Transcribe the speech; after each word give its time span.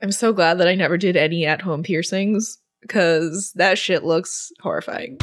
I'm 0.00 0.12
so 0.12 0.32
glad 0.32 0.58
that 0.58 0.68
I 0.68 0.76
never 0.76 0.96
did 0.96 1.16
any 1.16 1.44
at 1.44 1.60
home 1.60 1.82
piercings 1.82 2.58
because 2.82 3.52
that 3.56 3.78
shit 3.78 4.04
looks 4.04 4.52
horrifying. 4.60 5.18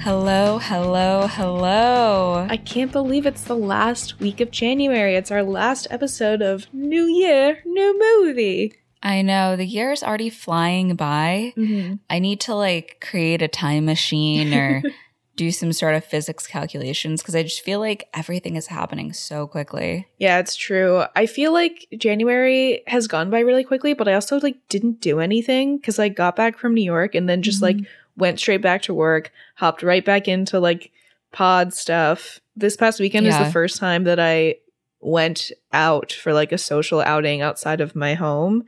Hello, 0.00 0.58
hello, 0.58 1.28
hello. 1.28 2.46
I 2.50 2.58
can't 2.58 2.92
believe 2.92 3.24
it's 3.24 3.44
the 3.44 3.56
last 3.56 4.20
week 4.20 4.40
of 4.40 4.50
January. 4.50 5.14
It's 5.14 5.30
our 5.30 5.44
last 5.44 5.86
episode 5.90 6.42
of 6.42 6.66
New 6.74 7.04
Year, 7.04 7.62
New 7.64 7.98
Movie. 7.98 8.81
I 9.02 9.22
know 9.22 9.56
the 9.56 9.66
year 9.66 9.92
is 9.92 10.02
already 10.02 10.30
flying 10.30 10.94
by. 10.94 11.52
Mm-hmm. 11.56 11.94
I 12.08 12.18
need 12.18 12.40
to 12.42 12.54
like 12.54 13.04
create 13.06 13.42
a 13.42 13.48
time 13.48 13.84
machine 13.84 14.54
or 14.54 14.82
do 15.36 15.50
some 15.50 15.72
sort 15.72 15.94
of 15.94 16.04
physics 16.04 16.46
calculations 16.46 17.22
because 17.22 17.34
I 17.34 17.42
just 17.42 17.62
feel 17.62 17.80
like 17.80 18.08
everything 18.14 18.56
is 18.56 18.66
happening 18.66 19.12
so 19.12 19.46
quickly. 19.46 20.06
Yeah, 20.18 20.38
it's 20.38 20.54
true. 20.54 21.04
I 21.16 21.26
feel 21.26 21.52
like 21.52 21.88
January 21.96 22.82
has 22.86 23.08
gone 23.08 23.30
by 23.30 23.40
really 23.40 23.64
quickly, 23.64 23.94
but 23.94 24.08
I 24.08 24.14
also 24.14 24.38
like 24.40 24.56
didn't 24.68 25.00
do 25.00 25.20
anything 25.20 25.78
because 25.78 25.98
I 25.98 26.08
got 26.08 26.36
back 26.36 26.58
from 26.58 26.74
New 26.74 26.84
York 26.84 27.14
and 27.14 27.28
then 27.28 27.42
just 27.42 27.62
like 27.62 27.78
went 28.16 28.38
straight 28.38 28.62
back 28.62 28.82
to 28.82 28.94
work, 28.94 29.32
hopped 29.56 29.82
right 29.82 30.04
back 30.04 30.28
into 30.28 30.60
like 30.60 30.92
pod 31.32 31.72
stuff. 31.72 32.40
This 32.54 32.76
past 32.76 33.00
weekend 33.00 33.26
is 33.26 33.38
the 33.38 33.50
first 33.50 33.78
time 33.78 34.04
that 34.04 34.20
I 34.20 34.56
went 35.00 35.50
out 35.72 36.12
for 36.12 36.32
like 36.32 36.52
a 36.52 36.58
social 36.58 37.00
outing 37.00 37.40
outside 37.40 37.80
of 37.80 37.96
my 37.96 38.14
home. 38.14 38.64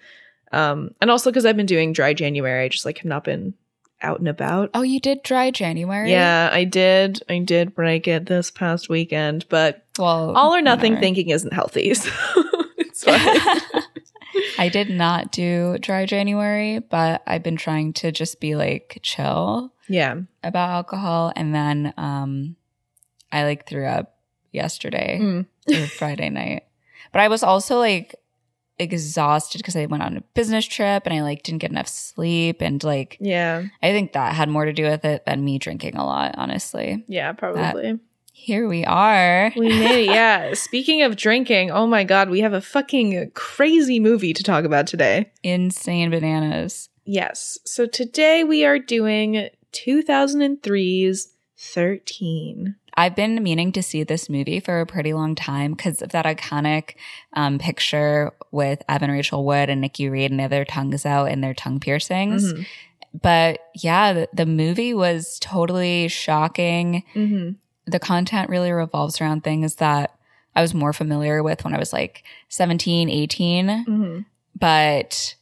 Um, 0.54 0.94
and 1.00 1.10
also 1.10 1.30
because 1.30 1.44
I've 1.46 1.56
been 1.56 1.66
doing 1.66 1.92
dry 1.92 2.14
January, 2.14 2.64
I 2.64 2.68
just 2.68 2.84
like 2.84 2.98
have 2.98 3.06
not 3.06 3.24
been 3.24 3.54
out 4.02 4.18
and 4.18 4.28
about. 4.28 4.70
Oh, 4.74 4.82
you 4.82 5.00
did 5.00 5.22
dry 5.22 5.50
January? 5.50 6.10
Yeah, 6.10 6.50
I 6.52 6.64
did. 6.64 7.22
I 7.28 7.38
did 7.38 7.74
break 7.74 8.06
it 8.06 8.26
this 8.26 8.50
past 8.50 8.88
weekend, 8.88 9.46
but 9.48 9.84
Well, 9.98 10.36
all 10.36 10.54
or 10.54 10.60
nothing 10.62 10.92
whatever. 10.92 11.00
thinking 11.02 11.30
isn't 11.30 11.52
healthy. 11.52 11.94
So 12.04 12.10
it's 12.78 13.02
fine. 13.74 13.82
I 14.58 14.68
did 14.68 14.88
not 14.88 15.32
do 15.32 15.78
dry 15.80 16.06
January, 16.06 16.78
but 16.78 17.22
I've 17.26 17.42
been 17.42 17.56
trying 17.56 17.92
to 17.94 18.12
just 18.12 18.40
be 18.40 18.54
like 18.54 19.00
chill 19.02 19.72
yeah. 19.88 20.14
about 20.44 20.70
alcohol. 20.70 21.32
And 21.34 21.52
then 21.52 21.92
um 21.96 22.54
I 23.32 23.42
like 23.44 23.66
threw 23.66 23.84
up 23.86 24.16
yesterday 24.52 25.18
Mm. 25.20 25.46
Friday 25.88 26.30
night. 26.30 26.64
But 27.10 27.22
I 27.22 27.28
was 27.28 27.42
also 27.42 27.78
like 27.78 28.14
exhausted 28.78 29.58
because 29.58 29.76
I 29.76 29.86
went 29.86 30.02
on 30.02 30.16
a 30.16 30.20
business 30.34 30.66
trip 30.66 31.04
and 31.06 31.14
I 31.14 31.22
like 31.22 31.42
didn't 31.42 31.60
get 31.60 31.70
enough 31.70 31.88
sleep 31.88 32.60
and 32.60 32.82
like 32.82 33.16
Yeah. 33.20 33.64
I 33.82 33.92
think 33.92 34.12
that 34.12 34.34
had 34.34 34.48
more 34.48 34.64
to 34.64 34.72
do 34.72 34.84
with 34.84 35.04
it 35.04 35.24
than 35.26 35.44
me 35.44 35.58
drinking 35.58 35.96
a 35.96 36.04
lot, 36.04 36.34
honestly. 36.36 37.04
Yeah, 37.08 37.32
probably. 37.32 37.98
Here 38.32 38.68
we 38.68 38.84
are. 38.84 39.52
we 39.56 39.68
made 39.68 40.04
it. 40.04 40.10
Yeah. 40.10 40.54
Speaking 40.54 41.02
of 41.02 41.16
drinking, 41.16 41.70
oh 41.70 41.86
my 41.86 42.02
God, 42.04 42.28
we 42.30 42.40
have 42.40 42.52
a 42.52 42.60
fucking 42.60 43.30
crazy 43.34 44.00
movie 44.00 44.32
to 44.34 44.42
talk 44.42 44.64
about 44.64 44.86
today. 44.86 45.30
Insane 45.42 46.10
bananas. 46.10 46.88
Yes. 47.04 47.58
So 47.64 47.86
today 47.86 48.42
we 48.44 48.64
are 48.64 48.78
doing 48.78 49.50
2003's 49.72 51.28
13. 51.56 52.76
I've 52.96 53.16
been 53.16 53.42
meaning 53.42 53.72
to 53.72 53.82
see 53.82 54.04
this 54.04 54.28
movie 54.28 54.60
for 54.60 54.80
a 54.80 54.86
pretty 54.86 55.12
long 55.12 55.34
time 55.34 55.72
because 55.72 56.00
of 56.00 56.10
that 56.10 56.24
iconic 56.26 56.94
um, 57.32 57.58
picture 57.58 58.32
with 58.52 58.82
Evan 58.88 59.10
Rachel 59.10 59.44
Wood 59.44 59.68
and 59.68 59.80
Nikki 59.80 60.08
Reed 60.08 60.30
and 60.30 60.38
they 60.38 60.44
have 60.44 60.50
their 60.50 60.64
tongues 60.64 61.04
out 61.04 61.26
and 61.26 61.42
their 61.42 61.54
tongue 61.54 61.80
piercings. 61.80 62.52
Mhm. 62.52 62.66
But 63.20 63.60
yeah, 63.74 64.12
the, 64.12 64.28
the 64.32 64.46
movie 64.46 64.94
was 64.94 65.38
totally 65.40 66.08
shocking. 66.08 67.04
Mhm. 67.14 67.56
The 67.86 67.98
content 68.00 68.48
really 68.48 68.72
revolves 68.72 69.20
around 69.20 69.42
things 69.44 69.76
that 69.76 70.16
I 70.56 70.62
was 70.62 70.72
more 70.74 70.92
familiar 70.92 71.42
with 71.42 71.64
when 71.64 71.74
I 71.74 71.78
was 71.78 71.92
like 71.92 72.22
17, 72.48 73.08
18. 73.10 73.84
Mhm. 73.86 74.24
But 74.58 75.34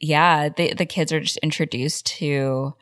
yeah, 0.00 0.48
the, 0.48 0.74
the 0.74 0.86
kids 0.86 1.12
are 1.12 1.20
just 1.20 1.38
introduced 1.38 2.06
to 2.18 2.74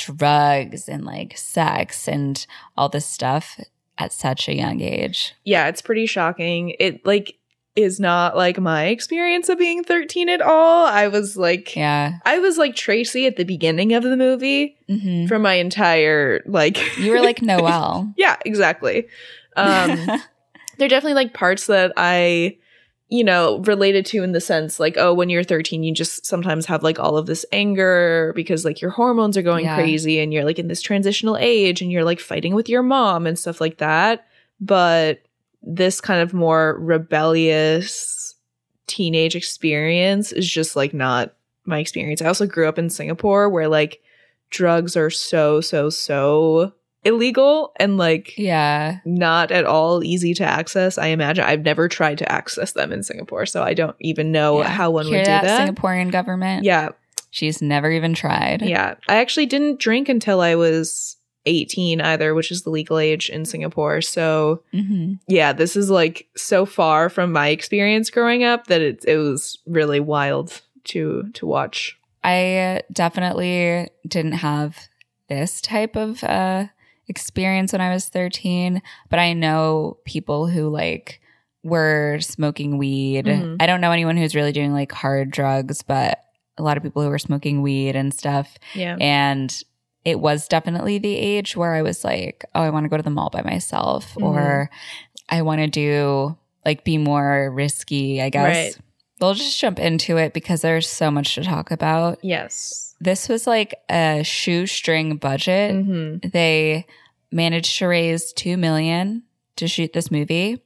drugs 0.00 0.88
and 0.88 1.04
like 1.04 1.36
sex 1.36 2.08
and 2.08 2.46
all 2.76 2.88
this 2.88 3.06
stuff 3.06 3.60
at 3.98 4.12
such 4.12 4.48
a 4.48 4.54
young 4.54 4.80
age. 4.80 5.34
Yeah, 5.44 5.68
it's 5.68 5.82
pretty 5.82 6.06
shocking. 6.06 6.74
It 6.78 7.04
like 7.04 7.36
is 7.76 8.00
not 8.00 8.36
like 8.36 8.58
my 8.58 8.86
experience 8.86 9.48
of 9.48 9.58
being 9.58 9.84
13 9.84 10.28
at 10.28 10.40
all. 10.42 10.86
I 10.86 11.08
was 11.08 11.36
like 11.36 11.76
Yeah. 11.76 12.14
I 12.24 12.38
was 12.38 12.58
like 12.58 12.74
Tracy 12.74 13.26
at 13.26 13.36
the 13.36 13.44
beginning 13.44 13.92
of 13.94 14.02
the 14.02 14.16
movie 14.16 14.76
hmm 14.88 15.26
for 15.26 15.38
my 15.38 15.54
entire 15.54 16.42
like 16.46 16.78
You 16.98 17.12
were 17.12 17.20
like 17.20 17.42
Noel. 17.42 18.12
Yeah, 18.16 18.36
exactly. 18.44 19.06
Um 19.56 19.90
there 20.78 20.86
are 20.86 20.88
definitely 20.88 21.14
like 21.14 21.34
parts 21.34 21.66
that 21.66 21.92
I, 21.96 22.56
you 23.12 23.24
know, 23.24 23.58
related 23.58 24.06
to 24.06 24.22
in 24.22 24.30
the 24.30 24.40
sense 24.40 24.78
like, 24.78 24.96
oh, 24.96 25.12
when 25.12 25.28
you're 25.28 25.42
13, 25.42 25.82
you 25.82 25.92
just 25.92 26.24
sometimes 26.24 26.64
have 26.66 26.84
like 26.84 27.00
all 27.00 27.16
of 27.16 27.26
this 27.26 27.44
anger 27.50 28.32
because 28.36 28.64
like 28.64 28.80
your 28.80 28.92
hormones 28.92 29.36
are 29.36 29.42
going 29.42 29.64
Yeah. 29.64 29.74
crazy 29.74 30.20
and 30.20 30.32
you're 30.32 30.44
like 30.44 30.60
in 30.60 30.68
this 30.68 30.80
transitional 30.80 31.36
age 31.36 31.82
and 31.82 31.90
you're 31.90 32.04
like 32.04 32.20
fighting 32.20 32.54
with 32.54 32.68
your 32.68 32.84
mom 32.84 33.26
and 33.26 33.36
stuff 33.36 33.60
like 33.60 33.78
that. 33.78 34.26
But 34.60 35.22
this 35.60 36.00
kind 36.00 36.20
of 36.22 36.32
more 36.32 36.78
rebellious 36.78 38.36
teenage 38.86 39.34
experience 39.36 40.32
is 40.32 40.48
just 40.48 40.76
like 40.76 40.94
not 40.94 41.34
my 41.64 41.78
experience. 41.80 42.22
I 42.22 42.26
also 42.26 42.46
grew 42.46 42.68
up 42.68 42.78
in 42.78 42.90
Singapore 42.90 43.48
where 43.48 43.68
like 43.68 44.00
drugs 44.50 44.96
are 44.96 45.10
so, 45.10 45.60
so, 45.60 45.90
so 45.90 46.72
illegal 47.04 47.72
and 47.76 47.96
like 47.96 48.36
yeah. 48.36 48.98
not 49.04 49.50
at 49.50 49.64
all 49.64 50.04
easy 50.04 50.34
to 50.34 50.44
access. 50.44 50.98
I 50.98 51.06
imagine 51.08 51.44
I've 51.44 51.64
never 51.64 51.88
tried 51.88 52.18
to 52.18 52.30
access 52.30 52.72
them 52.72 52.92
in 52.92 53.02
Singapore, 53.02 53.46
so 53.46 53.62
I 53.62 53.74
don't 53.74 53.96
even 54.00 54.32
know 54.32 54.58
Yeah. 54.60 54.68
how 54.68 54.90
one 54.90 55.06
Hear 55.06 55.18
would 55.18 55.24
do 55.24 55.30
that, 55.30 55.44
that. 55.44 55.68
Singaporean 55.74 56.10
government? 56.12 56.64
Yeah, 56.64 56.90
She's 57.32 57.62
never 57.62 57.90
even 57.90 58.12
tried. 58.14 58.60
yeah. 58.62 58.96
I 59.08 59.16
actually 59.16 59.46
didn't 59.46 59.78
drink 59.78 60.08
until 60.08 60.40
I 60.40 60.56
was 60.56 61.16
18 61.46 62.00
either, 62.00 62.34
which 62.34 62.50
is 62.50 62.64
the 62.64 62.70
legal 62.70 62.98
age 62.98 63.30
in 63.30 63.44
Singapore. 63.44 64.00
So, 64.02 64.62
hmm 64.72 65.14
yeah, 65.28 65.52
this 65.52 65.76
is 65.76 65.88
like 65.90 66.28
so 66.36 66.66
far 66.66 67.08
from 67.08 67.32
my 67.32 67.48
experience 67.48 68.10
growing 68.10 68.44
up 68.44 68.66
that 68.66 68.80
it 68.82 69.04
it 69.06 69.16
was 69.16 69.58
really 69.64 70.00
wild 70.00 70.60
to 70.84 71.30
to 71.34 71.46
watch. 71.46 71.96
I 72.22 72.82
definitely 72.92 73.88
didn't 74.06 74.32
have 74.32 74.76
this 75.28 75.60
type 75.62 75.96
of 75.96 76.22
uh, 76.24 76.66
experience 77.10 77.72
when 77.72 77.82
I 77.82 77.92
was 77.92 78.08
13, 78.08 78.80
but 79.10 79.18
I 79.18 79.34
know 79.34 79.98
people 80.06 80.46
who 80.46 80.70
like 80.70 81.20
were 81.62 82.18
smoking 82.20 82.78
weed. 82.78 83.26
Mhm. 83.26 83.56
I 83.60 83.66
don't 83.66 83.82
know 83.82 83.92
anyone 83.92 84.16
who's 84.16 84.34
really 84.34 84.52
doing 84.52 84.72
like 84.72 84.92
hard 84.92 85.30
drugs, 85.30 85.82
but 85.82 86.18
a 86.56 86.62
lot 86.62 86.78
of 86.78 86.82
people 86.82 87.02
who 87.02 87.08
were 87.10 87.18
smoking 87.18 87.60
weed 87.60 87.96
and 87.96 88.14
stuff. 88.14 88.56
Yeah. 88.74 88.96
And 88.98 89.54
it 90.06 90.20
was 90.20 90.48
definitely 90.48 90.96
the 90.98 91.14
age 91.14 91.56
where 91.56 91.74
I 91.74 91.82
was 91.82 92.02
like, 92.04 92.44
oh, 92.54 92.62
I 92.62 92.70
want 92.70 92.84
to 92.84 92.88
go 92.88 92.96
to 92.96 93.02
the 93.02 93.10
mall 93.10 93.28
by 93.30 93.42
myself, 93.42 94.14
Mhm. 94.14 94.22
or 94.24 94.70
I 95.28 95.42
want 95.42 95.60
to 95.60 95.66
do 95.66 96.36
like 96.64 96.84
be 96.84 96.96
more 96.96 97.50
risky, 97.50 98.22
I 98.22 98.30
guess. 98.30 98.76
Right. 98.76 98.76
We'll 99.20 99.34
just 99.34 99.58
jump 99.60 99.78
into 99.78 100.16
it 100.16 100.32
because 100.32 100.62
there's 100.62 100.88
so 100.88 101.10
much 101.10 101.34
to 101.34 101.42
talk 101.44 101.70
about. 101.70 102.18
Yes. 102.22 102.94
This 103.00 103.28
was 103.28 103.46
like 103.46 103.74
a 103.90 104.22
shoestring 104.24 105.16
budget. 105.16 105.72
hmm 105.84 106.16
They 106.22 106.86
managed 107.32 107.78
to 107.78 107.86
raise 107.86 108.32
2 108.32 108.56
million 108.56 109.22
to 109.56 109.68
shoot 109.68 109.92
this 109.92 110.10
movie 110.10 110.62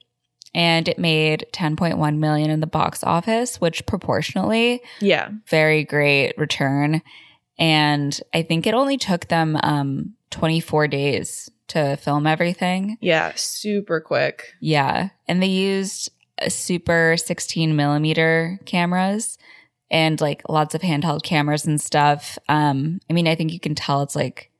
and 0.53 0.87
it 0.87 0.97
made 0.97 1.45
10.1 1.53 2.17
million 2.17 2.49
in 2.49 2.59
the 2.61 2.67
box 2.67 3.03
office, 3.03 3.59
which 3.59 3.85
proportionally 3.85 4.81
Yeah. 5.01 5.29
very 5.47 5.83
great 5.83 6.33
return. 6.37 7.01
And 7.57 8.19
I 8.33 8.41
think 8.41 8.65
it 8.67 8.73
only 8.73 8.97
took 8.97 9.27
them 9.27 9.57
um 9.63 10.13
24 10.31 10.87
days 10.87 11.49
to 11.67 11.95
film 11.97 12.27
everything. 12.27 12.97
Yeah. 13.01 13.31
Super 13.35 14.01
quick. 14.01 14.53
Yeah. 14.59 15.09
And 15.27 15.41
they 15.41 15.47
used 15.47 16.09
super 16.47 17.15
16 17.17 17.75
millimeter 17.75 18.59
cameras 18.65 19.37
and 19.91 20.19
like 20.19 20.41
lots 20.49 20.75
of 20.75 20.81
handheld 20.81 21.23
cameras 21.23 21.65
and 21.65 21.79
stuff. 21.79 22.37
Um, 22.49 22.99
I 23.09 23.13
mean, 23.13 23.27
I 23.27 23.35
think 23.35 23.53
you 23.53 23.59
can 23.59 23.75
tell 23.75 24.01
it's 24.01 24.15
like 24.15 24.51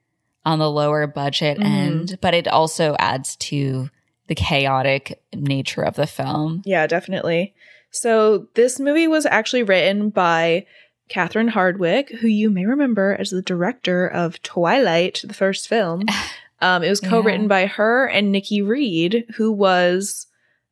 on 0.45 0.59
the 0.59 0.69
lower 0.69 1.07
budget 1.07 1.57
Mhm. 1.57 1.65
end, 1.65 2.17
but 2.21 2.33
it 2.33 2.47
also 2.47 2.95
adds 2.99 3.35
to 3.37 3.89
the 4.27 4.35
chaotic 4.35 5.21
nature 5.33 5.81
of 5.81 5.95
the 5.95 6.07
film. 6.07 6.61
Yeah, 6.65 6.87
definitely. 6.87 7.53
So 7.91 8.47
this 8.53 8.79
movie 8.79 9.07
was 9.07 9.25
actually 9.25 9.63
written 9.63 10.09
by 10.09 10.65
Catherine 11.09 11.49
Hardwicke, 11.51 12.15
who 12.19 12.27
you 12.27 12.49
may 12.49 12.65
remember 12.65 13.15
as 13.19 13.29
the 13.29 13.41
director 13.41 14.07
of 14.07 14.41
Twilight, 14.43 15.21
the 15.23 15.33
first 15.33 15.67
film. 15.67 16.03
Um, 16.61 16.83
it 16.83 16.89
was 16.89 17.01
co-written 17.01 17.43
Yeah. 17.43 17.47
by 17.49 17.65
her 17.65 18.07
and 18.07 18.31
Nikki 18.31 18.61
Reed, 18.61 19.25
who 19.35 19.51
was 19.51 20.27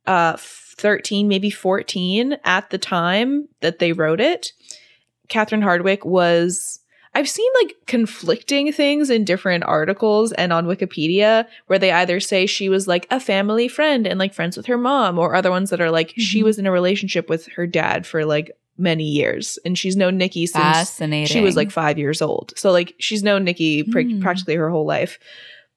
uh 0.07 0.38
13, 0.78 1.28
maybe 1.28 1.50
14 1.50 2.38
at 2.44 2.70
the 2.70 2.78
time 2.78 3.48
that 3.62 3.80
they 3.80 3.94
wrote 3.94 4.20
it. 4.22 4.52
Catherine 5.30 5.62
Hardwicke 5.62 6.06
was 6.06 6.80
I've 7.16 7.30
seen 7.30 7.50
like 7.62 7.75
conflicting 7.86 8.72
things 8.74 9.12
in 9.12 9.24
different 9.24 9.64
articles 9.66 10.31
and 10.34 10.52
on 10.52 10.66
Wikipedia 10.66 11.46
where 11.68 11.78
they 11.78 11.92
either 11.92 12.20
say 12.20 12.48
she 12.48 12.70
was 12.70 12.88
like 12.88 13.06
a 13.12 13.20
family 13.20 13.68
friend 13.68 14.08
and 14.08 14.18
like 14.18 14.34
friends 14.34 14.58
with 14.58 14.66
her 14.66 14.80
mom, 14.80 15.20
or 15.20 15.36
other 15.36 15.52
ones 15.52 15.70
that 15.70 15.80
are 15.80 15.92
like 15.92 16.14
she 16.18 16.42
Mhm. 16.42 16.46
was 16.46 16.58
in 16.60 16.66
a 16.66 16.72
relationship 16.72 17.30
with 17.30 17.46
her 17.56 17.68
dad 17.68 18.08
for 18.08 18.25
like 18.25 18.52
many 18.80 19.04
years 19.04 19.60
and 19.64 19.78
she's 19.78 19.96
known 19.96 20.18
Nikki 20.18 20.48
since 20.48 21.00
she 21.30 21.42
was 21.42 21.56
like 21.56 21.70
five 21.70 22.00
years 22.00 22.20
old. 22.24 22.54
So 22.58 22.72
like 22.72 22.96
she's 22.98 23.22
known 23.22 23.44
Nikki 23.44 23.84
pr- 23.84 24.02
Hmm. 24.02 24.20
practically 24.20 24.56
her 24.56 24.72
whole 24.72 24.86
life. 24.88 25.20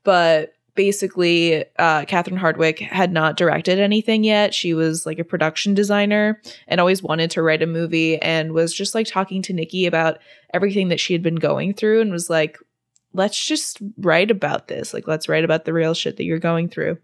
But 0.04 0.54
basically, 0.76 1.64
uh, 1.78 2.04
Catherine 2.04 2.38
Hardwicke 2.38 2.80
had 2.80 3.12
not 3.12 3.36
directed 3.36 3.78
anything 3.78 4.22
yet. 4.22 4.54
She 4.54 4.74
was 4.74 5.06
like 5.06 5.18
a 5.18 5.24
production 5.24 5.74
designer 5.74 6.40
and 6.68 6.80
always 6.80 7.02
wanted 7.02 7.30
to 7.32 7.42
write 7.42 7.62
a 7.62 7.66
movie 7.66 8.20
and 8.20 8.52
was 8.52 8.72
just 8.72 8.94
like 8.94 9.06
talking 9.06 9.42
to 9.42 9.52
Nikki 9.52 9.86
about 9.86 10.18
everything 10.54 10.88
that 10.88 11.00
she 11.00 11.12
had 11.12 11.22
been 11.22 11.36
going 11.36 11.74
through 11.74 12.00
and 12.00 12.12
was 12.12 12.30
like, 12.30 12.58
let's 13.12 13.44
just 13.44 13.78
write 13.98 14.30
about 14.30 14.68
this. 14.68 14.94
Like, 14.94 15.08
let's 15.08 15.28
write 15.28 15.44
about 15.44 15.64
the 15.64 15.72
real 15.72 15.94
shit 15.94 16.18
that 16.18 16.24
you're 16.24 16.38
going 16.38 16.68
through. 16.68 16.98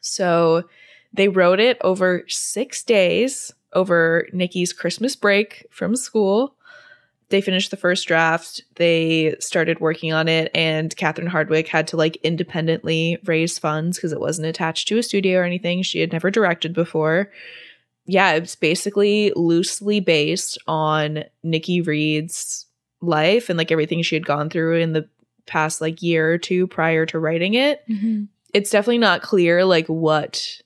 So 0.00 0.64
they 1.12 1.28
wrote 1.28 1.60
it 1.60 1.78
over 1.80 2.24
six 2.28 2.82
days 2.82 3.52
over 3.72 4.28
Nikki's 4.32 4.72
Christmas 4.72 5.16
break 5.16 5.66
from 5.70 5.96
school. 5.96 6.56
They 7.34 7.40
finished 7.40 7.72
the 7.72 7.76
first 7.76 8.06
draft. 8.06 8.62
They 8.76 9.34
started 9.40 9.80
working 9.80 10.12
on 10.12 10.28
it, 10.28 10.52
and 10.54 10.96
Catherine 10.96 11.26
Hardwicke 11.28 11.66
had 11.66 11.88
to 11.88 11.96
like 11.96 12.14
independently 12.22 13.18
raise 13.24 13.58
funds 13.58 13.96
because 13.98 14.12
it 14.12 14.20
wasn't 14.20 14.46
attached 14.46 14.86
to 14.86 14.98
a 14.98 15.02
studio 15.02 15.40
or 15.40 15.42
anything. 15.42 15.82
She 15.82 15.98
had 15.98 16.12
never 16.12 16.30
directed 16.30 16.72
before. 16.72 17.32
Yeah, 18.06 18.34
it's 18.34 18.54
basically 18.54 19.32
loosely 19.34 19.98
based 19.98 20.58
on 20.68 21.24
Nikki 21.42 21.80
Reed's 21.80 22.66
life 23.00 23.48
and 23.48 23.58
like 23.58 23.72
everything 23.72 24.02
she 24.02 24.14
had 24.14 24.24
gone 24.26 24.48
through 24.48 24.76
in 24.78 24.92
the 24.92 25.08
past 25.46 25.80
like 25.80 26.02
year 26.02 26.30
or 26.34 26.38
two 26.38 26.68
prior 26.68 27.04
to 27.06 27.18
writing 27.18 27.52
it 27.54 27.82
Mhm. 27.90 28.28
it's 28.54 28.70
definitely 28.70 28.98
not 28.98 29.22
clear 29.22 29.64
like 29.64 29.86
what 29.88 30.62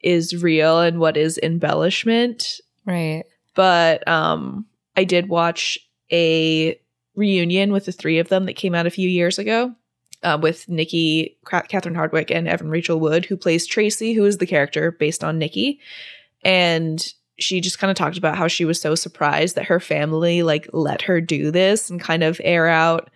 is 0.00 0.42
real 0.42 0.78
and 0.80 1.00
what 1.00 1.16
is 1.16 1.40
embellishment 1.42 2.60
Right. 2.84 3.24
but 3.56 4.06
um 4.06 4.66
i 4.96 5.02
did 5.04 5.28
watch 5.28 5.76
a 6.12 6.78
reunion 7.16 7.72
with 7.72 7.86
the 7.86 7.92
three 7.92 8.18
of 8.18 8.28
them 8.28 8.46
that 8.46 8.54
came 8.56 8.74
out 8.74 8.86
a 8.86 8.90
few 8.90 9.08
years 9.08 9.38
ago 9.38 9.74
uh, 10.22 10.38
with 10.40 10.68
nikki 10.68 11.36
catherine 11.68 11.94
hardwicke 11.94 12.30
and 12.30 12.48
evan 12.48 12.70
rachel 12.70 13.00
wood 13.00 13.24
who 13.24 13.36
plays 13.36 13.66
tracy 13.66 14.12
who 14.12 14.24
is 14.24 14.38
the 14.38 14.46
character 14.46 14.90
based 14.92 15.24
on 15.24 15.38
nikki. 15.38 15.80
And 16.44 17.04
she 17.38 17.60
just 17.60 17.78
kind 17.78 17.90
of 17.90 17.96
talked 17.96 18.18
about 18.18 18.36
how 18.36 18.46
she 18.48 18.64
was 18.64 18.80
so 18.80 18.94
surprised 18.94 19.56
that 19.56 19.66
her 19.66 19.80
family 19.80 20.42
like 20.42 20.68
let 20.72 21.02
her 21.02 21.20
do 21.20 21.50
this 21.50 21.90
and 21.90 22.00
kind 22.00 22.22
of 22.22 22.40
air 22.44 22.66
out 22.68 23.10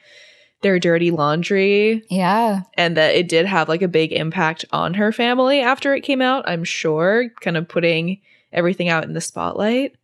their 0.63 0.79
dirty 0.79 1.11
laundry. 1.11 2.03
Yeah. 2.09 2.63
and 2.75 2.97
that 2.97 3.15
it 3.15 3.29
did 3.29 3.47
have 3.47 3.69
like 3.69 3.83
a 3.83 3.89
big 3.89 4.13
impact 4.13 4.65
on 4.73 4.95
her 4.95 5.13
family 5.13 5.61
after 5.61 5.95
it 5.95 6.01
came 6.03 6.23
out 6.23 6.49
i'm 6.49 6.65
sure 6.65 7.31
kind 7.41 7.57
of 7.57 7.69
putting 7.69 8.21
everything 8.53 8.89
out 8.89 9.05
in 9.05 9.13
the 9.13 9.21
spotlight 9.21 9.97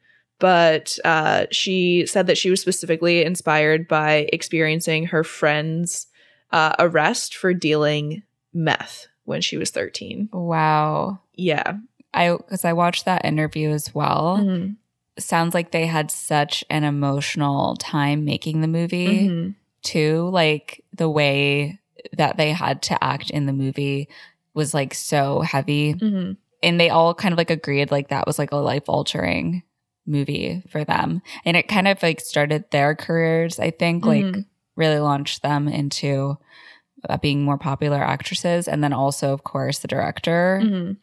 but 0.43 0.99
uh, 1.05 1.47
she 1.53 2.05
said 2.07 2.27
that 2.27 2.37
she 2.37 2.51
was 2.51 2.61
specifically 2.61 3.23
inspired 3.25 3.87
by 3.87 4.29
experiencing 4.33 5.07
her 5.07 5.23
friend's 5.25 6.09
uh, 6.51 6.75
arrest 6.81 7.35
for 7.37 7.55
dealing 7.55 8.23
meth 8.53 9.07
when 9.25 9.41
she 9.41 9.57
was 9.57 9.71
13 9.71 10.29
Wow. 10.33 11.21
yeah 11.35 11.75
I 12.13 12.33
because 12.37 12.65
I 12.67 12.73
watched 12.75 13.05
that 13.07 13.25
interview 13.25 13.71
as 13.71 13.95
well. 13.95 14.39
Mhm. 14.43 14.77
Sounds 15.19 15.55
like 15.55 15.71
they 15.71 15.87
had 15.87 16.11
such 16.11 16.63
an 16.69 16.85
emotional 16.85 17.77
time 17.77 18.25
making 18.27 18.61
the 18.61 18.69
movie 18.69 19.29
Mhm. 19.29 19.55
too. 19.83 20.29
Like 20.31 20.85
the 20.93 21.09
way 21.09 21.79
that 22.19 22.37
they 22.37 22.51
had 22.53 22.83
to 22.83 23.03
act 23.03 23.31
in 23.31 23.47
the 23.47 23.53
movie 23.55 24.09
was 24.55 24.75
like 24.75 24.93
so 24.93 25.41
heavy. 25.41 25.95
Mhm. 25.95 26.37
And 26.63 26.79
they 26.79 26.91
all 26.91 27.15
kind 27.15 27.33
of 27.33 27.39
like 27.39 27.51
agreed 27.51 27.91
like 27.91 28.09
that 28.09 28.27
was 28.27 28.39
like 28.39 28.53
a 28.53 28.57
life 28.57 28.89
altering 28.89 29.63
movie 30.07 30.63
for 30.69 30.85
them. 30.85 31.23
And 31.45 31.57
it 31.57 31.69
kind 31.69 31.87
of 31.89 32.03
like 32.03 32.21
started 32.21 32.65
their 32.71 32.95
careers, 32.95 33.59
I 33.61 33.71
think, 33.71 34.05
like 34.05 34.25
Mhm. 34.25 34.45
really 34.77 34.99
launched 34.99 35.43
them 35.43 35.69
into 35.69 36.39
uh, 37.09 37.17
being 37.19 37.43
more 37.43 37.59
popular 37.59 37.99
actresses. 38.03 38.69
And 38.69 38.83
then 38.85 38.93
also, 38.93 39.33
of 39.33 39.43
course, 39.43 39.81
the 39.81 39.89
director. 39.89 40.61
Mhm. 40.63 40.97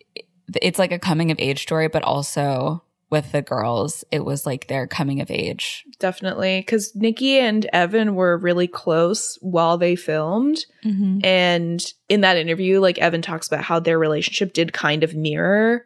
It's 0.61 0.79
like 0.79 0.91
a 0.93 0.99
coming 0.99 1.29
of 1.29 1.39
age 1.39 1.61
story, 1.61 1.89
but 1.89 2.03
also 2.03 2.83
with 3.09 3.31
the 3.33 3.41
girls, 3.41 4.03
it 4.11 4.23
was 4.23 4.45
like 4.45 4.67
their 4.67 4.87
coming 4.87 5.19
of 5.19 5.29
age. 5.31 5.83
definitely 5.99 6.59
because 6.61 6.95
nikki 6.95 7.37
and 7.39 7.65
evan 7.73 8.15
were 8.15 8.37
really 8.37 8.67
close 8.67 9.37
while 9.41 9.77
they 9.77 9.95
filmed 9.95 10.65
And 11.23 11.83
in 12.07 12.21
that 12.21 12.37
interview, 12.37 12.79
like 12.79 12.97
Evan 12.99 13.21
talks 13.21 13.47
about 13.47 13.63
how 13.65 13.79
their 13.79 13.99
relationship 13.99 14.53
did 14.53 14.71
kind 14.73 15.03
of 15.03 15.15
mirror 15.15 15.85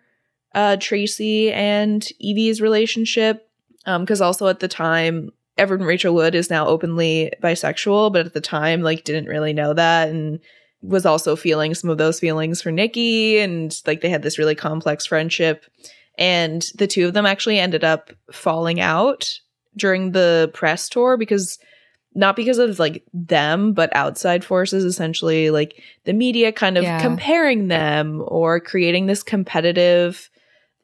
uh, 0.53 0.77
Tracy 0.79 1.51
and 1.51 2.07
Evie's 2.19 2.61
relationship. 2.61 3.49
Because 3.85 4.21
also 4.21 4.47
at 4.47 4.61
the 4.61 4.69
time, 4.69 5.31
Evan 5.57 5.83
Rachel 5.83 6.15
Wood 6.15 6.35
is 6.35 6.49
now 6.49 6.67
openly 6.67 7.31
bisexual, 7.41 8.13
but 8.13 8.25
at 8.25 8.33
the 8.33 8.39
time, 8.41 8.81
like, 8.81 9.03
didn't 9.03 9.27
really 9.27 9.51
know 9.51 9.73
that 9.73 10.09
and 10.09 10.39
was 10.81 11.05
also 11.05 11.35
feeling 11.35 11.73
some 11.73 11.89
of 11.89 11.97
those 11.97 12.19
feelings 12.19 12.61
for 12.61 12.71
Nikki. 12.71 13.39
And 13.39 13.77
like, 13.85 14.01
they 14.01 14.09
had 14.09 14.21
this 14.23 14.37
really 14.39 14.55
complex 14.55 15.05
friendship. 15.05 15.65
And 16.17 16.65
the 16.75 16.87
two 16.87 17.05
of 17.07 17.13
them 17.13 17.25
actually 17.25 17.59
ended 17.59 17.83
up 17.83 18.11
falling 18.31 18.79
out 18.79 19.39
during 19.75 20.11
the 20.11 20.49
press 20.53 20.87
tour 20.87 21.17
because 21.17 21.59
not 22.15 22.35
because 22.35 22.57
of 22.57 22.79
like 22.79 23.03
them, 23.13 23.73
but 23.73 23.93
outside 23.95 24.45
forces, 24.45 24.85
essentially 24.85 25.49
like 25.49 25.81
the 26.05 26.13
media 26.13 26.51
kind 26.51 26.77
of 26.77 26.83
Yeah. 26.83 27.01
comparing 27.01 27.67
them 27.67 28.23
or 28.27 28.59
creating 28.59 29.07
this 29.07 29.23
competitive 29.23 30.29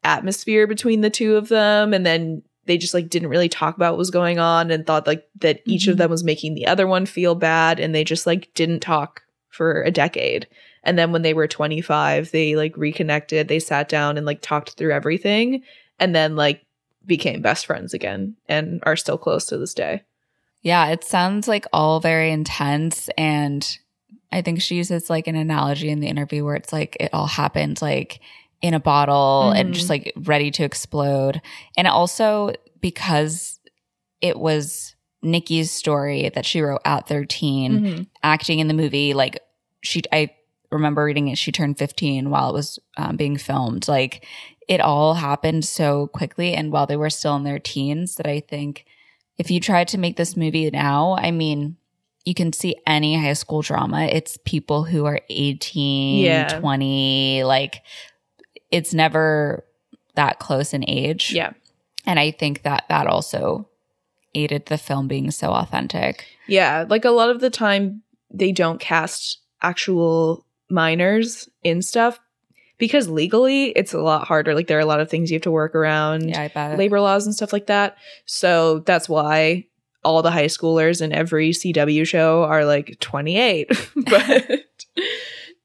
atmosphere 0.04 0.68
between 0.68 1.02
the 1.02 1.10
two 1.10 1.36
of 1.36 1.50
them. 1.50 1.94
And 1.94 2.06
then 2.06 2.42
they 2.66 2.78
just 2.78 2.94
like 2.94 3.10
didn't 3.10 3.30
really 3.30 3.50
talk 3.50 3.76
about 3.76 3.94
what 3.94 3.98
was 3.98 4.12
going 4.12 4.40
on 4.40 4.72
and 4.72 4.86
thought 4.86 5.08
like 5.08 5.28
that 5.40 5.62
each 5.66 5.88
of 5.88 5.96
Mhm. 5.96 6.00
them 6.00 6.12
was 6.12 6.24
making 6.24 6.54
the 6.56 6.68
other 6.68 6.88
one 6.88 7.06
feel 7.06 7.36
bad. 7.36 7.80
And 7.80 7.94
they 7.96 8.04
just 8.04 8.28
like 8.28 8.54
didn't 8.54 8.80
talk 8.82 9.22
for 9.50 9.82
a 9.84 9.92
decade. 9.92 10.48
And 10.84 10.98
then 10.98 11.12
when 11.12 11.24
they 11.24 11.34
were 11.34 11.48
25, 11.48 12.32
they 12.32 12.56
like 12.56 12.78
reconnected, 12.78 13.48
they 13.48 13.60
sat 13.60 13.90
down 13.90 14.18
and 14.18 14.26
like 14.26 14.42
talked 14.42 14.72
through 14.72 14.94
everything 14.94 15.64
and 16.00 16.16
then 16.16 16.36
like 16.36 16.62
became 17.06 17.42
best 17.42 17.66
friends 17.66 17.94
again 17.94 18.36
and 18.48 18.80
are 18.84 18.96
still 18.96 19.18
close 19.18 19.46
to 19.48 19.58
this 19.58 19.74
day. 19.74 20.04
Yeah, 20.62 20.88
it 20.90 21.04
sounds 21.04 21.48
like 21.48 21.66
all 21.74 22.00
very 22.00 22.32
intense. 22.32 23.10
And 23.18 23.68
I 24.32 24.42
think 24.42 24.62
she 24.62 24.76
uses 24.76 25.10
like 25.10 25.28
an 25.28 25.36
analogy 25.36 25.90
in 25.90 26.02
the 26.02 26.08
interview 26.08 26.46
where 26.46 26.56
it's 26.56 26.72
like 26.72 26.96
it 27.00 27.10
all 27.14 27.26
happened 27.28 27.82
like 27.82 28.20
in 28.62 28.74
a 28.74 28.80
bottle 28.80 29.52
and 29.56 29.70
Mhm. 29.70 29.74
just 29.74 29.90
like 29.90 30.12
ready 30.18 30.52
to 30.52 30.64
explode. 30.64 31.42
And 31.78 31.88
also 31.88 32.54
because 32.82 33.60
it 34.22 34.38
was 34.38 34.96
Nikki's 35.22 35.72
story 35.72 36.30
that 36.36 36.46
she 36.46 36.62
wrote 36.62 36.82
at 36.86 37.08
13, 37.08 37.80
Mhm. 37.80 38.08
acting 38.24 38.60
in 38.60 38.68
the 38.68 38.74
movie, 38.74 39.14
like 39.14 39.40
she, 39.82 40.02
I 40.12 40.30
remember 40.72 41.04
reading 41.06 41.30
it, 41.30 41.38
she 41.38 41.52
turned 41.52 41.78
15 41.78 42.30
while 42.30 42.50
it 42.50 42.54
was 42.54 42.80
um, 42.98 43.16
being 43.16 43.38
filmed. 43.38 43.88
Like 43.88 44.26
it 44.68 44.82
all 44.82 45.16
happened 45.16 45.66
so 45.66 46.08
quickly. 46.08 46.54
And 46.54 46.72
while 46.72 46.86
they 46.86 46.98
were 46.98 47.10
still 47.10 47.36
in 47.36 47.44
their 47.44 47.60
teens, 47.60 48.16
that 48.16 48.28
I 48.28 48.40
think 48.42 48.86
if 49.38 49.50
you 49.50 49.60
tried 49.60 49.88
to 49.90 49.98
make 49.98 50.16
this 50.18 50.36
movie 50.38 50.70
now, 50.70 51.16
I 51.18 51.32
mean, 51.32 51.78
you 52.26 52.34
can 52.34 52.52
see 52.54 52.76
any 52.86 53.16
high 53.20 53.34
school 53.34 53.62
drama. 53.62 54.04
It's 54.04 54.38
people 54.46 54.84
who 54.84 55.06
are 55.06 55.22
18, 55.30 56.20
Yeah. 56.26 56.60
20, 56.60 57.44
like 57.46 57.82
it's 58.72 58.94
never 58.94 59.66
that 60.16 60.40
close 60.40 60.74
in 60.74 60.84
age. 60.88 61.32
Yeah. 61.34 61.52
And 62.06 62.20
I 62.20 62.32
think 62.32 62.64
that 62.64 62.86
that 62.90 63.08
also 63.08 63.68
aided 64.36 64.68
the 64.68 64.78
film 64.78 65.08
being 65.08 65.32
so 65.32 65.52
authentic. 65.52 66.26
Yeah. 66.48 66.86
Like 66.88 67.06
a 67.06 67.12
lot 67.12 67.30
of 67.30 67.40
the 67.40 67.50
time, 67.50 68.04
they 68.32 68.52
don't 68.52 68.80
cast 68.80 69.40
actual 69.62 70.46
minors 70.70 71.50
in 71.64 71.82
stuff 71.82 72.20
because 72.78 73.10
legally 73.10 73.68
it's 73.70 73.94
a 73.94 74.00
lot 74.00 74.28
harder. 74.28 74.56
Like 74.56 74.68
there 74.68 74.78
are 74.78 74.82
a 74.82 74.86
lot 74.86 75.00
of 75.00 75.10
things 75.10 75.30
you 75.30 75.36
have 75.36 75.44
to 75.44 75.52
work 75.52 75.76
around. 75.76 76.30
Yeah, 76.30 76.76
labor 76.78 77.00
laws 77.00 77.26
and 77.26 77.36
stuff 77.36 77.54
like 77.54 77.68
that. 77.68 77.98
So 78.26 78.80
that's 78.80 79.10
why 79.10 79.66
all 80.04 80.22
the 80.22 80.32
high 80.32 80.46
schoolers 80.46 81.02
in 81.02 81.12
every 81.12 81.52
CW 81.52 82.08
show 82.08 82.44
are 82.44 82.66
like 82.66 82.98
28. 83.00 83.70
but 83.96 84.52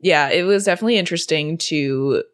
yeah, 0.01 0.29
it 0.29 0.43
was 0.43 0.65
definitely 0.65 0.97
interesting 0.97 1.57
to 1.59 2.25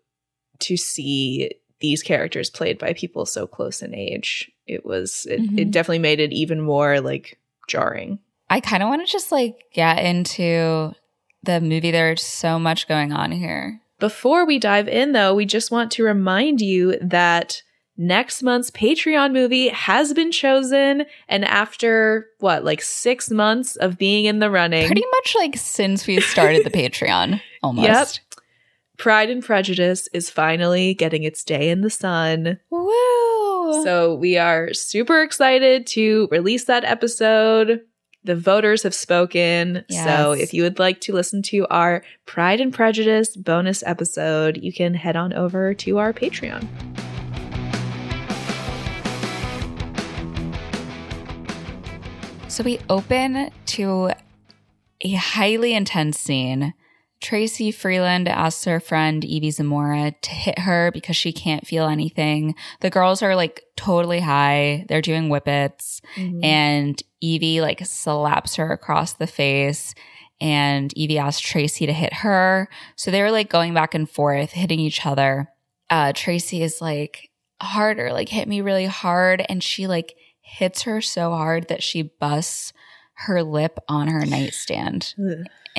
to 0.61 0.77
see 0.77 1.51
these 1.81 2.03
characters 2.03 2.51
played 2.51 2.79
by 2.79 2.93
people 2.93 3.25
so 3.27 3.47
close 3.47 3.81
in 3.83 3.95
age. 3.95 4.51
It 4.67 4.85
was 4.85 5.27
it, 5.31 5.41
it 5.41 5.51
Mhm. 5.51 5.71
definitely 5.71 5.99
made 6.01 6.21
it 6.21 6.33
even 6.33 6.61
more 6.61 7.01
like 7.01 7.39
jarring. 7.69 8.19
I 8.51 8.61
kind 8.61 8.83
of 8.83 8.89
want 8.89 9.07
to 9.07 9.11
just 9.11 9.33
like 9.33 9.57
get 9.73 10.05
into 10.05 10.93
the 11.43 11.61
movie. 11.61 11.91
There's 11.91 12.23
so 12.23 12.59
much 12.59 12.87
going 12.89 13.13
on 13.13 13.33
here. 13.33 13.81
Before 13.99 14.45
we 14.47 14.59
dive 14.59 14.89
in, 14.89 15.13
though, 15.13 15.35
we 15.35 15.45
just 15.47 15.71
want 15.71 15.91
to 15.93 16.03
remind 16.05 16.61
you 16.61 16.99
that 17.01 17.63
next 17.97 18.43
month's 18.43 18.71
Patreon 18.71 19.33
movie 19.33 19.69
has 19.69 20.13
been 20.15 20.33
chosen. 20.33 21.05
And 21.29 21.45
after 21.45 22.27
what, 22.39 22.65
like 22.65 22.81
six 22.83 23.31
months 23.31 23.77
of 23.77 23.99
being 23.99 24.25
in 24.25 24.39
the 24.39 24.51
running, 24.51 24.87
Pretty 24.87 25.05
much 25.13 25.35
like 25.39 25.57
since 25.57 26.07
we 26.07 26.21
started 26.21 26.65
the 26.65 26.71
Patreon, 26.79 27.41
almost. 27.63 28.21
Pride 29.01 29.31
and 29.31 29.43
Prejudice 29.43 30.11
is 30.13 30.29
finally 30.29 30.93
getting 30.93 31.23
its 31.23 31.43
day 31.43 31.71
in 31.71 31.81
the 31.81 31.89
sun. 31.89 32.61
Woo! 32.69 33.83
So 33.83 34.15
we 34.15 34.37
are 34.37 34.75
super 34.75 35.23
excited 35.23 35.87
to 35.87 36.29
release 36.31 36.67
that 36.67 36.85
episode. 36.85 37.81
The 38.25 38.37
voters 38.37 38.83
have 38.83 38.93
spoken. 38.95 39.87
So 39.89 40.33
if 40.33 40.53
you 40.53 40.65
would 40.65 40.79
like 40.79 41.01
to 41.01 41.15
listen 41.15 41.41
to 41.45 41.67
our 41.69 42.03
Pride 42.27 42.61
and 42.61 42.75
Prejudice 42.75 43.39
bonus 43.39 43.83
episode, 43.87 44.59
you 44.63 44.71
can 44.71 44.93
head 44.93 45.17
on 45.17 45.33
over 45.33 45.73
to 45.73 45.97
our 45.97 46.13
Patreon. 46.13 46.69
So 52.49 52.63
we 52.63 52.79
open 52.91 53.51
to 53.65 54.11
a 55.01 55.13
highly 55.13 55.73
intense 55.73 56.19
scene. 56.19 56.75
Tracy 57.21 57.71
Freeland 57.71 58.29
asks 58.29 58.65
her 58.65 58.81
friend 58.81 59.25
Evie 59.25 59.51
Zamora 59.51 60.13
to 60.23 60.31
hit 60.31 60.61
her 60.61 60.91
because 60.93 61.17
she 61.17 61.33
can't 61.33 61.67
feel 61.67 61.87
anything. 61.87 62.55
The 62.81 62.91
girls 62.91 63.23
are 63.23 63.37
like 63.37 63.63
totally 63.77 64.21
high. 64.21 64.87
They're 64.89 65.03
doing 65.03 65.29
whippets 65.29 66.01
and 66.43 67.03
Evie 67.21 67.61
like 67.61 67.85
slaps 67.85 68.57
her 68.57 68.73
across 68.73 69.13
the 69.13 69.27
face 69.27 69.95
and 70.41 70.97
Evie 70.97 71.19
asks 71.19 71.41
Tracy 71.43 71.85
to 71.87 71.93
hit 71.93 72.15
her. 72.15 72.69
So 72.97 73.11
they 73.11 73.21
were 73.21 73.31
like 73.31 73.51
going 73.51 73.75
back 73.75 73.95
and 73.95 74.09
forth, 74.09 74.53
hitting 74.53 74.81
each 74.81 75.05
other. 75.05 75.51
Uh, 75.91 76.13
Tracy 76.15 76.63
is 76.63 76.81
like, 76.81 77.31
harder, 77.61 78.11
like 78.13 78.31
hit 78.31 78.49
me 78.49 78.63
really 78.63 78.87
hard. 78.87 79.45
And 79.49 79.63
she 79.63 79.87
like 79.87 80.15
hits 80.41 80.83
her 80.83 81.03
so 81.03 81.33
hard 81.33 81.69
that 81.69 81.83
she 81.83 82.01
busts 82.03 82.73
her 83.27 83.43
lip 83.43 83.79
on 83.87 84.09
her 84.09 84.25
nightstand. 84.25 85.15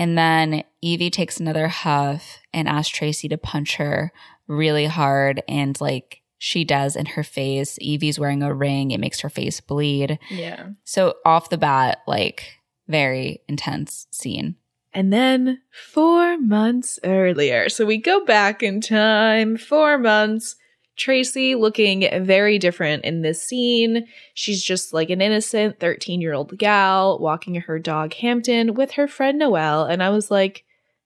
And 0.01 0.17
then 0.17 0.63
Evie 0.81 1.11
takes 1.11 1.39
another 1.39 1.67
huff 1.67 2.39
and 2.51 2.67
asks 2.67 2.89
Tracy 2.89 3.29
to 3.29 3.37
punch 3.37 3.75
her 3.75 4.11
really 4.47 4.87
hard. 4.87 5.43
And 5.47 5.79
like 5.79 6.23
she 6.39 6.63
does 6.63 6.95
in 6.95 7.05
her 7.05 7.21
face. 7.21 7.77
Evie's 7.79 8.17
wearing 8.17 8.41
a 8.41 8.51
ring, 8.51 8.89
it 8.89 8.99
makes 8.99 9.19
her 9.19 9.29
face 9.29 9.61
bleed. 9.61 10.17
Yeah. 10.31 10.69
So 10.85 11.17
off 11.23 11.51
the 11.51 11.59
bat, 11.59 11.99
like 12.07 12.57
very 12.87 13.43
intense 13.47 14.07
scene. 14.09 14.55
And 14.91 15.13
then 15.13 15.61
four 15.69 16.35
months 16.39 16.97
earlier. 17.03 17.69
So 17.69 17.85
we 17.85 17.97
go 17.97 18.25
back 18.25 18.63
in 18.63 18.81
time, 18.81 19.55
four 19.55 19.99
months. 19.99 20.55
Tracy 20.97 21.55
looking 21.55 22.07
very 22.23 22.59
different 22.59 23.05
in 23.05 23.21
this 23.21 23.41
scene. 23.41 24.07
She's 24.33 24.63
just 24.63 24.93
like 24.93 25.09
an 25.09 25.21
innocent 25.21 25.79
13 25.79 26.21
year 26.21 26.33
old 26.33 26.57
gal 26.57 27.17
walking 27.19 27.55
her 27.55 27.79
dog 27.79 28.13
Hampton 28.15 28.73
with 28.73 28.91
her 28.91 29.07
friend 29.07 29.39
Noelle. 29.39 29.85
And 29.85 30.03
I 30.03 30.09
was 30.09 30.29
like, 30.29 30.63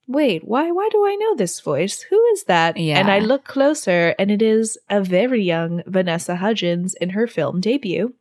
wait, 0.08 0.44
why, 0.44 0.72
why 0.72 0.90
do 0.92 1.06
I 1.06 1.16
know 1.16 1.36
this 1.36 1.60
voice? 1.60 2.02
Who 2.02 2.24
is 2.34 2.44
that? 2.44 2.78
Yeah. 2.78 3.00
And 3.00 3.10
I 3.10 3.20
look 3.20 3.46
closer 3.46 4.16
and 4.20 4.30
it 4.30 4.42
is 4.42 4.78
a 4.90 5.02
very 5.02 5.44
young 5.44 5.82
Vanessa 5.88 6.36
Hudgens 6.36 6.94
in 6.96 7.12
her 7.12 7.28
film 7.28 7.62
debut. 7.62 8.14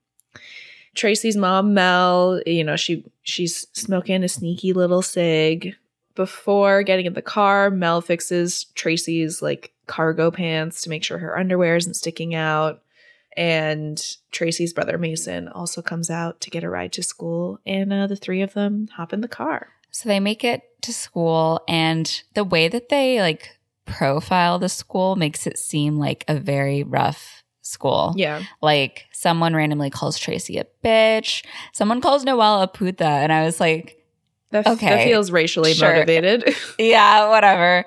Tracy's 0.95 1.37
mom, 1.37 1.75
Mel, 1.75 2.41
you 2.47 2.63
know, 2.63 2.77
she 2.77 3.05
she's 3.23 3.67
smoking 3.73 4.23
a 4.23 4.29
sneaky 4.29 4.73
little 4.73 5.03
cig. 5.03 5.75
Before 6.15 6.85
getting 6.85 7.07
in 7.07 7.15
the 7.15 7.23
car, 7.23 7.71
Mel 7.71 8.01
fixes 8.01 8.67
Tracy's 8.77 9.43
like 9.43 9.74
cargo 9.87 10.31
pants 10.31 10.83
to 10.83 10.91
make 10.91 11.05
sure 11.05 11.19
her 11.19 11.39
underwear 11.39 11.77
isn't 11.77 11.95
sticking 11.95 12.35
out. 12.35 12.83
And 13.37 14.01
Tracy's 14.31 14.73
brother 14.73 14.97
Mason 14.97 15.49
also 15.49 15.83
comes 15.83 16.09
out 16.09 16.41
to 16.43 16.51
get 16.51 16.63
a 16.63 16.71
ride 16.71 16.93
to 16.93 17.03
school, 17.03 17.59
and 17.67 17.93
uh, 17.93 18.07
the 18.07 18.15
three 18.17 18.43
of 18.43 18.55
them 18.55 18.89
hop 18.95 19.13
in 19.13 19.23
the 19.23 19.29
car. 19.29 19.69
So 19.91 20.09
they 20.09 20.21
make 20.21 20.45
it 20.45 20.63
to 20.83 20.93
school, 20.93 21.63
and 21.67 22.23
the 22.35 22.45
way 22.45 22.69
that 22.69 22.91
they 22.91 23.21
like 23.21 23.59
profile 23.87 24.59
the 24.61 24.69
school 24.69 25.17
makes 25.17 25.47
it 25.47 25.59
seem 25.59 25.99
like 25.99 26.25
a 26.29 26.37
very 26.39 26.85
rough 26.85 27.43
school. 27.63 28.15
Yeah, 28.17 28.43
Like 28.63 29.07
someone 29.13 29.55
randomly 29.57 29.91
calls 29.91 30.17
Tracy 30.19 30.59
a 30.59 30.67
bitch, 30.85 31.45
someone 31.73 32.01
calls 32.01 32.25
Noelle 32.25 32.63
a 32.63 32.69
puta, 32.69 33.05
and 33.05 33.33
I 33.33 33.45
was 33.45 33.59
like, 33.59 34.01
that, 34.51 34.67
f- 34.67 34.79
that 34.79 34.93
Okay, 34.93 35.05
feels 35.07 35.33
racially 35.33 35.75
sure. 35.75 35.93
motivated. 35.93 36.55
yeah, 36.79 37.29
whatever. 37.31 37.85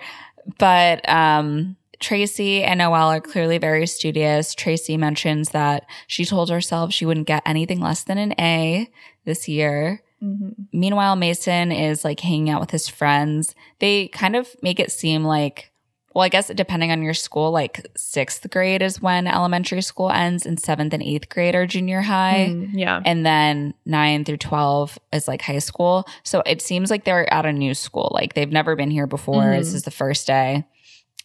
But 0.60 1.08
um 1.08 1.78
Tracy 2.00 2.64
and 2.64 2.78
Noelle 2.80 3.10
are 3.12 3.22
clearly 3.22 3.58
very 3.58 3.88
studious. 3.88 4.54
Tracy 4.54 4.98
mentions 4.98 5.50
that 5.50 5.86
she 6.08 6.26
told 6.26 6.50
herself 6.50 6.94
she 6.94 7.06
wouldn't 7.06 7.28
get 7.28 7.44
anything 7.46 7.80
less 7.80 8.04
than 8.04 8.18
an 8.18 8.34
A 8.40 8.90
this 9.26 9.48
year. 9.48 10.02
Mhm. 10.24 10.68
Meanwhile, 10.74 11.16
Mason 11.16 11.72
is 11.72 12.04
like 12.04 12.20
hanging 12.22 12.50
out 12.50 12.62
with 12.62 12.72
his 12.72 12.88
friends. 12.88 13.54
They 13.80 14.08
kind 14.10 14.36
of 14.36 14.48
make 14.64 14.80
it 14.80 14.92
seem 14.92 15.24
like, 15.24 15.72
well, 16.16 16.24
I 16.24 16.30
guess 16.30 16.48
depending 16.48 16.92
on 16.92 17.04
your 17.04 17.14
school, 17.14 17.52
like 17.52 17.86
sixth 17.96 18.50
grade 18.50 18.82
is 18.82 19.00
when 19.00 19.28
elementary 19.28 19.84
school 19.84 20.10
ends, 20.10 20.48
and 20.48 20.60
seventh 20.60 20.92
and 20.94 21.04
eighth 21.04 21.30
grade 21.30 21.54
are 21.54 21.68
junior 21.68 22.02
high. 22.02 22.48
Mm, 22.50 22.70
yeah, 22.74 23.02
And 23.06 23.24
then 23.24 23.76
nine 23.86 24.26
through 24.26 24.38
12 24.38 24.98
is 25.14 25.28
like 25.28 25.44
high 25.44 25.60
school. 25.60 26.08
So 26.24 26.42
it 26.48 26.64
seems 26.64 26.90
like 26.90 27.04
they're 27.04 27.32
at 27.32 27.46
a 27.46 27.54
new 27.54 27.76
school. 27.76 28.10
Like 28.16 28.34
they've 28.34 28.52
never 28.52 28.76
been 28.76 28.90
here 28.90 29.06
before. 29.06 29.44
Mhm. 29.44 29.60
This 29.60 29.74
is 29.76 29.84
the 29.84 29.92
first 29.92 30.26
day. 30.26 30.64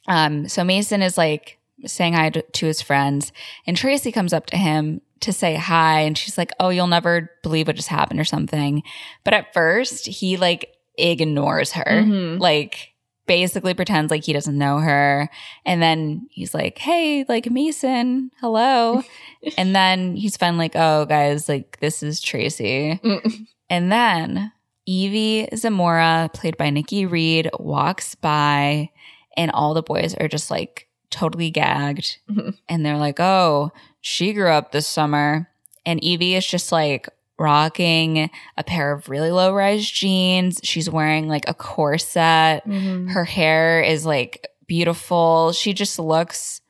Um, 0.08 0.48
so 0.48 0.64
Mason 0.64 1.02
is 1.02 1.16
like 1.16 1.58
saying 1.86 2.14
hi 2.14 2.30
to, 2.30 2.42
to 2.42 2.66
his 2.66 2.80
friends, 2.82 3.32
and 3.66 3.76
Tracy 3.76 4.12
comes 4.12 4.32
up 4.32 4.46
to 4.46 4.56
him 4.56 5.00
to 5.20 5.32
say 5.32 5.54
hi. 5.56 6.00
And 6.00 6.16
she's 6.18 6.36
like, 6.36 6.50
Oh, 6.58 6.68
you'll 6.70 6.86
never 6.88 7.30
believe 7.42 7.66
what 7.68 7.76
just 7.76 7.88
happened 7.88 8.18
or 8.20 8.24
something. 8.24 8.82
But 9.24 9.34
at 9.34 9.52
first, 9.54 10.06
he 10.06 10.36
like 10.36 10.74
ignores 10.98 11.72
her, 11.72 11.84
Mhm. 11.84 12.40
like 12.40 12.88
basically 13.26 13.72
pretends 13.72 14.10
like 14.10 14.24
he 14.24 14.32
doesn't 14.32 14.58
know 14.58 14.78
her. 14.78 15.30
And 15.64 15.80
then 15.80 16.26
he's 16.30 16.52
like, 16.54 16.78
Hey, 16.78 17.24
like 17.28 17.48
Mason, 17.50 18.32
hello. 18.40 19.02
and 19.56 19.74
then 19.76 20.16
he's 20.16 20.36
finally 20.36 20.64
like, 20.64 20.76
Oh, 20.76 21.04
guys, 21.06 21.48
like 21.48 21.78
this 21.80 22.02
is 22.02 22.20
Tracy. 22.20 23.00
Mm. 23.02 23.46
And 23.70 23.92
then 23.92 24.52
Evie 24.86 25.48
Zamora, 25.56 26.30
played 26.34 26.56
by 26.56 26.70
Nikki 26.70 27.06
Reed, 27.06 27.48
walks 27.60 28.16
by, 28.16 28.90
and 29.36 29.50
all 29.50 29.74
the 29.74 29.82
boys 29.82 30.14
are 30.14 30.28
just 30.28 30.50
like 30.50 30.88
totally 31.10 31.50
gagged. 31.50 32.18
Mhm. 32.30 32.56
And 32.68 32.84
they're 32.86 32.96
like, 32.98 33.20
oh, 33.20 33.70
she 34.00 34.32
grew 34.32 34.48
up 34.50 34.72
this 34.72 34.86
summer. 34.86 35.48
And 35.84 36.02
Evie 36.02 36.34
is 36.34 36.46
just 36.46 36.72
like 36.72 37.08
rocking 37.38 38.30
a 38.56 38.62
pair 38.64 38.92
of 38.92 39.08
really 39.08 39.30
low 39.30 39.52
rise 39.52 39.88
jeans. 39.90 40.60
She's 40.62 40.88
wearing 40.88 41.28
like 41.28 41.48
a 41.48 41.54
corset. 41.54 42.66
Mhm. 42.66 43.10
Her 43.10 43.24
hair 43.24 43.82
is 43.82 44.06
like 44.06 44.46
beautiful. 44.66 45.52
She 45.52 45.72
just 45.72 45.98
looks 45.98 46.60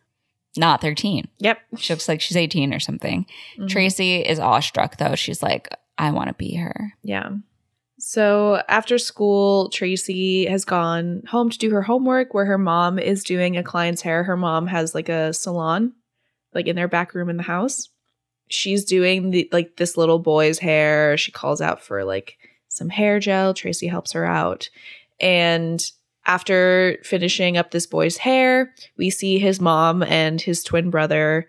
not 0.56 0.80
13. 0.80 1.28
Yep. 1.38 1.58
She 1.78 1.92
looks 1.92 2.08
like 2.08 2.20
she's 2.20 2.36
18 2.36 2.74
or 2.74 2.80
something. 2.80 3.26
Mhm. 3.58 3.68
Tracy 3.68 4.16
is 4.20 4.38
awestruck 4.38 4.96
though. 4.98 5.14
She's 5.14 5.42
like, 5.42 5.68
I 5.98 6.10
want 6.10 6.28
to 6.28 6.34
be 6.34 6.54
her. 6.56 6.94
Yeah. 7.02 7.30
So 8.04 8.60
after 8.66 8.98
school, 8.98 9.68
Tracy 9.68 10.44
has 10.46 10.64
gone 10.64 11.22
home 11.28 11.50
to 11.50 11.56
do 11.56 11.70
her 11.70 11.82
homework 11.82 12.34
where 12.34 12.46
her 12.46 12.58
mom 12.58 12.98
is 12.98 13.22
doing 13.22 13.56
a 13.56 13.62
client's 13.62 14.02
hair. 14.02 14.24
Her 14.24 14.36
mom 14.36 14.66
has 14.66 14.92
like 14.92 15.08
a 15.08 15.32
salon, 15.32 15.92
like 16.52 16.66
in 16.66 16.74
their 16.74 16.88
back 16.88 17.14
room 17.14 17.30
in 17.30 17.36
the 17.36 17.44
house. 17.44 17.90
She's 18.48 18.84
doing 18.84 19.30
the 19.30 19.48
like 19.52 19.76
this 19.76 19.96
little 19.96 20.18
boy's 20.18 20.58
hair. 20.58 21.16
She 21.16 21.30
calls 21.30 21.60
out 21.60 21.80
for 21.80 22.04
like 22.04 22.38
some 22.68 22.88
hair 22.88 23.20
gel. 23.20 23.54
Tracy 23.54 23.86
helps 23.86 24.10
her 24.12 24.24
out. 24.24 24.68
And 25.20 25.80
after 26.26 26.98
finishing 27.04 27.56
up 27.56 27.70
this 27.70 27.86
boy's 27.86 28.16
hair, 28.16 28.74
we 28.96 29.10
see 29.10 29.38
his 29.38 29.60
mom 29.60 30.02
and 30.02 30.40
his 30.40 30.64
twin 30.64 30.90
brother 30.90 31.48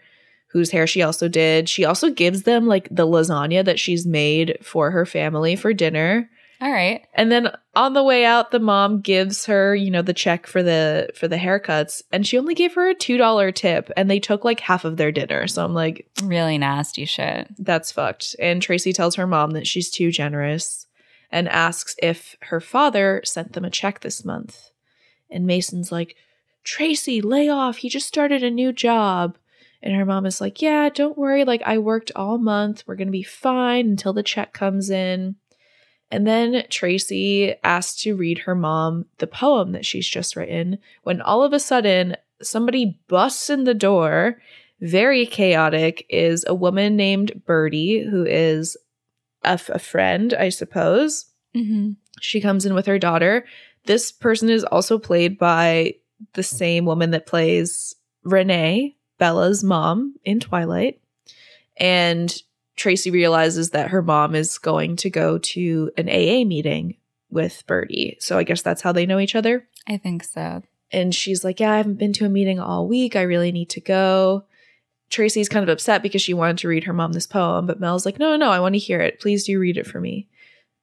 whose 0.50 0.70
hair 0.70 0.86
she 0.86 1.02
also 1.02 1.28
did. 1.28 1.68
She 1.68 1.84
also 1.84 2.12
gives 2.12 2.44
them 2.44 2.68
like 2.68 2.88
the 2.92 3.08
lasagna 3.08 3.66
that 3.66 3.80
she's 3.80 4.06
made 4.06 4.60
for 4.62 4.92
her 4.92 5.04
family 5.04 5.56
for 5.56 5.74
dinner. 5.74 6.30
All 6.64 6.72
right. 6.72 7.06
And 7.14 7.30
then 7.30 7.50
on 7.76 7.92
the 7.92 8.04
way 8.06 8.24
out, 8.24 8.52
the 8.52 8.60
mom 8.60 9.02
gives 9.02 9.48
her, 9.48 9.76
you 9.76 9.92
know, 9.92 10.02
the 10.02 10.14
check 10.14 10.48
for 10.48 10.64
the 10.64 11.10
for 11.14 11.28
the 11.28 11.36
haircuts, 11.36 12.02
and 12.10 12.26
she 12.26 12.38
only 12.38 12.56
gave 12.56 12.74
her 12.76 12.90
a 12.90 12.96
two 12.96 13.18
dollar 13.18 13.52
tip, 13.52 13.92
and 13.98 14.10
they 14.10 14.22
took 14.22 14.46
like 14.46 14.62
half 14.62 14.86
of 14.86 14.96
their 14.96 15.12
dinner. 15.12 15.46
So 15.46 15.66
I'm 15.66 15.74
like, 15.74 16.08
Really 16.24 16.58
nasty 16.58 17.04
shit. 17.04 17.50
that's 17.60 17.92
fucked. 17.92 18.38
And 18.40 18.62
Tracy 18.62 18.94
tells 18.94 19.16
her 19.16 19.28
mom 19.28 19.52
that 19.52 19.68
she's 19.68 19.92
too 19.92 20.10
generous, 20.10 20.88
and 21.30 21.50
asks 21.50 21.98
if 22.02 22.38
her 22.44 22.62
father 22.62 23.22
sent 23.26 23.52
them 23.52 23.66
a 23.66 23.70
check 23.70 24.00
this 24.00 24.24
month. 24.24 24.70
And 25.30 25.46
Mason's 25.46 25.92
like, 25.92 26.16
Tracy, 26.64 27.20
lay 27.20 27.50
off. 27.50 27.78
He 27.78 27.90
just 27.90 28.08
started 28.08 28.42
a 28.42 28.50
new 28.50 28.72
job. 28.72 29.38
And 29.82 29.94
her 29.94 30.06
mom 30.06 30.26
is 30.26 30.40
like, 30.40 30.62
Yeah, 30.62 30.88
don't 30.88 31.18
worry. 31.18 31.44
Like, 31.44 31.62
I 31.66 31.78
worked 31.78 32.14
all 32.16 32.38
month. 32.38 32.86
We're 32.88 32.96
going 32.96 33.10
to 33.10 33.12
be 33.12 33.22
fine 33.22 33.88
until 33.90 34.14
the 34.14 34.24
check 34.24 34.54
comes 34.54 34.90
in. 34.90 35.36
And 36.14 36.28
then 36.28 36.64
Tracy 36.70 37.56
asks 37.64 38.04
to 38.04 38.16
read 38.16 38.38
her 38.38 38.54
mom 38.54 39.08
the 39.18 39.26
poem 39.26 39.72
that 39.72 39.84
she's 39.84 40.08
just 40.08 40.36
written 40.36 40.78
when 41.02 41.22
all 41.22 41.44
of 41.44 41.54
a 41.54 41.60
sudden 41.60 42.16
somebody 42.40 43.00
busts 43.08 43.50
in 43.50 43.64
the 43.64 43.74
door. 43.74 44.40
very 44.80 45.26
chaotic 45.26 46.06
is 46.10 46.46
a 46.48 46.54
woman 46.54 46.96
named 46.96 47.42
Birdie, 47.48 48.04
who 48.04 48.26
is 48.26 48.78
a, 49.44 49.52
f- 49.52 49.70
a 49.70 49.80
friend, 49.80 50.34
I 50.34 50.50
suppose. 50.50 51.26
Mm-hmm. 51.56 51.94
She 52.20 52.42
comes 52.42 52.66
in 52.66 52.76
with 52.76 52.86
her 52.86 53.00
daughter. 53.00 53.46
This 53.86 54.12
person 54.12 54.50
is 54.50 54.64
also 54.66 55.00
played 55.00 55.40
by 55.40 55.96
the 56.34 56.44
same 56.44 56.86
woman 56.86 57.10
that 57.12 57.26
plays 57.26 57.96
Renee, 58.24 58.96
Bella's 59.18 59.64
mom 59.64 60.16
in 60.24 60.40
Twilight. 60.40 61.02
And 61.78 62.32
Tracy 62.76 63.12
realizes 63.12 63.70
that 63.72 63.90
her 63.90 64.02
mom 64.02 64.36
is 64.36 64.58
going 64.58 64.96
to 64.98 65.10
go 65.10 65.38
to 65.38 65.92
an 65.98 66.10
AA 66.10 66.44
meeting 66.46 66.98
with 67.30 67.64
Birdie. 67.68 68.18
So 68.20 68.38
I 68.38 68.44
guess 68.44 68.62
that's 68.62 68.82
how 68.82 68.92
they 68.92 69.06
know 69.06 69.20
each 69.20 69.36
other. 69.36 69.68
I 69.88 69.98
think 69.98 70.24
so. 70.24 70.64
And 70.92 71.14
she's 71.14 71.44
like, 71.44 71.60
Yeah, 71.60 71.72
I 71.74 71.78
haven't 71.78 72.00
been 72.00 72.14
to 72.14 72.26
a 72.26 72.30
meeting 72.30 72.60
all 72.60 72.88
week. 72.88 73.16
I 73.16 73.24
really 73.24 73.52
need 73.52 73.70
to 73.72 73.82
go. 73.82 74.46
Tracy's 75.10 75.50
kind 75.50 75.64
of 75.64 75.70
upset 75.70 76.02
because 76.02 76.22
she 76.22 76.34
wanted 76.34 76.58
to 76.60 76.68
read 76.68 76.86
her 76.86 76.94
mom 76.94 77.14
this 77.14 77.28
poem, 77.28 77.68
but 77.68 77.80
Mel's 77.80 78.06
like, 78.06 78.20
No, 78.20 78.32
no, 78.32 78.38
no, 78.38 78.52
I 78.52 78.60
want 78.60 78.76
to 78.76 78.80
hear 78.80 79.02
it. 79.02 79.20
Please 79.20 79.44
do 79.46 79.60
read 79.60 79.78
it 79.78 79.88
for 79.88 80.00
me. 80.00 80.28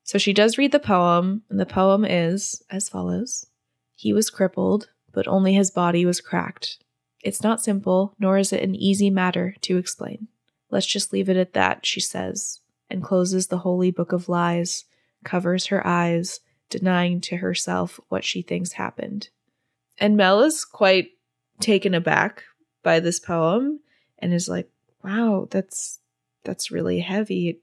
So 0.04 0.18
she 0.18 0.32
does 0.32 0.58
read 0.58 0.72
the 0.72 0.80
poem, 0.80 1.42
and 1.48 1.60
the 1.60 1.66
poem 1.66 2.04
is 2.04 2.62
as 2.70 2.88
follows 2.88 3.46
He 3.94 4.12
was 4.12 4.30
crippled, 4.30 4.90
but 5.12 5.28
only 5.28 5.54
his 5.54 5.70
body 5.70 6.04
was 6.04 6.20
cracked. 6.20 6.78
It's 7.22 7.42
not 7.42 7.62
simple, 7.62 8.14
nor 8.18 8.38
is 8.38 8.52
it 8.52 8.62
an 8.62 8.74
easy 8.74 9.10
matter 9.10 9.54
to 9.62 9.76
explain. 9.76 10.28
Let's 10.70 10.86
just 10.86 11.12
leave 11.12 11.28
it 11.28 11.36
at 11.36 11.52
that, 11.54 11.84
she 11.84 12.00
says, 12.00 12.60
and 12.88 13.02
closes 13.02 13.46
the 13.48 13.58
holy 13.58 13.90
book 13.90 14.12
of 14.12 14.28
lies, 14.28 14.84
covers 15.24 15.66
her 15.66 15.86
eyes, 15.86 16.40
denying 16.68 17.20
to 17.22 17.36
herself 17.36 18.00
what 18.08 18.24
she 18.24 18.42
thinks 18.42 18.72
happened. 18.72 19.28
And 19.98 20.16
Mel 20.16 20.40
is 20.40 20.64
quite 20.64 21.10
taken 21.58 21.94
aback 21.94 22.44
by 22.82 23.00
this 23.00 23.20
poem 23.20 23.80
and 24.18 24.32
is 24.32 24.48
like, 24.48 24.70
wow, 25.04 25.48
that's 25.50 25.98
that's 26.44 26.70
really 26.70 27.00
heavy. 27.00 27.50
It 27.50 27.60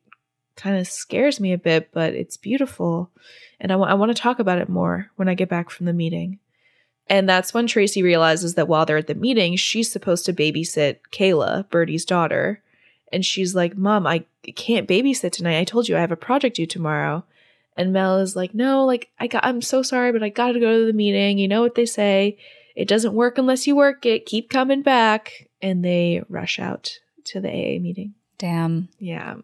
kind 0.55 0.77
of 0.77 0.87
scares 0.87 1.39
me 1.39 1.53
a 1.53 1.57
bit, 1.57 1.89
but 1.91 2.13
it's 2.13 2.37
beautiful. 2.37 3.11
And 3.59 3.71
I 3.71 3.75
wa- 3.75 3.87
I 3.87 3.95
want 3.95 4.15
to 4.15 4.21
talk 4.21 4.39
about 4.39 4.59
it 4.59 4.69
more 4.69 5.11
when 5.15 5.29
I 5.29 5.33
get 5.33 5.49
back 5.49 5.69
from 5.69 5.85
the 5.87 5.93
meeting. 5.93 6.39
And 7.09 7.27
that's 7.27 7.53
when 7.53 7.67
Tracy 7.67 8.03
realizes 8.03 8.55
that 8.55 8.67
while 8.67 8.85
they're 8.85 8.97
at 8.97 9.07
the 9.07 9.15
meeting, 9.15 9.55
she's 9.55 9.91
supposed 9.91 10.25
to 10.25 10.33
babysit 10.33 10.97
Kayla, 11.11 11.69
Birdie's 11.69 12.05
daughter. 12.05 12.61
And 13.11 13.25
she's 13.25 13.55
like, 13.55 13.77
Mom, 13.77 14.05
I 14.05 14.25
can't 14.55 14.87
babysit 14.87 15.31
tonight. 15.31 15.59
I 15.59 15.63
told 15.63 15.87
you 15.87 15.97
I 15.97 16.01
have 16.01 16.11
a 16.11 16.17
project 16.17 16.57
due 16.57 16.65
tomorrow. 16.65 17.23
And 17.75 17.93
Mel 17.93 18.17
is 18.19 18.35
like, 18.35 18.53
No, 18.53 18.85
like 18.85 19.09
I 19.19 19.27
got 19.27 19.45
I'm 19.45 19.61
so 19.61 19.81
sorry, 19.81 20.11
but 20.11 20.23
I 20.23 20.29
gotta 20.29 20.59
go 20.59 20.79
to 20.79 20.85
the 20.85 20.93
meeting. 20.93 21.37
You 21.37 21.47
know 21.47 21.61
what 21.61 21.75
they 21.75 21.85
say. 21.85 22.37
It 22.75 22.87
doesn't 22.87 23.13
work 23.13 23.37
unless 23.37 23.65
you 23.65 23.75
work 23.75 24.05
it. 24.05 24.25
Keep 24.25 24.49
coming 24.49 24.81
back. 24.81 25.49
And 25.61 25.83
they 25.83 26.23
rush 26.29 26.59
out 26.59 26.99
to 27.25 27.39
the 27.39 27.49
AA 27.49 27.79
meeting. 27.79 28.13
Damn. 28.37 28.89
Yeah. 28.99 29.35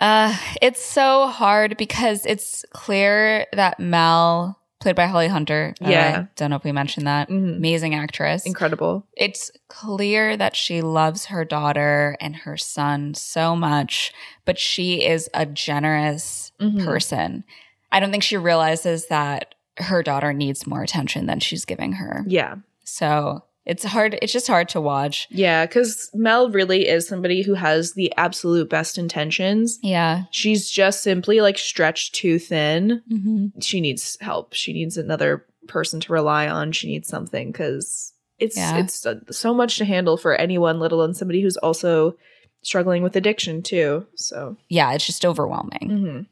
Uh, 0.00 0.36
it's 0.60 0.84
so 0.84 1.28
hard 1.28 1.76
because 1.76 2.26
it's 2.26 2.64
clear 2.72 3.46
that 3.52 3.80
Mel, 3.80 4.58
played 4.80 4.96
by 4.96 5.06
Holly 5.06 5.28
Hunter, 5.28 5.74
Yeah. 5.80 6.20
way, 6.20 6.26
don't 6.36 6.50
know 6.50 6.56
if 6.56 6.64
we 6.64 6.72
mentioned 6.72 7.06
that, 7.06 7.28
Mhm. 7.28 7.56
amazing 7.56 7.94
actress. 7.94 8.44
Incredible. 8.46 9.06
it's 9.16 9.50
clear 9.68 10.36
that 10.36 10.54
she 10.56 10.82
loves 10.82 11.26
her 11.26 11.44
daughter 11.44 12.16
and 12.20 12.36
her 12.36 12.56
son 12.56 13.14
so 13.14 13.54
much, 13.56 14.12
but 14.44 14.58
she 14.58 15.04
is 15.04 15.30
a 15.34 15.46
generous 15.46 16.52
Mhm. 16.60 16.84
person. 16.84 17.44
I 17.92 18.00
don't 18.00 18.10
think 18.10 18.22
she 18.24 18.36
realizes 18.36 19.06
that 19.06 19.54
her 19.78 20.02
daughter 20.02 20.32
needs 20.32 20.66
more 20.66 20.82
attention 20.82 21.26
than 21.26 21.40
she's 21.40 21.64
giving 21.64 21.92
her. 21.92 22.24
Yeah. 22.26 22.56
So 22.84 23.44
it's 23.66 23.84
hard. 23.84 24.18
It's 24.20 24.32
just 24.32 24.46
hard 24.46 24.68
to 24.70 24.80
watch. 24.80 25.26
Yeah, 25.30 25.64
because 25.66 26.10
Mel 26.14 26.50
really 26.50 26.86
is 26.86 27.08
somebody 27.08 27.42
who 27.42 27.54
has 27.54 27.94
the 27.94 28.12
absolute 28.16 28.68
best 28.68 28.98
intentions. 28.98 29.78
Yeah. 29.82 30.24
She's 30.30 30.70
just 30.70 31.02
simply 31.02 31.40
like 31.40 31.56
stretched 31.58 32.14
too 32.14 32.38
thin. 32.38 33.02
Mm-hmm. 33.10 33.60
She 33.60 33.80
needs 33.80 34.18
help. 34.20 34.52
She 34.52 34.72
needs 34.72 34.96
another 34.98 35.46
person 35.66 35.98
to 36.00 36.12
rely 36.12 36.46
on. 36.48 36.72
She 36.72 36.88
needs 36.88 37.08
something 37.08 37.50
because 37.52 38.12
it's 38.38 38.56
Yeah. 38.56 38.76
it's 38.78 39.06
uh, 39.06 39.20
so 39.30 39.54
much 39.54 39.78
to 39.78 39.84
handle 39.86 40.16
for 40.18 40.34
anyone, 40.34 40.78
let 40.78 40.92
alone 40.92 41.14
somebody 41.14 41.40
who's 41.40 41.56
also 41.56 42.16
struggling 42.62 43.02
with 43.02 43.16
addiction 43.16 43.62
too. 43.62 44.06
So, 44.14 44.56
Yeah. 44.68 44.92
It's 44.92 45.06
just 45.06 45.24
overwhelming. 45.24 45.88
mhm. 45.90 46.26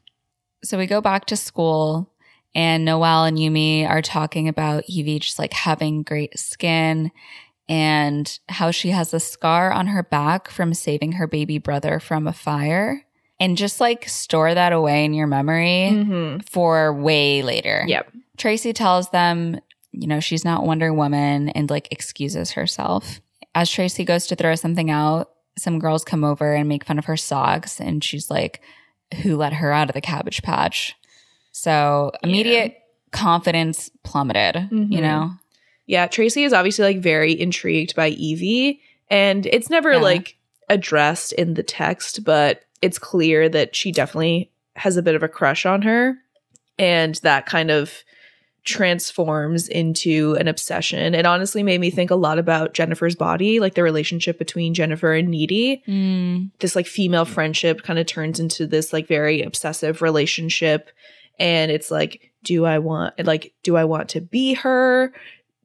So 0.63 0.77
we 0.77 0.85
go 0.87 1.01
back 1.01 1.25
to 1.25 1.35
school, 1.35 2.09
and 2.55 2.85
Noelle 2.85 3.25
and 3.25 3.37
Yumi 3.37 3.87
are 3.89 4.01
talking 4.01 4.47
about 4.47 4.83
Evie 4.87 5.19
just 5.19 5.39
like 5.39 5.53
having 5.53 6.03
great 6.03 6.37
skin 6.37 7.11
and 7.69 8.39
how 8.49 8.71
she 8.71 8.89
has 8.91 9.13
a 9.13 9.19
scar 9.19 9.71
on 9.71 9.87
her 9.87 10.03
back 10.03 10.49
from 10.49 10.73
saving 10.73 11.13
her 11.13 11.27
baby 11.27 11.57
brother 11.57 11.99
from 11.99 12.27
a 12.27 12.33
fire. 12.33 13.05
And 13.39 13.57
just 13.57 13.81
like 13.81 14.07
store 14.07 14.53
that 14.53 14.73
away 14.73 15.05
in 15.05 15.13
your 15.13 15.27
memory 15.27 15.89
Mhm. 15.91 16.47
for 16.49 16.93
way 16.93 17.41
later. 17.41 17.83
Yep. 17.87 18.11
Tracy 18.37 18.73
tells 18.73 19.09
them, 19.09 19.59
you 19.91 20.07
know, 20.07 20.19
she's 20.19 20.45
not 20.45 20.65
Wonder 20.65 20.93
Woman 20.93 21.49
and 21.49 21.69
like 21.69 21.91
excuses 21.91 22.51
herself. 22.51 23.21
As 23.55 23.69
Tracy 23.69 24.03
goes 24.05 24.27
to 24.27 24.35
throw 24.35 24.55
something 24.55 24.89
out, 24.89 25.29
some 25.57 25.79
girls 25.79 26.03
come 26.03 26.23
over 26.23 26.53
and 26.53 26.67
make 26.69 26.85
fun 26.85 26.97
of 26.99 27.05
her 27.05 27.17
socks. 27.17 27.79
And 27.79 28.03
she's 28.03 28.29
like, 28.31 28.61
who 29.21 29.35
let 29.35 29.53
her 29.53 29.71
out 29.71 29.89
of 29.89 29.93
the 29.93 30.01
cabbage 30.01 30.41
patch? 30.41 30.95
So 31.53 32.11
immediate 32.23 32.77
confidence 33.11 33.89
plummeted, 34.03 34.55
Mhm. 34.71 34.91
you 34.91 34.99
know? 34.99 35.31
Yeah, 35.85 36.07
Tracy 36.07 36.43
is 36.43 36.51
obviously 36.51 36.83
like 36.83 36.99
very 36.99 37.39
intrigued 37.39 37.95
by 37.95 38.09
Evie, 38.09 38.81
and 39.09 39.45
it's 39.45 39.69
never 39.69 39.91
Yeah. 39.93 39.97
like 39.99 40.35
addressed 40.69 41.31
in 41.33 41.53
the 41.53 41.63
text, 41.63 42.23
but 42.25 42.63
it's 42.81 42.97
clear 42.99 43.47
that 43.49 43.75
she 43.75 43.91
definitely 43.91 44.49
has 44.77 44.97
a 44.97 45.01
bit 45.03 45.13
of 45.15 45.23
a 45.23 45.27
crush 45.29 45.65
on 45.65 45.83
her, 45.83 46.17
and 46.79 47.15
that 47.23 47.45
kind 47.45 47.69
of 47.69 48.03
transforms 48.65 49.67
into 49.67 50.35
an 50.39 50.47
obsession. 50.47 51.13
It 51.13 51.25
honestly 51.25 51.63
made 51.63 51.81
me 51.81 51.89
think 51.91 52.09
a 52.09 52.15
lot 52.15 52.39
about 52.39 52.73
Jennifer's 52.73 53.13
body, 53.15 53.59
like 53.59 53.75
the 53.75 53.83
relationship 53.83 54.39
between 54.39 54.73
Jennifer 54.73 55.13
and 55.13 55.27
Needy. 55.27 55.83
Mm, 55.87 56.49
This 56.59 56.75
like 56.75 56.87
female 56.87 57.25
friendship 57.25 57.83
kind 57.83 57.99
of 57.99 58.05
turns 58.07 58.39
into 58.39 58.65
this 58.65 58.91
like 58.93 59.05
very 59.07 59.41
obsessive 59.41 60.01
relationship, 60.01 60.89
and 61.39 61.71
it's 61.71 61.91
like, 61.91 62.31
do 62.43 62.65
I 62.65 62.79
want 62.79 63.25
like 63.25 63.53
do 63.63 63.75
I 63.77 63.85
want 63.85 64.09
to 64.09 64.21
be 64.21 64.53
her? 64.55 65.13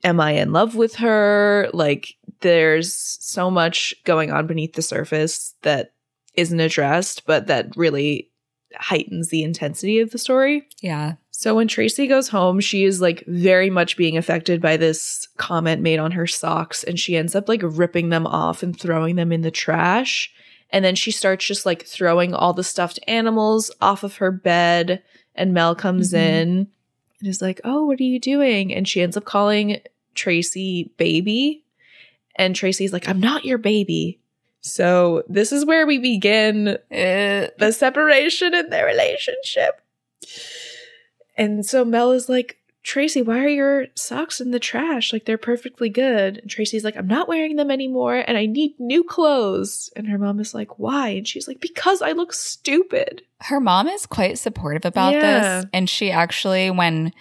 am 0.04 0.20
I 0.20 0.32
in 0.32 0.52
love 0.52 0.74
with 0.74 0.96
her? 0.96 1.68
Like, 1.72 2.14
there's 2.40 2.94
so 2.94 3.50
much 3.50 3.94
going 4.04 4.30
on 4.30 4.46
beneath 4.46 4.74
the 4.74 4.82
surface 4.82 5.54
that 5.62 5.92
isn't 6.34 6.60
addressed, 6.60 7.26
but 7.26 7.46
that 7.48 7.76
really 7.76 8.30
heightens 8.76 9.28
the 9.28 9.42
intensity 9.42 9.98
of 9.98 10.10
the 10.10 10.18
story. 10.18 10.68
yeah. 10.80 11.14
So 11.30 11.54
when 11.54 11.68
Tracy 11.68 12.08
goes 12.08 12.28
home, 12.28 12.58
she 12.58 12.82
is 12.82 13.00
like 13.00 13.22
very 13.28 13.70
much 13.70 13.96
being 13.96 14.16
affected 14.16 14.60
by 14.60 14.76
this 14.76 15.28
comment 15.36 15.80
made 15.80 16.00
on 16.00 16.10
her 16.10 16.26
socks, 16.26 16.82
and 16.82 16.98
she 16.98 17.16
ends 17.16 17.36
up 17.36 17.48
like 17.48 17.60
ripping 17.62 18.08
them 18.08 18.26
off 18.26 18.64
and 18.64 18.78
throwing 18.78 19.14
them 19.14 19.30
in 19.30 19.42
the 19.42 19.52
trash. 19.52 20.32
And 20.70 20.84
then 20.84 20.96
she 20.96 21.12
starts 21.12 21.46
just 21.46 21.64
like 21.64 21.86
throwing 21.86 22.34
all 22.34 22.52
the 22.52 22.64
stuffed 22.64 22.98
animals 23.06 23.70
off 23.80 24.02
of 24.02 24.16
her 24.16 24.32
bed. 24.32 25.00
And 25.38 25.54
Mel 25.54 25.74
comes 25.74 26.12
Mhm. 26.12 26.18
in 26.18 26.48
and 27.20 27.28
is 27.28 27.40
like, 27.40 27.60
Oh, 27.64 27.86
what 27.86 27.98
are 28.00 28.02
you 28.04 28.18
doing? 28.20 28.74
And 28.74 28.86
she 28.86 29.00
ends 29.00 29.16
up 29.16 29.24
calling 29.24 29.80
Tracy 30.14 30.90
baby. 30.98 31.64
And 32.36 32.54
Tracy's 32.54 32.92
like, 32.92 33.08
I'm 33.08 33.20
not 33.20 33.44
your 33.44 33.58
baby. 33.58 34.18
So 34.60 35.22
this 35.28 35.52
is 35.52 35.64
where 35.64 35.86
we 35.86 35.98
begin 35.98 36.68
Uh, 36.90 37.48
the 37.58 37.72
separation 37.72 38.52
in 38.54 38.68
their 38.70 38.84
relationship. 38.84 39.80
And 41.36 41.64
so 41.64 41.84
Mel 41.84 42.10
is 42.12 42.28
like, 42.28 42.57
Tracy, 42.88 43.20
why 43.20 43.40
are 43.44 43.48
your 43.48 43.86
socks 43.94 44.40
in 44.40 44.50
the 44.50 44.58
trash? 44.58 45.12
Like 45.12 45.26
they're 45.26 45.36
perfectly 45.36 45.90
good. 45.90 46.38
And 46.38 46.50
Tracy's 46.50 46.84
like, 46.84 46.96
I'm 46.96 47.06
not 47.06 47.28
wearing 47.28 47.56
them 47.56 47.70
anymore 47.70 48.24
and 48.26 48.38
I 48.38 48.46
need 48.46 48.80
new 48.80 49.04
clothes. 49.04 49.90
And 49.94 50.08
her 50.08 50.16
mom 50.16 50.40
is 50.40 50.54
like, 50.54 50.78
Why? 50.78 51.08
And 51.10 51.28
she's 51.28 51.46
like, 51.46 51.60
Because 51.60 52.00
I 52.00 52.12
look 52.12 52.32
stupid. 52.32 53.20
her 53.42 53.60
mom 53.60 53.88
is 53.88 54.06
quite 54.06 54.38
supportive 54.38 54.86
about 54.86 55.12
Yeah. 55.12 55.20
this. 55.60 55.66
And 55.74 55.90
she 55.90 56.10
actually, 56.10 56.70
when 56.70 57.12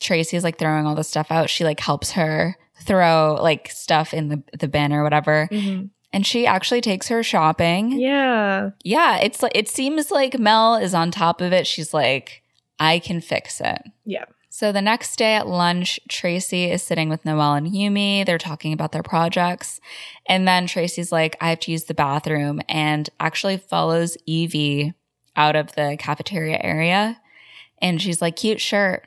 Tracy's 0.00 0.42
like 0.42 0.58
throwing 0.58 0.86
all 0.86 0.94
the 0.94 1.04
stuff 1.04 1.30
out, 1.30 1.50
she 1.50 1.64
like 1.64 1.80
helps 1.80 2.12
her 2.12 2.56
throw 2.82 3.36
like 3.42 3.68
stuff 3.70 4.14
in 4.14 4.28
the, 4.28 4.42
the 4.58 4.68
bin 4.68 4.90
or 4.94 5.02
whatever. 5.02 5.50
Mm-hmm. 5.52 5.88
And 6.14 6.26
she 6.26 6.46
actually 6.46 6.80
takes 6.80 7.08
her 7.08 7.22
shopping. 7.22 7.92
Yeah. 8.00 8.70
Yeah, 8.84 9.18
it's 9.18 9.42
like 9.42 9.52
it 9.54 9.68
seems 9.68 10.10
like 10.10 10.38
Mel 10.38 10.76
is 10.76 10.94
on 10.94 11.10
top 11.10 11.42
of 11.42 11.52
it. 11.52 11.66
She's 11.66 11.92
like, 11.92 12.42
I 12.78 12.98
can 13.00 13.20
fix 13.20 13.60
it. 13.60 13.82
Yeah. 14.06 14.24
So 14.52 14.72
the 14.72 14.82
next 14.82 15.16
day 15.16 15.34
at 15.34 15.46
lunch, 15.46 16.00
Tracy 16.08 16.68
is 16.72 16.82
sitting 16.82 17.08
with 17.08 17.24
Noelle 17.24 17.54
and 17.54 17.68
Yumi. 17.68 18.26
They're 18.26 18.36
talking 18.36 18.72
about 18.72 18.90
their 18.90 19.04
projects. 19.04 19.80
And 20.26 20.46
then 20.46 20.66
Tracy's 20.66 21.12
like, 21.12 21.36
I 21.40 21.50
have 21.50 21.60
to 21.60 21.70
use 21.70 21.84
the 21.84 21.94
bathroom 21.94 22.60
and 22.68 23.08
actually 23.20 23.58
follows 23.58 24.16
Evie 24.26 24.92
out 25.36 25.54
of 25.54 25.76
the 25.76 25.96
cafeteria 26.00 26.58
area. 26.60 27.20
And 27.80 28.02
she's 28.02 28.20
like, 28.20 28.34
cute 28.34 28.60
shirt. 28.60 29.06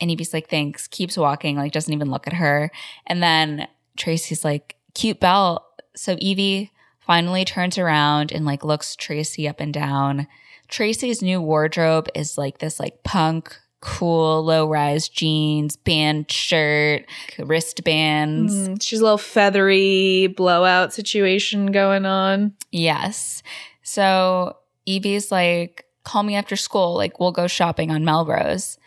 And 0.00 0.10
Evie's 0.10 0.32
like, 0.32 0.48
thanks, 0.48 0.88
keeps 0.88 1.18
walking, 1.18 1.56
like 1.56 1.72
doesn't 1.72 1.92
even 1.92 2.10
look 2.10 2.26
at 2.26 2.32
her. 2.32 2.70
And 3.06 3.22
then 3.22 3.68
Tracy's 3.98 4.42
like, 4.42 4.76
cute 4.94 5.20
belt. 5.20 5.64
So 5.96 6.16
Evie 6.18 6.72
finally 6.98 7.44
turns 7.44 7.76
around 7.76 8.32
and 8.32 8.46
like 8.46 8.64
looks 8.64 8.96
Tracy 8.96 9.46
up 9.46 9.60
and 9.60 9.74
down. 9.74 10.28
Tracy's 10.66 11.20
new 11.20 11.42
wardrobe 11.42 12.08
is 12.14 12.38
like 12.38 12.58
this 12.58 12.80
like 12.80 13.02
punk, 13.02 13.54
cool, 13.80 14.42
low 14.44 14.68
rise 14.68 15.08
jeans, 15.08 15.76
band 15.76 16.30
shirt, 16.30 17.04
wristbands. 17.38 18.68
Mm, 18.68 18.82
she's 18.82 19.00
a 19.00 19.02
little 19.02 19.18
feathery 19.18 20.26
blowout 20.28 20.92
situation 20.92 21.66
going 21.72 22.06
on. 22.06 22.54
Yes. 22.72 23.42
So 23.82 24.56
Evie's 24.86 25.30
like, 25.30 25.84
call 26.04 26.22
me 26.22 26.34
after 26.34 26.56
school. 26.56 26.94
Like, 26.94 27.20
we'll 27.20 27.32
go 27.32 27.46
shopping 27.46 27.90
on 27.90 28.04
Melrose. 28.04 28.78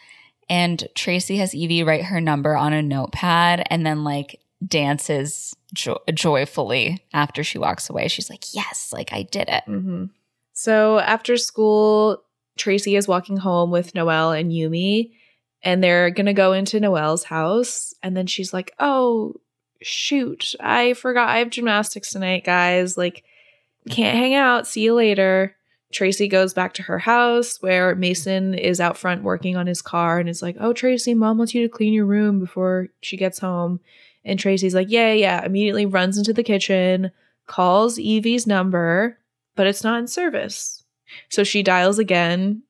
And 0.49 0.87
Tracy 0.95 1.37
has 1.37 1.55
Evie 1.55 1.83
write 1.83 2.03
her 2.05 2.19
number 2.19 2.55
on 2.55 2.73
a 2.73 2.81
notepad 2.81 3.65
and 3.69 3.85
then 3.85 4.03
like 4.03 4.41
dances 4.67 5.55
jo- 5.73 6.01
joyfully 6.13 7.03
after 7.13 7.43
she 7.43 7.57
walks 7.57 7.89
away. 7.89 8.07
She's 8.09 8.29
like, 8.29 8.53
yes, 8.53 8.91
like 8.91 9.13
I 9.13 9.23
did 9.23 9.47
it. 9.47 9.63
hmm 9.65 10.05
So 10.53 10.99
after 10.99 11.37
school, 11.37 12.21
Tracy 12.57 12.95
is 12.95 13.07
walking 13.07 13.37
home 13.37 13.71
with 13.71 13.95
Noelle 13.95 14.31
and 14.31 14.51
Yumi, 14.51 15.11
and 15.63 15.83
they're 15.83 16.09
gonna 16.09 16.33
go 16.33 16.53
into 16.53 16.79
Noelle's 16.79 17.23
house. 17.25 17.93
And 18.03 18.15
then 18.15 18.27
she's 18.27 18.53
like, 18.53 18.73
"Oh, 18.79 19.35
shoot! 19.81 20.55
I 20.59 20.93
forgot 20.93 21.29
I 21.29 21.39
have 21.39 21.49
gymnastics 21.49 22.11
tonight, 22.11 22.43
guys. 22.43 22.97
Like, 22.97 23.23
can't 23.89 24.17
hang 24.17 24.33
out. 24.33 24.67
See 24.67 24.81
you 24.81 24.93
later." 24.93 25.55
Tracy 25.91 26.27
goes 26.27 26.53
back 26.53 26.73
to 26.73 26.83
her 26.83 26.99
house 26.99 27.61
where 27.61 27.95
Mason 27.95 28.53
is 28.53 28.79
out 28.79 28.97
front 28.97 29.23
working 29.23 29.55
on 29.55 29.67
his 29.67 29.81
car 29.81 30.19
and 30.19 30.29
is 30.29 30.41
like, 30.41 30.55
Oh, 30.59 30.73
Tracy, 30.73 31.13
mom 31.13 31.37
wants 31.37 31.53
you 31.53 31.61
to 31.63 31.69
clean 31.69 31.93
your 31.93 32.05
room 32.05 32.39
before 32.39 32.87
she 33.01 33.17
gets 33.17 33.39
home. 33.39 33.79
And 34.23 34.39
Tracy's 34.39 34.75
like, 34.75 34.89
Yeah, 34.89 35.13
yeah. 35.13 35.45
Immediately 35.45 35.85
runs 35.85 36.17
into 36.17 36.33
the 36.33 36.43
kitchen, 36.43 37.11
calls 37.47 37.99
Evie's 37.99 38.47
number, 38.47 39.17
but 39.55 39.67
it's 39.67 39.83
not 39.83 39.99
in 39.99 40.07
service. 40.07 40.80
So 41.29 41.43
she 41.43 41.63
dials 41.63 41.99
again. 41.99 42.63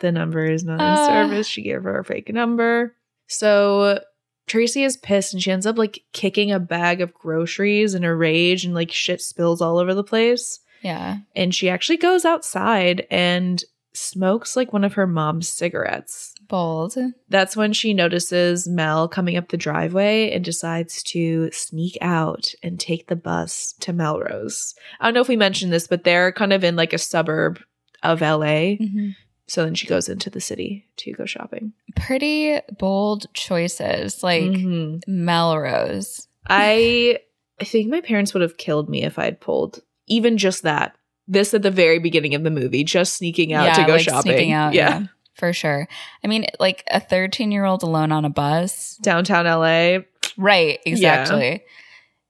The 0.00 0.12
number 0.12 0.44
is 0.44 0.64
not 0.64 0.74
in 0.74 0.80
Ah. 0.80 1.06
service. 1.08 1.46
She 1.46 1.62
gave 1.62 1.82
her 1.82 1.98
a 1.98 2.04
fake 2.04 2.32
number. 2.32 2.94
So 3.26 4.00
Tracy 4.46 4.82
is 4.84 4.96
pissed 4.96 5.34
and 5.34 5.42
she 5.42 5.50
ends 5.50 5.66
up 5.66 5.76
like 5.76 6.02
kicking 6.12 6.50
a 6.52 6.58
bag 6.60 7.00
of 7.00 7.12
groceries 7.12 7.94
in 7.94 8.04
a 8.04 8.14
rage 8.14 8.64
and 8.64 8.74
like 8.74 8.90
shit 8.90 9.20
spills 9.20 9.60
all 9.60 9.78
over 9.78 9.92
the 9.94 10.04
place 10.04 10.60
Yeah. 10.82 11.18
and 11.36 11.54
she 11.54 11.68
actually 11.68 11.98
goes 11.98 12.24
outside 12.24 13.06
and 13.10 13.62
smokes 13.92 14.54
like 14.56 14.72
one 14.72 14.84
of 14.84 14.94
her 14.94 15.06
mom's 15.06 15.48
cigarettes. 15.48 16.32
Bold. 16.46 16.96
That's 17.28 17.56
when 17.56 17.74
she 17.74 17.92
notices 17.92 18.66
Mel 18.66 19.06
coming 19.08 19.36
up 19.36 19.48
the 19.48 19.56
driveway 19.58 20.30
and 20.30 20.42
decides 20.44 21.02
to 21.04 21.50
sneak 21.52 21.98
out 22.00 22.54
and 22.62 22.80
take 22.80 23.08
the 23.08 23.16
bus 23.16 23.74
to 23.80 23.92
Melrose. 23.92 24.74
I 25.00 25.04
don't 25.06 25.14
know 25.14 25.20
if 25.20 25.28
we 25.28 25.36
mentioned 25.36 25.72
this, 25.72 25.86
but 25.88 26.04
they're 26.04 26.32
kind 26.32 26.54
of 26.54 26.64
in 26.64 26.74
like 26.76 26.92
a 26.94 26.98
suburb 26.98 27.60
of 28.02 28.20
LA. 28.20 28.76
Mhm. 28.78 29.14
So 29.46 29.64
then 29.64 29.74
she 29.74 29.86
goes 29.86 30.08
into 30.08 30.28
the 30.30 30.40
city 30.40 30.86
to 30.98 31.12
go 31.12 31.24
shopping. 31.24 31.72
Pretty 31.96 32.58
bold 32.78 33.26
choices. 33.34 34.22
Like 34.22 34.42
Mhm. 34.42 35.00
Melrose. 35.06 36.28
I 36.46 37.18
I 37.60 37.64
think 37.64 37.90
my 37.90 38.00
parents 38.00 38.32
would 38.34 38.42
have 38.42 38.56
killed 38.56 38.88
me 38.88 39.02
if 39.04 39.18
I'd 39.18 39.40
pulled 39.40 39.80
even 40.06 40.38
just 40.38 40.62
that. 40.62 40.94
This 41.26 41.52
at 41.54 41.62
the 41.62 41.70
very 41.70 41.98
beginning 41.98 42.34
of 42.34 42.42
the 42.44 42.50
movie, 42.50 42.84
just 42.84 43.16
sneaking 43.16 43.52
out 43.52 43.74
to 43.74 43.84
go 43.84 43.94
like 43.94 44.02
shopping. 44.02 44.32
Sneaking 44.32 44.52
out. 44.52 44.74
yeah. 44.74 45.00
Yeah. 45.00 45.06
For 45.34 45.52
sure. 45.52 45.88
I 46.24 46.26
mean, 46.26 46.46
like 46.60 46.84
a 46.90 47.00
13 47.00 47.50
year 47.52 47.64
old 47.64 47.82
alone 47.82 48.12
on 48.12 48.24
a 48.24 48.30
bus. 48.30 48.96
downtown 49.02 49.46
LA. 49.46 50.04
Right. 50.36 50.78
Yeah. 50.84 50.92
Exactly. 50.92 51.62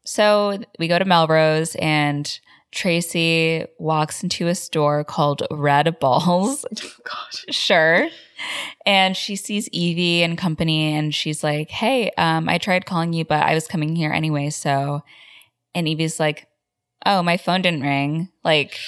So 0.05 0.59
we 0.79 0.89
go 0.89 0.99
to 0.99 1.05
Melrose 1.05 1.75
and 1.77 2.41
Tracy 2.73 3.65
walks 3.79 4.23
into 4.23 4.47
a 4.49 4.55
store 4.55 5.05
called 5.05 5.43
Red 5.51 5.99
Balls. 5.99 6.65
Oh, 6.83 6.91
God. 7.05 7.55
sure. 7.55 8.09
And 8.87 9.17
she 9.17 9.37
sees 9.37 9.69
Evie 9.71 10.23
and 10.23 10.37
company 10.39 10.95
and 10.95 11.15
she's 11.15 11.43
like, 11.43 11.71
Hey, 11.71 12.11
um, 12.19 12.49
I 12.49 12.59
tried 12.59 12.87
calling 12.87 13.13
you, 13.13 13.25
but 13.25 13.43
I 13.43 13.55
was 13.55 13.67
coming 13.67 13.97
here 13.97 14.13
anyway. 14.13 14.51
So, 14.51 15.03
and 15.75 15.89
Evie's 15.89 16.21
like, 16.21 16.47
Oh, 17.07 17.23
my 17.23 17.37
phone 17.37 17.63
didn't 17.63 17.83
ring. 17.83 18.29
Like, 18.45 18.79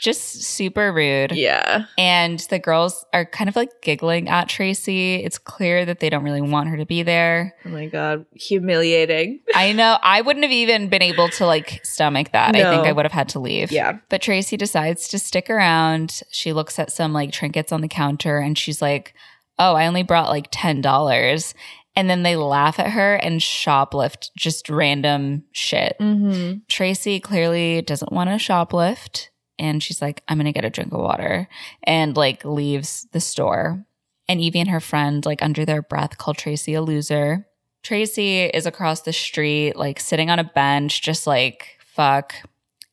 just 0.00 0.42
super 0.42 0.92
rude. 0.92 1.32
Yeah. 1.32 1.86
And 1.96 2.38
the 2.50 2.58
girls 2.58 3.04
are 3.12 3.24
kind 3.24 3.48
of 3.48 3.56
like 3.56 3.70
giggling 3.82 4.28
at 4.28 4.48
Tracy. 4.48 5.16
It's 5.16 5.38
clear 5.38 5.84
that 5.84 6.00
they 6.00 6.10
don't 6.10 6.24
really 6.24 6.40
want 6.40 6.68
her 6.68 6.76
to 6.76 6.86
be 6.86 7.02
there. 7.02 7.54
Oh 7.64 7.70
my 7.70 7.86
God. 7.86 8.26
Humiliating. 8.34 9.40
I 9.54 9.72
know 9.72 9.98
I 10.02 10.20
wouldn't 10.20 10.44
have 10.44 10.52
even 10.52 10.88
been 10.88 11.02
able 11.02 11.28
to 11.30 11.46
like 11.46 11.84
stomach 11.84 12.32
that. 12.32 12.54
I 12.54 12.70
think 12.70 12.86
I 12.86 12.92
would 12.92 13.04
have 13.04 13.12
had 13.12 13.28
to 13.30 13.38
leave. 13.38 13.72
Yeah. 13.72 13.98
But 14.08 14.22
Tracy 14.22 14.56
decides 14.56 15.08
to 15.08 15.18
stick 15.18 15.50
around. 15.50 16.22
She 16.30 16.52
looks 16.52 16.78
at 16.78 16.92
some 16.92 17.12
like 17.12 17.32
trinkets 17.32 17.72
on 17.72 17.80
the 17.80 17.88
counter 17.88 18.38
and 18.38 18.56
she's 18.56 18.80
like, 18.80 19.14
Oh, 19.58 19.74
I 19.74 19.86
only 19.88 20.04
brought 20.04 20.28
like 20.28 20.52
$10. 20.52 21.54
And 21.96 22.08
then 22.08 22.22
they 22.22 22.36
laugh 22.36 22.78
at 22.78 22.90
her 22.90 23.16
and 23.16 23.40
shoplift 23.40 24.30
just 24.36 24.70
random 24.70 25.42
shit. 25.50 25.96
Mm-hmm. 26.00 26.58
Tracy 26.68 27.18
clearly 27.18 27.82
doesn't 27.82 28.12
want 28.12 28.30
to 28.30 28.36
shoplift. 28.36 29.30
And 29.58 29.82
she's 29.82 30.00
like, 30.00 30.22
I'm 30.28 30.38
to 30.38 30.52
get 30.52 30.64
a 30.64 30.70
drink 30.70 30.92
of 30.92 31.00
water 31.00 31.48
and 31.82 32.16
like 32.16 32.44
leaves 32.44 33.06
the 33.12 33.20
store. 33.20 33.84
And 34.28 34.40
Evie 34.40 34.60
and 34.60 34.70
her 34.70 34.80
friend, 34.80 35.24
like 35.24 35.42
under 35.42 35.64
their 35.64 35.82
breath, 35.82 36.18
call 36.18 36.34
Tracy 36.34 36.74
a 36.74 36.82
loser. 36.82 37.46
Tracy 37.82 38.44
is 38.44 38.66
across 38.66 39.02
the 39.02 39.12
street, 39.12 39.76
like 39.76 39.98
sitting 40.00 40.30
on 40.30 40.38
a 40.38 40.44
bench, 40.44 41.00
just 41.00 41.26
like, 41.26 41.78
fuck. 41.80 42.34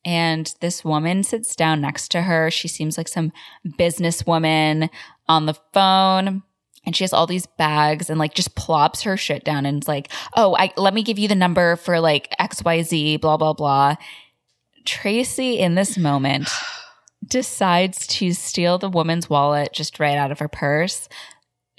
And 0.04 0.54
this 0.60 0.84
woman 0.84 1.24
sits 1.24 1.56
down 1.56 1.80
next 1.80 2.08
to 2.12 2.22
her. 2.22 2.50
She 2.50 2.68
seems 2.68 2.96
like 2.96 3.08
some 3.08 3.32
businesswoman 3.66 4.88
on 5.28 5.46
the 5.46 5.56
phone. 5.72 6.42
And 6.84 6.94
she 6.94 7.02
has 7.02 7.12
all 7.12 7.26
these 7.26 7.46
bags 7.46 8.08
and 8.08 8.18
like 8.18 8.32
just 8.32 8.54
plops 8.54 9.02
her 9.02 9.16
shit 9.16 9.44
down 9.44 9.66
and 9.66 9.78
it's 9.78 9.88
like, 9.88 10.08
oh, 10.36 10.56
I 10.56 10.72
let 10.76 10.94
me 10.94 11.02
give 11.02 11.18
you 11.18 11.26
the 11.26 11.34
number 11.34 11.74
for 11.74 11.98
like 11.98 12.32
XYZ, 12.40 13.20
blah, 13.20 13.36
blah, 13.36 13.54
blah. 13.54 13.96
Tracy 14.86 15.58
in 15.58 15.74
this 15.74 15.98
moment 15.98 16.48
decides 17.26 18.06
to 18.06 18.32
steal 18.32 18.78
the 18.78 18.88
woman's 18.88 19.28
wallet 19.28 19.72
just 19.72 19.98
right 19.98 20.16
out 20.16 20.30
of 20.30 20.38
her 20.38 20.48
purse. 20.48 21.08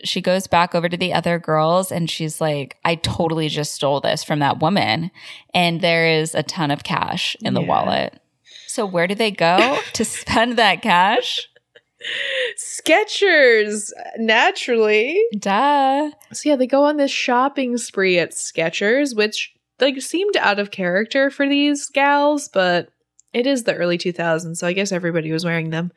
She 0.03 0.21
goes 0.21 0.45
back 0.45 0.75
over 0.75 0.87
to 0.89 0.97
the 0.97 1.13
other 1.13 1.39
girls 1.39 1.91
and 1.91 2.09
she's 2.09 2.39
like, 2.39 2.77
I 2.85 2.95
totally 2.95 3.47
just 3.49 3.73
stole 3.73 3.99
this 4.01 4.23
from 4.23 4.39
that 4.39 4.59
woman. 4.59 5.09
And 5.53 5.81
there 5.81 6.05
is 6.19 6.35
a 6.35 6.43
ton 6.43 6.69
of 6.69 6.83
cash 6.83 7.35
in 7.41 7.53
the 7.55 7.61
Yeah. 7.61 7.67
wallet. 7.67 8.21
So, 8.67 8.85
where 8.85 9.07
do 9.07 9.15
they 9.15 9.31
go 9.31 9.79
to 9.93 10.05
spend 10.05 10.57
that 10.57 10.81
cash? 10.83 11.47
Skechers, 12.57 13.91
naturally. 14.17 15.19
Duh. 15.39 16.11
So 16.33 16.49
yeah, 16.49 16.55
they 16.55 16.67
go 16.67 16.83
on 16.83 16.97
this 16.97 17.11
shopping 17.11 17.77
spree 17.77 18.19
at 18.19 18.31
Skechers, 18.31 19.15
which 19.15 19.53
like 19.79 20.01
seemed 20.01 20.37
out 20.37 20.59
of 20.59 20.71
character 20.71 21.29
for 21.31 21.47
these 21.47 21.87
gals, 21.87 22.49
but 22.49 22.89
it 23.33 23.45
is 23.47 23.63
the 23.63 23.75
early 23.75 23.97
2000s, 23.97 24.57
so 24.57 24.67
I 24.67 24.73
guess 24.73 24.91
everybody 24.91 25.31
was 25.31 25.45
wearing 25.45 25.69
them. 25.69 25.91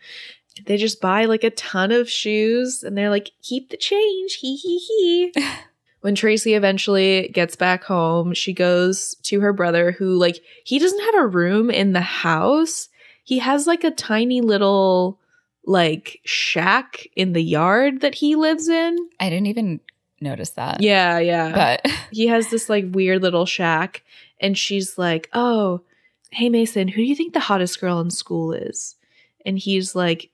They 0.66 0.76
just 0.76 1.00
buy 1.00 1.24
like 1.26 1.44
a 1.44 1.50
ton 1.50 1.92
of 1.92 2.10
shoes 2.10 2.82
and 2.82 2.96
they're 2.96 3.10
like, 3.10 3.30
keep 3.42 3.70
the 3.70 3.76
change, 3.76 4.34
hee 4.34 4.56
hee 4.56 4.78
hee. 4.78 5.46
when 6.00 6.14
Tracy 6.14 6.54
eventually 6.54 7.28
gets 7.28 7.56
back 7.56 7.84
home, 7.84 8.34
she 8.34 8.52
goes 8.52 9.14
to 9.22 9.40
her 9.40 9.52
brother 9.52 9.92
who 9.92 10.16
like 10.16 10.40
he 10.64 10.78
doesn't 10.78 11.04
have 11.04 11.22
a 11.22 11.26
room 11.26 11.70
in 11.70 11.92
the 11.92 12.00
house. 12.00 12.88
He 13.24 13.38
has 13.38 13.66
like 13.66 13.84
a 13.84 13.90
tiny 13.90 14.40
little 14.40 15.18
like 15.64 16.20
shack 16.24 17.06
in 17.14 17.32
the 17.32 17.42
yard 17.42 18.00
that 18.00 18.14
he 18.14 18.34
lives 18.34 18.68
in. 18.68 18.96
I 19.20 19.28
didn't 19.28 19.46
even 19.46 19.80
notice 20.20 20.50
that. 20.50 20.82
Yeah, 20.82 21.18
yeah. 21.18 21.52
But 21.52 21.92
he 22.10 22.26
has 22.26 22.50
this 22.50 22.68
like 22.68 22.86
weird 22.90 23.22
little 23.22 23.46
shack 23.46 24.02
and 24.40 24.56
she's 24.56 24.96
like, 24.96 25.28
"Oh, 25.32 25.82
hey 26.30 26.48
Mason, 26.48 26.88
who 26.88 26.96
do 26.96 27.04
you 27.04 27.16
think 27.16 27.32
the 27.32 27.40
hottest 27.40 27.80
girl 27.80 28.00
in 28.00 28.10
school 28.10 28.52
is?" 28.52 28.96
And 29.44 29.58
he's 29.58 29.94
like, 29.94 30.30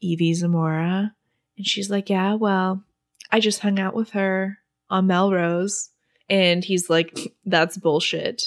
"Evie 0.00 0.34
Zamora." 0.34 1.14
And 1.56 1.66
she's 1.66 1.90
like, 1.90 2.10
"Yeah, 2.10 2.34
well, 2.34 2.82
I 3.30 3.40
just 3.40 3.60
hung 3.60 3.78
out 3.78 3.94
with 3.94 4.10
her 4.10 4.58
on 4.90 5.06
Melrose." 5.06 5.90
And 6.28 6.64
he's 6.64 6.88
like, 6.90 7.18
"That's 7.44 7.76
bullshit." 7.76 8.44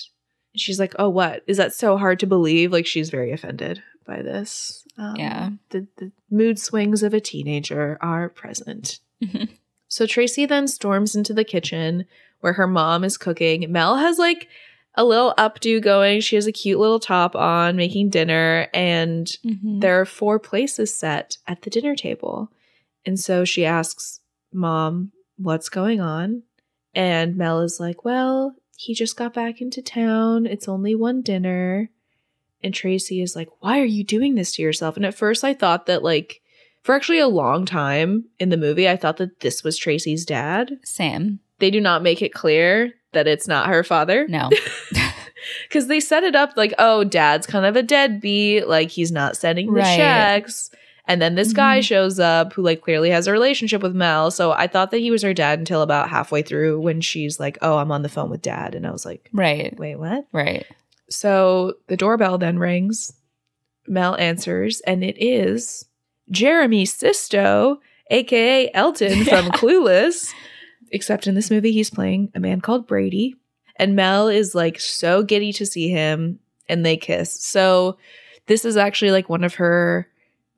And 0.53 0.59
she's 0.61 0.79
like, 0.79 0.93
"Oh, 0.99 1.09
what? 1.09 1.43
Is 1.47 1.57
that 1.57 1.73
so 1.73 1.97
hard 1.97 2.19
to 2.19 2.27
believe?" 2.27 2.71
Like 2.71 2.85
she's 2.85 3.09
very 3.09 3.31
offended 3.31 3.81
by 4.05 4.21
this. 4.21 4.85
Um, 4.97 5.15
Yeah. 5.15 5.49
The 5.69 5.87
the 5.97 6.11
mood 6.31 6.59
swings 6.59 7.03
of 7.03 7.13
a 7.13 7.21
teenager 7.21 7.97
are 8.01 8.29
present. 8.29 8.99
So 9.89 10.05
Tracy 10.05 10.45
then 10.45 10.67
storms 10.67 11.15
into 11.15 11.33
the 11.33 11.45
kitchen 11.45 12.05
where 12.41 12.53
her 12.53 12.67
mom 12.67 13.05
is 13.05 13.17
cooking. 13.17 13.71
Mel 13.71 13.95
has 13.95 14.19
like 14.19 14.49
a 14.97 15.05
little 15.05 15.33
updo 15.37 15.81
going. 15.81 16.19
She 16.21 16.35
has 16.35 16.47
a 16.47 16.51
cute 16.51 16.79
little 16.79 16.99
top 16.99 17.35
on 17.35 17.75
making 17.77 18.09
dinner, 18.09 18.67
and 18.73 19.27
Mhm. 19.45 19.79
there 19.81 20.01
are 20.01 20.05
four 20.05 20.39
places 20.39 20.93
set 20.93 21.37
at 21.47 21.61
the 21.61 21.69
dinner 21.69 21.95
table. 21.95 22.51
And 23.05 23.17
so 23.19 23.45
she 23.45 23.63
asks, 23.63 24.19
Mom, 24.51 25.11
what's 25.37 25.69
going 25.69 26.01
on? 26.01 26.43
And 26.95 27.37
Mel 27.37 27.61
is 27.61 27.79
like, 27.79 28.03
Well, 28.03 28.55
he 28.75 28.93
just 28.93 29.15
got 29.15 29.33
back 29.33 29.61
into 29.61 29.81
town. 29.81 30.45
It's 30.45 30.67
only 30.67 30.95
one 30.95 31.21
dinner. 31.21 31.89
And 32.63 32.73
Tracy 32.73 33.21
is 33.21 33.35
like, 33.35 33.49
Why 33.59 33.79
are 33.79 33.85
you 33.85 34.03
doing 34.03 34.35
this 34.35 34.55
to 34.55 34.61
yourself? 34.63 34.97
And 34.97 35.05
at 35.05 35.13
first, 35.15 35.43
I 35.43 35.53
thought 35.53 35.85
that, 35.85 36.03
like, 36.03 36.41
for 36.81 36.95
actually 36.95 37.19
a 37.19 37.27
long 37.27 37.65
time 37.65 38.25
in 38.39 38.49
the 38.49 38.57
movie, 38.57 38.89
I 38.89 38.95
thought 38.95 39.17
that 39.17 39.41
this 39.41 39.63
was 39.63 39.77
Tracy's 39.77 40.25
dad. 40.25 40.79
Sam. 40.83 41.39
They 41.59 41.69
do 41.71 41.81
not 41.81 42.03
make 42.03 42.21
it 42.21 42.33
clear 42.33 42.93
that 43.17 43.27
it's 43.27 43.47
not 43.47 43.67
her 43.67 43.83
father. 43.83 44.25
No. 44.29 44.49
Because 45.69 45.87
they 45.87 45.99
set 45.99 46.23
it 46.23 46.35
up 46.35 46.53
like, 46.57 46.73
oh, 46.77 47.03
dad's 47.03 47.45
kind 47.47 47.65
of 47.65 47.75
a 47.75 47.83
deadbeat. 47.83 48.67
Like, 48.67 48.89
he's 48.89 49.11
not 49.11 49.37
sending 49.37 49.67
the 49.67 49.79
Right. 49.81 49.95
checks. 49.95 50.71
And 51.07 51.21
then 51.21 51.35
this 51.35 51.53
guy 51.53 51.79
Mhm. 51.79 51.83
shows 51.83 52.19
up 52.19 52.51
who, 52.53 52.63
like, 52.63 52.81
clearly 52.81 53.11
has 53.11 53.27
a 53.27 53.31
relationship 53.31 53.81
with 53.81 53.95
Mel. 53.95 54.29
So 54.31 54.51
I 54.51 54.67
thought 54.67 54.91
that 54.91 54.97
he 54.97 55.11
was 55.11 55.21
her 55.21 55.33
dad 55.33 55.59
until 55.59 55.81
about 55.83 56.09
halfway 56.09 56.41
through 56.41 56.81
when 56.81 56.99
she's 57.01 57.39
like, 57.39 57.57
oh, 57.61 57.77
I'm 57.77 57.91
on 57.93 58.01
the 58.01 58.09
phone 58.09 58.29
with 58.29 58.41
dad. 58.41 58.75
And 58.75 58.85
I 58.85 58.91
was 58.91 59.05
like, 59.05 59.29
right. 59.31 59.77
wait, 59.79 59.95
what? 59.97 60.25
Right. 60.33 60.65
So 61.09 61.75
the 61.87 61.95
doorbell 61.97 62.37
then 62.39 62.59
rings. 62.59 63.13
Mel 63.87 64.15
answers, 64.15 64.81
and 64.81 65.01
it 65.03 65.15
is 65.23 65.85
Jeremy 66.29 66.83
Sisto, 66.85 67.79
aka 68.11 68.69
Elton 68.73 69.23
from 69.23 69.45
Clueless. 69.51 70.33
Except 70.91 71.27
in 71.27 71.35
this 71.35 71.51
movie, 71.51 71.71
he's 71.71 71.89
playing 71.89 72.31
a 72.35 72.39
man 72.39 72.61
called 72.61 72.87
Brady. 72.87 73.35
And 73.75 73.95
Mel 73.95 74.27
is 74.27 74.55
like 74.55 74.79
so 74.79 75.21
giddy 75.23 75.53
to 75.53 75.65
see 75.65 75.89
him, 75.89 76.39
and 76.67 76.85
they 76.85 76.97
kiss. 76.97 77.31
So 77.31 77.97
this 78.47 78.65
is 78.65 78.75
actually 78.77 79.11
like 79.11 79.29
one 79.29 79.43
of 79.43 79.55
her 79.55 80.07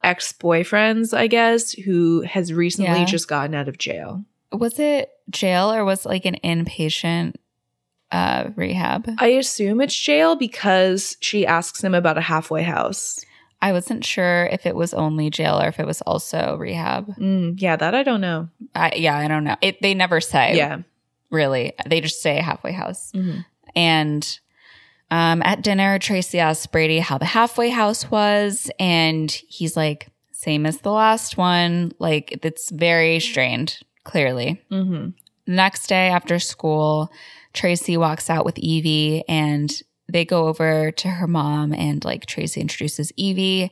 ex 0.03 0.31
boyfriends, 0.31 1.15
I 1.17 1.27
guess, 1.27 1.71
who 1.73 2.21
has 2.21 2.53
recently 2.53 2.99
Yeah. 2.99 3.05
just 3.05 3.27
gotten 3.27 3.53
out 3.55 3.67
of 3.67 3.77
jail. 3.77 4.23
Was 4.51 4.79
it 4.79 5.09
jail 5.29 5.71
or 5.71 5.83
was 5.83 6.05
it 6.05 6.09
like 6.09 6.25
an 6.25 6.37
inpatient 6.43 7.35
uh 8.11 8.49
rehab? 8.55 9.09
I 9.19 9.27
assume 9.27 9.81
it's 9.81 9.95
jail 9.99 10.35
because 10.35 11.17
she 11.19 11.45
asks 11.45 11.83
him 11.83 11.93
about 11.93 12.17
a 12.17 12.21
halfway 12.21 12.63
house. 12.63 13.19
I 13.61 13.73
wasn't 13.73 14.05
sure 14.05 14.45
if 14.51 14.65
it 14.65 14.75
was 14.75 14.93
only 14.93 15.29
jail 15.29 15.59
or 15.61 15.67
if 15.67 15.79
it 15.79 15.85
was 15.85 16.01
also 16.01 16.55
rehab. 16.59 17.13
Mm, 17.17 17.61
yeah, 17.61 17.75
that 17.75 17.93
I 17.93 18.03
don't 18.03 18.21
know. 18.21 18.49
I, 18.73 18.93
yeah, 18.95 19.17
I 19.17 19.27
don't 19.27 19.43
know. 19.43 19.57
It, 19.61 19.81
they 19.81 19.93
never 19.93 20.21
say. 20.21 20.55
yeah. 20.55 20.79
really. 21.29 21.73
They 21.87 21.99
just 22.01 22.21
say 22.21 22.37
halfway 22.39 22.71
house. 22.71 23.11
Mhm. 23.13 23.45
And 23.75 24.39
um, 25.11 25.41
at 25.43 25.61
dinner, 25.61 25.99
Tracy 25.99 26.39
asks 26.39 26.67
Brady 26.67 26.99
how 26.99 27.17
the 27.17 27.25
halfway 27.25 27.69
house 27.69 28.09
was, 28.09 28.71
and 28.79 29.29
he's 29.29 29.75
like, 29.75 30.07
"Same 30.31 30.65
as 30.65 30.79
the 30.81 30.91
last 30.91 31.35
one. 31.37 31.91
Like 31.99 32.39
it's 32.43 32.69
very 32.71 33.19
strained, 33.19 33.77
clearly." 34.03 34.61
Mm-hmm. 34.71 35.09
The 35.45 35.51
next 35.51 35.87
day 35.87 36.07
after 36.09 36.39
school, 36.39 37.11
Tracy 37.53 37.97
walks 37.97 38.29
out 38.29 38.45
with 38.45 38.57
Evie 38.59 39.23
and 39.27 39.69
they 40.11 40.25
go 40.25 40.47
over 40.47 40.91
to 40.91 41.07
her 41.07 41.27
mom 41.27 41.73
and 41.73 42.03
like 42.03 42.25
Tracy 42.25 42.61
introduces 42.61 43.11
Evie. 43.15 43.71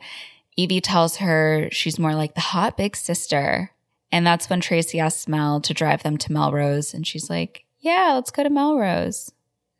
Evie 0.56 0.80
tells 0.80 1.16
her 1.16 1.68
she's 1.70 1.98
more 1.98 2.14
like 2.14 2.34
the 2.34 2.40
hot 2.40 2.76
big 2.76 2.96
sister. 2.96 3.72
And 4.10 4.26
that's 4.26 4.48
when 4.48 4.60
Tracy 4.60 5.00
asks 5.00 5.28
Mel 5.28 5.60
to 5.60 5.74
drive 5.74 6.02
them 6.02 6.16
to 6.18 6.32
Melrose 6.32 6.94
and 6.94 7.06
she's 7.06 7.28
like, 7.28 7.64
"Yeah, 7.78 8.12
let's 8.14 8.30
go 8.30 8.42
to 8.42 8.50
Melrose." 8.50 9.32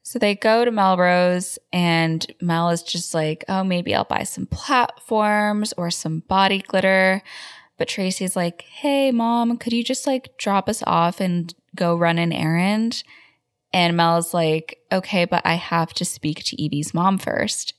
So 0.02 0.18
they 0.18 0.34
go 0.34 0.64
to 0.64 0.70
Melrose 0.70 1.58
and 1.72 2.26
Mel 2.40 2.70
is 2.70 2.82
just 2.82 3.14
like, 3.14 3.44
"Oh, 3.48 3.64
maybe 3.64 3.94
I'll 3.94 4.04
buy 4.04 4.24
some 4.24 4.46
platforms 4.46 5.72
or 5.76 5.90
some 5.90 6.20
body 6.20 6.58
glitter." 6.58 7.22
But 7.78 7.88
Tracy's 7.88 8.36
like, 8.36 8.62
hey, 8.62 9.12
mom, 9.12 9.56
could 9.56 9.72
you 9.72 9.84
just 9.84 10.06
like 10.06 10.36
drop 10.36 10.68
us 10.68 10.82
off 10.86 11.20
and 11.20 11.54
go 11.74 11.96
run 11.96 12.18
an 12.18 12.32
errand? 12.32 13.04
And 13.72 13.96
Mel's 13.96 14.32
like, 14.32 14.78
okay, 14.90 15.24
but 15.24 15.42
I 15.44 15.54
have 15.54 15.92
to 15.94 16.04
speak 16.04 16.42
to 16.44 16.62
Evie's 16.62 16.94
mom 16.94 17.18
first. 17.18 17.74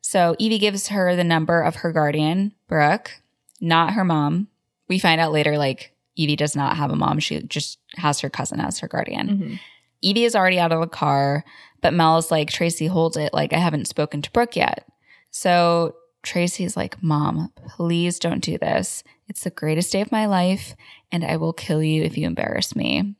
So 0.00 0.36
Evie 0.38 0.58
gives 0.58 0.88
her 0.88 1.16
the 1.16 1.24
number 1.24 1.62
of 1.62 1.76
her 1.76 1.92
guardian, 1.92 2.52
Brooke, 2.68 3.12
not 3.60 3.94
her 3.94 4.04
mom. 4.04 4.48
We 4.88 4.98
find 4.98 5.20
out 5.20 5.32
later, 5.32 5.56
like, 5.56 5.94
Evie 6.16 6.36
does 6.36 6.54
not 6.54 6.76
have 6.76 6.90
a 6.90 6.96
mom. 6.96 7.18
She 7.18 7.40
just 7.42 7.78
has 7.96 8.20
her 8.20 8.28
cousin 8.28 8.60
as 8.60 8.80
her 8.80 8.88
guardian. 8.88 9.28
Mm-hmm. 9.28 9.54
Evie 10.02 10.24
is 10.24 10.34
already 10.34 10.58
out 10.58 10.72
of 10.72 10.80
the 10.80 10.86
car, 10.86 11.44
but 11.80 11.94
Mel's 11.94 12.30
like, 12.30 12.50
Tracy, 12.50 12.86
hold 12.86 13.16
it. 13.16 13.32
Like, 13.32 13.52
I 13.52 13.58
haven't 13.58 13.88
spoken 13.88 14.20
to 14.20 14.30
Brooke 14.32 14.56
yet. 14.56 14.86
So 15.30 15.94
Tracy's 16.22 16.76
like, 16.76 17.02
Mom, 17.02 17.52
please 17.68 18.18
don't 18.18 18.42
do 18.44 18.58
this. 18.58 19.02
It's 19.28 19.44
the 19.44 19.50
greatest 19.50 19.92
day 19.92 20.02
of 20.02 20.12
my 20.12 20.26
life, 20.26 20.74
and 21.10 21.24
I 21.24 21.36
will 21.38 21.54
kill 21.54 21.82
you 21.82 22.02
if 22.02 22.18
you 22.18 22.26
embarrass 22.26 22.76
me. 22.76 23.14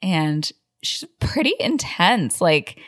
And 0.00 0.50
she's 0.86 1.08
pretty 1.20 1.54
intense. 1.60 2.40
Like, 2.40 2.78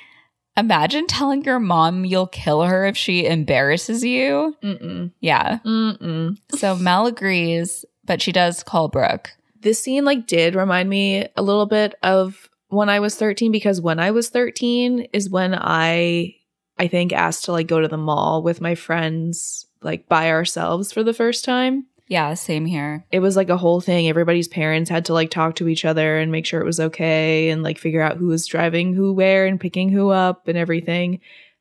imagine 0.56 1.06
telling 1.06 1.44
your 1.44 1.58
mom 1.58 2.04
you'll 2.04 2.26
kill 2.26 2.62
her 2.62 2.86
if 2.86 2.96
she 2.96 3.26
embarrasses 3.26 4.04
you. 4.04 4.56
Mm-mm. 4.62 5.12
Yeah. 5.20 5.58
Mm-mm. 5.64 6.38
So 6.56 6.76
Mel 6.76 7.06
agrees, 7.06 7.84
but 8.04 8.22
she 8.22 8.32
does 8.32 8.62
call 8.62 8.88
Brooke. 8.88 9.30
This 9.60 9.82
scene 9.82 10.04
like 10.04 10.26
did 10.26 10.54
remind 10.54 10.88
me 10.88 11.28
a 11.36 11.42
little 11.42 11.66
bit 11.66 11.94
of 12.02 12.48
when 12.68 12.88
I 12.88 13.00
was 13.00 13.16
13 13.16 13.52
because 13.52 13.80
when 13.80 13.98
I 13.98 14.10
was 14.10 14.28
13 14.28 15.08
is 15.12 15.30
when 15.30 15.54
I 15.54 16.36
I 16.78 16.88
think 16.88 17.12
asked 17.12 17.44
to 17.44 17.52
like 17.52 17.66
go 17.66 17.80
to 17.80 17.88
the 17.88 17.96
mall 17.96 18.42
with 18.42 18.60
my 18.60 18.74
friends 18.74 19.66
like 19.82 20.08
by 20.08 20.30
ourselves 20.30 20.92
for 20.92 21.02
the 21.02 21.14
first 21.14 21.44
time. 21.44 21.86
Yeah, 22.08 22.34
same 22.34 22.66
here. 22.66 23.04
It 23.10 23.18
was 23.18 23.36
like 23.36 23.48
a 23.48 23.56
whole 23.56 23.80
thing. 23.80 24.08
Everybody's 24.08 24.46
parents 24.46 24.88
had 24.88 25.06
to 25.06 25.12
like 25.12 25.30
talk 25.30 25.56
to 25.56 25.68
each 25.68 25.84
other 25.84 26.18
and 26.18 26.30
make 26.30 26.46
sure 26.46 26.60
it 26.60 26.66
was 26.66 26.78
okay 26.78 27.50
and 27.50 27.64
like 27.64 27.78
figure 27.78 28.00
out 28.00 28.16
who 28.16 28.28
was 28.28 28.46
driving 28.46 28.94
who 28.94 29.12
where 29.12 29.46
and 29.46 29.60
picking 29.60 29.88
who 29.88 30.10
up 30.10 30.46
and 30.46 30.56
everything. 30.56 31.20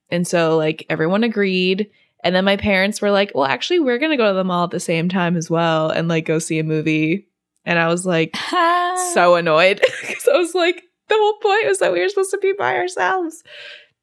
And 0.10 0.28
so 0.28 0.56
like 0.56 0.86
everyone 0.88 1.24
agreed. 1.24 1.90
And 2.24 2.36
then 2.36 2.46
my 2.46 2.58
parents 2.58 3.02
were 3.02 3.12
like, 3.12 3.32
well, 3.34 3.46
actually, 3.46 3.80
we're 3.80 3.98
going 3.98 4.12
to 4.12 4.18
go 4.18 4.28
to 4.28 4.36
the 4.36 4.44
mall 4.44 4.66
at 4.66 4.72
the 4.72 4.80
same 4.80 5.10
time 5.10 5.36
as 5.36 5.50
well 5.50 5.90
and 5.90 6.08
like 6.08 6.26
go 6.26 6.38
see 6.38 6.60
a 6.60 6.64
movie. 6.64 7.28
And 7.66 7.80
I 7.80 7.88
was 7.88 8.06
like, 8.06 8.36
so 9.14 9.36
annoyed 9.36 9.82
because 10.02 10.28
I 10.28 10.38
was 10.38 10.54
like, 10.54 10.84
the 11.08 11.16
whole 11.16 11.38
point 11.40 11.68
was 11.68 11.80
that 11.80 11.92
we 11.92 12.02
were 12.02 12.10
supposed 12.10 12.32
to 12.32 12.38
be 12.38 12.54
by 12.54 12.76
ourselves. 12.76 13.44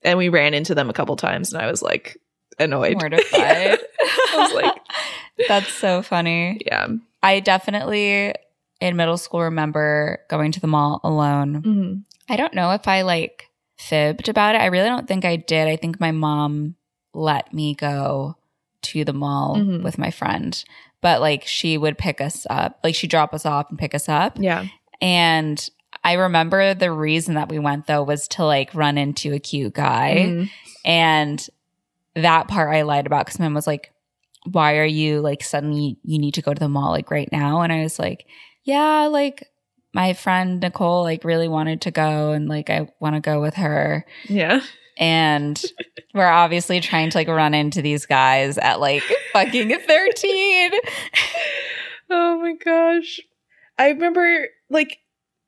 And 0.02 0.18
we 0.18 0.28
ran 0.28 0.54
into 0.54 0.74
them 0.74 0.90
a 0.90 0.92
couple 0.92 1.14
times 1.14 1.52
and 1.52 1.62
I 1.62 1.70
was 1.70 1.82
like, 1.82 2.18
annoyed. 2.58 2.94
mortified. 2.94 3.78
I 4.00 4.34
was 4.36 4.52
like- 4.54 4.74
that's 5.48 5.72
so 5.72 6.02
funny. 6.02 6.60
yeah. 6.66 6.88
I 7.22 7.40
definitely 7.40 8.34
in 8.80 8.96
middle 8.96 9.16
school 9.16 9.42
remember 9.42 10.20
going 10.28 10.52
to 10.52 10.60
the 10.60 10.66
mall 10.66 11.00
alone. 11.04 11.54
hmm 11.62 11.94
I 12.32 12.36
don't 12.36 12.54
know 12.54 12.70
if 12.72 12.86
I 12.88 13.02
like 13.02 13.48
fibbed 13.78 14.28
about 14.28 14.54
it. 14.54 14.58
I 14.60 14.66
really 14.66 14.88
don't 14.88 15.06
think 15.08 15.24
I 15.24 15.36
did. 15.36 15.68
I 15.68 15.76
think 15.76 16.00
my 16.00 16.10
mom 16.12 16.76
let 17.14 17.52
me 17.52 17.74
go 17.74 18.36
to 18.82 19.04
the 19.04 19.12
mall 19.12 19.56
Mhm. 19.56 19.82
with 19.82 19.98
my 19.98 20.10
friend, 20.10 20.62
but 21.00 21.20
like 21.20 21.46
she 21.46 21.76
would 21.78 21.98
pick 21.98 22.20
us 22.20 22.46
up, 22.50 22.78
like 22.82 22.94
she'd 22.94 23.10
drop 23.10 23.34
us 23.34 23.44
off 23.46 23.68
and 23.70 23.78
pick 23.78 23.94
us 23.94 24.08
up. 24.08 24.36
Yeah. 24.40 24.66
And 25.00 25.68
I 26.04 26.14
remember 26.14 26.74
the 26.74 26.90
reason 26.90 27.34
that 27.34 27.48
we 27.48 27.58
went 27.58 27.86
though 27.86 28.02
was 28.02 28.26
to 28.28 28.44
like 28.44 28.74
run 28.74 28.98
into 28.98 29.32
a 29.34 29.38
cute 29.38 29.74
guy. 29.74 30.14
Mhm. 30.28 30.50
And 30.84 31.48
that 32.14 32.48
part 32.48 32.74
I 32.74 32.82
lied 32.82 33.06
about 33.06 33.26
because 33.26 33.38
mom 33.38 33.54
was 33.54 33.66
like, 33.66 33.92
why 34.50 34.76
are 34.78 34.84
you 34.84 35.20
like 35.20 35.42
suddenly 35.42 35.98
you 36.02 36.18
need 36.18 36.34
to 36.34 36.42
go 36.42 36.52
to 36.52 36.58
the 36.60 36.68
mall 36.68 36.90
like 36.90 37.10
right 37.10 37.28
now? 37.30 37.62
And 37.62 37.72
I 37.72 37.82
was 37.82 37.98
like, 37.98 38.26
yeah, 38.64 39.06
like 39.06 39.48
my 39.94 40.14
friend 40.14 40.60
Nicole 40.60 41.02
like 41.02 41.24
really 41.24 41.48
wanted 41.48 41.82
to 41.82 41.90
go 41.90 42.32
and 42.32 42.48
like 42.48 42.70
I 42.70 42.88
want 43.00 43.14
to 43.14 43.20
go 43.20 43.40
with 43.40 43.54
her. 43.54 44.04
Yeah. 44.28 44.62
And 44.98 45.62
we're 46.14 46.26
obviously 46.26 46.80
trying 46.80 47.10
to 47.10 47.18
like 47.18 47.28
run 47.28 47.54
into 47.54 47.82
these 47.82 48.06
guys 48.06 48.58
at 48.58 48.80
like 48.80 49.02
fucking 49.32 49.78
13. 49.86 50.72
Oh 52.10 52.40
my 52.40 52.54
gosh. 52.54 53.20
I 53.78 53.88
remember 53.88 54.48
like 54.68 54.98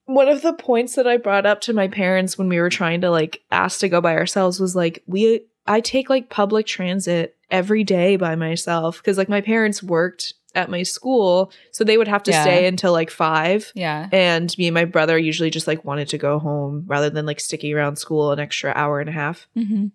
one 0.06 0.28
of 0.28 0.42
the 0.42 0.52
points 0.52 0.96
that 0.96 1.06
I 1.06 1.16
brought 1.16 1.46
up 1.46 1.62
to 1.62 1.72
my 1.72 1.88
parents 1.88 2.36
when 2.36 2.48
we 2.48 2.60
were 2.60 2.70
trying 2.70 3.00
to 3.02 3.10
like 3.10 3.40
ask 3.50 3.80
to 3.80 3.88
go 3.88 4.00
by 4.00 4.16
ourselves 4.16 4.60
was 4.60 4.76
like 4.76 5.02
we 5.06 5.46
I 5.66 5.80
take 5.80 6.10
like 6.10 6.28
public 6.30 6.66
transit 6.66 7.36
every 7.50 7.84
day 7.84 8.16
by 8.16 8.34
myself 8.36 9.02
cuz 9.02 9.16
like 9.18 9.28
my 9.28 9.40
parents 9.40 9.82
worked 9.82 10.34
at 10.54 10.70
my 10.70 10.82
school 10.82 11.50
so 11.72 11.82
they 11.84 11.98
would 11.98 12.08
have 12.08 12.22
to 12.24 12.30
Yeah. 12.30 12.42
stay 12.42 12.66
until 12.66 12.92
like 12.92 13.10
5 13.10 13.72
Yeah. 13.74 14.08
and 14.12 14.56
me 14.56 14.68
and 14.68 14.74
my 14.74 14.84
brother 14.84 15.18
usually 15.18 15.50
just 15.50 15.66
like 15.66 15.84
wanted 15.84 16.08
to 16.10 16.18
go 16.18 16.38
home 16.38 16.84
rather 16.86 17.10
than 17.10 17.26
like 17.26 17.40
sticking 17.40 17.72
around 17.74 17.96
school 17.96 18.30
an 18.32 18.38
extra 18.38 18.72
hour 18.74 19.00
and 19.00 19.08
a 19.08 19.12
half. 19.12 19.48
hmm 19.54 19.86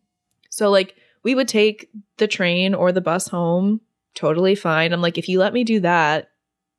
So 0.49 0.69
like 0.69 0.95
we 1.23 1.36
would 1.36 1.47
take 1.47 1.89
the 2.17 2.27
train 2.27 2.73
or 2.73 2.91
the 2.91 3.01
bus 3.01 3.27
home 3.29 3.82
totally 4.15 4.55
fine. 4.55 4.91
I'm 4.93 5.01
like 5.01 5.17
if 5.17 5.29
you 5.29 5.39
let 5.39 5.53
me 5.53 5.63
do 5.63 5.79
that, 5.82 6.29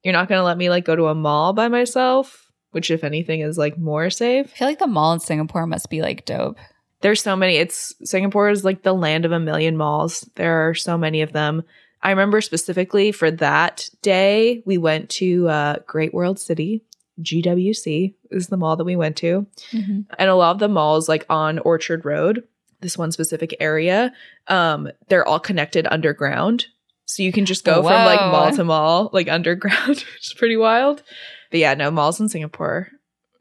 you're 0.02 0.12
not 0.12 0.28
going 0.28 0.38
to 0.40 0.44
let 0.44 0.58
me 0.58 0.68
like 0.70 0.84
go 0.84 0.96
to 0.96 1.06
a 1.08 1.14
mall 1.14 1.52
by 1.52 1.68
myself, 1.68 2.50
which 2.72 2.90
if 2.90 3.04
anything 3.04 3.40
is 3.40 3.56
like 3.58 3.78
more 3.78 4.10
safe. 4.10 4.46
I 4.54 4.56
feel 4.58 4.68
like 4.68 4.78
the 4.78 4.86
mall 4.86 5.12
in 5.12 5.20
Singapore 5.20 5.66
must 5.66 5.88
be 5.90 6.00
like 6.02 6.24
dope. 6.24 6.58
There's 7.02 7.22
so 7.22 7.34
many. 7.36 7.56
It's 7.56 7.94
Singapore 8.04 8.50
is 8.50 8.64
like 8.64 8.82
the 8.82 8.92
land 8.94 9.24
of 9.24 9.32
a 9.32 9.40
million 9.40 9.76
malls. 9.76 10.28
There 10.34 10.68
are 10.68 10.74
so 10.74 10.98
many 10.98 11.22
of 11.22 11.32
them. 11.32 11.62
I 12.02 12.10
remember 12.10 12.40
specifically 12.40 13.12
for 13.12 13.30
that 13.30 13.88
day, 14.02 14.62
we 14.66 14.78
went 14.78 15.08
to 15.10 15.48
uh, 15.48 15.76
Great 15.86 16.12
World 16.14 16.38
City. 16.38 16.82
GWC 17.20 18.14
is 18.30 18.46
the 18.48 18.56
mall 18.56 18.76
that 18.76 18.84
we 18.84 18.96
went 18.96 19.16
to. 19.18 19.46
Mhm. 19.72 20.06
and 20.18 20.30
a 20.30 20.34
lot 20.34 20.52
of 20.52 20.58
the 20.58 20.68
malls 20.68 21.08
like 21.08 21.26
on 21.28 21.58
Orchard 21.60 22.04
Road 22.04 22.44
this 22.80 22.96
one 22.96 23.12
specific 23.12 23.54
area, 23.60 24.10
um, 24.48 24.88
they're 25.10 25.28
all 25.28 25.38
connected 25.38 25.86
underground. 25.90 26.64
So 27.04 27.22
you 27.22 27.30
can 27.30 27.44
just 27.44 27.62
go 27.62 27.82
from 27.82 28.06
like 28.06 28.20
mall 28.20 28.52
to 28.56 28.64
mall, 28.64 29.10
like 29.12 29.28
underground, 29.38 29.88
which 29.98 30.26
is 30.28 30.34
pretty 30.34 30.56
wild. 30.56 31.02
But 31.50 31.60
yeah, 31.60 31.74
no, 31.74 31.90
malls 31.90 32.20
in 32.20 32.30
Singapore 32.30 32.88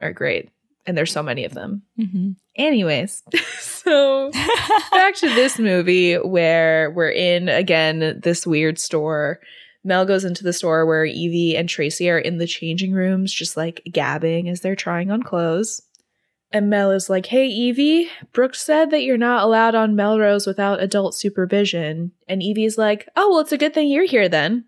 are 0.02 0.12
great. 0.12 0.50
And 0.86 0.94
there's 0.98 1.10
so 1.12 1.22
many 1.22 1.46
of 1.46 1.54
them. 1.54 1.82
Mhm. 1.98 2.36
Anyways, 2.60 3.22
so 3.58 4.30
back 4.92 5.14
to 5.16 5.28
this 5.34 5.58
movie 5.58 6.16
where 6.16 6.90
we're 6.90 7.10
in 7.10 7.48
again 7.48 8.20
this 8.22 8.46
weird 8.46 8.78
store. 8.78 9.40
Mel 9.82 10.04
goes 10.04 10.26
into 10.26 10.44
the 10.44 10.52
store 10.52 10.84
where 10.84 11.06
Evie 11.06 11.56
and 11.56 11.70
Tracy 11.70 12.10
are 12.10 12.18
in 12.18 12.36
the 12.36 12.46
changing 12.46 12.92
rooms, 12.92 13.32
just 13.32 13.56
like 13.56 13.80
gabbing 13.90 14.50
as 14.50 14.60
they're 14.60 14.76
trying 14.76 15.10
on 15.10 15.22
clothes. 15.22 15.80
And 16.52 16.68
Mel 16.68 16.90
is 16.90 17.08
like, 17.08 17.24
Hey, 17.26 17.46
Evie, 17.46 18.10
Brooks 18.32 18.60
said 18.60 18.90
that 18.90 19.04
you're 19.04 19.16
not 19.16 19.44
allowed 19.44 19.74
on 19.74 19.96
Melrose 19.96 20.46
without 20.46 20.82
adult 20.82 21.14
supervision. 21.14 22.12
And 22.28 22.42
Evie's 22.42 22.76
like, 22.76 23.08
Oh, 23.16 23.30
well, 23.30 23.40
it's 23.40 23.52
a 23.52 23.58
good 23.58 23.72
thing 23.72 23.88
you're 23.88 24.04
here 24.04 24.28
then. 24.28 24.66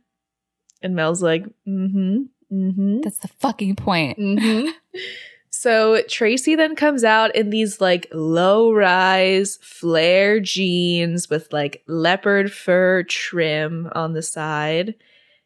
And 0.81 0.94
Mel's 0.94 1.22
like, 1.22 1.44
Mm 1.68 1.92
hmm, 1.92 2.16
mm 2.50 2.74
hmm. 2.74 3.00
That's 3.02 3.18
the 3.18 3.28
fucking 3.28 3.76
point. 3.76 4.16
hmm 4.16 4.70
So 5.62 6.03
Tracy 6.09 6.57
then 6.57 6.75
comes 6.75 7.05
out 7.05 7.37
in 7.37 7.51
these 7.51 7.81
like 7.81 8.09
low 8.12 8.72
rise 8.72 9.61
flare 9.62 10.40
jeans 10.40 11.31
with 11.31 11.53
like 11.53 11.85
leopard 11.87 12.53
fur 12.53 13.05
trim 13.05 13.88
on 13.94 14.12
the 14.12 14.22
side. 14.22 14.96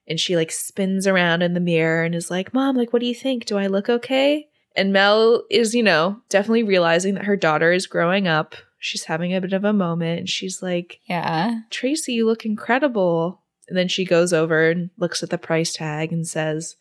And 0.09 0.19
she 0.19 0.35
like 0.35 0.51
spins 0.51 1.07
around 1.07 1.43
in 1.43 1.53
the 1.53 1.61
mirror 1.61 2.03
and 2.03 2.15
is 2.15 2.31
like, 2.31 2.55
Mom, 2.55 2.77
like, 2.77 2.95
what 2.95 3.01
do 3.01 3.07
you 3.07 3.15
think? 3.15 3.45
Do 3.45 3.59
I 3.59 3.67
look 3.67 3.91
okay? 3.91 4.49
And 4.75 4.91
Mel 4.91 5.45
is, 5.51 5.75
you 5.75 5.83
know, 5.83 6.23
definitely 6.31 6.63
realizing 6.63 7.13
that 7.17 7.27
her 7.27 7.37
daughter 7.37 7.71
is 7.71 7.87
growing 7.87 8.27
up. 8.27 8.55
She's 8.79 9.05
having 9.05 9.35
a 9.35 9.41
bit 9.43 9.53
of 9.53 9.65
a 9.65 9.75
moment. 9.75 10.21
And 10.21 10.31
she's 10.31 10.63
like, 10.63 10.99
Yeah. 11.07 11.61
Tracy, 11.69 12.15
you 12.15 12.25
look 12.25 12.47
incredible. 12.47 13.43
And 13.69 13.77
then 13.77 13.89
she 13.89 14.07
goes 14.07 14.33
over 14.33 14.71
and 14.71 14.89
looks 14.97 15.23
at 15.23 15.29
the 15.29 15.37
price 15.37 15.75
tag 15.75 16.11
and 16.11 16.27
says, 16.27 16.77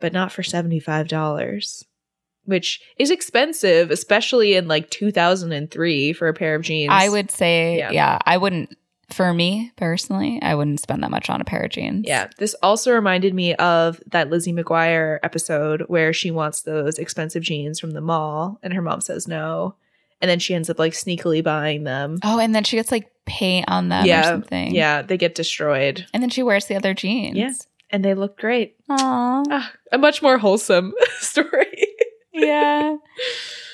but 0.00 0.12
not 0.12 0.32
for 0.32 0.42
$75, 0.42 1.84
which 2.46 2.80
is 2.96 3.10
expensive, 3.10 3.90
especially 3.90 4.54
in 4.54 4.66
like 4.68 4.90
2003 4.90 6.12
for 6.12 6.28
a 6.28 6.34
pair 6.34 6.54
of 6.54 6.62
jeans. 6.62 6.90
I 6.92 7.08
would 7.08 7.30
say, 7.30 7.78
Yeah. 7.78 7.90
yeah. 7.90 8.18
I 8.24 8.36
wouldn't, 8.38 8.76
for 9.10 9.32
me 9.32 9.72
personally, 9.76 10.40
I 10.42 10.54
wouldn't 10.54 10.80
spend 10.80 11.02
that 11.02 11.10
much 11.10 11.30
on 11.30 11.40
a 11.40 11.44
pair 11.44 11.62
of 11.62 11.70
jeans. 11.70 12.04
Yeah. 12.06 12.28
This 12.38 12.54
also 12.62 12.92
reminded 12.92 13.34
me 13.34 13.54
of 13.56 14.00
that 14.08 14.30
Lizzie 14.30 14.52
McGuire 14.52 15.18
episode 15.22 15.82
where 15.88 16.12
she 16.12 16.30
wants 16.30 16.62
those 16.62 16.98
expensive 16.98 17.42
jeans 17.42 17.78
from 17.78 17.90
the 17.92 18.00
mall 18.00 18.58
and 18.62 18.72
her 18.74 18.82
mom 18.82 19.00
says 19.00 19.28
no. 19.28 19.76
And 20.20 20.30
then 20.30 20.38
she 20.38 20.54
ends 20.54 20.70
up 20.70 20.78
like 20.78 20.94
sneakily 20.94 21.44
buying 21.44 21.84
them. 21.84 22.18
Oh, 22.24 22.38
and 22.40 22.54
then 22.54 22.64
she 22.64 22.76
gets 22.76 22.90
like 22.90 23.10
paint 23.26 23.66
on 23.68 23.90
them 23.90 24.06
Yeah, 24.06 24.20
or 24.20 24.24
something. 24.24 24.74
Yeah, 24.74 25.02
they 25.02 25.18
get 25.18 25.34
destroyed 25.34 26.06
And 26.14 26.22
then 26.22 26.30
she 26.30 26.42
wears 26.42 26.66
the 26.66 26.74
other 26.76 26.94
jeans. 26.94 27.36
Yeah. 27.36 27.52
and 27.90 28.04
they 28.04 28.14
look 28.14 28.38
great. 28.38 28.76
Aw. 28.88 29.42
Ah, 29.50 29.72
a 29.92 29.98
much 29.98 30.22
more 30.22 30.38
wholesome 30.38 30.94
story. 31.18 31.86
Yeah. 32.36 32.96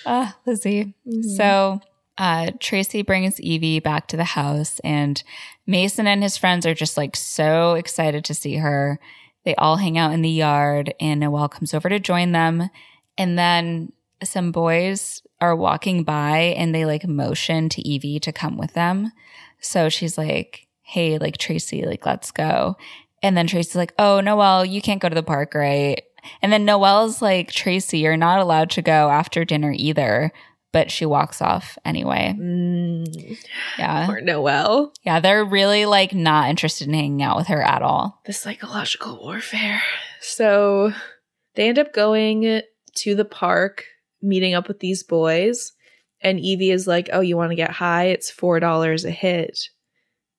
Ah, 0.05 0.37
Lizzie. 0.47 0.95
Mm-hmm. 1.07 1.23
So 1.37 1.81
uh, 2.19 2.51
Tracy 2.61 3.03
brings 3.03 3.41
Evie 3.41 3.81
back 3.81 4.09
to 4.09 4.17
the 4.17 4.25
house, 4.25 4.81
and 4.81 5.23
Mason 5.67 6.07
and 6.07 6.23
his 6.23 6.37
friends 6.37 6.67
are 6.67 6.75
just 6.75 6.97
like 6.97 7.17
so 7.17 7.75
excited 7.75 8.25
to 8.25 8.35
see 8.35 8.57
her. 8.57 8.99
They 9.45 9.55
all 9.57 9.77
hang 9.77 9.99
out 9.99 10.13
in 10.13 10.23
the 10.23 10.31
yard, 10.31 10.95
and 11.01 11.21
Noel 11.21 11.49
comes 11.49 11.75
over 11.75 11.89
to 11.89 11.99
join 11.99 12.33
them. 12.33 12.71
And 13.19 13.39
then 13.39 13.93
some 14.25 14.53
boys 14.53 15.23
are 15.41 15.57
walking 15.57 16.05
by 16.05 16.55
and 16.57 16.75
they 16.75 16.85
like 16.85 17.07
motion 17.07 17.69
to 17.69 17.87
Evie 17.87 18.21
to 18.21 18.33
come 18.33 18.57
with 18.57 18.75
them. 18.75 19.11
So 19.61 19.89
she's 19.89 20.17
like, 20.17 20.67
Hey, 20.83 21.19
like 21.19 21.39
Tracy, 21.39 21.85
like, 21.85 22.05
let's 22.07 22.31
go. 22.31 22.77
And 23.23 23.37
then 23.37 23.47
Tracy's 23.47 23.77
like, 23.77 23.93
Oh, 23.99 24.21
Noel, 24.21 24.65
you 24.65 24.81
can't 24.81 25.01
go 25.01 25.09
to 25.09 25.15
the 25.15 25.23
park, 25.23 25.55
right? 25.55 26.03
And 26.41 26.53
then 26.53 26.65
Noel's 26.65 27.21
like, 27.23 27.51
Tracy, 27.53 27.99
you're 27.99 28.17
not 28.17 28.41
allowed 28.41 28.71
to 28.71 28.83
go 28.83 29.11
after 29.11 29.45
dinner 29.45 29.73
either. 29.77 30.33
But 30.73 30.91
she 30.91 31.05
walks 31.05 31.43
off 31.43 31.77
anyway. 31.85 32.35
Mm, 32.35 33.37
Yeah. 33.79 34.09
or 34.11 34.23
Noelle. 34.23 34.95
Yeah. 35.05 35.21
They're 35.21 35.45
really 35.45 35.85
like 35.85 36.15
not 36.15 36.49
interested 36.49 36.89
in 36.89 36.95
hanging 36.95 37.23
out 37.23 37.37
with 37.37 37.49
her 37.49 37.63
at 37.63 37.83
all. 37.83 38.23
The 38.25 38.33
psychological 38.33 39.21
warfare. 39.23 39.83
So 40.21 40.93
they 41.57 41.69
end 41.69 41.79
up 41.79 41.93
going 41.93 42.63
to 42.95 43.15
the 43.15 43.25
park, 43.27 43.85
meeting 44.23 44.55
up 44.55 44.67
with 44.67 44.79
these 44.81 45.03
boys. 45.03 45.73
And 46.23 46.41
Evie 46.41 46.71
is 46.71 46.87
like, 46.87 47.11
Oh, 47.13 47.21
you 47.21 47.37
want 47.37 47.51
to 47.51 47.57
get 47.57 47.71
high? 47.73 48.05
It's 48.07 48.33
$4 48.33 49.05
a 49.05 49.11
hit. 49.11 49.59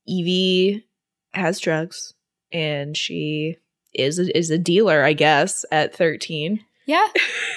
Evie 0.08 0.86
has 1.34 1.60
drugs 1.60 2.14
and 2.52 2.96
she 2.98 3.58
is 3.94 4.20
a, 4.20 4.38
is 4.38 4.50
a 4.52 4.58
dealer, 4.58 5.04
I 5.04 5.14
guess, 5.14 5.66
at 5.72 5.96
13. 5.96 6.64
Yeah. 6.86 7.08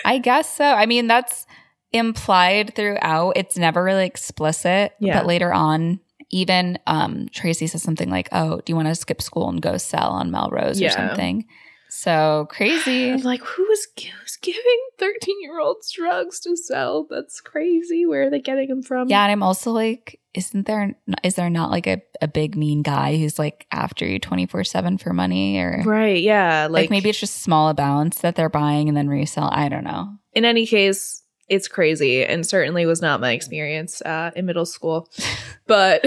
I 0.05 0.18
guess 0.18 0.55
so. 0.55 0.64
I 0.64 0.87
mean, 0.87 1.07
that's 1.07 1.46
implied 1.92 2.75
throughout. 2.75 3.33
It's 3.37 3.57
never 3.57 3.83
really 3.83 4.07
explicit. 4.07 4.92
Yeah. 5.01 5.18
But 5.18 5.27
later 5.27 5.53
on, 5.53 6.01
even 6.31 6.79
um, 6.87 7.29
Tracy 7.33 7.66
says 7.66 7.83
something 7.83 8.11
like, 8.11 8.29
Oh, 8.33 8.61
do 8.64 8.70
you 8.72 8.77
want 8.77 8.88
to 8.88 8.94
skip 8.94 9.22
school 9.22 9.49
and 9.49 9.62
go 9.62 9.77
sell 9.79 10.11
on 10.11 10.31
Melrose 10.31 10.81
Yeah. 10.81 10.88
or 10.88 10.90
something? 10.92 11.46
So 11.88 12.46
crazy. 12.51 13.11
I'm 13.12 13.22
like, 13.22 13.40
who 13.42 13.68
is 13.70 13.87
who's 14.42 14.55
giving 14.55 14.81
13 14.99 15.42
year 15.42 15.61
olds 15.61 15.90
drugs 15.90 16.40
to 16.40 16.57
sell? 16.57 17.07
That's 17.09 17.40
crazy. 17.40 18.07
Where 18.07 18.27
are 18.27 18.31
they 18.31 18.40
getting 18.40 18.68
them 18.68 18.83
from? 18.83 19.09
Yeah, 19.09 19.22
and 19.22 19.33
I'm 19.33 19.42
also 19.42 19.72
like, 19.72 20.20
isn't 20.35 20.66
there 20.66 20.94
is 21.22 21.35
there 21.35 21.51
not 21.51 21.70
like 21.70 21.87
a, 21.87 22.03
a 22.20 22.29
big 22.29 22.57
mean 22.57 22.83
guy 22.83 23.16
who's 23.16 23.38
like 23.38 23.66
after 23.72 24.07
you 24.07 24.18
24 24.18 24.64
7 24.64 24.99
for 24.99 25.12
money 25.12 25.59
or 25.59 25.83
Right. 25.85 26.22
Yeah. 26.22 26.68
like, 26.70 26.85
Like, 26.85 26.90
maybe 26.90 27.09
it's 27.11 27.20
just 27.20 27.42
small 27.42 27.68
amounts 27.70 28.20
that 28.20 28.37
they're 28.37 28.49
buying 28.51 28.88
and 28.88 28.96
then 28.96 29.09
resell. 29.09 29.49
I 29.53 29.68
don't 29.68 29.85
know. 29.85 30.16
in 30.33 30.44
any 30.44 30.66
case, 30.66 31.22
it's 31.49 31.68
crazy 31.68 32.25
and 32.25 32.44
certainly 32.44 32.87
was 32.87 33.01
not 33.01 33.20
my 33.20 33.31
experience 33.33 34.03
uh, 34.03 34.33
in 34.35 34.46
middle 34.46 34.66
school. 34.66 35.09
but 35.66 36.05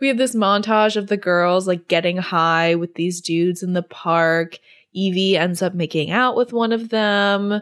we 0.00 0.08
have 0.08 0.18
this 0.18 0.34
montage 0.34 0.96
of 0.96 1.06
the 1.06 1.16
girls 1.16 1.66
like 1.66 1.88
getting 1.88 2.16
high 2.16 2.74
with 2.74 2.94
these 2.94 3.20
dudes 3.20 3.62
in 3.62 3.72
the 3.72 3.82
park. 3.82 4.58
Evie 4.92 5.36
ends 5.36 5.62
up 5.62 5.74
making 5.74 6.10
out 6.10 6.36
with 6.36 6.52
one 6.52 6.72
of 6.72 6.88
them. 6.88 7.60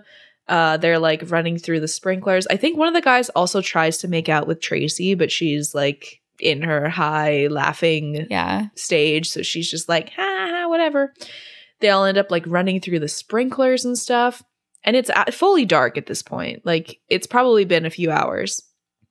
Uh, 0.48 0.76
they're 0.76 0.98
like 0.98 1.28
running 1.30 1.58
through 1.58 1.80
the 1.80 1.88
sprinklers. 1.88 2.46
I 2.48 2.56
think 2.56 2.76
one 2.78 2.88
of 2.88 2.94
the 2.94 3.00
guys 3.00 3.28
also 3.30 3.60
tries 3.60 3.98
to 3.98 4.08
make 4.08 4.28
out 4.28 4.46
with 4.46 4.60
Tracy, 4.60 5.14
but 5.14 5.32
she's 5.32 5.74
like 5.74 6.20
in 6.38 6.62
her 6.62 6.88
high 6.88 7.48
laughing 7.48 8.26
Yeah. 8.30 8.66
stage. 8.76 9.28
So 9.28 9.42
she's 9.42 9.70
just 9.70 9.88
like, 9.88 10.10
ha, 10.10 10.22
ha, 10.22 10.50
ha, 10.62 10.68
whatever. 10.68 11.12
They 11.80 11.88
all 11.90 12.04
end 12.04 12.18
up 12.18 12.30
like 12.30 12.44
running 12.46 12.80
through 12.80 13.00
the 13.00 13.08
sprinklers 13.08 13.84
and 13.84 13.98
stuff. 13.98 14.42
And 14.84 14.94
it's 14.94 15.10
fully 15.32 15.64
dark 15.64 15.98
at 15.98 16.06
this 16.06 16.22
point. 16.22 16.64
Like, 16.64 17.00
it's 17.08 17.26
probably 17.26 17.64
been 17.64 17.84
a 17.84 17.90
few 17.90 18.10
hours. 18.12 18.62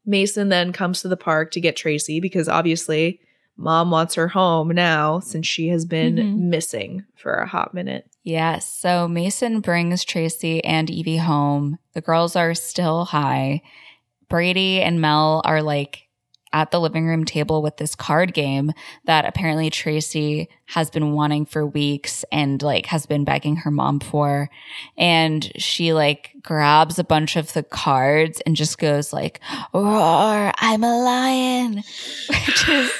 Mason 0.05 0.47
then 0.47 0.71
comes 0.71 1.01
to 1.01 1.09
the 1.09 1.17
park 1.17 1.51
to 1.51 1.59
get 1.59 1.75
Tracy 1.75 2.21
because 2.21 2.47
obviously 2.47 3.19
mom 3.57 3.89
wants 3.91 4.15
her 4.15 4.27
home 4.27 4.69
now 4.69 5.19
since 5.19 5.47
she 5.47 5.69
has 5.69 5.85
been 5.85 6.15
Mhm. 6.15 6.37
missing 6.49 7.03
for 7.15 7.33
a 7.35 7.47
hot 7.47 7.73
minute. 7.73 8.05
Yes. 8.23 8.69
So 8.69 9.07
Mason 9.07 9.59
brings 9.61 10.03
Tracy 10.03 10.63
and 10.63 10.89
Evie 10.89 11.17
home. 11.17 11.77
The 11.93 12.01
girls 12.01 12.35
are 12.35 12.53
still 12.53 13.05
high. 13.05 13.61
Brady 14.29 14.81
and 14.81 14.99
Mel 14.99 15.41
are 15.45 15.61
like 15.61 16.01
at 16.51 16.71
the 16.71 16.79
living 16.79 17.05
room 17.05 17.25
table 17.25 17.61
with 17.61 17.75
this 17.77 17.95
card 17.95 18.33
game 18.33 18.71
that 19.03 19.25
apparently 19.25 19.69
Tracy 19.69 20.47
has 20.67 20.89
been 20.89 21.11
wanting 21.11 21.45
for 21.45 21.65
weeks 21.65 22.23
and 22.31 22.61
like 22.61 22.85
has 22.85 23.05
been 23.05 23.25
begging 23.25 23.57
her 23.57 23.71
mom 23.71 23.99
for. 23.99 24.49
And 24.97 25.51
she 25.57 25.91
like 25.93 26.31
grabs 26.41 26.97
a 26.97 27.03
bunch 27.03 27.35
of 27.35 27.51
the 27.53 27.61
cards 27.63 28.41
and 28.45 28.55
just 28.55 28.77
goes 28.77 29.11
like, 29.11 29.41
roar, 29.73 30.51
I'm 30.57 30.83
a 30.83 30.97
lion, 31.03 31.73
which 32.29 32.69
is 32.69 32.91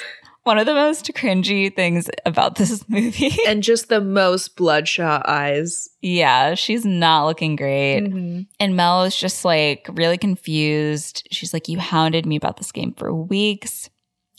one 0.46 0.58
of 0.58 0.66
the 0.66 0.74
most 0.74 1.06
cringy 1.14 1.76
things 1.76 2.10
about 2.26 2.56
this 2.56 2.84
movie. 2.90 3.36
and 3.48 3.62
just 3.62 3.90
the 3.90 4.00
most 4.02 4.56
bloodshot 4.56 5.28
eyes. 5.28 5.90
Yeah, 6.02 6.54
she's 6.56 6.86
not 6.86 7.26
looking 7.26 7.56
great. 7.56 8.02
Mhm. 8.02 8.48
And 8.60 8.76
Mel 8.76 9.04
is 9.04 9.18
just 9.18 9.44
like 9.44 9.88
really 9.92 10.18
confused. 10.18 11.28
She's 11.32 11.54
like, 11.54 11.68
You 11.68 11.80
hounded 11.80 12.26
me 12.26 12.36
about 12.38 12.58
this 12.58 12.72
game 12.72 12.94
for 12.94 13.14
weeks. 13.14 13.90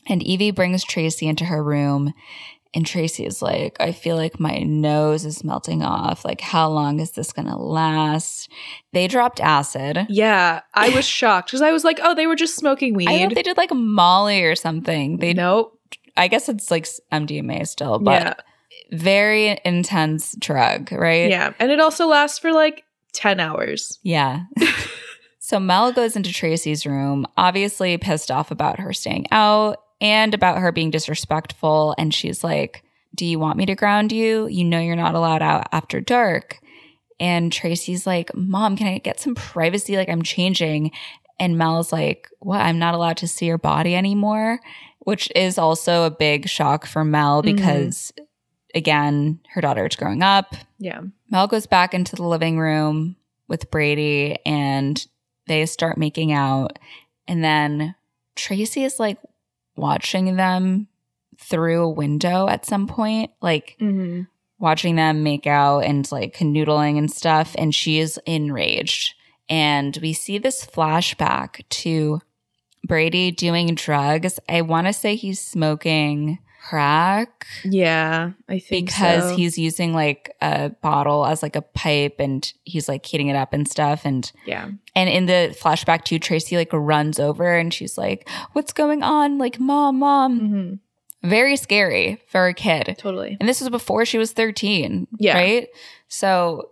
And 0.09 0.23
Evie 0.23 0.53
brings 0.53 0.85
Tracy 0.85 1.27
into 1.27 1.45
her 1.45 1.63
room. 1.63 2.15
And 2.75 2.85
Tracy 2.87 3.25
is 3.25 3.41
like, 3.41 3.77
I 3.81 3.91
feel 3.93 4.17
like 4.17 4.39
my 4.39 4.59
nose 4.59 5.25
is 5.25 5.43
melting 5.43 5.83
off. 5.83 6.25
Like, 6.27 6.43
how 6.43 6.69
long 6.69 7.01
is 7.01 7.13
this 7.13 7.33
going 7.33 7.49
to 7.49 7.57
last? 7.57 8.51
They 8.93 9.09
dropped 9.09 9.41
acid. 9.41 10.07
Yeah, 10.11 10.61
I 10.75 10.91
was 10.91 11.07
shocked 11.07 11.49
because 11.49 11.63
I 11.63 11.73
was 11.73 11.85
like, 11.85 11.99
oh, 12.03 12.15
they 12.15 12.27
were 12.27 12.37
just 12.37 12.55
smoking 12.55 12.93
weed. 12.95 13.09
I 13.09 13.19
thought 13.25 13.35
they 13.35 13.43
did 13.43 13.57
like 13.57 13.73
Molly 13.73 14.43
or 14.45 14.55
something. 14.55 15.17
They, 15.19 15.33
nope. 15.33 15.76
I 16.17 16.29
guess 16.29 16.49
it's 16.49 16.71
like 16.71 16.87
MDMA 17.13 17.67
still, 17.67 17.99
but 17.99 18.23
yeah. 18.23 18.35
very 18.93 19.61
intense 19.65 20.35
drug, 20.39 20.93
right? 20.93 21.31
Yeah. 21.31 21.53
And 21.59 21.71
it 21.71 21.81
also 21.81 22.07
lasts 22.07 22.39
for 22.39 22.53
like 22.53 22.85
10 23.13 23.41
hours. 23.41 23.99
Yeah. 24.03 24.45
So 25.47 25.61
Mel 25.61 25.93
goes 25.93 26.17
into 26.17 26.33
Tracy's 26.33 26.85
room, 26.85 27.25
obviously 27.37 27.97
pissed 27.99 28.33
off 28.33 28.51
about 28.51 28.81
her 28.81 28.93
staying 28.93 29.27
out 29.31 29.81
and 30.01 30.35
about 30.35 30.59
her 30.59 30.73
being 30.73 30.91
disrespectful. 30.91 31.95
And 31.99 32.13
she's 32.13 32.43
like, 32.43 32.83
Do 33.15 33.25
you 33.25 33.39
want 33.39 33.57
me 33.57 33.65
to 33.67 33.77
ground 33.77 34.11
you? 34.11 34.49
You 34.49 34.65
know, 34.65 34.81
you're 34.81 34.97
not 34.97 35.15
allowed 35.15 35.43
out 35.43 35.69
after 35.71 36.01
dark. 36.01 36.59
And 37.21 37.53
Tracy's 37.53 38.09
like, 38.09 38.35
Mom, 38.35 38.77
can 38.77 38.89
I 38.89 38.99
get 38.99 39.21
some 39.21 39.37
privacy? 39.37 39.97
Like, 39.97 40.09
I'm 40.09 40.25
changing. 40.25 40.91
And 41.39 41.57
Mel's 41.57 41.93
like, 41.93 42.29
What? 42.41 42.63
I'm 42.63 42.81
not 42.81 42.97
allowed 42.97 43.19
to 43.19 43.29
see 43.29 43.47
your 43.47 43.57
body 43.57 43.95
anymore, 43.95 44.59
which 45.07 45.31
is 45.37 45.57
also 45.57 46.05
a 46.05 46.11
big 46.11 46.49
shock 46.49 46.85
for 46.85 47.05
Mel 47.05 47.41
Mhm. 47.43 47.55
because, 47.57 48.13
again, 48.75 49.39
her 49.55 49.61
daughter 49.61 49.87
is 49.87 49.95
growing 49.95 50.23
up. 50.23 50.55
Yeah. 50.79 51.01
Mel 51.31 51.47
goes 51.47 51.67
back 51.67 51.95
into 51.95 52.17
the 52.17 52.25
living 52.25 52.59
room 52.59 53.15
with 53.49 53.71
Brady 53.71 54.37
and 54.45 55.07
they 55.47 55.65
start 55.67 55.97
making 55.97 56.33
out. 56.33 56.79
And 57.29 57.45
then 57.45 57.95
Tracy 58.35 58.83
is 58.83 58.99
like 58.99 59.19
watching 59.77 60.35
them 60.37 60.89
through 61.39 61.83
a 61.85 61.89
window 61.91 62.49
at 62.49 62.67
some 62.67 62.89
point, 62.89 63.31
like 63.41 63.77
Mm-hmm. 63.81 64.23
watching 64.59 64.97
them 64.97 65.23
make 65.23 65.47
out 65.47 65.85
and 65.85 66.11
like 66.11 66.37
canoodling 66.37 66.99
and 66.99 67.11
stuff. 67.13 67.55
And 67.57 67.73
she 67.73 68.01
is 68.01 68.19
enraged. 68.27 69.15
And 69.49 69.97
we 70.03 70.13
see 70.13 70.39
this 70.39 70.67
flashback 70.67 71.63
to 71.69 72.21
Brady 72.85 73.31
doing 73.31 73.75
drugs. 73.75 74.39
I 74.49 74.63
want 74.63 74.87
to 74.87 74.93
say 74.93 75.17
he's 75.17 75.41
smoking 75.41 76.39
crack 76.69 77.47
Yeah, 77.65 78.33
I 78.49 78.59
think 78.59 78.87
because 78.87 79.31
so. 79.31 79.37
he's 79.37 79.57
using 79.57 79.95
like 79.95 80.35
a 80.41 80.71
bottle 80.71 81.25
as 81.25 81.41
like 81.43 81.55
a 81.55 81.63
pipe 81.63 82.17
and 82.19 82.53
he's 82.65 82.89
like 82.89 83.07
heating 83.07 83.29
it 83.29 83.37
up 83.37 83.53
and 83.53 83.69
stuff 83.69 84.03
and 84.05 84.31
yeah. 84.47 84.69
and 84.97 85.09
in 85.09 85.27
the 85.27 85.57
flashback 85.61 86.03
too 86.03 86.19
tracy 86.19 86.57
like 86.57 86.73
runs 86.73 87.21
over 87.21 87.55
and 87.55 87.73
she's 87.73 87.97
like 87.97 88.29
what's 88.53 88.73
going 88.73 89.05
on 89.05 89.39
like 89.39 89.61
mom 89.61 90.01
mom 90.01 90.41
Mm-hmm. 90.41 91.29
very 91.29 91.57
scary 91.57 92.21
for 92.27 92.49
a 92.49 92.55
kid 92.55 92.97
Totally. 92.99 93.37
and 93.39 93.49
this 93.49 93.61
was 93.61 93.71
before 93.71 94.05
she 94.05 94.19
was 94.19 94.33
13 94.33 95.07
Yeah. 95.21 95.35
right 95.37 95.69
so 96.09 96.71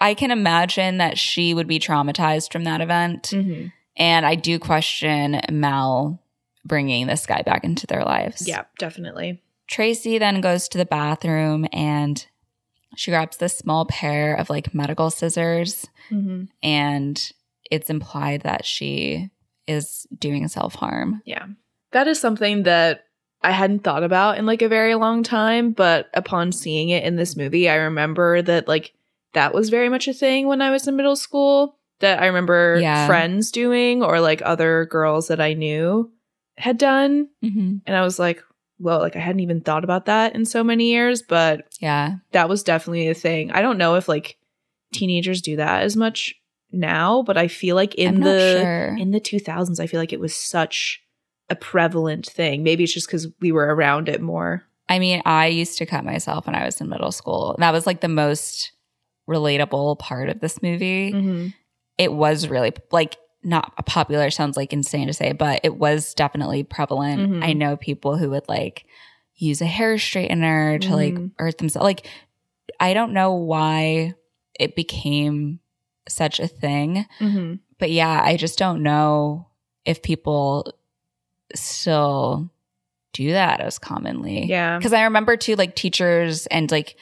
i 0.00 0.14
can 0.14 0.30
imagine 0.30 0.96
that 0.96 1.18
she 1.18 1.52
would 1.52 1.66
be 1.68 1.78
traumatized 1.78 2.50
from 2.50 2.64
that 2.64 2.80
event 2.80 3.24
Mm-hmm. 3.24 3.66
And 3.96 4.26
i 4.26 4.34
do 4.34 4.58
question 4.58 5.40
mel 5.50 6.20
bringing 6.64 7.06
this 7.06 7.26
guy 7.26 7.42
back 7.42 7.64
into 7.64 7.86
their 7.86 8.04
lives 8.04 8.46
Yeah, 8.48 8.64
definitely. 8.78 9.42
Tracy 9.66 10.18
then 10.18 10.40
goes 10.40 10.68
to 10.68 10.78
the 10.78 10.84
bathroom 10.86 11.66
and 11.72 12.24
she 12.96 13.10
grabs 13.10 13.36
this 13.38 13.56
small 13.56 13.86
pair 13.86 14.34
of 14.34 14.50
like 14.50 14.74
medical 14.74 15.10
scissors 15.10 15.86
Mm-hmm. 16.10 16.44
and 16.62 17.32
it's 17.70 17.88
implied 17.88 18.42
that 18.42 18.66
she 18.66 19.30
is 19.66 20.06
doing 20.18 20.46
self 20.48 20.74
harm. 20.74 21.22
Yeah. 21.24 21.46
That 21.92 22.06
is 22.08 22.20
something 22.20 22.64
that 22.64 23.04
I 23.42 23.52
hadn't 23.52 23.84
thought 23.84 24.02
about 24.02 24.36
in 24.36 24.44
like 24.46 24.60
a 24.62 24.68
very 24.68 24.94
long 24.94 25.22
time, 25.22 25.72
but 25.72 26.10
upon 26.12 26.52
seeing 26.52 26.90
it 26.90 27.04
in 27.04 27.16
this 27.16 27.36
movie, 27.36 27.68
I 27.70 27.76
remember 27.76 28.42
that 28.42 28.68
like 28.68 28.92
that 29.32 29.54
was 29.54 29.70
very 29.70 29.88
much 29.88 30.08
a 30.08 30.12
thing 30.12 30.46
when 30.46 30.60
I 30.60 30.70
was 30.70 30.86
in 30.86 30.96
middle 30.96 31.16
school 31.16 31.78
that 32.00 32.20
I 32.22 32.26
remember 32.26 32.78
Yeah. 32.80 33.06
friends 33.06 33.50
doing 33.50 34.02
or 34.02 34.20
like 34.20 34.42
other 34.44 34.86
girls 34.86 35.28
that 35.28 35.40
I 35.40 35.54
knew 35.54 36.10
had 36.58 36.78
done. 36.78 37.28
Mm-hmm. 37.42 37.76
And 37.86 37.96
I 37.96 38.02
was 38.02 38.18
like, 38.18 38.42
well, 38.78 38.98
like 38.98 39.16
I 39.16 39.20
hadn't 39.20 39.40
even 39.40 39.60
thought 39.60 39.84
about 39.84 40.06
that 40.06 40.34
in 40.34 40.44
so 40.44 40.62
many 40.64 40.90
years, 40.90 41.22
but 41.22 41.62
Yeah. 41.80 42.16
that 42.32 42.48
was 42.48 42.62
definitely 42.62 43.08
a 43.08 43.14
thing. 43.14 43.52
I 43.52 43.62
don't 43.62 43.78
know 43.78 43.94
if 43.94 44.08
like 44.08 44.36
teenagers 44.92 45.40
do 45.42 45.56
that 45.56 45.82
as 45.82 45.96
much 45.96 46.34
now, 46.72 47.22
but 47.22 47.36
I 47.36 47.48
feel 47.48 47.76
like 47.76 47.94
in 47.94 48.20
the 48.20 48.58
sure. 48.60 48.96
in 48.98 49.10
the 49.12 49.20
2000s 49.20 49.78
I 49.80 49.86
feel 49.86 50.00
like 50.00 50.12
it 50.12 50.20
was 50.20 50.34
such 50.34 51.00
a 51.50 51.54
prevalent 51.54 52.26
thing. 52.26 52.62
Maybe 52.62 52.84
it's 52.84 52.92
just 52.94 53.08
cuz 53.08 53.28
we 53.40 53.52
were 53.52 53.74
around 53.74 54.08
it 54.08 54.20
more. 54.20 54.64
I 54.88 54.98
mean, 54.98 55.22
I 55.24 55.46
used 55.46 55.78
to 55.78 55.86
cut 55.86 56.04
myself 56.04 56.46
when 56.46 56.54
I 56.54 56.64
was 56.64 56.80
in 56.80 56.88
middle 56.88 57.12
school. 57.12 57.56
That 57.58 57.72
was 57.72 57.86
like 57.86 58.00
the 58.00 58.08
most 58.08 58.72
relatable 59.28 59.98
part 59.98 60.28
of 60.28 60.40
this 60.40 60.62
movie. 60.62 61.12
Mm-hmm. 61.12 61.46
It 61.98 62.12
was 62.12 62.48
really 62.48 62.72
like 62.90 63.16
not 63.42 63.74
popular, 63.86 64.30
sounds 64.30 64.56
like 64.56 64.72
insane 64.72 65.06
to 65.06 65.12
say, 65.12 65.32
but 65.32 65.60
it 65.62 65.76
was 65.76 66.14
definitely 66.14 66.62
prevalent. 66.62 67.20
Mhm. 67.30 67.44
I 67.44 67.52
know 67.52 67.76
people 67.76 68.16
who 68.16 68.30
would 68.30 68.48
like 68.48 68.86
use 69.36 69.60
a 69.60 69.66
hair 69.66 69.96
straightener 69.96 70.80
to 70.80 70.94
like 70.96 71.14
Mhm. 71.14 71.30
earth 71.38 71.58
themselves. 71.58 71.84
Like, 71.84 72.06
I 72.80 72.94
don't 72.94 73.12
know 73.12 73.34
why 73.34 74.14
it 74.58 74.74
became 74.76 75.60
such 76.08 76.40
a 76.40 76.46
thing, 76.48 77.06
Mm-hmm. 77.20 77.54
but 77.78 77.90
yeah, 77.90 78.20
I 78.24 78.36
just 78.36 78.58
don't 78.58 78.82
know 78.82 79.48
if 79.84 80.02
people 80.02 80.72
still 81.54 82.50
do 83.12 83.30
that 83.32 83.60
as 83.60 83.78
commonly. 83.78 84.46
Yeah. 84.46 84.76
Because 84.78 84.92
I 84.92 85.04
remember 85.04 85.36
too, 85.36 85.54
like 85.56 85.74
teachers 85.76 86.46
and 86.46 86.70
like 86.70 86.96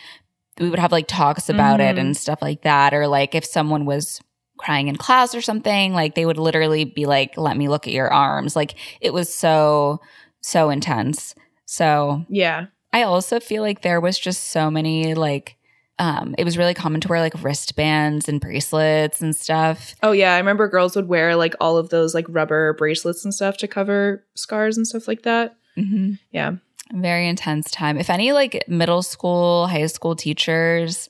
we 0.61 0.69
would 0.69 0.79
have 0.79 0.93
like 0.93 1.07
talks 1.09 1.49
about 1.49 1.81
it 1.81 1.97
Mhm. 1.97 2.01
and 2.01 2.17
stuff 2.17 2.43
like 2.43 2.63
that. 2.63 2.93
Or 2.93 3.09
like 3.09 3.35
if 3.35 3.45
someone 3.45 3.87
was 3.87 4.21
crying 4.63 4.89
in 4.89 4.97
class 4.97 5.35
or 5.35 5.43
something, 5.43 5.93
like 5.93 6.15
they 6.15 6.27
would 6.27 6.39
literally 6.39 6.85
be 6.85 7.07
like, 7.07 7.37
let 7.37 7.57
me 7.57 7.69
look 7.69 7.87
at 7.87 7.93
your 7.93 8.13
arms. 8.13 8.57
Like 8.57 8.75
it 9.01 9.13
was 9.13 9.33
so, 9.33 10.01
so 10.41 10.71
intense. 10.71 11.35
So 11.67 12.25
Yeah. 12.29 12.67
I 12.93 13.05
also 13.05 13.41
feel 13.41 13.63
like 13.63 13.83
there 13.83 14.01
was 14.01 14.19
just 14.19 14.51
so 14.51 14.71
many 14.71 15.15
like, 15.15 15.57
um, 15.99 16.35
it 16.37 16.45
was 16.45 16.59
really 16.59 16.75
common 16.75 17.01
to 17.03 17.09
wear 17.09 17.21
like 17.21 17.43
wristbands 17.43 18.29
and 18.29 18.41
bracelets 18.41 19.21
and 19.21 19.35
stuff. 19.37 19.95
Oh 20.03 20.13
yeah, 20.13 20.35
I 20.35 20.39
remember 20.39 20.69
girls 20.69 20.97
would 20.97 21.09
wear 21.09 21.37
like 21.37 21.55
all 21.61 21.77
of 21.77 21.91
those 21.91 22.15
like 22.15 22.27
rubber 22.29 22.75
bracelets 22.75 23.25
and 23.25 23.33
stuff 23.33 23.57
to 23.59 23.69
cover 23.69 24.25
scars 24.35 24.77
and 24.77 24.87
stuff 24.87 25.07
like 25.09 25.23
that. 25.23 25.57
Mm-hmm. 25.79 26.15
Yeah. 26.33 26.57
Very 26.93 27.29
intense 27.29 27.71
time. 27.71 27.97
If 27.99 28.11
any 28.11 28.33
like 28.33 28.65
middle 28.69 29.03
school, 29.03 29.69
high 29.69 29.87
school 29.87 30.17
teachers 30.17 31.09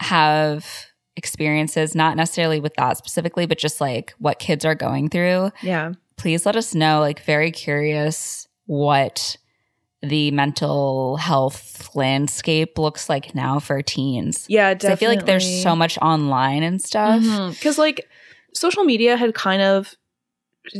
have 0.00 0.86
experiences, 1.16 1.94
not 1.94 2.16
necessarily 2.16 2.60
with 2.60 2.74
that 2.74 2.96
specifically, 2.98 3.46
but 3.46 3.58
just 3.58 3.80
like 3.80 4.14
what 4.18 4.38
kids 4.38 4.64
are 4.64 4.74
going 4.74 5.08
through, 5.08 5.50
Yeah. 5.62 5.92
please 6.16 6.44
let 6.46 6.56
us 6.56 6.74
know. 6.74 7.00
Like, 7.00 7.20
very 7.24 7.50
curious 7.50 8.48
what 8.66 9.36
the 10.02 10.30
mental 10.32 11.16
health 11.16 11.90
landscape 11.94 12.78
looks 12.78 13.08
like 13.08 13.34
now 13.34 13.58
for 13.58 13.80
teens. 13.80 14.44
Yeah, 14.48 14.74
'Cause 14.74 14.90
I 14.90 14.96
feel 14.96 15.08
like 15.08 15.24
there's 15.24 15.62
so 15.62 15.74
much 15.74 15.96
online 15.98 16.62
and 16.62 16.80
stuff. 16.82 17.22
Mm-hmm. 17.22 17.50
Because 17.52 17.78
like 17.78 18.06
social 18.52 18.84
media 18.84 19.16
had 19.16 19.34
kind 19.34 19.62
of 19.62 19.94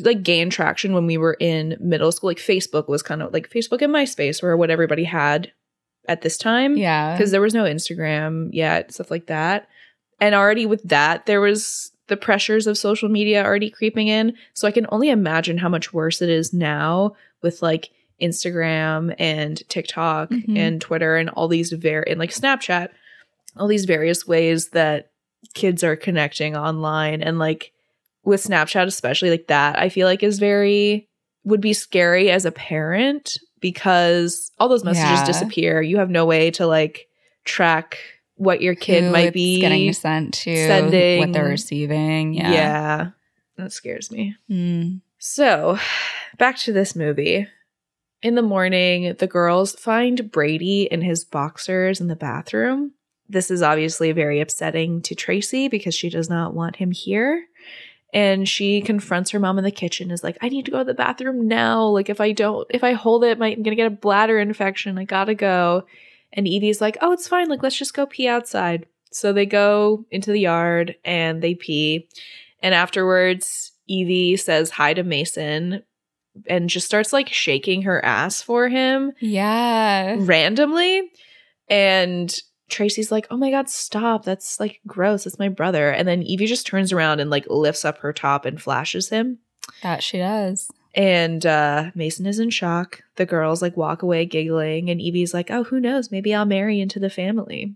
like 0.03 0.23
gained 0.23 0.53
traction 0.53 0.93
when 0.95 1.07
we 1.07 1.17
were 1.17 1.37
in 1.41 1.77
middle 1.81 2.13
school. 2.13 2.29
Like 2.29 2.39
Facebook 2.39 2.87
was 2.89 3.03
kind 3.03 3.23
of 3.23 3.33
like 3.33 3.49
Facebook 3.51 3.81
and 3.83 3.95
MySpace 3.95 4.43
were 4.43 4.57
what 4.59 4.71
everybody 4.71 5.05
had 5.05 5.53
at 6.07 6.21
this 6.21 6.37
time. 6.37 6.77
Yeah. 6.77 7.17
Because 7.17 7.31
there 7.31 7.41
was 7.41 7.55
no 7.55 7.65
Instagram 7.65 8.51
yet, 8.53 8.93
stuff 8.93 9.11
like 9.11 9.27
that. 9.27 9.69
And 10.25 10.35
already 10.35 10.65
with 10.67 10.83
that, 10.89 11.27
there 11.27 11.41
was 11.41 11.93
the 12.07 12.17
pressures 12.17 12.67
of 12.67 12.79
social 12.79 13.09
media 13.09 13.45
already 13.45 13.69
creeping 13.71 14.09
in. 14.09 14.35
So 14.55 14.67
I 14.67 14.71
can 14.73 14.87
only 14.91 15.11
imagine 15.11 15.59
how 15.59 15.69
much 15.69 15.93
worse 15.93 16.23
it 16.23 16.29
is 16.31 16.53
now 16.53 17.15
with 17.43 17.61
like 17.63 17.91
Instagram 18.23 19.15
and 19.19 19.67
TikTok 19.69 20.31
Mhm. 20.31 20.57
and 20.59 20.81
Twitter 20.81 21.17
and 21.17 21.29
all 21.31 21.49
these 21.49 21.73
very 21.73 22.11
and 22.11 22.19
like 22.19 22.31
Snapchat, 22.31 22.89
all 23.57 23.67
these 23.69 23.85
various 23.85 24.27
ways 24.27 24.69
that 24.71 25.11
kids 25.53 25.85
are 25.85 25.97
connecting 25.97 26.57
online 26.57 27.23
and 27.23 27.39
like 27.39 27.73
with 28.25 28.43
Snapchat 28.43 28.87
especially 28.87 29.29
like 29.31 29.47
that 29.49 29.79
I 29.79 29.89
feel 29.91 30.07
like 30.07 30.23
is 30.23 30.39
very 30.39 31.07
would 31.45 31.61
be 31.61 31.75
scary 31.75 32.31
as 32.31 32.47
a 32.47 32.51
parent 32.53 33.39
because 33.61 34.51
all 34.59 34.69
those 34.69 34.85
messages 34.85 35.21
Yeah. 35.21 35.25
disappear. 35.27 35.83
You 35.83 35.99
have 35.99 36.09
no 36.11 36.25
way 36.25 36.51
to 36.53 36.67
like 36.67 37.07
track 37.45 37.99
what 38.37 38.61
your 38.61 38.75
kid 38.75 39.05
Who 39.05 39.11
might 39.11 39.33
be 39.33 39.61
getting 39.61 39.93
sent 39.93 40.35
to, 40.35 40.55
sending- 40.55 41.21
what 41.21 41.33
they're 41.33 41.45
receiving. 41.45 42.35
Yeah. 42.35 42.53
Yeah. 42.53 43.11
That 43.57 43.73
scares 43.73 44.11
me. 44.11 44.37
Mm. 44.51 45.01
So, 45.19 45.79
back 46.39 46.59
to 46.59 46.73
this 46.73 46.97
movie. 46.97 47.47
In 48.23 48.35
the 48.35 48.43
morning, 48.43 49.15
the 49.19 49.27
girls 49.27 49.75
find 49.75 50.33
Brady 50.33 50.85
in 50.91 51.03
his 51.03 51.25
boxers 51.25 52.01
in 52.01 52.09
the 52.09 52.17
bathroom. 52.17 52.93
This 53.29 53.51
is 53.51 53.63
obviously 53.63 54.13
very 54.13 54.41
upsetting 54.41 55.03
to 55.03 55.15
Tracy 55.15 55.69
because 55.69 55.95
she 55.95 56.09
does 56.11 56.29
not 56.29 56.55
want 56.55 56.77
him 56.77 56.91
here. 56.91 57.47
And 58.13 58.49
she 58.49 58.81
confronts 58.81 59.31
her 59.33 59.41
mom 59.41 59.59
in 59.59 59.65
the 59.65 59.71
kitchen, 59.71 60.11
is 60.11 60.23
like, 60.23 60.39
I 60.41 60.49
need 60.49 60.65
to 60.67 60.71
go 60.71 60.79
to 60.79 60.85
the 60.85 60.95
bathroom 60.95 61.49
now. 61.49 61.87
Like, 61.87 62.09
if 62.09 62.21
I 62.21 62.33
don't, 62.33 62.67
if 62.71 62.85
I 62.85 62.93
hold 62.93 63.25
it, 63.25 63.39
my, 63.39 63.49
I'm 63.49 63.63
going 63.63 63.77
to 63.77 63.83
get 63.83 63.89
a 63.89 63.91
bladder 63.91 64.39
infection. 64.39 64.99
I 64.99 65.05
gotta 65.05 65.35
go. 65.35 65.85
And 66.35 66.47
Evie's 66.47 66.81
like, 66.81 66.99
oh, 67.01 67.13
it's 67.13 67.29
fine. 67.29 67.49
Like, 67.49 67.63
let's 67.63 67.79
just 67.79 67.95
go 67.95 68.07
pee 68.07 68.29
outside. 68.29 68.87
So 69.13 69.33
they 69.33 69.47
go 69.47 70.05
into 70.11 70.33
the 70.33 70.41
yard 70.41 70.97
and 71.05 71.41
they 71.43 71.55
pee. 71.55 72.09
And 72.61 72.75
afterwards, 72.75 73.73
Evie 73.87 74.37
says 74.37 74.71
hi 74.71 74.95
to 74.95 75.03
Mason 75.05 75.83
and 76.49 76.69
just 76.69 76.87
starts 76.87 77.13
like 77.13 77.29
shaking 77.29 77.83
her 77.83 78.05
ass 78.05 78.43
for 78.43 78.69
him 78.69 79.13
Yeah. 79.21 80.17
randomly. 80.19 81.11
And 81.69 82.35
Tracy's 82.69 83.13
like, 83.13 83.27
"Oh 83.31 83.37
my 83.37 83.51
god, 83.51 83.69
stop! 83.69 84.25
That's 84.25 84.59
like 84.59 84.81
gross. 84.87 85.27
It's 85.27 85.39
my 85.39 85.49
brother." 85.49 85.91
And 85.91 86.09
then 86.09 86.23
Evie 86.23 86.47
just 86.47 86.67
turns 86.67 86.93
around 86.93 87.21
and 87.21 87.31
like 87.31 87.47
lifts 87.49 87.85
up 87.85 87.99
her 87.99 88.13
top 88.13 88.45
and 88.47 88.61
flashes 88.61 89.11
him. 89.11 89.39
That 89.83 90.03
she 90.03 90.19
does. 90.19 90.71
And 90.95 91.45
uh, 91.45 91.91
Mason 91.95 92.27
is 92.27 92.39
in 92.39 92.51
shock. 92.51 93.03
The 93.17 93.27
girls 93.27 93.61
like 93.61 93.77
walk 93.77 94.03
away 94.03 94.27
giggling, 94.27 94.91
and 94.91 95.01
Evie's 95.01 95.35
like, 95.35 95.51
"Oh, 95.51 95.65
who 95.65 95.81
knows? 95.81 96.11
Maybe 96.11 96.35
I'll 96.35 96.45
marry 96.45 96.81
into 96.81 97.01
the 97.01 97.11
family." 97.11 97.75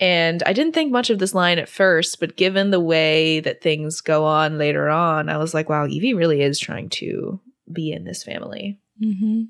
And 0.00 0.42
I 0.44 0.52
didn't 0.52 0.72
think 0.72 0.90
much 0.90 1.08
of 1.08 1.20
this 1.20 1.34
line 1.34 1.58
at 1.58 1.68
first, 1.68 2.18
but 2.18 2.36
given 2.36 2.70
the 2.70 2.80
way 2.80 3.40
that 3.40 3.62
things 3.62 4.00
go 4.00 4.24
on 4.24 4.58
later 4.58 4.90
on, 4.90 5.28
I 5.28 5.38
was 5.38 5.54
like, 5.54 5.68
"Wow, 5.68 5.86
Evie 5.86 6.14
really 6.14 6.42
is 6.42 6.58
trying 6.58 6.90
to 6.90 7.40
be 7.72 7.92
in 7.92 8.04
this 8.04 8.22
family." 8.22 8.78
Mm-hmm. 9.02 9.44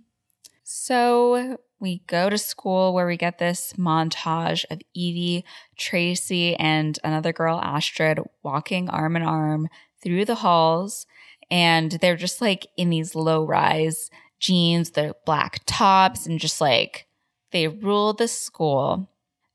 So 0.62 1.59
we 1.80 2.03
go 2.07 2.30
to 2.30 2.38
school 2.38 2.95
where 2.95 3.07
we 3.07 3.16
get 3.16 3.38
this 3.38 3.74
montage 3.74 4.64
of 4.70 4.80
Evie, 4.95 5.45
Tracy, 5.76 6.57
and 6.57 6.99
another 7.05 7.32
girl, 7.32 7.61
Astrid, 7.61 8.20
walking 8.42 8.88
arm 8.88 9.16
in 9.16 9.22
arm 9.22 9.68
through 10.03 10.24
the 10.24 10.36
halls. 10.36 11.07
And 11.51 11.92
they're 11.92 12.16
just 12.16 12.40
like 12.40 12.66
in 12.76 12.90
these 12.90 13.14
low 13.14 13.45
rise 13.45 14.11
jeans, 14.40 14.90
their 14.90 15.14
black 15.24 15.61
tops, 15.66 16.26
and 16.26 16.38
just 16.38 16.61
like 16.61 17.07
they 17.53 17.68
rule 17.68 18.12
the 18.12 18.28
school. 18.28 19.09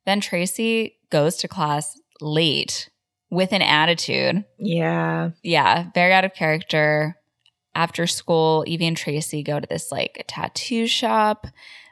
Then 0.06 0.22
Tracy 0.22 0.98
goes 1.12 1.36
to 1.38 1.48
class 1.48 2.00
late 2.22 2.90
with 3.30 3.52
an 3.52 3.62
attitude. 3.62 4.46
Yeah. 4.58 5.32
Yeah, 5.44 5.90
very 5.94 6.14
out 6.14 6.26
of 6.26 6.34
character. 6.34 7.16
After 7.76 8.08
school, 8.08 8.64
Evie 8.68 8.88
and 8.88 8.98
Tracy 8.98 9.44
go 9.44 9.60
to 9.60 9.68
this 9.68 9.92
like 9.92 10.26
tattoo 10.28 10.88
shop 10.88 11.48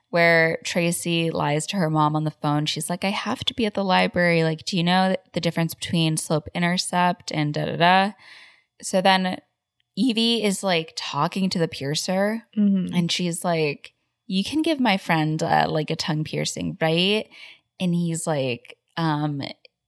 where 0.10 0.58
Tracy 0.64 1.30
lies 1.30 1.68
to 1.68 1.78
her 1.78 1.90
mom 1.90 2.16
on 2.16 2.24
the 2.24 2.32
phone. 2.32 2.66
She's 2.66 2.90
like, 2.90 3.04
I 3.04 3.10
have 3.10 3.44
to 3.46 3.54
be 3.54 3.66
at 3.66 3.74
the 3.74 3.84
library. 3.84 4.44
Like, 4.44 4.66
do 4.66 4.78
you 4.78 4.84
know 4.84 5.16
the 5.34 5.42
difference 5.42 5.74
between 5.74 6.18
slope 6.18 6.48
intercept 6.56 7.32
and 7.32 7.54
da 7.54 7.66
da 7.66 7.76
da? 7.76 8.12
So 8.82 9.02
then 9.02 9.40
Evie 9.98 10.44
is 10.44 10.64
like 10.64 10.94
talking 10.96 11.50
to 11.50 11.60
the 11.60 11.68
piercer 11.68 12.44
Mhm. 12.56 12.92
and 12.94 13.12
she's 13.12 13.44
like, 13.44 13.94
You 14.28 14.44
can 14.44 14.62
give 14.62 14.80
my 14.80 14.98
friend 14.98 15.42
uh, 15.42 15.66
like 15.70 15.90
a 15.90 15.96
tongue 15.96 16.24
piercing, 16.24 16.78
right? 16.80 17.28
And 17.80 17.94
he's 17.96 18.26
like, 18.28 18.78
um, 18.96 19.42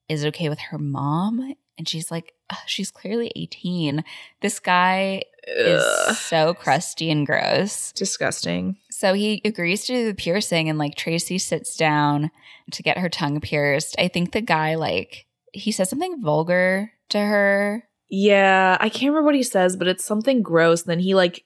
Is 0.10 0.24
it 0.24 0.28
okay 0.30 0.50
with 0.50 0.60
her 0.60 0.78
mom? 0.80 1.54
And 1.78 1.88
she's 1.88 2.10
like, 2.12 2.34
"Ugh, 2.50 2.58
She's 2.66 2.92
clearly 2.92 3.32
18. 3.38 4.04
This 4.42 4.60
guy 4.60 5.22
is 5.48 6.18
so 6.18 6.54
crusty 6.54 7.10
and 7.10 7.26
gross. 7.26 7.92
disgusting. 7.94 8.76
So 8.92 9.14
he 9.14 9.42
agrees 9.46 9.86
to 9.86 9.94
do 9.94 10.06
the 10.08 10.14
piercing, 10.16 10.68
and 10.68 10.78
like 10.78 10.96
Tracy 10.96 11.38
sits 11.38 11.78
down 11.78 12.32
to 12.72 12.84
get 12.84 12.98
her 12.98 13.08
tongue 13.10 13.40
pierced. 13.40 13.96
I 13.98 14.10
think 14.10 14.32
the 14.34 14.42
guy, 14.42 14.76
like, 14.76 15.26
he 15.54 15.72
says 15.72 15.90
something 15.90 16.22
vulgar 16.22 16.92
to 17.10 17.20
her. 17.20 17.84
Yeah, 18.10 18.78
I 18.80 18.90
can't 18.90 19.12
remember 19.12 19.26
what 19.26 19.36
he 19.36 19.44
says, 19.44 19.76
but 19.76 19.88
it's 19.88 20.04
something 20.04 20.42
gross. 20.42 20.84
Then 20.84 21.00
he 21.00 21.14
like 21.16 21.46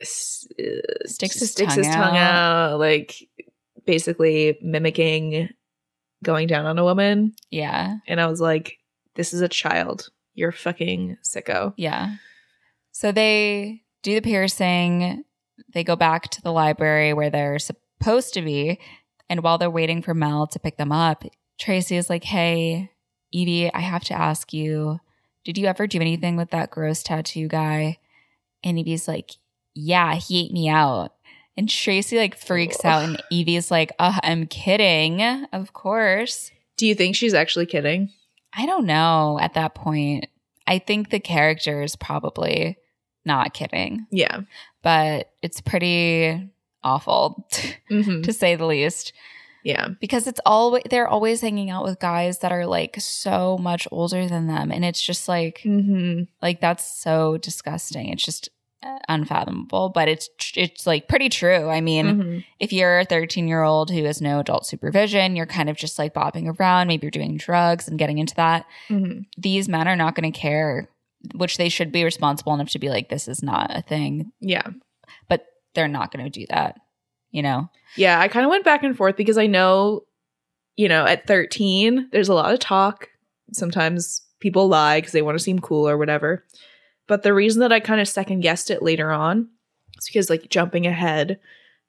s- 0.00 0.46
uh, 0.58 0.64
Sticks 1.06 1.38
his 1.40 1.50
sticks 1.52 1.74
tongue 1.74 1.84
his 1.84 1.94
tongue 1.94 2.16
out. 2.16 2.72
out, 2.72 2.78
like 2.78 3.28
basically 3.84 4.58
mimicking 4.62 5.50
going 6.22 6.46
down 6.46 6.64
on 6.66 6.78
a 6.78 6.84
woman. 6.84 7.34
Yeah. 7.50 7.96
And 8.06 8.20
I 8.20 8.26
was 8.26 8.40
like, 8.40 8.78
"This 9.14 9.34
is 9.34 9.42
a 9.42 9.48
child. 9.48 10.08
You're 10.34 10.52
fucking 10.52 11.18
sicko." 11.22 11.74
Yeah. 11.76 12.16
So 12.92 13.12
they 13.12 13.82
do 14.02 14.14
the 14.14 14.22
piercing. 14.22 15.24
They 15.74 15.84
go 15.84 15.96
back 15.96 16.28
to 16.30 16.42
the 16.42 16.52
library 16.52 17.12
where 17.12 17.30
they're 17.30 17.58
supposed 17.58 18.32
to 18.34 18.42
be. 18.42 18.78
And 19.28 19.42
while 19.42 19.58
they're 19.58 19.70
waiting 19.70 20.02
for 20.02 20.14
Mel 20.14 20.46
to 20.48 20.58
pick 20.58 20.76
them 20.76 20.92
up, 20.92 21.24
Tracy 21.58 21.96
is 21.96 22.08
like, 22.10 22.24
Hey, 22.24 22.90
Evie, 23.32 23.72
I 23.72 23.80
have 23.80 24.04
to 24.04 24.14
ask 24.14 24.52
you, 24.52 24.98
did 25.44 25.58
you 25.58 25.66
ever 25.66 25.86
do 25.86 26.00
anything 26.00 26.36
with 26.36 26.50
that 26.50 26.70
gross 26.70 27.02
tattoo 27.02 27.48
guy? 27.48 27.98
And 28.62 28.78
Evie's 28.78 29.06
like, 29.08 29.32
Yeah, 29.74 30.14
he 30.14 30.44
ate 30.46 30.52
me 30.52 30.68
out. 30.68 31.12
And 31.56 31.68
Tracy 31.68 32.16
like 32.18 32.36
freaks 32.36 32.84
out, 32.84 33.04
and 33.04 33.22
Evie's 33.30 33.70
like, 33.70 33.92
oh, 34.00 34.18
I'm 34.24 34.46
kidding. 34.48 35.22
Of 35.52 35.72
course. 35.72 36.50
Do 36.76 36.84
you 36.86 36.96
think 36.96 37.14
she's 37.14 37.32
actually 37.34 37.66
kidding? 37.66 38.10
I 38.52 38.66
don't 38.66 38.86
know 38.86 39.38
at 39.40 39.54
that 39.54 39.74
point. 39.76 40.26
I 40.66 40.78
think 40.80 41.10
the 41.10 41.20
character 41.20 41.82
is 41.82 41.94
probably 41.94 42.76
not 43.24 43.54
kidding, 43.54 44.06
Yeah. 44.10 44.40
but 44.82 45.30
it's 45.42 45.60
pretty 45.60 46.50
awful 46.82 47.46
hmm 47.88 48.22
to 48.22 48.32
say 48.32 48.56
the 48.56 48.66
least 48.66 49.12
Yeah. 49.64 49.88
because 50.00 50.26
it's 50.26 50.40
all 50.46 50.78
they're 50.90 51.08
always 51.08 51.40
hanging 51.40 51.70
out 51.70 51.84
with 51.84 51.98
guys 51.98 52.38
that 52.40 52.52
are 52.52 52.66
like 52.66 52.96
so 53.00 53.56
much 53.58 53.88
older 53.90 54.28
than 54.28 54.46
them 54.46 54.70
and 54.70 54.84
it's 54.84 55.00
just 55.02 55.26
like 55.28 55.60
hmm 55.62 56.22
like 56.42 56.60
that's 56.60 56.84
so 57.02 57.38
disgusting. 57.38 58.08
It's 58.10 58.24
just 58.24 58.48
uh, 58.82 58.98
unfathomable, 59.08 59.88
but 59.88 60.08
it's 60.08 60.28
it's 60.54 60.86
like 60.86 61.08
pretty 61.08 61.30
true. 61.30 61.70
I 61.70 61.80
mean, 61.80 62.20
hmm 62.20 62.38
if 62.60 62.72
you're 62.72 62.98
a 63.00 63.04
13 63.06 63.48
year 63.48 63.62
old 63.62 63.90
who 63.90 64.04
has 64.04 64.20
no 64.20 64.38
adult 64.40 64.66
supervision, 64.66 65.36
you're 65.36 65.46
kind 65.46 65.68
of 65.70 65.76
just 65.76 65.98
like 65.98 66.12
bopping 66.14 66.54
around, 66.60 66.88
maybe 66.88 67.04
you're 67.06 67.10
doing 67.10 67.36
drugs 67.38 67.88
and 67.88 67.98
getting 67.98 68.18
into 68.18 68.34
that. 68.36 68.66
hmm 68.88 69.20
these 69.38 69.68
men 69.68 69.88
are 69.88 69.96
not 69.96 70.14
going 70.14 70.30
to 70.30 70.38
care, 70.38 70.90
which 71.34 71.56
they 71.56 71.70
should 71.70 71.90
be 71.92 72.04
responsible 72.04 72.52
enough 72.54 72.68
to 72.70 72.78
be 72.78 72.90
like, 72.90 73.08
this 73.08 73.26
is 73.28 73.42
not 73.42 73.74
a 73.74 73.80
thing, 73.82 74.30
Yeah. 74.40 74.68
but 75.30 75.46
they're 75.74 75.88
not 75.88 76.12
going 76.12 76.24
to 76.24 76.30
do 76.40 76.46
that, 76.50 76.76
you 77.34 77.42
know? 77.42 77.68
Yeah, 77.96 78.18
I 78.20 78.28
kind 78.28 78.46
of 78.46 78.50
went 78.50 78.64
back 78.64 78.84
and 78.84 78.96
forth 78.96 79.16
because 79.16 79.36
I 79.36 79.46
know, 79.48 80.02
you 80.76 80.88
know, 80.88 81.04
at 81.04 81.26
13, 81.26 82.08
there's 82.12 82.28
a 82.28 82.34
lot 82.34 82.54
of 82.54 82.60
talk. 82.60 83.08
Sometimes 83.52 84.22
people 84.40 84.68
lie 84.68 84.98
because 84.98 85.12
they 85.12 85.20
want 85.22 85.36
to 85.36 85.42
seem 85.44 85.58
cool 85.58 85.88
or 85.88 85.98
whatever. 85.98 86.44
But 87.08 87.22
the 87.24 87.34
reason 87.34 87.60
that 87.60 87.72
I 87.72 87.80
kind 87.80 88.00
of 88.00 88.08
second 88.08 88.40
guessed 88.40 88.70
it 88.70 88.82
later 88.82 89.10
on 89.10 89.48
is 89.98 90.06
because, 90.06 90.30
like, 90.30 90.48
jumping 90.48 90.86
ahead, 90.86 91.38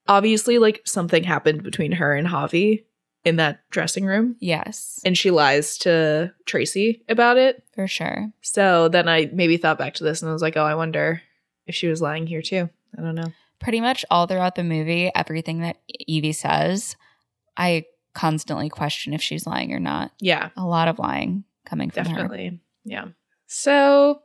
obviously, 0.07 0.57
like, 0.57 0.81
something 0.83 1.23
happened 1.23 1.61
between 1.63 1.93
her 1.93 2.13
and 2.15 2.27
Javi 2.27 2.83
in 3.23 3.35
that 3.37 3.59
dressing 3.69 4.05
room. 4.05 4.35
Yes, 4.39 4.99
And 5.05 5.17
she 5.17 5.31
lies 5.31 5.77
to 5.79 6.33
Tracy 6.45 7.03
about 7.07 7.37
it. 7.37 7.63
for 7.75 7.87
sure. 7.87 8.31
So 8.41 8.87
then 8.89 9.07
I 9.07 9.29
maybe 9.31 9.57
thought 9.57 9.77
back 9.77 9.93
to 9.95 10.03
this 10.03 10.21
and 10.21 10.29
I 10.29 10.33
was 10.33 10.41
like, 10.41 10.57
oh, 10.57 10.63
I 10.63 10.75
wonder 10.75 11.21
if 11.65 11.75
she 11.75 11.87
was 11.87 12.01
lying 12.01 12.27
here 12.27 12.41
too. 12.41 12.69
I 12.97 13.01
don't 13.01 13.15
know. 13.15 13.31
Pretty 13.66 13.82
much 13.82 14.05
all 14.11 14.28
throughout 14.28 14.53
the 14.53 14.63
movie, 14.63 15.09
everything 15.16 15.61
that 15.61 15.78
Evie 15.88 16.34
says, 16.34 16.95
I 17.57 17.86
constantly 18.13 18.70
question 18.70 19.11
if 19.11 19.24
she's 19.24 19.47
lying 19.47 19.74
or 19.74 19.80
not. 19.80 20.11
Yeah. 20.20 20.49
A 20.55 20.63
lot 20.63 20.88
of 20.88 20.99
lying 20.99 21.45
coming 21.66 21.89
from 21.89 22.05
her. 22.05 22.11
Definitely. 22.11 22.59
Yeah. 22.84 23.05
So 23.47 24.22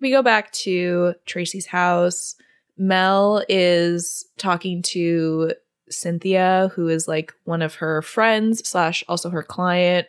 we 0.00 0.10
go 0.10 0.24
back 0.24 0.50
to 0.64 1.14
Tracy's 1.24 1.66
house. 1.66 2.34
Mel 2.76 3.44
is 3.48 4.26
talking 4.38 4.82
to 4.82 5.52
Cynthia, 5.88 6.72
who 6.74 6.88
is 6.88 7.06
like 7.06 7.32
one 7.44 7.62
of 7.62 7.76
her 7.76 8.02
friends 8.02 8.68
slash 8.68 9.04
also 9.06 9.30
her 9.30 9.44
client. 9.44 10.08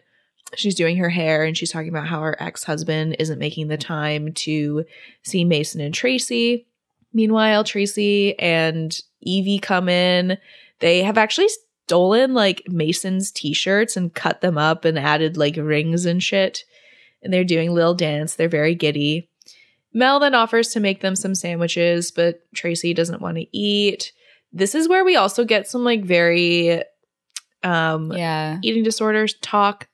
She's 0.56 0.74
doing 0.74 0.98
her 0.98 1.10
hair 1.10 1.44
and 1.44 1.56
she's 1.56 1.72
talking 1.72 1.90
about 1.90 2.08
how 2.08 2.22
her 2.22 2.36
ex 2.42 2.64
husband 2.64 3.18
isn't 3.20 3.38
making 3.38 3.68
the 3.68 3.78
time 3.78 4.34
to 4.34 4.86
see 5.22 5.46
Mason 5.46 5.82
and 5.82 5.94
Tracy. 5.94 6.66
Meanwhile, 7.14 7.64
Tracy 7.66 8.38
and 8.40 8.98
Evie 9.22 9.60
come 9.60 9.90
in. 9.90 10.38
They 10.80 11.04
have 11.04 11.18
actually 11.18 11.50
stolen 11.86 12.34
like 12.34 12.64
Mason's 12.68 13.32
t 13.32 13.54
shirts 13.54 13.98
and 13.98 14.14
cut 14.14 14.42
them 14.42 14.58
up 14.58 14.86
and 14.86 14.98
added 14.98 15.38
like 15.38 15.58
rings 15.58 16.06
and 16.06 16.24
shit 16.24 16.64
and 17.22 17.32
they're 17.34 17.44
doing 17.44 17.72
little 17.72 17.94
dance. 17.94 18.36
They're 18.36 18.50
very 18.50 18.76
giddy. 18.76 19.30
Mel 19.94 20.20
then 20.20 20.34
offers 20.34 20.70
to 20.70 20.80
make 20.80 21.02
them 21.02 21.16
some 21.16 21.36
sandwiches, 21.36 22.12
but 22.12 22.42
Tracy 22.56 22.94
doesn't 22.94 23.22
want 23.22 23.38
to 23.38 23.46
eat. 23.56 24.14
This 24.54 24.74
is 24.74 24.88
where 24.88 25.04
we 25.04 25.16
also 25.16 25.44
get 25.44 25.68
some 25.68 25.84
like 25.84 26.04
very 26.04 26.82
um 27.64 28.12
Yeah. 28.12 28.58
eating 28.64 28.84
disorders 28.84 29.36
talk 29.42 29.88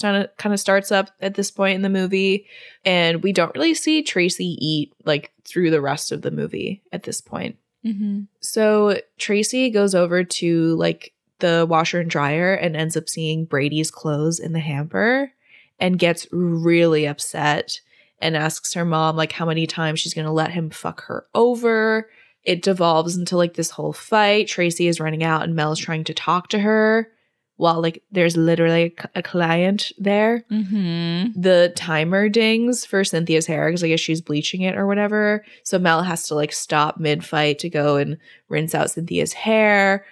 kind 0.00 0.28
of 0.52 0.58
starts 0.58 0.90
up 0.90 1.10
at 1.20 1.34
this 1.34 1.52
point 1.52 1.76
in 1.76 1.82
the 1.82 1.88
movie 1.88 2.46
and 2.84 3.22
we 3.22 3.32
don't 3.32 3.54
really 3.54 3.74
see 3.74 4.02
Tracy 4.02 4.58
eat 4.60 4.92
like 5.04 5.30
through 5.44 5.70
the 5.70 5.80
rest 5.80 6.12
of 6.12 6.22
the 6.22 6.30
movie 6.30 6.82
at 6.92 7.02
this 7.02 7.20
point. 7.20 7.56
hmm 7.82 8.22
So 8.40 9.00
Tracy 9.18 9.70
goes 9.70 9.94
over 9.94 10.24
to 10.24 10.74
like 10.76 11.12
the 11.40 11.66
washer 11.68 12.00
and 12.00 12.10
dryer 12.10 12.54
and 12.54 12.76
ends 12.76 12.96
up 12.96 13.08
seeing 13.08 13.44
Brady's 13.44 13.90
clothes 13.90 14.38
in 14.38 14.52
the 14.52 14.60
hamper 14.60 15.32
and 15.78 15.98
gets 15.98 16.26
really 16.32 17.06
upset 17.06 17.80
and 18.20 18.36
asks 18.36 18.74
her 18.74 18.84
mom 18.84 19.16
like 19.16 19.32
how 19.32 19.44
many 19.44 19.66
times 19.66 20.00
she's 20.00 20.14
going 20.14 20.26
to 20.26 20.32
let 20.32 20.52
him 20.52 20.70
fuck 20.70 21.04
her 21.04 21.26
over. 21.34 22.08
It 22.44 22.62
devolves 22.62 23.16
into 23.16 23.36
like 23.36 23.54
this 23.54 23.70
whole 23.70 23.92
fight. 23.92 24.46
Tracy 24.48 24.86
is 24.86 25.00
running 25.00 25.24
out 25.24 25.42
and 25.42 25.54
Mel's 25.54 25.80
trying 25.80 26.04
to 26.04 26.14
talk 26.14 26.48
to 26.48 26.60
her 26.60 27.10
while 27.56 27.80
like 27.80 28.02
there's 28.10 28.36
literally 28.36 28.94
a 29.14 29.22
client 29.22 29.92
there 29.96 30.44
hmm 30.48 31.26
the 31.36 31.72
timer 31.76 32.28
dings 32.28 32.84
for 32.84 33.04
Cynthia's 33.04 33.46
hair 33.46 33.68
because 33.68 33.84
I 33.84 33.88
guess 33.88 34.00
she's 34.00 34.20
bleaching 34.20 34.62
it 34.62 34.76
or 34.76 34.86
whatever. 34.86 35.44
So 35.62 35.78
Mel 35.78 36.02
has 36.02 36.26
to 36.28 36.34
like 36.34 36.52
stop 36.52 36.98
mid 36.98 37.24
fight 37.24 37.58
to 37.60 37.68
go 37.68 37.96
and 37.96 38.18
rinse 38.48 38.74
out 38.74 38.90
Cynthia's 38.90 39.32
hair. 39.32 40.04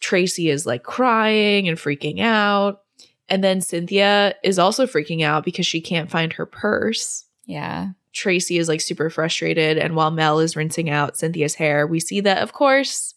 Tracy 0.00 0.50
is 0.50 0.66
like 0.66 0.82
crying 0.82 1.68
and 1.68 1.78
freaking 1.78 2.20
out. 2.20 2.82
And 3.28 3.42
then 3.42 3.60
Cynthia 3.60 4.34
is 4.42 4.58
also 4.58 4.86
freaking 4.86 5.22
out 5.22 5.44
because 5.44 5.66
she 5.66 5.80
can't 5.80 6.10
find 6.10 6.32
her 6.34 6.44
purse. 6.44 7.24
Yeah. 7.46 7.90
Tracy 8.12 8.58
is 8.58 8.68
like 8.68 8.80
super 8.80 9.08
frustrated. 9.08 9.78
And 9.78 9.96
while 9.96 10.10
Mel 10.10 10.38
is 10.38 10.56
rinsing 10.56 10.90
out 10.90 11.16
Cynthia's 11.16 11.54
hair, 11.54 11.86
we 11.86 11.98
see 11.98 12.20
that, 12.20 12.42
of 12.42 12.52
course, 12.52 13.14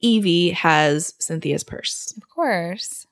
Evie 0.00 0.50
has 0.50 1.14
Cynthia's 1.18 1.64
purse. 1.64 2.14
Of 2.16 2.28
course. 2.28 3.05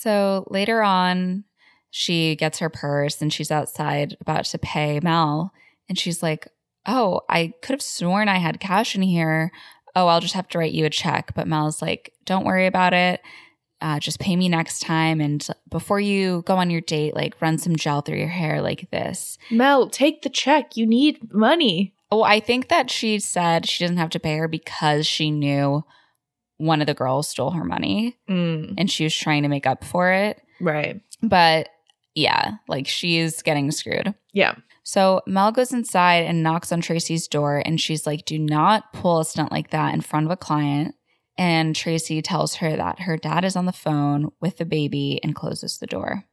So 0.00 0.46
later 0.48 0.82
on, 0.82 1.44
she 1.90 2.34
gets 2.34 2.58
her 2.60 2.70
purse 2.70 3.20
and 3.20 3.30
she's 3.30 3.50
outside 3.50 4.16
about 4.22 4.46
to 4.46 4.58
pay 4.58 4.98
Mel. 5.00 5.52
And 5.90 5.98
she's 5.98 6.22
like, 6.22 6.48
Oh, 6.86 7.20
I 7.28 7.52
could 7.60 7.74
have 7.74 7.82
sworn 7.82 8.26
I 8.26 8.38
had 8.38 8.60
cash 8.60 8.94
in 8.94 9.02
here. 9.02 9.52
Oh, 9.94 10.06
I'll 10.06 10.22
just 10.22 10.32
have 10.32 10.48
to 10.48 10.58
write 10.58 10.72
you 10.72 10.86
a 10.86 10.90
check. 10.90 11.32
But 11.34 11.46
Mel's 11.46 11.82
like, 11.82 12.14
Don't 12.24 12.46
worry 12.46 12.66
about 12.66 12.94
it. 12.94 13.20
Uh, 13.82 13.98
just 13.98 14.20
pay 14.20 14.36
me 14.36 14.48
next 14.48 14.80
time. 14.80 15.20
And 15.20 15.46
before 15.68 16.00
you 16.00 16.44
go 16.46 16.56
on 16.56 16.70
your 16.70 16.80
date, 16.80 17.14
like 17.14 17.38
run 17.42 17.58
some 17.58 17.76
gel 17.76 18.00
through 18.00 18.18
your 18.18 18.28
hair 18.28 18.62
like 18.62 18.90
this. 18.90 19.36
Mel, 19.50 19.90
take 19.90 20.22
the 20.22 20.30
check. 20.30 20.78
You 20.78 20.86
need 20.86 21.30
money. 21.34 21.94
Oh, 22.10 22.22
I 22.22 22.40
think 22.40 22.68
that 22.68 22.90
she 22.90 23.18
said 23.18 23.68
she 23.68 23.84
doesn't 23.84 23.98
have 23.98 24.10
to 24.10 24.20
pay 24.20 24.38
her 24.38 24.48
because 24.48 25.06
she 25.06 25.30
knew 25.30 25.84
one 26.60 26.80
of 26.80 26.86
the 26.86 26.94
girls 26.94 27.28
stole 27.28 27.50
her 27.50 27.64
money 27.64 28.16
Mm, 28.28 28.74
and 28.78 28.90
she 28.90 29.04
was 29.04 29.14
trying 29.16 29.42
to 29.42 29.48
make 29.48 29.66
up 29.66 29.84
for 29.84 30.12
it. 30.12 30.40
right. 30.60 31.00
But 31.22 31.68
yeah, 32.14 32.52
like 32.68 32.86
she's 32.86 33.42
getting 33.42 33.70
screwed. 33.70 34.14
Yeah. 34.32 34.54
So 34.82 35.22
Mel 35.26 35.52
goes 35.52 35.72
inside 35.72 36.24
and 36.24 36.42
knocks 36.42 36.72
on 36.72 36.80
Tracy's 36.80 37.28
door 37.28 37.62
and 37.64 37.80
she's 37.80 38.06
like, 38.06 38.24
Do 38.24 38.38
not 38.38 38.92
pull 38.92 39.20
a 39.20 39.24
stunt 39.24 39.52
like 39.52 39.70
that 39.70 39.94
in 39.94 40.00
front 40.00 40.26
of 40.26 40.32
a 40.32 40.36
client. 40.36 40.94
And 41.38 41.74
Tracy 41.76 42.20
tells 42.20 42.56
her 42.56 42.76
that 42.76 43.00
her 43.00 43.16
dad 43.16 43.44
is 43.44 43.56
on 43.56 43.64
the 43.66 43.72
phone 43.72 44.30
with 44.40 44.56
the 44.58 44.64
baby 44.66 45.20
and 45.22 45.34
closes 45.34 45.78
the 45.78 45.86
door. 45.86 46.24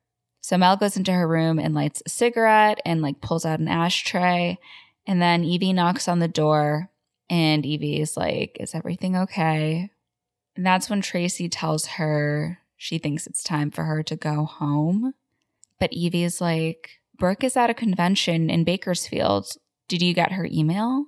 So 0.42 0.58
Mel 0.58 0.78
goes 0.78 0.98
into 0.98 1.12
her 1.14 1.28
room 1.28 1.60
and 1.60 1.76
lights 1.76 2.02
a 2.06 2.10
cigarette 2.10 2.80
and 2.86 3.02
like 3.02 3.22
pulls 3.22 3.46
out 3.46 3.60
an 3.60 3.68
ashtray. 3.68 4.58
And 5.06 5.22
then 5.22 5.44
Evie 5.44 5.74
knocks 5.74 6.08
on 6.08 6.20
the 6.20 6.28
door 6.28 6.90
and 7.30 7.66
Evie 7.66 8.00
is 8.02 8.18
like, 8.18 8.58
Is 8.60 8.74
everything 8.74 9.16
okay? 9.16 9.92
And 10.58 10.66
that's 10.66 10.90
when 10.90 11.02
Tracy 11.02 11.48
tells 11.48 11.86
her 11.86 12.60
she 12.76 12.98
thinks 12.98 13.28
it's 13.28 13.44
time 13.44 13.72
for 13.72 13.84
her 13.84 14.04
to 14.04 14.16
go 14.16 14.46
home. 14.46 15.14
But 15.80 15.94
Evie 15.94 16.24
is 16.24 16.42
like, 16.42 17.00
Brooke 17.18 17.44
is 17.44 17.56
at 17.56 17.70
a 17.70 17.76
convention 17.76 18.50
in 18.50 18.64
Bakersfield. 18.64 19.48
Did 19.88 20.02
you 20.02 20.14
get 20.14 20.34
her 20.34 20.48
email? 20.52 21.06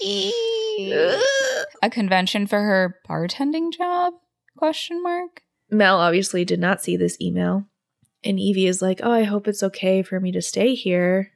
A 1.82 1.90
convention 1.90 2.46
for 2.46 2.60
her 2.60 2.96
bartending 3.08 3.72
job? 3.72 4.14
Question 4.56 5.02
mark. 5.02 5.42
Mel 5.70 5.98
obviously 5.98 6.44
did 6.44 6.60
not 6.60 6.82
see 6.82 6.96
this 6.96 7.20
email. 7.20 7.66
And 8.22 8.38
Evie 8.38 8.66
is 8.66 8.80
like, 8.80 9.00
Oh, 9.02 9.12
I 9.12 9.24
hope 9.24 9.46
it's 9.46 9.62
okay 9.62 10.02
for 10.02 10.18
me 10.18 10.32
to 10.32 10.42
stay 10.42 10.74
here. 10.74 11.32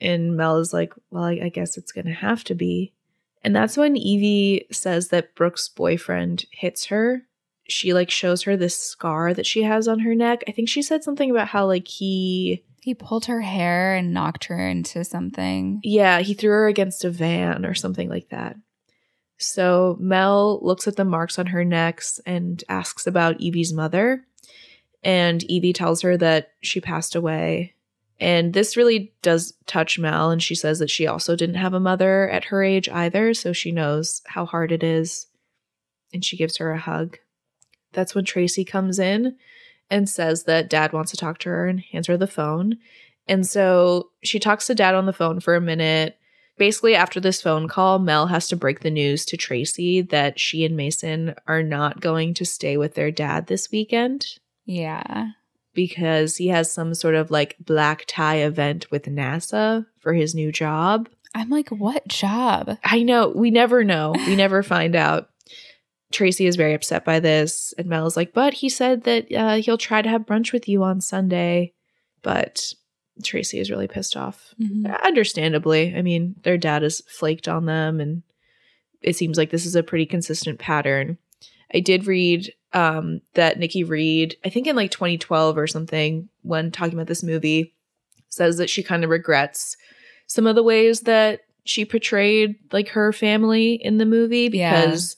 And 0.00 0.36
Mel 0.36 0.58
is 0.58 0.72
like, 0.72 0.92
Well, 1.10 1.24
I, 1.24 1.40
I 1.44 1.48
guess 1.48 1.76
it's 1.76 1.92
going 1.92 2.06
to 2.06 2.12
have 2.12 2.44
to 2.44 2.54
be. 2.54 2.94
And 3.42 3.54
that's 3.54 3.76
when 3.76 3.96
Evie 3.96 4.66
says 4.72 5.08
that 5.08 5.34
Brooke's 5.34 5.68
boyfriend 5.68 6.44
hits 6.50 6.86
her. 6.86 7.22
She 7.68 7.92
like 7.92 8.10
shows 8.10 8.42
her 8.42 8.56
this 8.56 8.78
scar 8.78 9.34
that 9.34 9.46
she 9.46 9.62
has 9.62 9.86
on 9.88 10.00
her 10.00 10.14
neck. 10.14 10.42
I 10.48 10.52
think 10.52 10.68
she 10.68 10.82
said 10.82 11.04
something 11.04 11.30
about 11.30 11.48
how 11.48 11.66
like 11.66 11.86
he, 11.86 12.64
He 12.80 12.94
pulled 12.94 13.26
her 13.26 13.40
hair 13.42 13.94
and 13.94 14.14
knocked 14.14 14.44
her 14.44 14.68
into 14.68 15.04
something. 15.04 15.80
yeah, 15.84 16.20
he 16.20 16.34
threw 16.34 16.50
her 16.50 16.66
against 16.68 17.04
a 17.04 17.10
van 17.10 17.66
or 17.66 17.74
something 17.74 18.08
like 18.08 18.30
that. 18.30 18.56
So 19.36 19.96
Mel 20.00 20.58
looks 20.62 20.88
at 20.88 20.96
the 20.96 21.04
marks 21.04 21.38
on 21.38 21.46
her 21.46 21.64
necks 21.64 22.20
and 22.26 22.64
asks 22.68 23.06
about 23.06 23.40
Evie's 23.40 23.72
mother. 23.72 24.24
And 25.04 25.44
Evie 25.44 25.72
tells 25.72 26.02
her 26.02 26.16
that 26.16 26.52
she 26.60 26.80
passed 26.80 27.14
away. 27.14 27.74
And 28.20 28.52
this 28.52 28.76
really 28.76 29.12
does 29.22 29.54
touch 29.66 29.98
Mel. 29.98 30.30
And 30.30 30.42
she 30.42 30.54
says 30.54 30.80
that 30.80 30.90
she 30.90 31.06
also 31.06 31.36
didn't 31.36 31.56
have 31.56 31.74
a 31.74 31.80
mother 31.80 32.28
at 32.28 32.44
her 32.44 32.62
age 32.62 32.88
either. 32.88 33.32
So 33.34 33.52
she 33.52 33.70
knows 33.70 34.22
how 34.26 34.44
hard 34.44 34.72
it 34.72 34.82
is. 34.82 35.26
And 36.12 36.24
she 36.24 36.36
gives 36.36 36.56
her 36.56 36.72
a 36.72 36.78
hug. 36.78 37.18
That's 37.92 38.14
when 38.14 38.24
Tracy 38.24 38.64
comes 38.64 38.98
in 38.98 39.36
and 39.90 40.08
says 40.08 40.44
that 40.44 40.70
dad 40.70 40.92
wants 40.92 41.10
to 41.12 41.16
talk 41.16 41.38
to 41.38 41.48
her 41.48 41.66
and 41.66 41.80
hands 41.80 42.08
her 42.08 42.16
the 42.16 42.26
phone. 42.26 42.78
And 43.26 43.46
so 43.46 44.10
she 44.24 44.38
talks 44.38 44.66
to 44.66 44.74
dad 44.74 44.94
on 44.94 45.06
the 45.06 45.12
phone 45.12 45.40
for 45.40 45.54
a 45.54 45.60
minute. 45.60 46.16
Basically, 46.56 46.96
after 46.96 47.20
this 47.20 47.40
phone 47.40 47.68
call, 47.68 48.00
Mel 48.00 48.26
has 48.26 48.48
to 48.48 48.56
break 48.56 48.80
the 48.80 48.90
news 48.90 49.24
to 49.26 49.36
Tracy 49.36 50.00
that 50.00 50.40
she 50.40 50.64
and 50.64 50.76
Mason 50.76 51.34
are 51.46 51.62
not 51.62 52.00
going 52.00 52.34
to 52.34 52.44
stay 52.44 52.76
with 52.76 52.94
their 52.94 53.12
dad 53.12 53.46
this 53.46 53.70
weekend 53.70 54.26
Yeah. 54.68 55.28
Because 55.78 56.38
he 56.38 56.48
has 56.48 56.68
some 56.68 56.92
sort 56.92 57.14
of 57.14 57.30
like 57.30 57.54
black 57.60 58.02
tie 58.08 58.38
event 58.38 58.90
with 58.90 59.04
NASA 59.04 59.86
for 60.00 60.12
his 60.12 60.34
new 60.34 60.50
job. 60.50 61.08
I'm 61.36 61.50
like, 61.50 61.68
what 61.68 62.08
job? 62.08 62.76
I 62.82 63.04
know, 63.04 63.28
we 63.28 63.52
never 63.52 63.84
know. 63.84 64.12
We 64.26 64.34
never 64.34 64.62
find 64.64 64.96
out. 64.96 65.30
Tracy 66.10 66.46
is 66.48 66.56
very 66.56 66.74
upset 66.74 67.04
by 67.04 67.20
this, 67.20 67.72
and 67.78 67.86
Mel 67.86 68.08
is 68.08 68.16
like, 68.16 68.32
but 68.32 68.54
he 68.54 68.68
said 68.68 69.04
that 69.04 69.32
uh, 69.32 69.56
he'll 69.58 69.78
try 69.78 70.02
to 70.02 70.08
have 70.08 70.26
brunch 70.26 70.52
with 70.52 70.68
you 70.68 70.82
on 70.82 71.00
Sunday. 71.00 71.74
But 72.22 72.72
Tracy 73.22 73.60
is 73.60 73.70
really 73.70 73.86
pissed 73.86 74.16
off. 74.16 74.52
Mhm. 74.60 75.00
Understandably. 75.04 75.94
I 75.94 76.02
mean, 76.02 76.34
their 76.42 76.58
dad 76.58 76.82
has 76.82 77.02
flaked 77.06 77.46
on 77.46 77.66
them, 77.66 78.00
and 78.00 78.24
it 79.00 79.14
seems 79.14 79.38
like 79.38 79.50
this 79.50 79.64
is 79.64 79.76
a 79.76 79.84
pretty 79.84 80.06
consistent 80.06 80.58
pattern. 80.58 81.18
I 81.72 81.78
did 81.78 82.08
read 82.08 82.52
um, 82.72 83.20
that 83.34 83.58
Nikki 83.58 83.84
Reed, 83.84 84.36
I 84.44 84.50
think 84.50 84.66
in 84.66 84.76
like 84.76 84.90
2012 84.90 85.56
or 85.56 85.66
something, 85.66 86.28
when 86.42 86.70
talking 86.70 86.94
about 86.94 87.06
this 87.06 87.22
movie, 87.22 87.74
says 88.28 88.58
that 88.58 88.68
she 88.70 88.82
kind 88.82 89.04
of 89.04 89.10
regrets 89.10 89.76
some 90.26 90.46
of 90.46 90.54
the 90.54 90.62
ways 90.62 91.00
that 91.02 91.40
she 91.64 91.84
portrayed 91.84 92.56
like 92.72 92.88
her 92.88 93.12
family 93.12 93.74
in 93.74 93.98
the 93.98 94.06
movie 94.06 94.50
Yeah. 94.52 94.82
because 94.84 95.16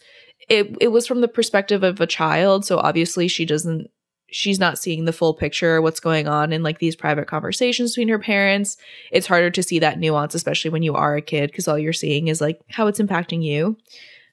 it 0.48 0.76
it 0.80 0.88
was 0.88 1.06
from 1.06 1.20
the 1.20 1.28
perspective 1.28 1.82
of 1.82 2.00
a 2.00 2.06
child, 2.06 2.64
so 2.64 2.78
obviously 2.78 3.28
she 3.28 3.44
doesn't 3.44 3.88
she's 4.32 4.60
not 4.60 4.78
seeing 4.78 5.04
the 5.06 5.12
full 5.12 5.34
picture 5.34 5.82
what's 5.82 5.98
going 5.98 6.28
on 6.28 6.52
in 6.52 6.62
like 6.62 6.78
these 6.78 6.94
private 6.94 7.26
conversations 7.26 7.90
between 7.92 8.06
her 8.08 8.18
parents 8.20 8.76
it's 9.10 9.26
harder 9.26 9.50
to 9.50 9.60
see 9.60 9.80
that 9.80 9.98
nuance 9.98 10.36
especially 10.36 10.70
when 10.70 10.84
you 10.84 10.94
are 10.94 11.16
a 11.16 11.20
kid 11.20 11.50
because 11.50 11.66
all 11.66 11.76
you're 11.76 11.92
seeing 11.92 12.28
is 12.28 12.40
like 12.40 12.60
how 12.68 12.86
it's 12.86 13.00
impacting 13.00 13.42
you 13.42 13.76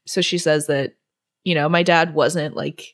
so 0.05 0.22
she 0.22 0.38
says 0.38 0.68
that 0.68 0.93
you 1.45 1.55
know 1.55 1.68
my 1.68 1.82
dad 1.82 2.13
wasn't 2.13 2.55
like 2.55 2.93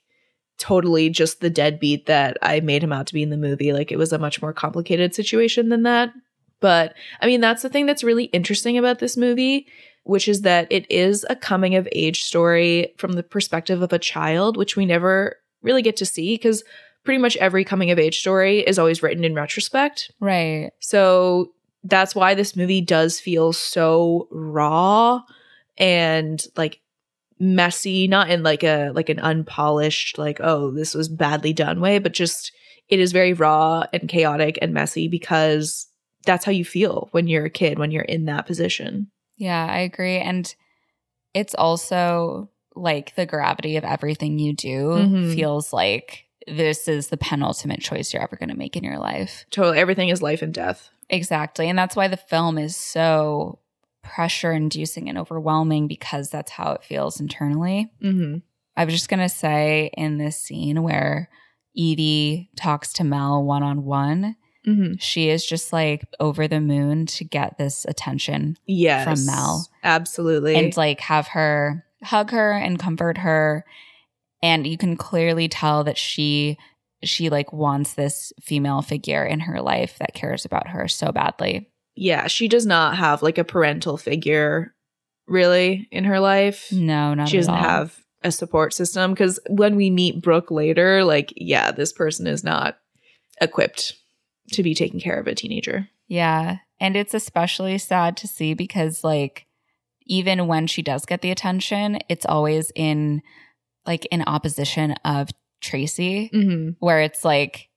totally 0.58 1.10
just 1.10 1.42
the 1.42 1.50
deadbeat 1.50 2.06
that 2.06 2.38
i 2.42 2.60
made 2.60 2.84
him 2.84 2.94
out 2.94 3.08
to 3.08 3.14
be 3.14 3.24
in 3.24 3.30
the 3.30 3.38
movie. 3.38 3.74
Like 3.74 3.92
it 3.92 3.98
was 3.98 4.14
a 4.14 4.20
much 4.20 4.42
more 4.42 4.54
complicated 4.54 5.14
situation 5.16 5.70
than 5.70 5.84
that. 5.84 6.14
But 6.60 6.94
i 7.22 7.26
mean 7.26 7.42
that's 7.42 7.62
the 7.62 7.70
thing 7.70 7.86
that's 7.86 8.04
really 8.04 8.26
interesting 8.26 8.78
about 8.78 9.00
this 9.00 9.18
movie 9.18 9.68
which 10.06 10.28
is 10.28 10.42
that 10.42 10.68
it 10.70 10.86
is 10.92 11.26
a 11.30 11.36
coming 11.36 11.76
of 11.76 11.88
age 11.94 12.24
story 12.24 12.94
from 12.98 13.14
the 13.14 13.24
perspective 13.24 13.82
of 13.82 13.94
a 13.94 14.00
child 14.00 14.58
which 14.58 14.76
we 14.76 14.86
never 14.86 15.38
really 15.62 15.82
get 15.82 15.96
to 15.98 16.06
see 16.06 16.36
because 16.36 16.64
pretty 17.04 17.18
much 17.18 17.38
every 17.38 17.64
coming 17.64 17.92
of 17.92 18.00
age 18.00 18.20
story 18.20 18.60
is 18.60 18.78
always 18.80 19.02
written 19.04 19.24
in 19.24 19.34
retrospect. 19.34 20.12
Right. 20.20 20.72
so 20.80 21.54
that's 21.86 22.16
why 22.16 22.34
this 22.34 22.56
movie 22.56 22.82
does 22.82 23.20
feel 23.20 23.52
so 23.52 24.28
raw 24.32 25.22
and 25.78 26.46
like 26.56 26.80
messy, 27.44 28.08
not 28.08 28.30
in 28.30 28.42
like 28.44 28.64
a 28.64 28.92
like 28.96 29.10
an 29.10 29.20
unpolished 29.20 30.18
like 30.18 30.40
oh 30.42 30.72
this 30.72 30.94
was 30.94 31.10
badly 31.10 31.54
done 31.54 31.82
way, 31.82 32.00
but 32.00 32.14
just 32.14 32.52
it 32.90 33.00
is 33.00 33.12
very 33.12 33.34
raw 33.34 33.84
and 33.94 34.08
chaotic 34.10 34.58
and 34.62 34.74
messy 34.74 35.08
because 35.08 35.88
that's 36.26 36.46
how 36.46 36.52
you 36.52 36.64
feel 36.66 37.10
when 37.12 37.28
you're 37.28 37.46
a 37.46 37.50
kid 37.50 37.78
when 37.78 37.92
you're 37.92 38.04
in 38.04 38.26
that 38.26 38.46
position. 38.46 39.10
Yeah, 39.38 39.66
I 39.70 39.80
agree. 39.80 40.18
And 40.18 40.54
it's 41.34 41.56
also 41.56 42.50
like 42.76 43.16
the 43.16 43.26
gravity 43.26 43.78
of 43.78 43.84
everything 43.84 44.40
you 44.40 44.54
do 44.54 44.90
Mhm. 44.90 45.36
feels 45.36 45.74
like 45.74 46.26
this 46.48 46.88
is 46.88 47.08
the 47.08 47.18
penultimate 47.18 47.82
choice 47.82 48.14
you're 48.14 48.24
ever 48.24 48.36
going 48.36 48.50
to 48.50 48.56
make 48.58 48.76
in 48.76 48.84
your 48.84 49.00
life. 49.00 49.46
Totally 49.50 49.80
everything 49.80 50.10
is 50.10 50.22
life 50.22 50.42
and 50.42 50.54
death. 50.54 50.90
Exactly. 51.10 51.70
And 51.70 51.78
that's 51.78 51.96
why 51.96 52.08
the 52.08 52.18
film 52.18 52.58
is 52.58 52.76
so 52.76 53.60
pressure 54.04 54.52
inducing 54.52 55.10
and 55.10 55.18
overwhelming 55.18 55.88
because 55.88 56.30
that's 56.30 56.52
how 56.52 56.74
it 56.74 56.84
feels 56.84 57.20
internally. 57.20 57.92
Mm-hmm. 58.04 58.38
I 58.76 58.86
was 58.86 58.94
just 58.94 59.10
going 59.10 59.20
to 59.22 59.30
say 59.30 59.90
in 59.98 60.18
this 60.18 60.40
scene 60.40 60.84
where 60.84 61.30
Evie 61.76 62.50
talks 62.56 62.94
to 62.94 63.04
Mel 63.04 63.44
one 63.44 63.64
on 63.64 63.84
one, 63.86 64.36
she 64.98 65.28
is 65.30 65.46
just 65.46 65.74
like 65.74 66.06
over 66.22 66.48
the 66.48 66.62
moon 66.62 67.06
to 67.08 67.26
get 67.26 67.58
this 67.58 67.86
attention 67.86 68.58
Yes. 68.66 69.04
From 69.04 69.26
Mel. 69.26 69.68
Absolutely. 69.84 70.56
and 70.56 70.76
like 70.78 71.02
have 71.02 71.28
her 71.30 71.86
hug 72.02 72.32
her 72.32 72.52
and 72.54 72.80
comfort 72.80 73.18
her. 73.18 73.66
And 74.42 74.66
you 74.66 74.78
can 74.78 74.96
clearly 74.96 75.48
tell 75.50 75.84
that 75.84 75.98
she 75.98 76.58
she 77.04 77.30
like 77.30 77.52
wants 77.52 77.96
this 77.96 78.32
female 78.42 78.82
figure 78.82 79.26
in 79.26 79.42
her 79.42 79.62
life 79.62 79.98
that 80.00 80.14
cares 80.14 80.46
about 80.46 80.70
her 80.70 80.88
so 80.88 81.12
badly. 81.12 81.70
Yeah, 81.96 82.28
she 82.28 82.48
does 82.48 82.66
not 82.66 82.98
have 82.98 83.22
like 83.22 83.38
a 83.38 83.44
parental 83.44 83.98
figure 83.98 84.74
really 85.28 85.88
in 85.92 86.04
her 86.06 86.20
life. 86.20 86.72
No, 86.72 87.14
not 87.14 87.30
she 87.30 87.38
doesn't 87.38 87.54
all. 87.54 87.60
have 87.62 87.98
a 88.24 88.32
support 88.32 88.74
system 88.74 89.12
because 89.12 89.40
when 89.50 89.76
we 89.76 89.90
meet 89.90 90.22
Brooke 90.22 90.52
later, 90.52 91.04
like, 91.04 91.34
yeah, 91.36 91.72
this 91.72 91.92
person 91.94 92.28
is 92.28 92.44
not 92.44 92.78
equipped 93.42 93.94
to 94.54 94.64
be 94.64 94.74
taking 94.74 95.00
care 95.00 95.20
of 95.20 95.28
a 95.28 95.36
teenager. 95.36 95.88
Yeah. 96.08 96.58
And 96.80 96.96
it's 96.96 97.14
especially 97.14 97.78
sad 97.78 98.18
to 98.18 98.28
see 98.28 98.54
because, 98.54 99.04
like, 99.04 99.46
even 100.06 100.48
when 100.48 100.68
she 100.68 100.82
does 100.82 101.06
get 101.06 101.22
the 101.22 101.32
attention, 101.32 102.00
it's 102.10 102.26
always 102.26 102.72
in 102.76 103.22
like 103.86 104.06
in 104.08 104.22
opposition 104.24 104.94
of 105.06 105.30
Tracy, 105.62 106.30
Mm-hmm. 106.34 106.72
where 106.80 107.02
it's 107.02 107.24
like, 107.24 107.70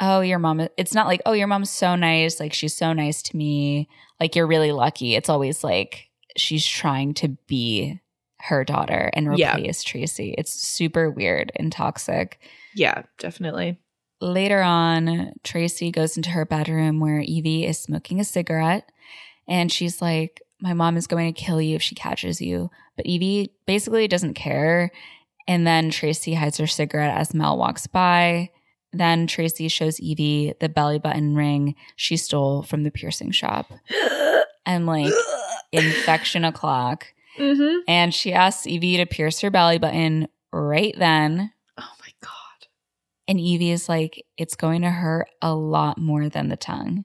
oh, 0.00 0.20
your 0.22 0.38
mom, 0.38 0.66
it's 0.76 0.94
not 0.94 1.06
like, 1.06 1.20
oh, 1.26 1.32
your 1.32 1.46
mom's 1.46 1.70
so 1.70 1.94
nice. 1.94 2.40
Like, 2.40 2.52
she's 2.54 2.74
so 2.74 2.92
nice 2.92 3.22
to 3.24 3.36
me. 3.36 3.88
Like, 4.18 4.34
you're 4.34 4.46
really 4.46 4.72
lucky. 4.72 5.14
It's 5.14 5.28
always 5.28 5.62
like 5.62 6.08
she's 6.36 6.66
trying 6.66 7.14
to 7.14 7.28
be 7.46 8.00
her 8.40 8.64
daughter 8.64 9.10
and 9.12 9.36
Yeah. 9.38 9.56
replace 9.56 9.82
Tracy. 9.82 10.34
It's 10.38 10.52
super 10.52 11.10
weird 11.10 11.52
and 11.56 11.70
toxic. 11.70 12.40
Yeah, 12.74 13.02
definitely. 13.18 13.78
Later 14.22 14.62
on, 14.62 15.32
Tracy 15.44 15.90
goes 15.90 16.16
into 16.16 16.30
her 16.30 16.44
bedroom 16.46 17.00
where 17.00 17.20
Evie 17.20 17.66
is 17.66 17.78
smoking 17.78 18.20
a 18.20 18.24
cigarette 18.24 18.90
and 19.48 19.70
she's 19.72 20.00
like, 20.00 20.40
My 20.62 20.72
mom 20.74 20.96
is 20.98 21.06
going 21.06 21.32
to 21.32 21.38
kill 21.40 21.60
you 21.60 21.76
if 21.76 21.82
she 21.82 21.94
catches 21.94 22.40
you. 22.40 22.70
But 22.96 23.06
Evie 23.06 23.52
basically 23.66 24.08
doesn't 24.08 24.34
care. 24.34 24.90
And 25.48 25.66
then 25.66 25.90
Tracy 25.90 26.34
hides 26.34 26.58
her 26.58 26.66
cigarette 26.66 27.16
as 27.16 27.32
Mel 27.34 27.56
walks 27.58 27.86
by. 27.86 28.50
Then 28.92 29.26
Tracy 29.26 29.68
shows 29.68 30.00
Evie 30.00 30.54
the 30.60 30.68
belly 30.68 30.98
button 30.98 31.36
ring 31.36 31.76
she 31.96 32.16
stole 32.16 32.62
from 32.62 32.82
the 32.82 32.90
piercing 32.90 33.30
shop. 33.30 33.70
And 34.66 34.84
like, 34.86 35.12
infection 35.72 36.44
o'clock. 36.44 37.06
mm-hmm. 37.38 37.78
And 37.88 38.14
she 38.14 38.32
asks 38.32 38.66
Evie 38.66 38.98
to 38.98 39.06
pierce 39.06 39.40
her 39.40 39.50
belly 39.50 39.78
button 39.78 40.28
right 40.52 40.94
then. 40.96 41.52
Oh 41.78 41.92
my 42.00 42.12
god. 42.20 42.68
And 43.26 43.40
Evie 43.40 43.70
is 43.70 43.88
like, 43.88 44.24
it's 44.36 44.54
going 44.54 44.82
to 44.82 44.90
hurt 44.90 45.28
a 45.40 45.54
lot 45.54 45.98
more 45.98 46.28
than 46.28 46.48
the 46.48 46.56
tongue. 46.56 47.04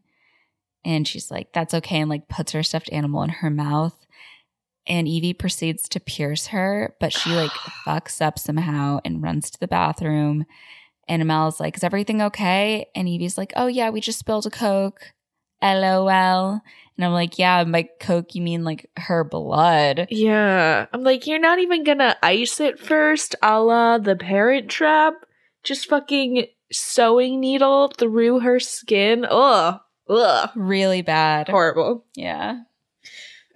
And 0.84 1.08
she's 1.08 1.32
like, 1.32 1.54
that's 1.54 1.74
okay. 1.74 2.02
And 2.02 2.10
like 2.10 2.28
puts 2.28 2.52
her 2.52 2.62
stuffed 2.62 2.92
animal 2.92 3.24
in 3.24 3.30
her 3.30 3.50
mouth. 3.50 3.96
And 4.88 5.08
Evie 5.08 5.34
proceeds 5.34 5.90
to 5.90 6.00
pierce 6.00 6.48
her, 6.48 6.96
but 7.00 7.12
she 7.14 7.32
like 7.32 7.52
fucks 7.86 8.22
up 8.22 8.38
somehow 8.38 9.00
and 9.04 9.24
runs 9.24 9.50
to 9.52 9.60
the 9.60 9.68
bathroom. 9.68 10.46
And 11.08 11.26
Mel's 11.26 11.60
like, 11.60 11.78
is 11.78 11.84
everything 11.84 12.22
okay? 12.22 12.88
And 12.96 13.08
Evie's 13.08 13.38
like, 13.38 13.54
oh 13.56 13.68
yeah, 13.68 13.90
we 13.90 14.02
just 14.02 14.20
spilled 14.20 14.46
a 14.46 14.50
Coke. 14.50 15.14
LOL. 15.62 16.62
And 16.98 17.06
I'm 17.06 17.12
like, 17.12 17.38
yeah, 17.38 17.64
by 17.64 17.90
Coke, 18.00 18.36
you 18.36 18.42
mean 18.42 18.64
like 18.64 18.90
her 18.98 19.24
blood. 19.24 20.08
Yeah. 20.10 20.86
I'm 20.94 21.04
like, 21.04 21.28
you're 21.28 21.40
not 21.40 21.60
even 21.60 21.84
gonna 21.84 22.16
ice 22.24 22.60
it 22.60 22.80
first, 22.80 23.36
a 23.42 23.62
la 23.62 23.98
the 23.98 24.16
parent 24.16 24.70
trap? 24.70 25.14
Just 25.64 25.88
fucking 25.90 26.46
sewing 26.72 27.40
needle 27.40 27.90
through 27.90 28.40
her 28.40 28.60
skin. 28.60 29.26
Ugh. 29.30 29.80
Ugh. 30.10 30.50
Really 30.56 31.02
bad. 31.02 31.50
Horrible. 31.50 32.06
Yeah. 32.16 32.62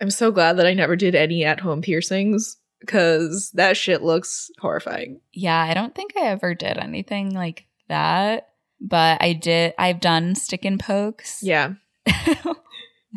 I'm 0.02 0.10
so 0.10 0.32
glad 0.32 0.58
that 0.58 0.66
I 0.66 0.74
never 0.74 0.96
did 0.96 1.16
any 1.16 1.44
at 1.44 1.60
home 1.60 1.82
piercings 1.82 2.58
because 2.80 3.52
that 3.52 3.78
shit 3.78 4.02
looks 4.02 4.50
horrifying. 4.60 5.20
Yeah, 5.34 5.60
I 5.62 5.74
don't 5.74 5.94
think 5.96 6.14
I 6.18 6.28
ever 6.28 6.54
did 6.56 6.78
anything 6.78 7.34
like 7.34 7.66
that, 7.88 8.50
but 8.80 9.22
I 9.22 9.34
did. 9.34 9.74
I've 9.78 10.00
done 10.00 10.36
stick 10.36 10.66
and 10.66 10.80
pokes. 10.80 11.40
Yeah. 11.44 11.74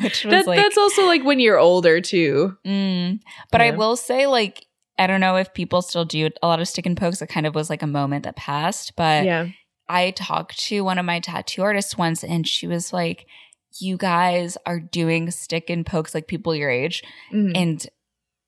which 0.01 0.25
was 0.25 0.33
That, 0.33 0.47
like, 0.47 0.59
that's 0.59 0.79
also 0.79 1.05
like 1.07 1.23
when 1.25 1.39
you're 1.41 1.59
older 1.59 2.01
too. 2.01 2.57
mm. 2.65 3.21
but 3.51 3.61
I 3.61 3.71
will 3.73 3.97
say, 3.97 4.27
like, 4.27 4.67
I 4.99 5.07
don't 5.07 5.21
know 5.21 5.37
if 5.37 5.53
people 5.55 5.83
still 5.83 6.05
do 6.05 6.29
a 6.43 6.47
lot 6.47 6.61
of 6.61 6.69
stick 6.69 6.87
and 6.87 6.97
pokes. 6.97 7.21
It 7.23 7.29
kind 7.29 7.47
of 7.47 7.55
was 7.55 7.69
like 7.71 7.83
a 7.83 7.87
moment 7.87 8.25
that 8.25 8.37
passed, 8.37 8.95
but 8.97 9.25
yeah. 9.25 9.49
I 9.89 10.11
talked 10.13 10.59
to 10.69 10.83
one 10.83 10.99
of 10.99 11.05
my 11.05 11.21
tattoo 11.21 11.63
artists 11.63 11.97
once, 11.99 12.23
and 12.25 12.47
she 12.47 12.67
was 12.67 12.93
like, 12.93 13.27
"You 13.81 13.97
guys 13.97 14.57
are 14.65 14.81
doing 14.81 15.31
stick 15.31 15.69
and 15.71 15.85
pokes 15.85 16.15
like 16.15 16.27
people 16.29 16.55
your 16.55 16.71
age." 16.71 17.03
Mhm. 17.33 17.53
and 17.57 17.87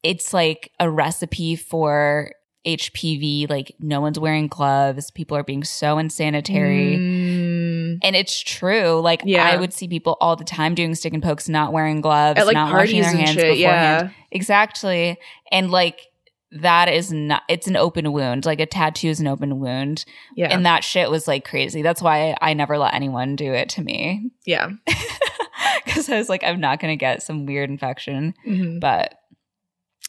it's 0.04 0.32
like 0.32 0.70
a 0.78 0.88
recipe 0.88 1.56
for 1.56 2.30
HPV. 2.66 3.50
Like 3.50 3.74
no 3.80 4.00
one's 4.00 4.18
wearing 4.18 4.46
gloves. 4.46 5.10
People 5.10 5.36
are 5.36 5.42
being 5.42 5.64
so 5.64 5.98
unsanitary. 5.98 6.96
Mm. 6.96 7.98
And 8.02 8.14
it's 8.16 8.38
true. 8.40 9.00
Like 9.00 9.22
Yeah. 9.24 9.44
I 9.44 9.56
would 9.56 9.72
see 9.74 9.88
people 9.88 10.16
all 10.20 10.36
the 10.36 10.44
time 10.44 10.74
doing 10.74 10.94
stick 10.94 11.12
and 11.12 11.22
pokes, 11.22 11.48
not 11.48 11.72
wearing 11.72 12.00
gloves, 12.00 12.38
At 12.38 12.46
like 12.46 12.54
not 12.54 12.72
washing 12.72 13.00
their 13.02 13.10
and 13.10 13.18
hands 13.18 13.30
shit. 13.32 13.56
beforehand. 13.56 14.10
Yeah. 14.10 14.10
Exactly. 14.30 15.18
And 15.50 15.70
like 15.70 16.06
that 16.52 16.88
is 16.88 17.12
not 17.12 17.42
it's 17.48 17.66
an 17.66 17.76
open 17.76 18.12
wound. 18.12 18.46
Like 18.46 18.60
a 18.60 18.66
tattoo 18.66 19.08
is 19.08 19.20
an 19.20 19.26
open 19.26 19.58
wound. 19.60 20.04
Yeah. 20.36 20.48
And 20.54 20.64
that 20.64 20.84
shit 20.84 21.10
was 21.10 21.26
like 21.28 21.44
crazy. 21.44 21.82
That's 21.82 22.00
why 22.00 22.36
I 22.40 22.54
never 22.54 22.78
let 22.78 22.94
anyone 22.94 23.36
do 23.36 23.52
it 23.52 23.68
to 23.70 23.82
me. 23.82 24.30
yeah. 24.46 24.70
Cause 25.86 26.08
I 26.08 26.16
was 26.16 26.28
like, 26.28 26.42
I'm 26.44 26.60
not 26.60 26.80
gonna 26.80 26.96
get 26.96 27.22
some 27.22 27.46
weird 27.46 27.70
infection. 27.70 28.34
Mhm. 28.46 28.80
But 28.80 29.16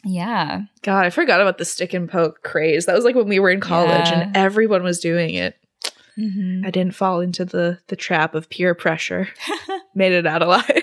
yeah. 0.04 0.62
God, 0.82 1.04
I 1.06 1.10
forgot 1.10 1.40
about 1.40 1.58
the 1.58 1.64
stick 1.64 1.92
and 1.94 2.08
poke 2.08 2.42
craze. 2.42 2.86
That 2.86 2.94
was 2.94 3.04
like 3.04 3.14
when 3.14 3.28
we 3.28 3.38
were 3.38 3.50
in 3.50 3.60
college 3.60 4.08
Yeah. 4.08 4.20
and 4.20 4.36
everyone 4.36 4.82
was 4.82 5.00
doing 5.00 5.34
it. 5.34 5.56
Mhm. 6.18 6.64
I 6.66 6.70
didn't 6.70 6.94
fall 6.94 7.20
into 7.20 7.44
the 7.44 7.78
the 7.88 7.96
trap 7.96 8.34
of 8.34 8.48
peer 8.48 8.74
pressure. 8.74 9.28
Made 9.94 10.12
it 10.12 10.26
out 10.26 10.42
alive. 10.42 10.82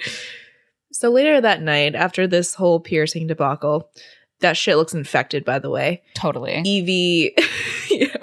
so 0.92 1.10
later 1.10 1.40
that 1.40 1.62
night, 1.62 1.94
after 1.94 2.26
this 2.26 2.54
whole 2.54 2.80
piercing 2.80 3.26
debacle, 3.26 3.90
that 4.40 4.56
shit 4.56 4.76
looks 4.76 4.94
infected, 4.94 5.44
by 5.44 5.58
the 5.58 5.70
way. 5.70 6.02
Totally. 6.14 6.60
Evie, 6.64 7.34
yeah. 7.90 8.14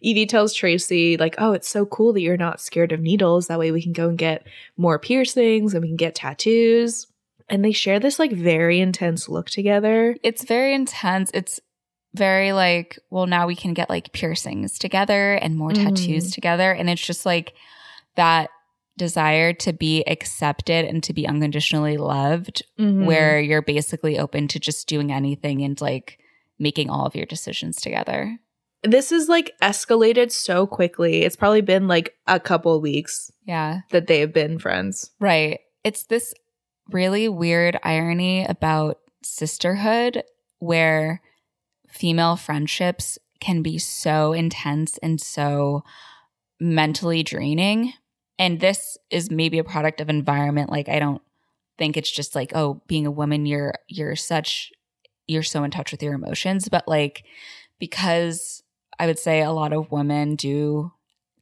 Evie 0.00 0.26
tells 0.26 0.52
Tracy, 0.54 1.16
like, 1.16 1.34
oh, 1.38 1.52
it's 1.52 1.68
so 1.68 1.86
cool 1.86 2.12
that 2.12 2.20
you're 2.20 2.36
not 2.36 2.60
scared 2.60 2.92
of 2.92 3.00
needles. 3.00 3.46
That 3.48 3.58
way 3.58 3.70
we 3.70 3.82
can 3.82 3.92
go 3.92 4.08
and 4.08 4.18
get 4.18 4.46
more 4.76 4.98
piercings 4.98 5.74
and 5.74 5.82
we 5.82 5.88
can 5.88 5.96
get 5.96 6.14
tattoos. 6.14 7.06
And 7.48 7.64
they 7.64 7.72
share 7.72 8.00
this 8.00 8.18
like 8.18 8.32
very 8.32 8.80
intense 8.80 9.28
look 9.28 9.48
together. 9.50 10.16
It's 10.22 10.44
very 10.44 10.74
intense. 10.74 11.30
It's 11.32 11.60
very 12.14 12.52
like, 12.52 12.98
well, 13.10 13.26
now 13.26 13.46
we 13.46 13.54
can 13.54 13.74
get 13.74 13.90
like 13.90 14.12
piercings 14.12 14.78
together 14.78 15.34
and 15.34 15.56
more 15.56 15.72
tattoos 15.72 16.30
Mhm. 16.30 16.34
together. 16.34 16.72
And 16.72 16.88
it's 16.90 17.04
just 17.06 17.26
like 17.26 17.52
that 18.16 18.50
desire 18.96 19.52
to 19.52 19.72
be 19.74 20.02
accepted 20.08 20.86
and 20.86 21.02
to 21.04 21.12
be 21.12 21.26
unconditionally 21.28 21.98
loved, 21.98 22.62
Mm-hmm. 22.78 23.04
where 23.04 23.38
you're 23.40 23.60
basically 23.62 24.18
open 24.18 24.48
to 24.48 24.58
just 24.58 24.88
doing 24.88 25.12
anything 25.12 25.62
and 25.62 25.78
like 25.80 26.18
making 26.58 26.88
all 26.88 27.04
of 27.06 27.14
your 27.14 27.26
decisions 27.26 27.76
together. 27.80 28.38
this 28.82 29.10
is 29.10 29.28
like 29.28 29.52
escalated 29.60 30.30
so 30.30 30.64
quickly. 30.66 31.22
It's 31.22 31.34
probably 31.34 31.60
been 31.60 31.88
like 31.88 32.14
a 32.28 32.38
couple 32.38 32.80
weeks 32.80 33.32
Yeah. 33.44 33.80
that 33.90 34.06
they 34.06 34.20
have 34.20 34.32
been 34.32 34.58
friends. 34.60 35.10
Right. 35.18 35.58
It's 35.82 36.04
this 36.04 36.32
really 36.90 37.28
weird 37.28 37.78
irony 37.82 38.44
about 38.44 38.98
sisterhood 39.22 40.22
where 40.58 41.20
female 41.88 42.36
friendships 42.36 43.18
can 43.40 43.62
be 43.62 43.78
so 43.78 44.32
intense 44.32 44.98
and 44.98 45.20
so 45.20 45.82
mentally 46.60 47.22
draining. 47.22 47.92
And 48.38 48.60
this 48.60 48.98
is 49.10 49.30
maybe 49.30 49.58
a 49.58 49.64
product 49.64 50.00
of 50.00 50.08
environment. 50.08 50.70
Like 50.70 50.88
I 50.88 50.98
don't 50.98 51.22
think 51.78 51.96
it's 51.96 52.10
just 52.10 52.34
like, 52.34 52.52
oh, 52.54 52.82
being 52.86 53.06
a 53.06 53.10
woman, 53.10 53.46
you're 53.46 53.74
you're 53.88 54.16
such 54.16 54.72
you're 55.26 55.42
so 55.42 55.64
in 55.64 55.70
touch 55.70 55.92
with 55.92 56.02
your 56.02 56.14
emotions. 56.14 56.68
But 56.68 56.86
like 56.86 57.24
because 57.78 58.62
I 58.98 59.06
would 59.06 59.18
say 59.18 59.42
a 59.42 59.52
lot 59.52 59.72
of 59.72 59.90
women 59.90 60.36
do 60.36 60.92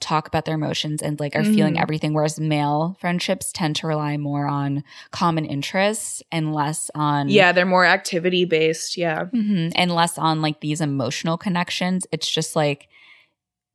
talk 0.05 0.29
about 0.29 0.45
their 0.45 0.55
emotions 0.55 1.03
and 1.03 1.19
like 1.19 1.35
are 1.35 1.45
feeling 1.45 1.75
Mhm. 1.77 1.81
everything 1.83 2.13
whereas 2.15 2.39
male 2.39 2.97
friendships 3.01 3.51
tend 3.53 3.75
to 3.77 3.87
rely 3.87 4.17
more 4.19 4.47
on 4.47 4.85
common 5.11 5.45
interests 5.47 6.23
and 6.31 6.53
less 6.55 6.91
on 6.95 7.29
Yeah, 7.29 7.53
they're 7.53 7.65
more 7.67 7.87
activity 7.87 8.45
based. 8.45 8.97
Yeah. 8.97 9.25
Mhm. 9.33 9.73
and 9.75 9.91
less 9.95 10.19
on 10.19 10.43
like 10.43 10.61
these 10.61 10.81
emotional 10.83 11.37
connections 11.39 12.07
it's 12.13 12.31
just 12.31 12.55
like 12.55 12.89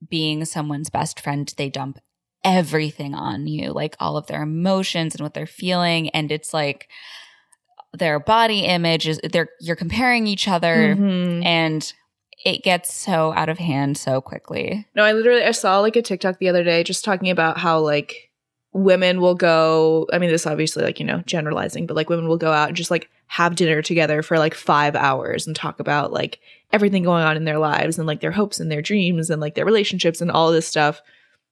being 0.08 0.46
someone's 0.46 0.90
best 0.90 1.20
friend 1.20 1.54
they 1.58 1.70
dump 1.70 2.00
everything 2.46 3.14
on 3.14 3.48
you 3.48 3.72
like 3.74 3.96
all 4.00 4.16
of 4.16 4.28
their 4.28 4.44
emotions 4.44 5.14
and 5.16 5.22
what 5.22 5.34
they're 5.34 5.46
feeling 5.46 6.10
and 6.12 6.32
it's 6.32 6.54
like 6.54 6.88
their 7.94 8.20
body 8.20 8.62
image 8.66 9.08
is 9.08 9.20
they're 9.34 9.50
you're 9.60 9.76
comparing 9.76 10.28
each 10.28 10.48
other 10.48 10.96
Mhm. 10.96 11.44
and 11.44 11.94
it 12.46 12.64
gets 12.64 12.94
so 12.94 13.34
out 13.34 13.50
of 13.50 13.58
hand 13.58 13.98
so 13.98 14.22
quickly. 14.22 14.88
No, 14.96 15.04
I 15.04 15.14
literally 15.14 15.44
I 15.44 15.52
saw 15.52 15.80
like 15.80 15.96
a 15.96 16.02
TikTok 16.02 16.40
the 16.40 16.50
other 16.50 16.64
day 16.64 16.84
just 16.84 17.04
talking 17.04 17.30
about 17.30 17.58
how 17.58 17.80
like 17.80 18.32
women 18.72 19.20
will 19.20 19.36
go 19.36 20.08
I 20.14 20.20
mean 20.20 20.30
this 20.30 20.48
obviously 20.48 20.84
like, 20.84 21.00
you 21.00 21.06
know, 21.06 21.22
generalizing, 21.26 21.86
but 21.86 21.96
like 21.96 22.10
women 22.10 22.28
will 22.28 22.38
go 22.38 22.52
out 22.52 22.70
and 22.70 22.78
just 22.78 22.92
like 22.92 23.10
have 23.28 23.56
dinner 23.56 23.82
together 23.82 24.22
for 24.22 24.40
like 24.40 24.54
5 24.54 24.96
hours 24.96 25.46
and 25.48 25.56
talk 25.56 25.80
about 25.80 26.14
like 26.14 26.40
everything 26.72 27.04
going 27.04 27.24
on 27.24 27.36
in 27.36 27.46
their 27.46 27.60
lives 27.60 27.98
and 27.98 28.08
like 28.08 28.22
their 28.22 28.32
hopes 28.32 28.60
and 28.60 28.72
their 28.72 28.82
dreams 28.82 29.30
and 29.30 29.42
like 29.42 29.56
their 29.56 29.66
relationships 29.66 30.22
and 30.22 30.32
all 30.32 30.52
this 30.52 30.68
stuff 30.68 31.02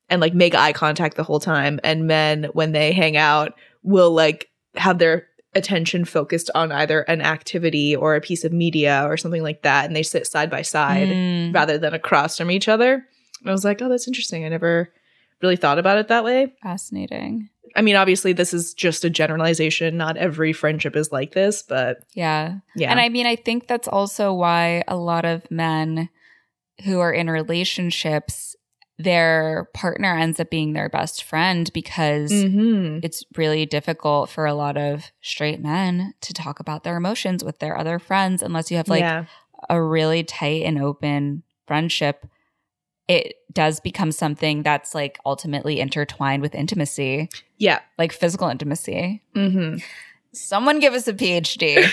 and 0.10 0.22
like 0.22 0.34
make 0.34 0.56
eye 0.56 0.74
contact 0.74 1.18
the 1.18 1.24
whole 1.24 1.40
time. 1.40 1.80
And 1.84 2.08
men 2.08 2.46
when 2.54 2.72
they 2.72 2.94
hang 2.94 3.18
out 3.18 3.54
will 3.84 4.12
like 4.12 4.50
have 4.76 5.00
their 5.00 5.27
attention 5.56 6.06
focused 6.06 6.50
on 6.54 6.72
either 6.72 7.02
an 7.02 7.22
activity 7.22 7.96
or 7.96 8.16
a 8.16 8.22
piece 8.22 8.44
of 8.44 8.52
media 8.54 9.04
or 9.08 9.18
something 9.18 9.42
like 9.42 9.64
that 9.64 9.86
and 9.86 9.96
they 9.96 10.04
sit 10.04 10.28
side 10.28 10.50
by 10.50 10.62
side 10.62 11.08
Mm. 11.08 11.54
rather 11.56 11.78
than 11.78 11.94
across 11.94 12.38
from 12.38 12.52
each 12.52 12.68
other. 12.68 12.94
And 13.42 13.50
I 13.50 13.52
was 13.52 13.64
like, 13.66 13.82
oh, 13.82 13.90
that's 13.90 14.08
interesting. 14.08 14.46
I 14.46 14.50
never 14.50 14.94
really 15.42 15.56
thought 15.56 15.80
about 15.80 15.98
it 16.00 16.08
that 16.10 16.24
way. 16.24 16.54
Fascinating. 16.62 17.50
I 17.76 17.82
mean, 17.82 17.96
obviously, 17.96 18.34
this 18.34 18.54
is 18.54 18.74
just 18.74 19.06
a 19.06 19.10
generalization. 19.10 19.98
Not 19.98 20.18
every 20.18 20.52
friendship 20.54 20.96
is 20.96 21.12
like 21.12 21.34
this, 21.34 21.62
but 21.64 22.00
Yeah. 22.14 22.56
yeah. 22.76 22.90
And 22.92 23.00
I 23.00 23.10
mean, 23.10 23.26
I 23.28 23.36
think 23.36 23.68
that's 23.68 23.88
also 23.88 24.34
why 24.34 24.84
a 24.88 24.96
lot 24.98 25.26
of 25.26 25.50
men 25.52 26.10
who 26.86 27.00
are 27.00 27.12
in 27.14 27.30
relationships, 27.30 28.56
their 29.00 29.70
partner 29.76 30.18
ends 30.18 30.40
up 30.40 30.50
being 30.50 30.74
their 30.74 30.90
best 30.90 31.24
friend 31.24 31.72
because 31.74 32.32
Mhm. 32.32 33.00
it's 33.04 33.24
really 33.36 33.66
difficult 33.66 34.30
for 34.30 34.46
a 34.48 34.56
lot 34.56 34.76
of 34.76 35.12
straight 35.22 35.60
men 35.62 36.14
to 36.22 36.34
talk 36.34 36.60
about 36.60 36.84
their 36.84 36.98
emotions 36.98 37.44
with 37.44 37.60
their 37.60 37.78
other 37.78 38.00
friends 38.00 38.42
unless 38.42 38.72
you 38.72 38.78
have 38.78 38.88
like 38.88 39.02
yeah. 39.02 39.26
a 39.70 39.80
really 39.82 40.24
tight 40.24 40.64
and 40.64 40.82
open 40.82 41.44
friendship. 41.68 42.26
It 43.08 43.36
does 43.54 43.80
become 43.80 44.12
something 44.12 44.64
that's 44.64 44.96
like 44.96 45.20
ultimately 45.26 45.80
intertwined 45.80 46.42
with 46.42 46.56
intimacy, 46.56 47.30
Yeah. 47.58 47.80
like 48.00 48.12
physical 48.12 48.50
intimacy. 48.50 49.22
hmm 49.36 49.76
Someone 50.34 50.80
give 50.80 50.94
us 50.94 51.08
a 51.08 51.14
PhD. 51.14 51.76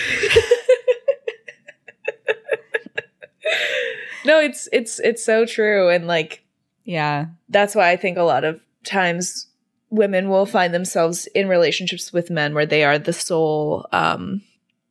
no, 4.25 4.39
it's 4.39 4.67
it's 4.71 4.99
it's 4.99 5.23
so 5.23 5.45
true, 5.45 5.89
and 5.89 6.07
like 6.07 6.43
yeah. 6.85 7.25
that's 7.49 7.75
why 7.75 7.91
I 7.91 7.97
think 7.97 8.17
a 8.17 8.23
lot 8.23 8.43
of 8.43 8.61
times 8.85 9.47
women 9.89 10.29
will 10.29 10.45
find 10.45 10.73
themselves 10.73 11.27
in 11.27 11.47
relationships 11.47 12.13
with 12.13 12.29
men 12.29 12.53
where 12.53 12.65
they 12.65 12.83
are 12.83 12.97
the 12.97 13.13
sole 13.13 13.87
um, 13.91 14.41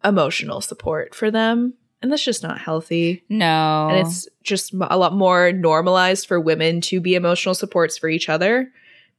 emotional 0.05 0.61
support 0.61 1.15
for 1.15 1.31
them, 1.31 1.75
and 2.03 2.13
that's 2.13 2.25
just 2.25 2.43
not 2.43 2.59
healthy. 2.59 3.25
No. 3.29 3.89
And 3.89 3.99
it's 4.07 4.29
just 4.43 4.75
a 4.75 4.99
lot 4.99 5.15
more 5.15 5.53
normalized 5.53 6.27
for 6.27 6.39
women 6.39 6.81
to 6.83 7.01
be 7.01 7.15
emotional 7.15 7.55
supports 7.55 7.97
for 7.97 8.09
each 8.09 8.29
other, 8.29 8.71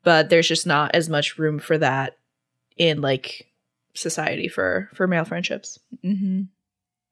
but 0.03 0.29
there's 0.29 0.47
just 0.47 0.67
not 0.67 0.93
as 0.93 1.09
much 1.09 1.37
room 1.37 1.57
for 1.59 1.77
that 1.77 2.17
in 2.77 3.01
like 3.01 3.47
society 3.93 4.47
for 4.47 4.89
for 4.93 5.07
male 5.07 5.25
friendships. 5.25 5.79
hmm 6.03 6.43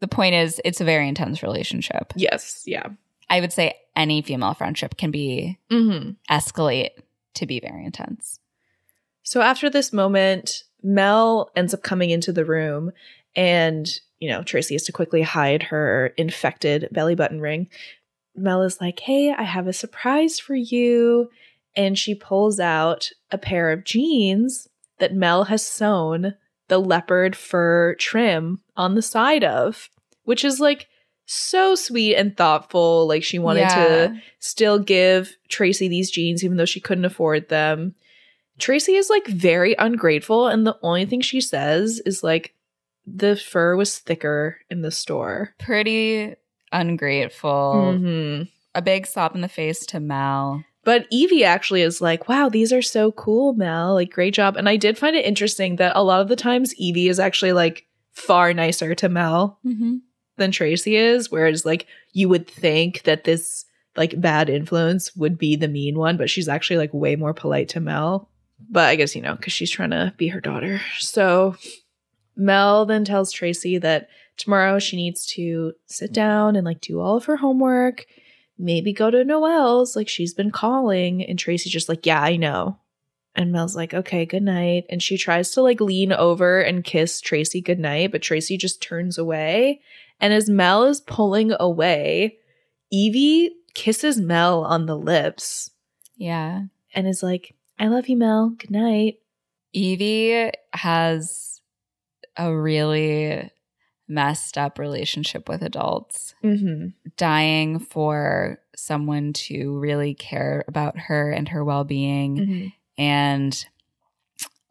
The 0.02 0.08
point 0.08 0.36
is, 0.36 0.62
it's 0.66 0.82
a 0.82 0.86
very 0.86 1.08
intense 1.08 1.42
relationship. 1.42 2.14
Yes, 2.16 2.64
yeah. 2.66 2.90
I 3.30 3.40
would 3.42 3.54
say 3.54 3.74
any 3.96 4.22
female 4.22 4.54
friendship 4.54 4.98
can 4.98 5.12
be 5.12 5.58
Mm-hmm. 5.72 6.12
escalate 6.34 6.92
to 7.36 7.46
be 7.46 7.60
very 7.60 7.86
intense. 7.86 8.40
So 9.24 9.42
after 9.42 9.70
this 9.70 9.94
moment, 9.94 10.64
Mel 10.82 11.50
ends 11.56 11.74
up 11.74 11.82
coming 11.84 12.10
into 12.10 12.32
the 12.34 12.46
room 12.46 12.92
and, 13.36 13.88
you 14.20 14.30
know, 14.30 14.44
Tracy 14.44 14.76
has 14.76 14.84
to 14.84 14.92
quickly 14.92 15.22
hide 15.22 15.64
her 15.64 16.14
infected 16.18 16.90
belly 16.92 17.16
button 17.16 17.40
ring. 17.40 17.70
Mel 18.36 18.62
is 18.64 18.82
like, 18.82 19.00
Hey, 19.00 19.32
I 19.32 19.44
have 19.44 19.68
a 19.68 19.74
surprise 19.74 20.40
for 20.40 20.56
you. 20.56 21.30
And 21.76 21.98
she 21.98 22.14
pulls 22.14 22.60
out 22.60 23.10
a 23.32 23.38
pair 23.38 23.72
of 23.72 23.84
jeans 23.84 24.68
that 25.00 25.16
Mel 25.16 25.46
has 25.46 25.66
sewn 25.66 26.36
the 26.68 26.78
leopard 26.80 27.36
fur 27.36 27.96
trim 27.96 28.62
on 28.78 28.94
the 28.96 29.02
side 29.02 29.44
of, 29.44 29.90
which 30.24 30.46
is 30.46 30.60
like 30.60 30.88
so 31.26 31.76
sweet 31.76 32.16
and 32.16 32.36
thoughtful. 32.36 33.08
Like 33.08 33.24
she 33.24 33.40
wanted 33.40 33.70
to 33.70 34.22
still 34.40 34.80
give 34.80 35.36
Tracy 35.50 35.88
these 35.88 36.12
jeans 36.12 36.44
even 36.44 36.58
though 36.58 36.66
she 36.66 36.80
couldn't 36.80 37.06
afford 37.06 37.50
them. 37.50 37.96
Tracy 38.60 38.96
is 38.96 39.10
like 39.10 39.26
very 39.28 39.74
ungrateful 39.80 40.48
and 40.48 40.66
the 40.66 40.78
only 40.84 41.06
thing 41.06 41.22
she 41.22 41.42
says 41.42 42.02
is 42.06 42.24
like 42.24 42.54
the 43.06 43.36
fur 43.36 43.76
was 43.76 43.98
thicker 44.00 44.58
in 44.70 44.82
the 44.82 44.92
store. 44.92 45.56
pretty 45.60 46.36
ungrateful. 46.72 47.96
Mhm. 47.98 48.50
A 48.76 48.82
big 48.82 49.06
slap 49.06 49.36
in 49.36 49.42
the 49.42 49.48
face 49.48 49.86
to 49.88 50.00
Mel. 50.00 50.64
But 50.86 51.08
Evie 51.12 51.44
actually 51.46 51.82
is 51.82 52.02
like, 52.02 52.28
"Wow, 52.28 52.50
these 52.50 52.74
are 52.74 52.82
so 52.82 53.12
cool, 53.12 53.54
Mel. 53.54 53.94
Like 53.94 54.10
great 54.12 54.34
job." 54.34 54.58
And 54.58 54.68
I 54.68 54.76
did 54.76 54.98
find 54.98 55.16
it 55.16 55.26
interesting 55.26 55.78
that 55.78 55.96
a 55.96 56.04
lot 56.04 56.22
of 56.22 56.28
the 56.28 56.36
times 56.36 56.74
Evie 56.76 57.08
is 57.08 57.20
actually 57.20 57.54
like 57.54 57.86
far 58.12 58.54
nicer 58.54 58.94
to 58.96 59.10
Mel 59.10 59.60
Mm-hmm. 59.66 59.96
Than 60.38 60.52
Tracy 60.52 60.96
is, 60.96 61.32
whereas 61.32 61.66
like 61.66 61.88
you 62.12 62.30
would 62.30 62.48
think 62.48 63.04
that 63.04 63.24
this 63.24 63.66
like 63.96 64.20
bad 64.20 64.50
influence 64.50 65.16
would 65.16 65.38
be 65.38 65.56
the 65.56 65.68
mean 65.68 65.98
one, 65.98 66.18
but 66.18 66.30
she's 66.30 66.48
actually 66.48 66.78
like 66.78 66.94
way 66.94 67.16
more 67.16 67.34
polite 67.34 67.70
to 67.70 67.80
Mel. 67.80 68.30
But 68.70 68.90
I 68.90 68.96
guess 68.96 69.16
you 69.16 69.22
know 69.22 69.36
because 69.36 69.54
she's 69.54 69.72
trying 69.72 69.92
to 69.92 70.14
be 70.18 70.28
her 70.30 70.42
daughter. 70.42 70.82
So 71.00 71.56
Mel 72.36 72.86
then 72.86 73.06
tells 73.06 73.32
Tracy 73.32 73.78
that 73.80 74.10
tomorrow 74.38 74.80
she 74.80 74.96
needs 74.96 75.26
to 75.28 75.74
sit 75.86 76.12
down 76.12 76.56
and 76.56 76.66
like 76.66 76.82
do 76.82 77.00
all 77.00 77.18
of 77.18 77.26
her 77.26 77.38
homework, 77.38 78.06
maybe 78.58 78.94
go 78.94 79.12
to 79.12 79.24
Noel's 79.24 79.96
like 79.96 80.10
she's 80.10 80.34
been 80.34 80.52
calling, 80.52 81.24
and 81.24 81.38
Tracy's 81.38 81.74
just 81.74 81.90
like, 81.90 82.06
yeah, 82.06 82.22
I 82.22 82.36
know. 82.36 82.80
And 83.36 83.52
Mel's 83.52 83.76
like, 83.76 83.94
okay, 83.94 84.26
good 84.26 84.44
night. 84.44 84.86
And 84.90 85.02
she 85.02 85.18
tries 85.18 85.52
to 85.52 85.62
like 85.62 85.82
lean 85.82 86.12
over 86.12 86.62
and 86.62 86.84
kiss 86.84 87.20
Tracy 87.20 87.62
goodnight, 87.62 88.12
but 88.12 88.22
Tracy 88.22 88.58
just 88.58 88.82
turns 88.82 89.18
away. 89.18 89.82
And 90.20 90.32
as 90.34 90.50
Mel 90.50 90.84
is 90.86 91.02
pulling 91.02 91.52
away, 91.60 92.38
Evie 92.92 93.52
kisses 93.74 94.20
Mel 94.20 94.64
on 94.64 94.86
the 94.86 94.96
lips 94.98 95.72
Yeah. 96.16 96.62
and 96.94 97.08
is 97.08 97.24
like, 97.24 97.56
I 97.80 97.88
love 97.88 98.08
you, 98.08 98.18
Mel. 98.18 98.50
Good 98.50 98.70
night. 98.70 99.16
Evie 99.74 100.52
has 100.74 101.60
a 102.38 102.56
really 102.56 103.50
messed 104.08 104.58
up 104.60 104.78
relationship 104.78 105.50
with 105.50 105.64
adults, 105.64 106.36
Mm-hmm. 106.44 106.90
dying 107.18 107.80
for 107.80 108.60
someone 108.76 109.34
to 109.34 109.80
really 109.80 110.14
care 110.14 110.64
about 110.68 110.98
her 111.00 111.32
and 111.32 111.50
her 111.50 111.64
well 111.64 111.84
being, 111.84 112.38
Mm-hmm. 112.38 112.68
And 112.98 113.66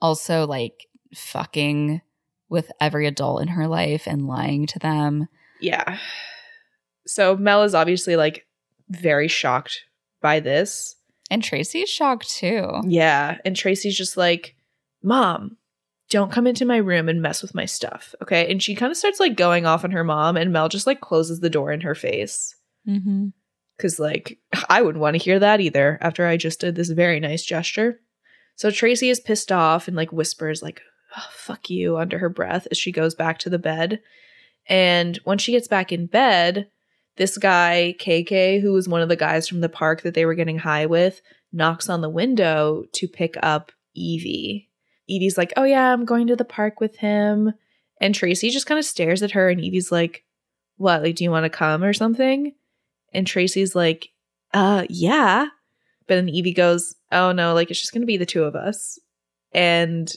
also 0.00 0.46
like 0.46 0.88
fucking 1.14 2.00
with 2.48 2.70
every 2.80 3.06
adult 3.06 3.42
in 3.42 3.48
her 3.48 3.66
life 3.66 4.06
and 4.06 4.26
lying 4.26 4.66
to 4.66 4.78
them. 4.78 5.28
Yeah. 5.60 5.98
So 7.06 7.36
Mel 7.36 7.62
is 7.62 7.74
obviously 7.74 8.16
like 8.16 8.46
very 8.88 9.28
shocked 9.28 9.84
by 10.20 10.40
this. 10.40 10.96
And 11.30 11.42
Tracy's 11.42 11.88
shocked 11.88 12.28
too. 12.28 12.80
Yeah. 12.84 13.38
And 13.44 13.56
Tracy's 13.56 13.96
just 13.96 14.16
like, 14.16 14.54
Mom, 15.02 15.56
don't 16.10 16.30
come 16.30 16.46
into 16.46 16.66
my 16.66 16.76
room 16.76 17.08
and 17.08 17.22
mess 17.22 17.40
with 17.40 17.54
my 17.54 17.64
stuff. 17.64 18.14
Okay. 18.22 18.50
And 18.50 18.62
she 18.62 18.74
kind 18.74 18.90
of 18.90 18.98
starts 18.98 19.18
like 19.18 19.34
going 19.34 19.64
off 19.64 19.82
on 19.82 19.92
her 19.92 20.04
mom, 20.04 20.36
and 20.36 20.52
Mel 20.52 20.68
just 20.68 20.86
like 20.86 21.00
closes 21.00 21.40
the 21.40 21.50
door 21.50 21.72
in 21.72 21.80
her 21.80 21.94
face. 21.94 22.54
Mm-hmm. 22.86 23.28
Cause 23.80 23.98
like 23.98 24.38
I 24.68 24.82
wouldn't 24.82 25.00
want 25.00 25.14
to 25.14 25.22
hear 25.22 25.38
that 25.38 25.60
either 25.60 25.98
after 26.02 26.26
I 26.26 26.36
just 26.36 26.60
did 26.60 26.74
this 26.74 26.90
very 26.90 27.18
nice 27.18 27.42
gesture. 27.42 27.98
So 28.57 28.70
Tracy 28.70 29.11
is 29.11 29.20
pissed 29.20 29.50
off 29.50 29.88
and 29.88 29.96
like 29.96 30.12
whispers 30.12 30.62
like 30.62 30.82
oh, 31.16 31.28
fuck 31.32 31.70
you 31.70 31.96
under 31.96 32.18
her 32.18 32.28
breath 32.28 32.66
as 32.70 32.78
she 32.78 32.92
goes 32.92 33.14
back 33.14 33.38
to 33.38 33.50
the 33.50 33.59
bed. 33.59 34.00
And 34.68 35.18
when 35.24 35.38
she 35.38 35.53
gets 35.53 35.68
back 35.68 35.92
in 35.92 36.07
bed, 36.07 36.68
this 37.16 37.36
guy, 37.36 37.94
KK, 37.98 38.61
who 38.61 38.72
was 38.72 38.88
one 38.88 39.03
of 39.03 39.09
the 39.09 39.16
guys 39.16 39.48
from 39.48 39.61
the 39.61 39.68
park 39.68 40.03
that 40.03 40.14
they 40.14 40.24
were 40.24 40.34
getting 40.34 40.59
high 40.59 40.86
with, 40.86 41.20
knocks 41.53 41.88
on 41.88 42.00
the 42.00 42.09
window 42.09 42.84
to 42.92 43.09
pick 43.09 43.36
up 43.42 43.72
Evie. 43.94 44.70
Evie's 45.09 45.36
like, 45.36 45.53
Oh 45.57 45.64
yeah, 45.64 45.92
I'm 45.92 46.05
going 46.05 46.26
to 46.28 46.36
the 46.36 46.44
park 46.44 46.80
with 46.80 46.96
him. 46.96 47.53
And 48.00 48.14
Tracy 48.14 48.50
just 48.50 48.66
kind 48.66 48.78
of 48.78 48.84
stares 48.84 49.22
at 49.22 49.32
her 49.32 49.50
and 49.50 49.61
Evie's 49.61 49.92
like, 49.92 50.24
What, 50.76 51.03
like, 51.03 51.16
do 51.16 51.24
you 51.24 51.30
want 51.30 51.44
to 51.44 51.50
come 51.50 51.82
or 51.82 51.92
something? 51.92 52.55
And 53.12 53.26
Tracy's 53.26 53.74
like, 53.74 54.09
uh, 54.55 54.86
yeah. 54.88 55.48
But 56.12 56.16
then 56.16 56.28
Evie 56.28 56.52
goes, 56.52 56.94
oh 57.10 57.32
no, 57.32 57.54
like 57.54 57.70
it's 57.70 57.80
just 57.80 57.94
going 57.94 58.02
to 58.02 58.06
be 58.06 58.18
the 58.18 58.26
two 58.26 58.44
of 58.44 58.54
us. 58.54 58.98
And 59.52 60.12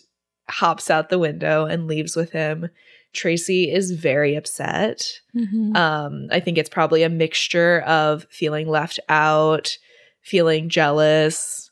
hops 0.49 0.89
out 0.89 1.07
the 1.07 1.17
window 1.17 1.65
and 1.65 1.87
leaves 1.87 2.17
with 2.17 2.33
him. 2.33 2.69
Tracy 3.13 3.71
is 3.71 3.91
very 3.91 4.35
upset. 4.35 5.09
Mm-hmm. 5.33 5.73
Um, 5.73 6.27
I 6.31 6.41
think 6.41 6.57
it's 6.57 6.67
probably 6.67 7.03
a 7.03 7.09
mixture 7.09 7.79
of 7.81 8.25
feeling 8.29 8.67
left 8.67 8.99
out, 9.07 9.77
feeling 10.21 10.67
jealous, 10.67 11.71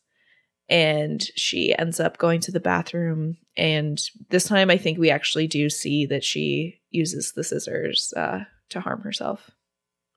and 0.69 1.21
she 1.35 1.77
ends 1.77 1.99
up 1.99 2.17
going 2.17 2.39
to 2.41 2.51
the 2.53 2.61
bathroom. 2.61 3.35
And 3.57 4.01
this 4.29 4.45
time, 4.45 4.69
I 4.69 4.77
think 4.77 4.97
we 4.97 5.09
actually 5.09 5.47
do 5.47 5.69
see 5.69 6.05
that 6.05 6.23
she 6.23 6.79
uses 6.91 7.33
the 7.33 7.43
scissors 7.43 8.13
uh, 8.15 8.45
to 8.69 8.79
harm 8.79 9.01
herself. 9.01 9.51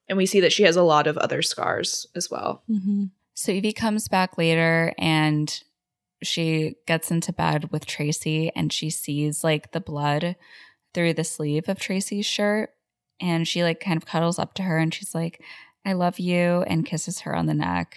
And 0.09 0.17
we 0.17 0.27
see 0.27 0.39
that 0.41 0.53
she 0.53 0.63
has 0.63 0.77
a 0.77 0.85
lot 0.85 1.09
of 1.09 1.19
other 1.19 1.43
scars 1.43 2.07
as 2.15 2.31
well. 2.31 2.63
Mm-hmm. 2.71 3.07
So 3.37 3.53
Evie 3.53 3.75
comes 3.75 4.09
back 4.09 4.39
later 4.39 4.95
and 4.97 5.63
she 6.23 6.77
gets 6.87 7.11
into 7.11 7.35
bed 7.35 7.71
with 7.71 7.85
Tracy 7.85 8.51
and 8.57 8.73
she 8.73 8.89
sees 8.89 9.45
like 9.45 9.73
the 9.73 9.81
blood 9.81 10.37
through 10.95 11.13
the 11.13 11.23
sleeve 11.23 11.69
of 11.69 11.79
Tracy's 11.79 12.25
shirt. 12.25 12.71
And 13.21 13.47
she 13.47 13.63
like 13.63 13.79
kind 13.79 13.99
of 13.99 14.07
cuddles 14.07 14.39
up 14.39 14.55
to 14.55 14.63
her 14.63 14.79
and 14.79 14.93
she's 14.93 15.15
like, 15.15 15.43
I 15.85 15.93
love 15.93 16.19
you, 16.19 16.63
and 16.67 16.85
kisses 16.85 17.21
her 17.21 17.37
on 17.37 17.47
the 17.47 17.55
neck. 17.55 17.97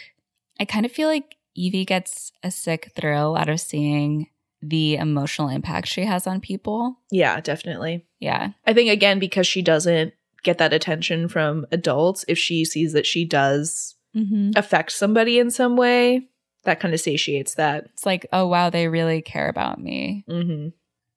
I 0.59 0.65
kind 0.65 0.85
of 0.85 0.91
feel 0.91 1.07
like 1.07 1.37
Evie 1.55 1.85
gets 1.85 2.31
a 2.43 2.51
sick 2.51 2.91
thrill 2.95 3.35
out 3.35 3.49
of 3.49 3.59
seeing 3.59 4.27
the 4.61 4.97
emotional 4.97 5.49
impact 5.49 5.87
she 5.87 6.03
has 6.03 6.27
on 6.27 6.39
people. 6.39 6.99
Yeah, 7.09 7.39
definitely. 7.39 8.05
Yeah. 8.19 8.51
I 8.67 8.73
think, 8.73 8.91
again, 8.91 9.17
because 9.17 9.47
she 9.47 9.63
doesn't 9.63 10.13
get 10.43 10.59
that 10.59 10.71
attention 10.71 11.29
from 11.29 11.65
adults, 11.71 12.25
if 12.27 12.37
she 12.37 12.63
sees 12.63 12.93
that 12.93 13.07
she 13.07 13.25
does 13.25 13.95
Mm-hmm. 14.15 14.51
affect 14.55 14.91
somebody 14.91 15.37
in 15.39 15.51
some 15.51 15.77
way, 15.77 16.27
that 16.63 16.79
kind 16.79 16.93
of 16.93 16.99
satiates 16.99 17.55
that. 17.55 17.85
It's 17.93 18.05
like, 18.05 18.25
oh 18.33 18.47
wow, 18.47 18.69
they 18.69 18.87
really 18.87 19.21
care 19.21 19.49
about 19.49 19.79
me. 19.79 20.25
Mm-hmm. 20.29 20.69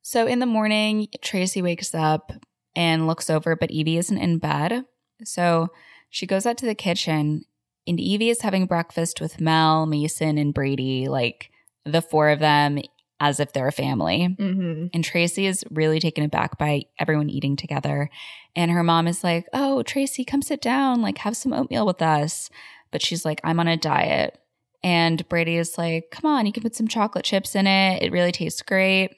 So 0.03 0.27
in 0.27 0.41
the 0.41 0.47
morning, 0.47 1.09
Tracy 1.23 1.63
wakes 1.63 1.95
up 1.95 2.33
and 2.75 3.07
looks 3.07 3.31
over, 3.31 3.57
but 3.57 3.71
Evie 3.71 3.99
isn't 3.99 4.19
in 4.19 4.39
bed. 4.39 4.85
So 5.25 5.69
she 6.11 6.27
goes 6.27 6.47
out 6.47 6.59
to 6.59 6.67
the 6.67 6.75
kitchen, 6.75 7.45
and 7.87 8.01
Evie 8.01 8.31
is 8.31 8.43
having 8.43 8.67
breakfast 8.67 9.21
with 9.21 9.41
Mel, 9.41 9.87
Mason, 9.87 10.39
and 10.39 10.53
Brady, 10.53 11.09
like 11.09 11.51
the 11.85 12.03
four 12.03 12.31
of 12.31 12.39
them, 12.39 12.81
as 13.21 13.39
if 13.39 13.53
they're 13.53 13.69
a 13.69 13.73
family. 13.73 14.37
Mm-hmm. 14.39 14.87
And 14.93 15.05
Tracy 15.05 15.47
is 15.47 15.65
really 15.71 16.01
taken 16.01 16.25
aback 16.25 16.59
by 16.59 16.83
everyone 16.99 17.31
eating 17.31 17.57
together. 17.57 18.11
And 18.57 18.71
her 18.71 18.83
mom 18.83 19.07
is 19.07 19.23
like, 19.23 19.47
Oh, 19.53 19.83
Tracy, 19.85 20.25
come 20.25 20.43
sit 20.43 20.61
down, 20.61 21.03
like 21.03 21.19
have 21.19 21.37
some 21.37 21.53
oatmeal 21.53 21.87
with 21.87 22.03
us. 22.03 22.51
But 22.93 23.03
she's 23.03 23.25
like, 23.25 23.41
I'm 23.43 23.59
on 23.59 23.67
a 23.67 23.77
diet. 23.77 24.39
And 24.85 25.29
Brady 25.29 25.57
is 25.57 25.77
like, 25.79 26.11
Come 26.13 26.31
on, 26.31 26.47
you 26.47 26.53
can 26.53 26.63
put 26.63 26.77
some 26.77 26.89
chocolate 26.89 27.25
chips 27.25 27.55
in 27.57 27.67
it. 27.67 28.03
It 28.03 28.13
really 28.13 28.33
tastes 28.33 28.63
great. 28.63 29.17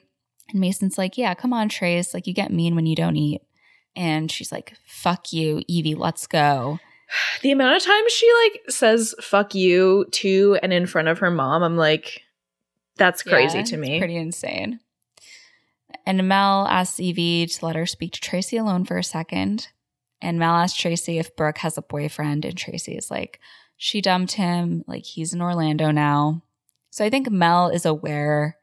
And 0.49 0.59
Mason's 0.59 0.97
like, 0.97 1.17
Yeah, 1.17 1.33
come 1.35 1.53
on, 1.53 1.69
Trace. 1.69 2.13
Like, 2.13 2.25
you 2.25 2.33
get 2.33 2.51
mean 2.51 2.75
when 2.75 2.85
you 2.87 2.95
don't 2.95 3.15
eat. 3.17 3.41
And 3.95 4.31
she's 4.31 4.51
like, 4.51 4.75
Fuck 4.87 5.31
you, 5.33 5.61
Evie, 5.67 5.95
let's 5.95 6.25
go. 6.25 6.79
The 7.43 7.51
amount 7.51 7.77
of 7.77 7.83
times 7.83 8.11
she 8.11 8.27
like 8.43 8.61
says 8.71 9.13
"fuck 9.21 9.53
you" 9.53 10.05
to 10.11 10.57
and 10.63 10.73
in 10.73 10.87
front 10.87 11.07
of 11.07 11.19
her 11.19 11.29
mom, 11.29 11.61
I'm 11.61 11.77
like, 11.77 12.23
that's 12.97 13.21
crazy 13.21 13.59
Yeah, 13.59 13.63
to 13.65 13.75
it's 13.75 13.81
me. 13.87 13.99
Pretty 13.99 14.15
insane. 14.17 14.79
And 16.05 16.27
Mel 16.27 16.67
asks 16.67 16.99
Evie 16.99 17.45
to 17.45 17.65
let 17.65 17.75
her 17.75 17.85
speak 17.85 18.13
to 18.13 18.21
Tracy 18.21 18.57
alone 18.57 18.85
for 18.85 18.97
a 18.97 19.03
second. 19.03 19.67
And 20.21 20.39
Mel 20.39 20.55
asks 20.55 20.77
Tracy 20.79 21.19
if 21.19 21.35
Brooke 21.35 21.59
has 21.59 21.77
a 21.77 21.83
boyfriend. 21.83 22.43
And 22.43 22.57
Tracy 22.57 22.97
is 22.97 23.11
like, 23.11 23.39
she 23.77 24.01
dumped 24.01 24.33
him. 24.33 24.83
Like, 24.87 25.03
he's 25.05 25.33
in 25.33 25.41
Orlando 25.41 25.91
now. 25.91 26.43
So 26.91 27.03
I 27.03 27.09
think 27.09 27.29
Mel 27.29 27.69
is 27.69 27.85
aware 27.85 28.57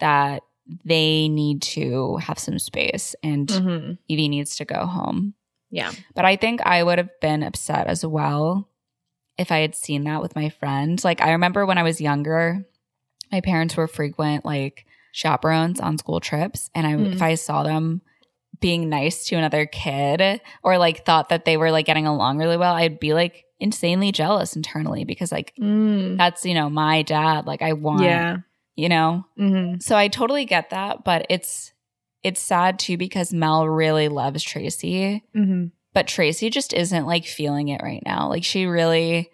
that 0.00 0.42
they 0.84 1.28
need 1.28 1.62
to 1.62 2.16
have 2.18 2.38
some 2.38 2.58
space 2.58 3.14
and 3.22 3.48
Mhm. 3.48 3.98
Evie 4.08 4.28
needs 4.28 4.56
to 4.56 4.64
go 4.64 4.86
home. 4.86 5.34
Yeah. 5.70 5.92
But 6.14 6.24
I 6.24 6.36
think 6.36 6.60
I 6.62 6.82
would 6.82 6.98
have 6.98 7.10
been 7.20 7.42
upset 7.42 7.86
as 7.86 8.04
well 8.04 8.68
if 9.36 9.50
I 9.52 9.58
had 9.58 9.74
seen 9.74 10.04
that 10.04 10.20
with 10.22 10.34
my 10.36 10.48
friend. 10.50 11.02
Like 11.04 11.20
I 11.20 11.32
remember 11.32 11.64
when 11.66 11.78
I 11.78 11.82
was 11.82 12.00
younger, 12.00 12.66
my 13.32 13.40
parents 13.40 13.76
were 13.76 13.86
frequent 13.88 14.44
like 14.44 14.84
chaperones 15.12 15.80
on 15.80 15.96
school 15.98 16.20
trips 16.20 16.70
and 16.74 16.86
I 16.86 16.92
Mm. 16.94 17.14
if 17.14 17.22
I 17.22 17.34
saw 17.34 17.62
them 17.62 18.02
being 18.60 18.88
nice 18.88 19.26
to 19.26 19.36
another 19.36 19.66
kid 19.66 20.40
or 20.62 20.78
like 20.78 21.04
thought 21.04 21.28
that 21.30 21.44
they 21.44 21.56
were 21.56 21.70
like 21.70 21.86
getting 21.86 22.06
along 22.06 22.38
really 22.38 22.56
well, 22.56 22.74
I'd 22.74 22.98
be 23.00 23.14
like 23.14 23.44
insanely 23.60 24.12
jealous 24.12 24.54
internally 24.56 25.04
because 25.04 25.32
like 25.32 25.52
Mm. 25.58 26.16
that's, 26.16 26.44
you 26.44 26.54
know, 26.54 26.70
my 26.70 27.02
dad. 27.02 27.46
Like 27.46 27.62
I 27.62 27.72
want, 27.72 28.02
Yeah. 28.02 28.38
you 28.76 28.88
know. 28.88 29.24
Mm-hmm. 29.38 29.80
So 29.80 29.96
I 29.96 30.08
totally 30.08 30.44
get 30.44 30.70
that, 30.70 31.04
but 31.04 31.26
it's 31.28 31.72
it's 32.22 32.40
sad 32.40 32.78
too 32.78 32.96
because 32.96 33.32
Mel 33.32 33.66
really 33.68 34.08
loves 34.08 34.42
Tracy 34.42 35.22
Mm-hmm. 35.34 35.66
but 35.94 36.06
Tracy 36.08 36.50
just 36.50 36.72
isn't 36.72 37.06
like 37.06 37.24
feeling 37.26 37.68
it 37.68 37.82
right 37.82 38.02
now. 38.04 38.28
Like 38.28 38.44
she 38.44 38.66
really 38.66 39.30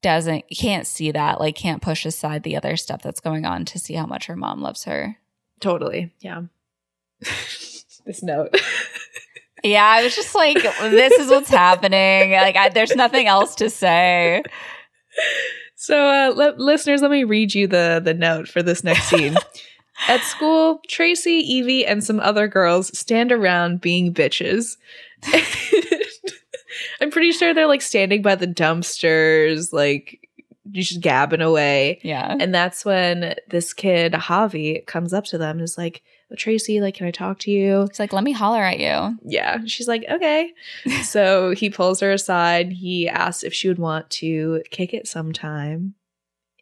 doesn't 0.00 0.44
can't 0.56 0.86
see 0.86 1.10
that, 1.10 1.40
like 1.40 1.56
can't 1.56 1.82
push 1.82 2.06
aside 2.06 2.42
the 2.44 2.56
other 2.56 2.76
stuff 2.76 3.02
that's 3.02 3.20
going 3.20 3.44
on 3.44 3.64
to 3.66 3.78
see 3.78 3.94
how 3.94 4.06
much 4.06 4.26
her 4.26 4.36
mom 4.36 4.60
loves 4.62 4.84
her. 4.84 5.16
Totally. 5.60 6.12
Yeah. 6.20 6.42
this 8.06 8.22
note. 8.22 8.54
Yeah, 9.62 9.84
I 9.84 10.02
was 10.04 10.14
just 10.14 10.34
like 10.34 10.62
this 10.62 11.12
is 11.18 11.30
what's 11.30 11.50
happening. 11.50 12.32
Like 12.32 12.56
I, 12.56 12.68
there's 12.68 12.94
nothing 12.94 13.26
else 13.26 13.54
to 13.56 13.70
say. 13.70 14.42
So, 15.74 15.96
uh, 15.96 16.32
let, 16.34 16.58
listeners, 16.58 17.02
let 17.02 17.10
me 17.10 17.24
read 17.24 17.54
you 17.54 17.66
the 17.66 18.00
the 18.04 18.14
note 18.14 18.48
for 18.48 18.62
this 18.62 18.84
next 18.84 19.04
scene. 19.04 19.36
At 20.08 20.20
school, 20.20 20.80
Tracy, 20.86 21.32
Evie, 21.32 21.84
and 21.84 22.04
some 22.04 22.20
other 22.20 22.46
girls 22.46 22.96
stand 22.96 23.32
around 23.32 23.80
being 23.80 24.14
bitches. 24.14 24.76
I'm 27.00 27.10
pretty 27.10 27.32
sure 27.32 27.52
they're 27.52 27.66
like 27.66 27.82
standing 27.82 28.22
by 28.22 28.36
the 28.36 28.46
dumpsters, 28.46 29.72
like 29.72 30.28
just 30.70 31.00
gabbing 31.00 31.40
away. 31.40 32.00
Yeah. 32.02 32.36
And 32.38 32.54
that's 32.54 32.84
when 32.84 33.34
this 33.48 33.72
kid, 33.72 34.12
Javi, 34.12 34.86
comes 34.86 35.12
up 35.12 35.24
to 35.26 35.38
them 35.38 35.56
and 35.56 35.62
is 35.62 35.78
like, 35.78 36.02
Tracy, 36.36 36.80
like, 36.80 36.94
can 36.94 37.06
I 37.06 37.10
talk 37.10 37.38
to 37.40 37.50
you? 37.50 37.82
It's 37.82 37.98
like, 37.98 38.12
let 38.12 38.24
me 38.24 38.32
holler 38.32 38.62
at 38.62 38.78
you. 38.78 39.18
Yeah. 39.24 39.58
She's 39.66 39.88
like, 39.88 40.04
okay. 40.10 40.52
so 41.02 41.52
he 41.52 41.70
pulls 41.70 42.00
her 42.00 42.12
aside. 42.12 42.72
He 42.72 43.08
asks 43.08 43.42
if 43.42 43.54
she 43.54 43.68
would 43.68 43.78
want 43.78 44.10
to 44.10 44.62
kick 44.70 44.92
it 44.92 45.08
sometime. 45.08 45.94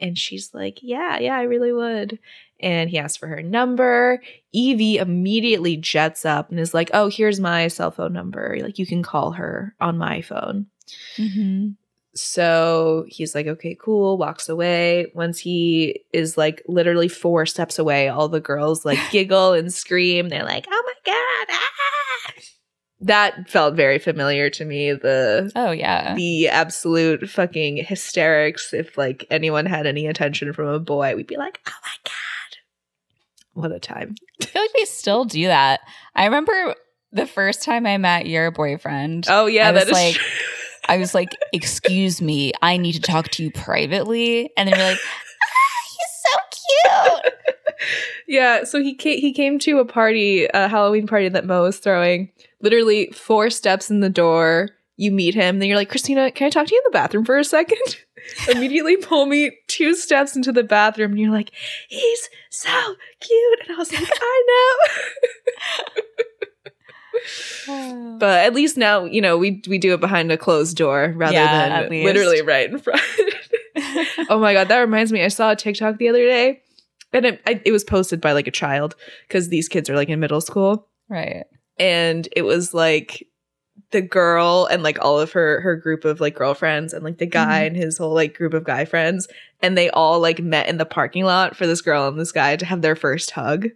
And 0.00 0.16
she's 0.16 0.52
like, 0.52 0.78
yeah, 0.82 1.18
yeah, 1.18 1.36
I 1.36 1.42
really 1.42 1.72
would. 1.72 2.18
And 2.60 2.88
he 2.90 2.98
asks 2.98 3.16
for 3.16 3.26
her 3.28 3.42
number. 3.42 4.22
Evie 4.52 4.98
immediately 4.98 5.76
jets 5.76 6.24
up 6.24 6.50
and 6.50 6.60
is 6.60 6.74
like, 6.74 6.90
oh, 6.94 7.08
here's 7.08 7.40
my 7.40 7.68
cell 7.68 7.90
phone 7.90 8.12
number. 8.12 8.58
Like, 8.60 8.78
you 8.78 8.86
can 8.86 9.02
call 9.02 9.32
her 9.32 9.74
on 9.80 9.98
my 9.98 10.22
phone. 10.22 10.66
Mm-hmm. 11.16 11.70
So 12.16 13.04
he's 13.08 13.34
like, 13.34 13.46
okay, 13.46 13.76
cool, 13.80 14.16
walks 14.18 14.48
away. 14.48 15.10
Once 15.14 15.38
he 15.38 16.00
is 16.12 16.36
like 16.38 16.62
literally 16.66 17.08
four 17.08 17.46
steps 17.46 17.78
away, 17.78 18.08
all 18.08 18.28
the 18.28 18.40
girls 18.40 18.84
like 18.84 18.98
giggle 19.10 19.52
and 19.52 19.72
scream. 19.72 20.28
They're 20.28 20.44
like, 20.44 20.66
oh 20.70 20.82
my 20.86 21.12
God. 21.12 21.46
Ah! 21.56 22.32
That 23.00 23.50
felt 23.50 23.74
very 23.76 23.98
familiar 23.98 24.48
to 24.50 24.64
me. 24.64 24.92
The 24.92 25.52
Oh 25.54 25.70
yeah. 25.70 26.14
the 26.14 26.48
absolute 26.48 27.28
fucking 27.28 27.84
hysterics. 27.84 28.72
If 28.72 28.96
like 28.96 29.26
anyone 29.30 29.66
had 29.66 29.86
any 29.86 30.06
attention 30.06 30.52
from 30.54 30.68
a 30.68 30.78
boy, 30.80 31.14
we'd 31.14 31.26
be 31.26 31.36
like, 31.36 31.60
oh 31.68 31.72
my 31.82 31.90
God. 32.04 32.12
What 33.62 33.72
a 33.72 33.78
time. 33.78 34.14
I 34.42 34.46
feel 34.46 34.62
like 34.62 34.72
they 34.76 34.84
still 34.86 35.24
do 35.26 35.46
that. 35.46 35.80
I 36.14 36.24
remember 36.24 36.74
the 37.12 37.26
first 37.26 37.62
time 37.62 37.86
I 37.86 37.98
met 37.98 38.26
your 38.26 38.50
boyfriend. 38.50 39.26
Oh 39.28 39.44
yeah, 39.46 39.68
I 39.68 39.72
that 39.72 39.86
is 39.88 39.92
like- 39.92 40.14
true. 40.14 40.52
I 40.89 40.97
was 40.99 41.14
like, 41.14 41.30
"Excuse 41.53 42.20
me, 42.20 42.53
I 42.62 42.76
need 42.76 42.93
to 42.93 43.01
talk 43.01 43.28
to 43.30 43.43
you 43.43 43.51
privately." 43.51 44.51
And 44.57 44.68
then 44.68 44.78
you're 44.78 44.89
like, 44.89 44.99
ah, 44.99 45.82
"He's 45.91 46.22
so 46.24 47.22
cute." 47.22 47.34
Yeah, 48.28 48.64
so 48.64 48.82
he 48.82 48.95
came, 48.95 49.20
he 49.20 49.32
came 49.32 49.59
to 49.61 49.78
a 49.78 49.84
party, 49.84 50.47
a 50.47 50.68
Halloween 50.68 51.07
party 51.07 51.28
that 51.28 51.47
Mo 51.47 51.62
was 51.62 51.78
throwing. 51.78 52.30
Literally 52.61 53.11
four 53.12 53.51
steps 53.51 53.91
in 53.91 54.01
the 54.01 54.11
door, 54.11 54.70
you 54.97 55.12
meet 55.12 55.34
him. 55.34 55.59
Then 55.59 55.68
you're 55.68 55.76
like, 55.76 55.91
Christina, 55.91 56.30
can 56.30 56.47
I 56.47 56.51
talk 56.51 56.66
to 56.66 56.74
you 56.74 56.82
in 56.84 56.91
the 56.91 56.97
bathroom 56.99 57.24
for 57.24 57.39
a 57.39 57.45
second? 57.45 57.97
Immediately 58.49 58.97
pull 58.97 59.26
me 59.26 59.57
two 59.68 59.95
steps 59.95 60.34
into 60.34 60.51
the 60.51 60.64
bathroom, 60.64 61.12
and 61.12 61.20
you're 61.20 61.30
like, 61.30 61.53
he's 61.89 62.28
so 62.51 62.97
cute. 63.20 63.61
And 63.61 63.76
I 63.76 63.78
was 63.78 63.93
like, 63.93 64.09
I 64.11 64.45
know. 64.49 66.03
but 68.18 68.44
at 68.44 68.54
least 68.54 68.76
now, 68.76 69.04
you 69.04 69.20
know, 69.20 69.36
we 69.36 69.62
we 69.68 69.78
do 69.78 69.94
it 69.94 70.00
behind 70.00 70.30
a 70.32 70.36
closed 70.38 70.76
door 70.76 71.12
rather 71.16 71.34
Yeah, 71.34 71.82
than 71.88 71.90
literally 72.04 72.42
right 72.42 72.70
in 72.70 72.78
front. 72.78 73.00
oh 74.30 74.38
my 74.38 74.52
god, 74.52 74.68
that 74.68 74.78
reminds 74.80 75.12
me. 75.12 75.22
I 75.24 75.28
saw 75.28 75.50
a 75.52 75.56
TikTok 75.56 75.98
the 75.98 76.08
other 76.08 76.24
day, 76.24 76.62
and 77.12 77.26
it, 77.26 77.40
I, 77.46 77.60
it 77.64 77.72
was 77.72 77.84
posted 77.84 78.20
by 78.20 78.32
like 78.32 78.46
a 78.46 78.50
child 78.52 78.94
because 79.28 79.48
these 79.48 79.68
kids 79.68 79.90
are 79.90 79.96
like 79.96 80.08
in 80.08 80.20
middle 80.20 80.40
school, 80.40 80.88
right. 81.08 81.44
and 81.78 82.28
it 82.34 82.42
was 82.42 82.72
like 82.74 83.26
the 83.92 84.00
girl 84.00 84.66
and 84.70 84.82
like 84.82 84.98
all 85.04 85.20
of 85.20 85.32
her 85.32 85.60
her 85.60 85.76
group 85.76 86.04
of 86.04 86.18
like 86.20 86.34
girlfriends 86.34 86.92
and 86.94 87.04
like 87.04 87.18
the 87.18 87.26
guy 87.26 87.60
Mhm. 87.62 87.66
and 87.68 87.76
his 87.76 87.98
whole 87.98 88.14
like 88.14 88.34
group 88.36 88.54
of 88.54 88.64
guy 88.64 88.84
friends, 88.84 89.28
and 89.62 89.76
they 89.76 89.90
all 89.90 90.18
like 90.20 90.40
met 90.40 90.68
in 90.68 90.78
the 90.78 90.86
parking 90.86 91.24
lot 91.24 91.54
for 91.56 91.66
this 91.66 91.82
girl 91.82 92.08
and 92.08 92.18
this 92.18 92.32
guy 92.32 92.56
to 92.56 92.64
have 92.64 92.80
their 92.82 92.96
first 92.96 93.30
hug, 93.32 93.68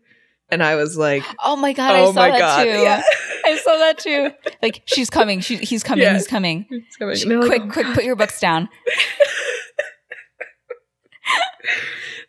and 0.50 0.62
I 0.62 0.74
was 0.76 0.96
like, 0.96 1.22
Oh 1.42 1.56
my 1.56 1.72
god, 1.72 1.92
oh 1.96 2.02
I 2.02 2.04
saw 2.06 2.12
my 2.12 2.30
that 2.30 2.38
god, 2.38 2.62
too. 2.64 2.68
yeah. 2.70 3.02
I 3.46 3.56
saw 3.56 3.76
that 3.78 3.98
too. 3.98 4.30
Like 4.62 4.82
she's 4.86 5.08
coming. 5.10 5.40
She, 5.40 5.56
he's 5.56 5.82
coming. 5.82 6.02
Yeah. 6.04 6.12
He's 6.14 6.26
coming. 6.26 6.66
It's 6.70 6.96
coming. 6.96 7.16
She- 7.16 7.26
like, 7.28 7.46
quick, 7.46 7.62
"Oh 7.64 7.70
quick, 7.72 7.86
God." 7.86 7.94
put 7.94 8.04
your 8.04 8.16
books 8.16 8.38
down. 8.40 8.68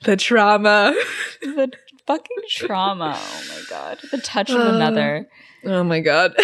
the 0.06 0.16
trauma. 0.18 0.94
The 1.42 1.72
fucking 2.08 2.38
trauma. 2.50 3.16
Oh 3.18 3.44
my 3.50 3.62
god. 3.70 4.00
The 4.12 4.18
touch 4.20 4.50
of 4.50 4.60
Uh, 4.60 4.74
another. 4.76 5.28
Oh 5.66 5.84
my 5.84 6.00
god. 6.00 6.34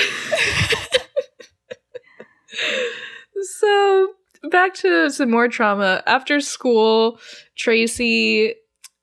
so 3.59 4.07
back 4.51 4.73
to 4.75 5.09
some 5.09 5.31
more 5.31 5.47
trauma. 5.47 6.03
After 6.05 6.39
school, 6.41 7.19
Tracy 7.57 8.53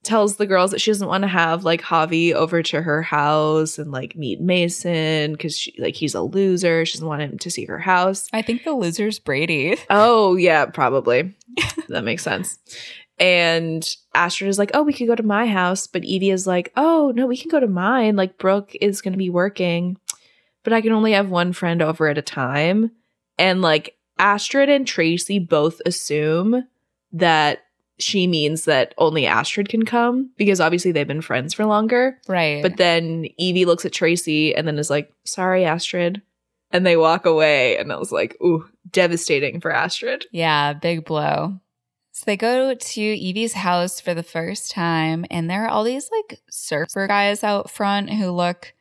tells 0.05 0.37
the 0.37 0.47
girls 0.47 0.71
that 0.71 0.81
she 0.81 0.91
doesn't 0.91 1.09
want 1.09 1.23
to 1.23 1.29
have 1.29 1.65
like 1.65 1.83
Javi 1.83 2.33
over 2.33 2.63
to 2.63 2.83
her 2.83 3.03
house 3.03 3.79
and 3.79 3.91
like 3.91 4.17
meet 4.17 4.41
Mason 4.41 5.33
because 5.33 5.59
she 5.59 5.75
like 5.79 5.95
he's 5.95 6.15
a 6.15 6.23
loser. 6.23 6.85
She 6.85 6.95
doesn't 6.99 7.09
want 7.09 7.23
him 7.23 7.39
to 7.39 7.51
see 7.51 7.65
her 7.65 7.79
house. 7.79 8.29
I 8.33 8.43
think 8.43 8.65
the 8.65 8.73
loser's 8.73 9.19
Brady. 9.19 9.77
Oh 9.91 10.37
yeah, 10.37 10.67
probably. 10.67 11.35
that 11.89 12.05
makes 12.05 12.23
sense. 12.23 12.59
And 13.19 13.89
Astrid 14.15 14.49
is 14.49 14.59
like, 14.59 14.73
"Oh, 14.75 14.83
we 14.83 14.93
could 14.93 15.07
go 15.07 15.15
to 15.15 15.23
my 15.23 15.47
house," 15.47 15.87
but 15.87 16.05
Evie 16.05 16.31
is 16.31 16.47
like, 16.47 16.73
"Oh 16.77 17.13
no, 17.15 17.27
we 17.27 17.37
can 17.37 17.49
go 17.51 17.61
to 17.61 17.69
mine. 17.69 18.17
Like 18.17 18.39
Brooke 18.39 18.73
is 18.81 19.01
going 19.01 19.13
to 19.13 19.19
be 19.19 19.31
working, 19.31 19.99
but 20.65 20.73
I 20.73 20.81
can 20.81 20.93
only 20.93 21.13
have 21.13 21.31
one 21.31 21.53
friend 21.53 21.81
over 21.81 22.09
at 22.09 22.19
a 22.19 22.23
time." 22.23 22.91
And 23.39 23.63
like 23.63 23.97
Astrid 24.19 24.69
and 24.69 24.87
Tracy 24.87 25.39
both 25.39 25.81
assume 25.87 26.65
that 27.13 27.64
she 27.99 28.27
means 28.27 28.65
that 28.65 28.95
only 28.99 29.27
Astrid 29.27 29.69
can 29.69 29.85
come 29.85 30.31
because 30.37 30.61
obviously 30.61 30.93
they've 30.93 31.07
been 31.07 31.21
friends 31.21 31.55
for 31.55 31.65
longer. 31.65 32.19
Right. 32.27 32.63
But 32.63 32.77
then 32.77 33.27
Evie 33.39 33.65
looks 33.65 33.85
at 33.85 33.93
Tracy 33.93 34.55
and 34.55 34.67
then 34.67 34.79
is 34.79 34.91
like, 34.91 35.13
sorry, 35.25 35.65
Astrid. 35.65 36.23
And 36.71 36.85
they 36.85 36.97
walk 36.97 37.25
away. 37.25 37.77
And 37.77 37.93
I 37.93 37.97
was 37.97 38.11
like, 38.11 38.37
ooh, 38.43 38.69
devastating 38.91 39.61
for 39.61 39.71
Astrid. 39.71 40.27
Yeah, 40.33 40.73
big 40.73 41.05
blow. 41.05 41.61
So 42.13 42.23
they 42.27 42.37
go 42.37 42.75
to 42.75 43.01
Evie's 43.01 43.55
house 43.55 44.01
for 44.01 44.15
the 44.15 44.23
first 44.23 44.71
time, 44.71 45.27
and 45.33 45.51
there 45.51 45.65
are 45.65 45.69
all 45.69 45.83
these 45.83 46.09
like 46.13 46.41
surfer 46.49 47.09
guys 47.09 47.43
out 47.43 47.71
front 47.71 48.09
who 48.09 48.31
look 48.31 48.73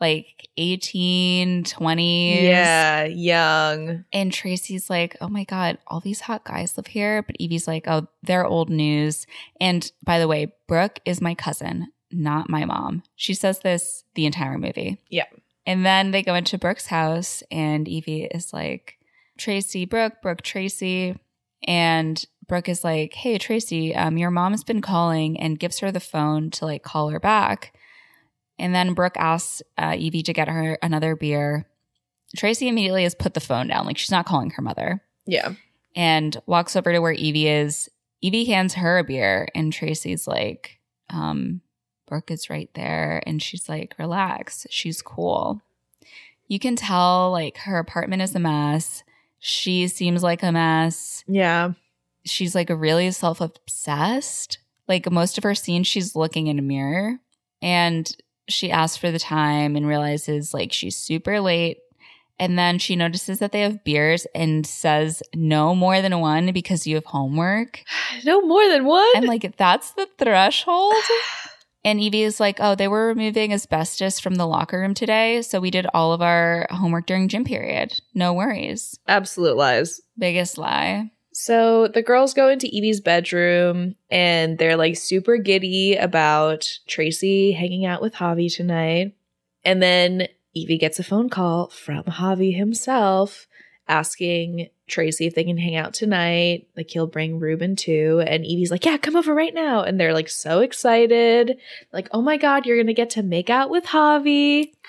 like 0.00 0.48
18, 0.56 1.64
20. 1.64 2.44
Yeah, 2.44 3.04
young. 3.04 4.04
And 4.12 4.32
Tracy's 4.32 4.88
like, 4.88 5.16
oh 5.20 5.28
my 5.28 5.44
God, 5.44 5.78
all 5.86 6.00
these 6.00 6.20
hot 6.20 6.44
guys 6.44 6.76
live 6.76 6.88
here. 6.88 7.22
But 7.22 7.36
Evie's 7.38 7.68
like, 7.68 7.84
oh, 7.86 8.08
they're 8.22 8.46
old 8.46 8.70
news. 8.70 9.26
And 9.60 9.90
by 10.04 10.18
the 10.18 10.28
way, 10.28 10.52
Brooke 10.66 11.00
is 11.04 11.20
my 11.20 11.34
cousin, 11.34 11.92
not 12.10 12.48
my 12.48 12.64
mom. 12.64 13.02
She 13.16 13.34
says 13.34 13.60
this 13.60 14.04
the 14.14 14.26
entire 14.26 14.58
movie. 14.58 14.98
Yeah. 15.08 15.26
And 15.66 15.84
then 15.84 16.10
they 16.10 16.22
go 16.22 16.34
into 16.34 16.58
Brooke's 16.58 16.86
house, 16.86 17.42
and 17.50 17.86
Evie 17.86 18.24
is 18.24 18.52
like, 18.52 18.96
Tracy, 19.38 19.84
Brooke, 19.84 20.14
Brooke, 20.22 20.42
Tracy. 20.42 21.16
And 21.66 22.24
Brooke 22.48 22.68
is 22.68 22.82
like, 22.82 23.14
hey, 23.14 23.38
Tracy, 23.38 23.94
um, 23.94 24.18
your 24.18 24.30
mom's 24.30 24.64
been 24.64 24.82
calling 24.82 25.38
and 25.38 25.58
gives 25.58 25.78
her 25.78 25.92
the 25.92 26.00
phone 26.00 26.50
to 26.50 26.64
like 26.64 26.82
call 26.82 27.10
her 27.10 27.20
back. 27.20 27.72
And 28.60 28.74
then 28.74 28.94
Brooke 28.94 29.16
asks 29.16 29.62
uh, 29.78 29.96
Evie 29.98 30.22
to 30.22 30.32
get 30.32 30.48
her 30.48 30.78
another 30.82 31.16
beer. 31.16 31.66
Tracy 32.36 32.68
immediately 32.68 33.02
has 33.02 33.14
put 33.14 33.34
the 33.34 33.40
phone 33.40 33.66
down, 33.68 33.86
like 33.86 33.98
she's 33.98 34.10
not 34.10 34.26
calling 34.26 34.50
her 34.50 34.62
mother, 34.62 35.02
Yeah. 35.26 35.54
and 35.96 36.40
walks 36.46 36.76
over 36.76 36.92
to 36.92 37.00
where 37.00 37.12
Evie 37.12 37.48
is. 37.48 37.88
Evie 38.22 38.44
hands 38.44 38.74
her 38.74 38.98
a 38.98 39.04
beer, 39.04 39.48
and 39.54 39.72
Tracy's 39.72 40.28
like, 40.28 40.78
um, 41.08 41.62
Brooke 42.06 42.30
is 42.30 42.48
right 42.50 42.68
there. 42.74 43.22
And 43.26 43.42
she's 43.42 43.68
like, 43.68 43.94
relax, 43.98 44.66
she's 44.70 45.00
cool. 45.02 45.60
You 46.46 46.58
can 46.58 46.76
tell, 46.76 47.30
like, 47.32 47.56
her 47.58 47.78
apartment 47.78 48.22
is 48.22 48.34
a 48.34 48.38
mess. 48.40 49.02
She 49.38 49.88
seems 49.88 50.22
like 50.22 50.42
a 50.42 50.52
mess 50.52 51.24
Yeah. 51.26 51.72
she's 52.26 52.54
like 52.54 52.68
really 52.68 53.10
self 53.10 53.40
obsessed. 53.40 54.58
Like 54.86 55.10
most 55.10 55.38
of 55.38 55.44
her 55.44 55.54
scenes, 55.54 55.86
she's 55.86 56.14
looking 56.14 56.46
in 56.48 56.58
a 56.58 56.62
mirror 56.62 57.18
and 57.62 58.14
she 58.52 58.70
asks 58.70 58.96
for 58.96 59.10
the 59.10 59.18
time 59.18 59.76
and 59.76 59.86
realizes 59.86 60.52
like 60.54 60.72
she's 60.72 60.96
super 60.96 61.40
late. 61.40 61.78
And 62.38 62.58
then 62.58 62.78
she 62.78 62.96
notices 62.96 63.38
that 63.40 63.52
they 63.52 63.60
have 63.60 63.84
beers 63.84 64.26
and 64.34 64.66
says 64.66 65.22
no 65.34 65.74
more 65.74 66.00
than 66.00 66.20
one 66.20 66.52
because 66.52 66.86
you 66.86 66.94
have 66.94 67.04
homework. 67.04 67.82
No 68.24 68.42
more 68.42 68.68
than 68.68 68.84
one. 68.86 69.06
And 69.14 69.26
like 69.26 69.56
that's 69.56 69.92
the 69.92 70.08
threshold. 70.18 70.94
And 71.82 71.98
Evie 71.98 72.24
is 72.24 72.40
like, 72.40 72.58
oh, 72.60 72.74
they 72.74 72.88
were 72.88 73.06
removing 73.06 73.54
asbestos 73.54 74.20
from 74.20 74.34
the 74.34 74.46
locker 74.46 74.78
room 74.78 74.92
today. 74.92 75.40
So 75.40 75.60
we 75.60 75.70
did 75.70 75.86
all 75.94 76.12
of 76.12 76.20
our 76.20 76.66
homework 76.70 77.06
during 77.06 77.28
gym 77.28 77.44
period. 77.44 77.98
No 78.14 78.34
worries. 78.34 78.98
Absolute 79.08 79.56
lies. 79.56 80.00
Biggest 80.18 80.58
lie. 80.58 81.10
So 81.32 81.88
the 81.88 82.02
girls 82.02 82.34
go 82.34 82.48
into 82.48 82.66
Evie's 82.66 83.00
bedroom 83.00 83.94
and 84.10 84.58
they're 84.58 84.76
like 84.76 84.96
super 84.96 85.36
giddy 85.36 85.96
about 85.96 86.68
Tracy 86.86 87.52
hanging 87.52 87.86
out 87.86 88.02
with 88.02 88.14
Javi 88.14 88.54
tonight. 88.54 89.14
And 89.64 89.82
then 89.82 90.28
Evie 90.54 90.78
gets 90.78 90.98
a 90.98 91.04
phone 91.04 91.28
call 91.28 91.68
from 91.68 92.04
Javi 92.04 92.56
himself 92.56 93.46
asking 93.88 94.68
Tracy 94.88 95.26
if 95.26 95.34
they 95.34 95.44
can 95.44 95.58
hang 95.58 95.76
out 95.76 95.94
tonight. 95.94 96.68
Like 96.76 96.90
he'll 96.90 97.06
bring 97.06 97.38
Ruben 97.38 97.76
too. 97.76 98.22
And 98.26 98.44
Evie's 98.44 98.70
like, 98.70 98.84
Yeah, 98.84 98.96
come 98.96 99.16
over 99.16 99.34
right 99.34 99.54
now. 99.54 99.82
And 99.82 100.00
they're 100.00 100.14
like 100.14 100.28
so 100.28 100.60
excited. 100.60 101.58
Like, 101.92 102.08
oh 102.12 102.22
my 102.22 102.36
God, 102.36 102.66
you're 102.66 102.76
going 102.76 102.86
to 102.88 102.94
get 102.94 103.10
to 103.10 103.22
make 103.22 103.50
out 103.50 103.70
with 103.70 103.84
Javi. 103.84 104.72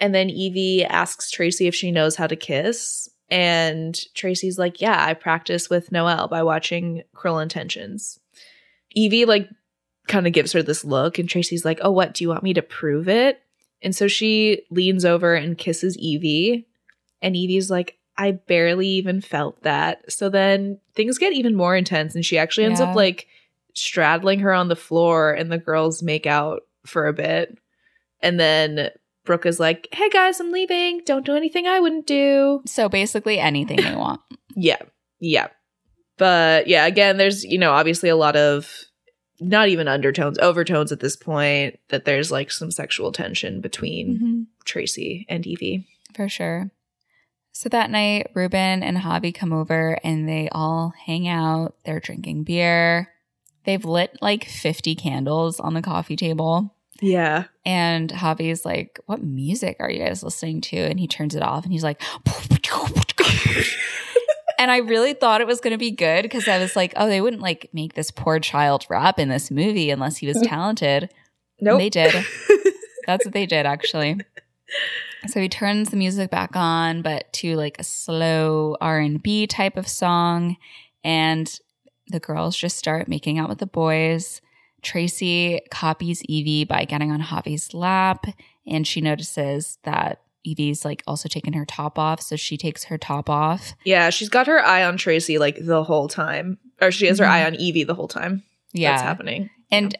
And 0.00 0.14
then 0.14 0.30
Evie 0.30 0.84
asks 0.84 1.28
Tracy 1.28 1.66
if 1.66 1.74
she 1.74 1.90
knows 1.90 2.14
how 2.14 2.28
to 2.28 2.36
kiss. 2.36 3.10
And 3.30 3.98
Tracy's 4.14 4.58
like, 4.58 4.80
Yeah, 4.80 5.04
I 5.04 5.14
practice 5.14 5.68
with 5.68 5.92
Noel 5.92 6.28
by 6.28 6.42
watching 6.42 7.02
Cruel 7.14 7.38
Intentions. 7.40 8.20
Evie, 8.92 9.24
like, 9.26 9.48
kind 10.06 10.26
of 10.26 10.32
gives 10.32 10.52
her 10.52 10.62
this 10.62 10.84
look, 10.84 11.18
and 11.18 11.28
Tracy's 11.28 11.64
like, 11.64 11.78
Oh, 11.82 11.90
what? 11.90 12.14
Do 12.14 12.24
you 12.24 12.28
want 12.28 12.42
me 12.42 12.54
to 12.54 12.62
prove 12.62 13.08
it? 13.08 13.40
And 13.82 13.94
so 13.94 14.08
she 14.08 14.62
leans 14.70 15.04
over 15.04 15.34
and 15.34 15.56
kisses 15.58 15.96
Evie. 15.98 16.66
And 17.22 17.36
Evie's 17.36 17.70
like, 17.70 17.98
I 18.16 18.32
barely 18.32 18.88
even 18.88 19.20
felt 19.20 19.62
that. 19.62 20.10
So 20.10 20.28
then 20.28 20.80
things 20.94 21.18
get 21.18 21.32
even 21.32 21.54
more 21.54 21.76
intense, 21.76 22.14
and 22.14 22.24
she 22.24 22.38
actually 22.38 22.64
ends 22.64 22.80
Yeah. 22.80 22.86
up 22.86 22.96
like 22.96 23.26
straddling 23.74 24.40
her 24.40 24.52
on 24.52 24.68
the 24.68 24.74
floor, 24.76 25.32
and 25.32 25.52
the 25.52 25.58
girls 25.58 26.02
make 26.02 26.26
out 26.26 26.62
for 26.86 27.06
a 27.06 27.12
bit. 27.12 27.56
And 28.20 28.40
then 28.40 28.90
Brooke 29.28 29.46
is 29.46 29.60
like, 29.60 29.86
Hey 29.92 30.08
guys, 30.08 30.40
I'm 30.40 30.50
leaving. 30.50 31.02
Don't 31.04 31.24
do 31.24 31.36
anything 31.36 31.66
I 31.68 31.78
wouldn't 31.78 32.06
do. 32.06 32.62
So 32.66 32.88
basically 32.88 33.38
anything 33.38 33.76
they 33.76 33.94
want. 33.94 34.20
Yeah. 34.56 34.78
Yeah. 35.20 35.48
But 36.16 36.66
yeah, 36.66 36.86
again, 36.86 37.16
there's, 37.16 37.44
you 37.44 37.58
know, 37.58 37.70
obviously 37.70 38.08
a 38.08 38.16
lot 38.16 38.34
of 38.34 38.68
not 39.38 39.68
even 39.68 39.86
undertones, 39.86 40.36
overtones 40.40 40.90
at 40.90 40.98
this 40.98 41.14
point 41.14 41.78
that 41.90 42.04
there's 42.06 42.32
like 42.32 42.50
some 42.50 42.72
sexual 42.72 43.12
tension 43.12 43.60
between 43.60 44.16
Mm-hmm. 44.16 44.40
Tracy 44.64 45.26
and 45.28 45.46
Evie. 45.46 45.86
For 46.16 46.28
sure. 46.28 46.72
So 47.52 47.68
that 47.68 47.90
night, 47.90 48.30
Ruben 48.34 48.82
and 48.82 48.96
Javi 48.98 49.32
come 49.32 49.52
over 49.52 49.98
and 50.02 50.28
they 50.28 50.48
all 50.50 50.92
hang 51.06 51.28
out. 51.28 51.74
They're 51.84 52.00
drinking 52.00 52.44
beer. 52.44 53.12
They've 53.64 53.84
lit 53.84 54.18
like 54.20 54.44
50 54.44 54.94
candles 54.96 55.60
on 55.60 55.74
the 55.74 55.82
coffee 55.82 56.16
table. 56.16 56.74
Yeah. 57.00 57.44
And 57.64 58.10
Javi's 58.10 58.64
like, 58.64 59.00
What 59.06 59.22
music 59.22 59.76
are 59.80 59.90
you 59.90 60.04
guys 60.04 60.22
listening 60.22 60.60
to? 60.62 60.76
And 60.76 60.98
he 60.98 61.06
turns 61.06 61.34
it 61.34 61.42
off 61.42 61.64
and 61.64 61.72
he's 61.72 61.84
like, 61.84 62.02
And 64.60 64.72
I 64.72 64.78
really 64.78 65.14
thought 65.14 65.40
it 65.40 65.46
was 65.46 65.60
going 65.60 65.70
to 65.72 65.78
be 65.78 65.92
good 65.92 66.22
because 66.22 66.48
I 66.48 66.58
was 66.58 66.74
like, 66.74 66.92
Oh, 66.96 67.06
they 67.08 67.20
wouldn't 67.20 67.42
like 67.42 67.70
make 67.72 67.94
this 67.94 68.10
poor 68.10 68.40
child 68.40 68.86
rap 68.90 69.18
in 69.18 69.28
this 69.28 69.50
movie 69.50 69.90
unless 69.90 70.16
he 70.16 70.26
was 70.26 70.40
talented. 70.44 71.10
Nope. 71.60 71.78
They 71.78 71.90
did. 71.90 72.12
That's 73.06 73.24
what 73.24 73.34
they 73.34 73.46
did, 73.46 73.66
actually. 73.66 74.20
So 75.28 75.40
he 75.40 75.48
turns 75.48 75.90
the 75.90 75.96
music 75.96 76.30
back 76.30 76.54
on, 76.54 77.02
but 77.02 77.32
to 77.34 77.56
like 77.56 77.76
a 77.78 77.84
slow 77.84 78.76
R 78.80 78.98
and 78.98 79.22
B 79.22 79.46
type 79.46 79.76
of 79.76 79.88
song, 79.88 80.56
and 81.02 81.58
the 82.08 82.20
girls 82.20 82.56
just 82.56 82.76
start 82.76 83.08
making 83.08 83.38
out 83.38 83.48
with 83.48 83.58
the 83.58 83.66
boys. 83.66 84.40
Tracy 84.82 85.60
copies 85.70 86.22
Evie 86.24 86.64
by 86.64 86.84
getting 86.84 87.10
on 87.10 87.20
Javi's 87.20 87.74
lap, 87.74 88.26
and 88.66 88.86
she 88.86 89.00
notices 89.00 89.78
that 89.84 90.20
Evie's 90.44 90.84
like 90.84 91.02
also 91.06 91.28
taking 91.28 91.52
her 91.54 91.64
top 91.66 91.98
off, 91.98 92.20
so 92.22 92.36
she 92.36 92.56
takes 92.56 92.84
her 92.84 92.96
top 92.98 93.28
off. 93.28 93.74
yeah. 93.84 94.08
She's 94.10 94.28
got 94.28 94.46
her 94.46 94.64
eye 94.64 94.84
on 94.84 94.96
Tracy 94.96 95.36
like 95.38 95.58
the 95.64 95.82
whole 95.84 96.08
time, 96.08 96.58
or 96.80 96.90
she 96.90 97.06
has 97.06 97.18
her 97.18 97.24
Mhm. 97.24 97.30
eye 97.30 97.44
on 97.44 97.54
Evie 97.56 97.84
the 97.84 97.94
whole 97.94 98.08
time. 98.08 98.44
Yeah, 98.72 98.92
That's 98.92 99.02
happening. 99.02 99.50
and 99.70 99.96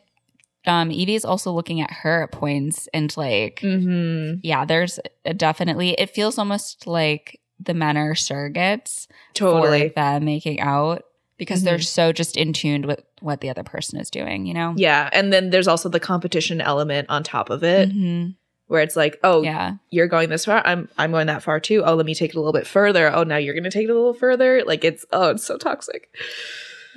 um, 0.67 0.91
Evie's 0.91 1.25
also 1.25 1.51
looking 1.51 1.81
at 1.81 1.91
her 1.91 2.25
at 2.25 2.33
points, 2.33 2.89
and 2.95 3.15
like 3.17 3.61
mm-hmm. 3.63 4.41
yeah, 4.43 4.65
there's 4.65 5.01
a 5.25 5.35
definitely, 5.35 5.91
it 5.93 6.11
feels 6.11 6.39
almost 6.39 6.87
like 6.87 7.41
the 7.61 7.75
men 7.75 7.97
are 7.97 8.15
surrogates 8.15 9.07
Totally. 9.35 9.89
for 9.89 9.95
them 9.95 10.25
making 10.25 10.61
out 10.61 11.03
because 11.39 11.63
they're 11.65 11.79
Mhm. 11.79 11.85
so 11.85 12.13
just 12.13 12.37
in 12.37 12.53
tuned 12.53 12.87
with 12.87 13.03
what 13.20 13.40
the 13.40 13.51
other 13.51 13.62
person 13.65 13.99
is 13.99 14.11
doing, 14.11 14.47
you 14.47 14.55
know? 14.55 14.74
Yeah. 14.77 15.09
And 15.12 15.32
then 15.32 15.51
there's 15.51 15.69
also 15.69 15.89
the 15.89 16.01
competition 16.01 16.61
element 16.61 17.09
on 17.11 17.23
top 17.23 17.51
of 17.51 17.62
it 17.65 17.90
Mhm. 17.90 18.35
where 18.66 18.82
it's 18.82 18.97
like, 18.97 19.19
oh, 19.24 19.43
Yeah. 19.43 19.74
you're 19.90 20.07
going 20.09 20.28
this 20.28 20.45
far 20.45 20.61
i'm 20.66 20.89
i'm 20.99 21.11
going 21.11 21.27
that 21.28 21.43
far 21.43 21.59
too 21.61 21.82
oh 21.85 21.95
let 21.95 22.05
me 22.07 22.15
take 22.15 22.31
it 22.31 22.36
a 22.36 22.39
little 22.40 22.53
bit 22.53 22.66
further 22.66 23.11
oh 23.15 23.23
now 23.24 23.36
you're 23.39 23.55
gonna 23.55 23.70
take 23.70 23.85
it 23.89 23.90
a 23.90 23.95
little 23.95 24.12
further 24.15 24.62
like 24.66 24.85
it's 24.85 25.05
oh 25.12 25.31
it's 25.31 25.45
so 25.45 25.57
toxic 25.57 26.09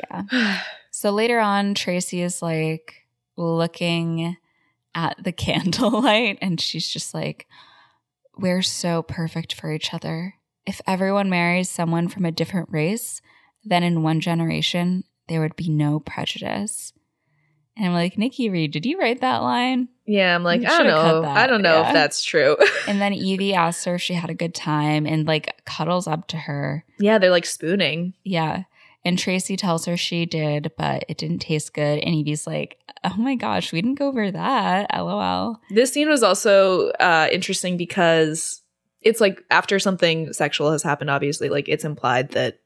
Yeah. 0.10 0.61
So 0.93 1.10
later 1.11 1.39
on, 1.39 1.73
Tracy 1.73 2.22
is 2.22 2.41
like 2.41 3.07
looking 3.38 4.35
at 4.93 5.15
the 5.23 5.31
candlelight 5.45 6.38
and 6.41 6.60
she's 6.60 6.88
just 6.88 7.14
like, 7.14 7.48
We're 8.38 8.61
so 8.61 9.02
perfect 9.02 9.53
for 9.53 9.72
each 9.72 9.93
other. 9.93 10.35
If 10.65 10.81
everyone 10.85 11.30
marries 11.30 11.69
someone 11.69 12.07
from 12.07 12.26
a 12.26 12.31
different 12.31 12.69
race, 12.72 13.22
then 13.64 13.84
in 13.84 14.03
one 14.03 14.19
generation, 14.19 15.06
there 15.27 15.41
would 15.41 15.56
be 15.56 15.69
no 15.69 15.99
prejudice. 15.99 16.93
And 17.77 17.88
I'm 17.88 17.93
like, 17.93 18.18
Nikki 18.18 18.49
Reed, 18.49 18.72
did 18.72 18.85
you 18.85 18.99
write 18.99 19.22
that 19.22 19.38
line? 19.38 19.88
yeah 20.07 20.35
i'm 20.35 20.43
like 20.43 20.65
i 20.65 20.77
don't 20.80 20.88
know 20.88 21.23
i 21.23 21.48
don't 21.48 21.61
know 21.61 21.80
yeah. 21.81 21.88
if 21.88 21.93
that's 21.93 22.22
true 22.23 22.57
And 22.88 22.99
then 22.99 23.14
Evie 23.14 23.53
asks 23.53 23.85
her 23.85 23.95
if 23.95 24.02
she 24.02 24.14
had 24.15 24.30
a 24.31 24.34
good 24.34 24.53
time 24.53 25.06
and 25.06 25.26
like 25.26 25.64
cuddles 25.65 26.07
up 26.07 26.27
to 26.30 26.38
her. 26.38 26.84
yeah 26.99 27.18
they're 27.18 27.31
like 27.31 27.45
spooning 27.45 28.14
Yeah. 28.23 28.64
And 29.06 29.18
Tracy 29.18 29.56
tells 29.57 29.85
her 29.85 29.98
she 29.98 30.27
did, 30.27 30.72
but 30.77 31.06
it 31.07 31.18
didn't 31.18 31.39
taste 31.39 31.73
good. 31.73 31.98
And 31.99 32.14
Evie's 32.14 32.45
like, 32.45 32.77
oh 33.03 33.15
my 33.18 33.34
gosh, 33.34 33.72
we 33.73 33.81
didn't 33.81 33.98
go 33.98 34.10
over 34.10 34.30
that. 34.30 34.91
LOL. 34.93 35.60
this 35.72 35.91
scene 35.93 36.07
was 36.10 36.22
also 36.23 36.89
uh 36.99 37.27
interesting 37.31 37.77
because 37.77 38.61
it's 39.02 39.22
like 39.22 39.41
after 39.49 39.80
something 39.80 40.34
sexual 40.34 40.72
has 40.72 40.84
happened 40.84 41.10
obviously 41.10 41.49
like 41.49 41.68
it's 41.69 41.85
implied 41.85 42.30
that 42.31 42.60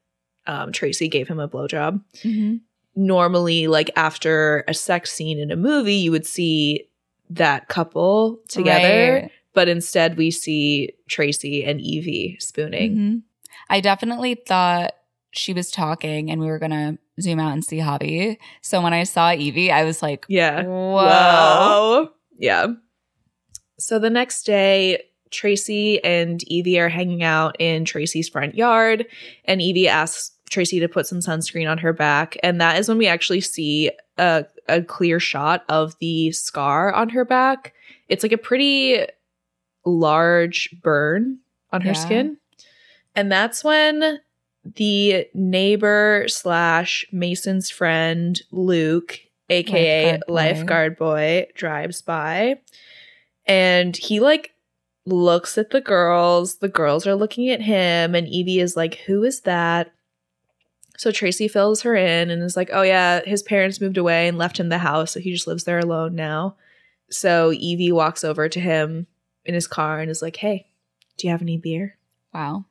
um 0.47 0.71
tracy 0.71 1.07
gave 1.07 1.27
him 1.27 1.39
a 1.39 1.47
blowjob 1.47 2.01
Mm-hmm. 2.23 2.55
normally 2.95 3.67
like 3.67 3.89
after 3.95 4.63
a 4.67 4.73
sex 4.73 5.11
scene 5.11 5.39
in 5.39 5.51
a 5.51 5.55
movie, 5.55 5.95
you 5.95 6.11
would 6.11 6.25
see 6.25 6.87
that 7.29 7.67
couple 7.67 8.39
together, 8.47 9.13
Right. 9.23 9.31
but 9.53 9.67
instead 9.67 10.15
we 10.17 10.31
see 10.31 10.91
Tracy 11.09 11.63
and 11.65 11.81
Evie 11.81 12.37
spooning. 12.39 12.95
Mhm. 12.95 13.21
I 13.69 13.81
definitely 13.81 14.35
thought 14.35 14.93
she 15.31 15.51
was 15.51 15.71
talking 15.71 16.29
and 16.31 16.39
we 16.39 16.47
were 16.47 16.59
going 16.59 16.71
to 16.71 16.97
zoom 17.19 17.39
out 17.39 17.51
and 17.53 17.65
see 17.65 17.77
Javi. 17.79 18.37
So 18.61 18.79
when 18.81 18.93
I 18.93 19.03
saw 19.03 19.33
Evie, 19.33 19.71
I 19.71 19.83
was 19.83 20.01
like, 20.01 20.25
Yeah. 20.29 20.63
whoa. 20.63 21.05
Whoa. 21.05 22.09
Yeah. 22.37 22.67
So 23.79 23.99
the 23.99 24.09
next 24.09 24.43
day, 24.45 25.03
Tracy 25.31 26.01
and 26.03 26.41
Evie 26.47 26.79
are 26.79 26.87
hanging 26.89 27.23
out 27.23 27.55
in 27.59 27.83
Tracy's 27.83 28.29
front 28.29 28.55
yard, 28.55 29.05
and 29.45 29.61
Evie 29.61 29.87
asks 29.89 30.31
Tracy 30.49 30.79
to 30.79 30.87
put 30.87 31.07
some 31.07 31.19
sunscreen 31.19 31.69
on 31.69 31.77
her 31.79 31.91
back. 31.93 32.37
And 32.43 32.61
that 32.61 32.77
is 32.79 32.87
when 32.87 32.97
we 32.97 33.07
actually 33.07 33.41
see 33.41 33.91
a, 34.17 34.45
a 34.67 34.81
clear 34.83 35.19
shot 35.19 35.65
of 35.69 35.97
the 35.99 36.31
scar 36.31 36.93
on 36.93 37.09
her 37.09 37.25
back. 37.25 37.73
It's 38.09 38.23
like 38.23 38.31
a 38.31 38.37
pretty 38.37 39.05
large 39.85 40.69
burn 40.81 41.39
on 41.71 41.81
her 41.81 41.89
Yeah. 41.89 41.93
skin. 41.93 42.37
And 43.15 43.31
that's 43.31 43.63
when 43.63 44.19
the 44.75 45.27
neighbor 45.33 46.25
slash 46.27 47.05
Mason's 47.11 47.69
friend, 47.69 48.41
Luke, 48.51 49.19
aka 49.49 50.03
Lifeguard 50.05 50.23
boy. 50.27 50.33
lifeguard 50.33 50.97
boy, 50.97 51.47
drives 51.55 52.01
by. 52.01 52.59
And 53.45 53.95
he 53.95 54.19
like 54.19 54.53
looks 55.05 55.57
at 55.57 55.69
the 55.69 55.81
girls. 55.81 56.57
The 56.57 56.67
girls 56.67 57.05
are 57.05 57.15
looking 57.15 57.49
at 57.49 57.61
him, 57.61 58.15
and 58.15 58.27
Evie 58.27 58.59
is 58.59 58.75
like, 58.75 58.95
Who 59.05 59.23
is 59.23 59.41
that? 59.41 59.93
So 60.97 61.11
Tracy 61.11 61.47
fills 61.47 61.81
her 61.81 61.95
in 61.95 62.29
and 62.29 62.41
is 62.41 62.55
like, 62.55 62.69
Oh, 62.71 62.81
yeah, 62.81 63.21
his 63.25 63.43
parents 63.43 63.81
moved 63.81 63.97
away 63.97 64.27
and 64.27 64.37
left 64.37 64.59
him 64.59 64.69
the 64.69 64.77
house. 64.77 65.11
So 65.11 65.19
he 65.19 65.31
just 65.33 65.47
lives 65.47 65.63
there 65.63 65.79
alone 65.79 66.15
now. 66.15 66.55
So 67.09 67.51
Evie 67.51 67.91
walks 67.91 68.23
over 68.23 68.49
to 68.49 68.59
him 68.59 69.07
in 69.45 69.53
his 69.53 69.67
car 69.67 69.99
and 69.99 70.09
is 70.09 70.21
like, 70.21 70.37
Hey, 70.37 70.67
do 71.17 71.27
you 71.27 71.31
have 71.31 71.41
any 71.41 71.57
beer? 71.57 71.97
Wow. 72.33 72.65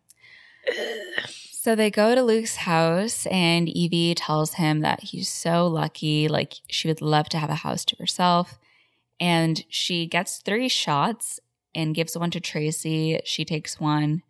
So 1.65 1.75
they 1.75 1.91
go 1.91 2.15
to 2.15 2.23
Luke's 2.23 2.57
house, 2.57 3.25
and 3.29 3.71
Evie 3.71 4.15
tells 4.15 4.53
him 4.55 4.81
that 4.81 5.01
he's 5.01 5.31
so 5.31 5.67
lucky. 5.67 6.29
Like, 6.29 6.57
she 6.69 6.89
would 6.89 7.01
love 7.01 7.31
to 7.31 7.39
have 7.39 7.49
a 7.49 7.55
house 7.55 7.87
to 7.87 7.97
herself. 7.97 8.59
And 9.19 9.65
she 9.71 10.07
gets 10.07 10.43
three 10.43 10.69
shots 10.69 11.41
and 11.75 11.95
gives 11.95 12.19
one 12.19 12.31
to 12.33 12.41
Tracy. 12.41 13.19
She 13.25 13.47
takes 13.47 13.81
one. 13.81 14.23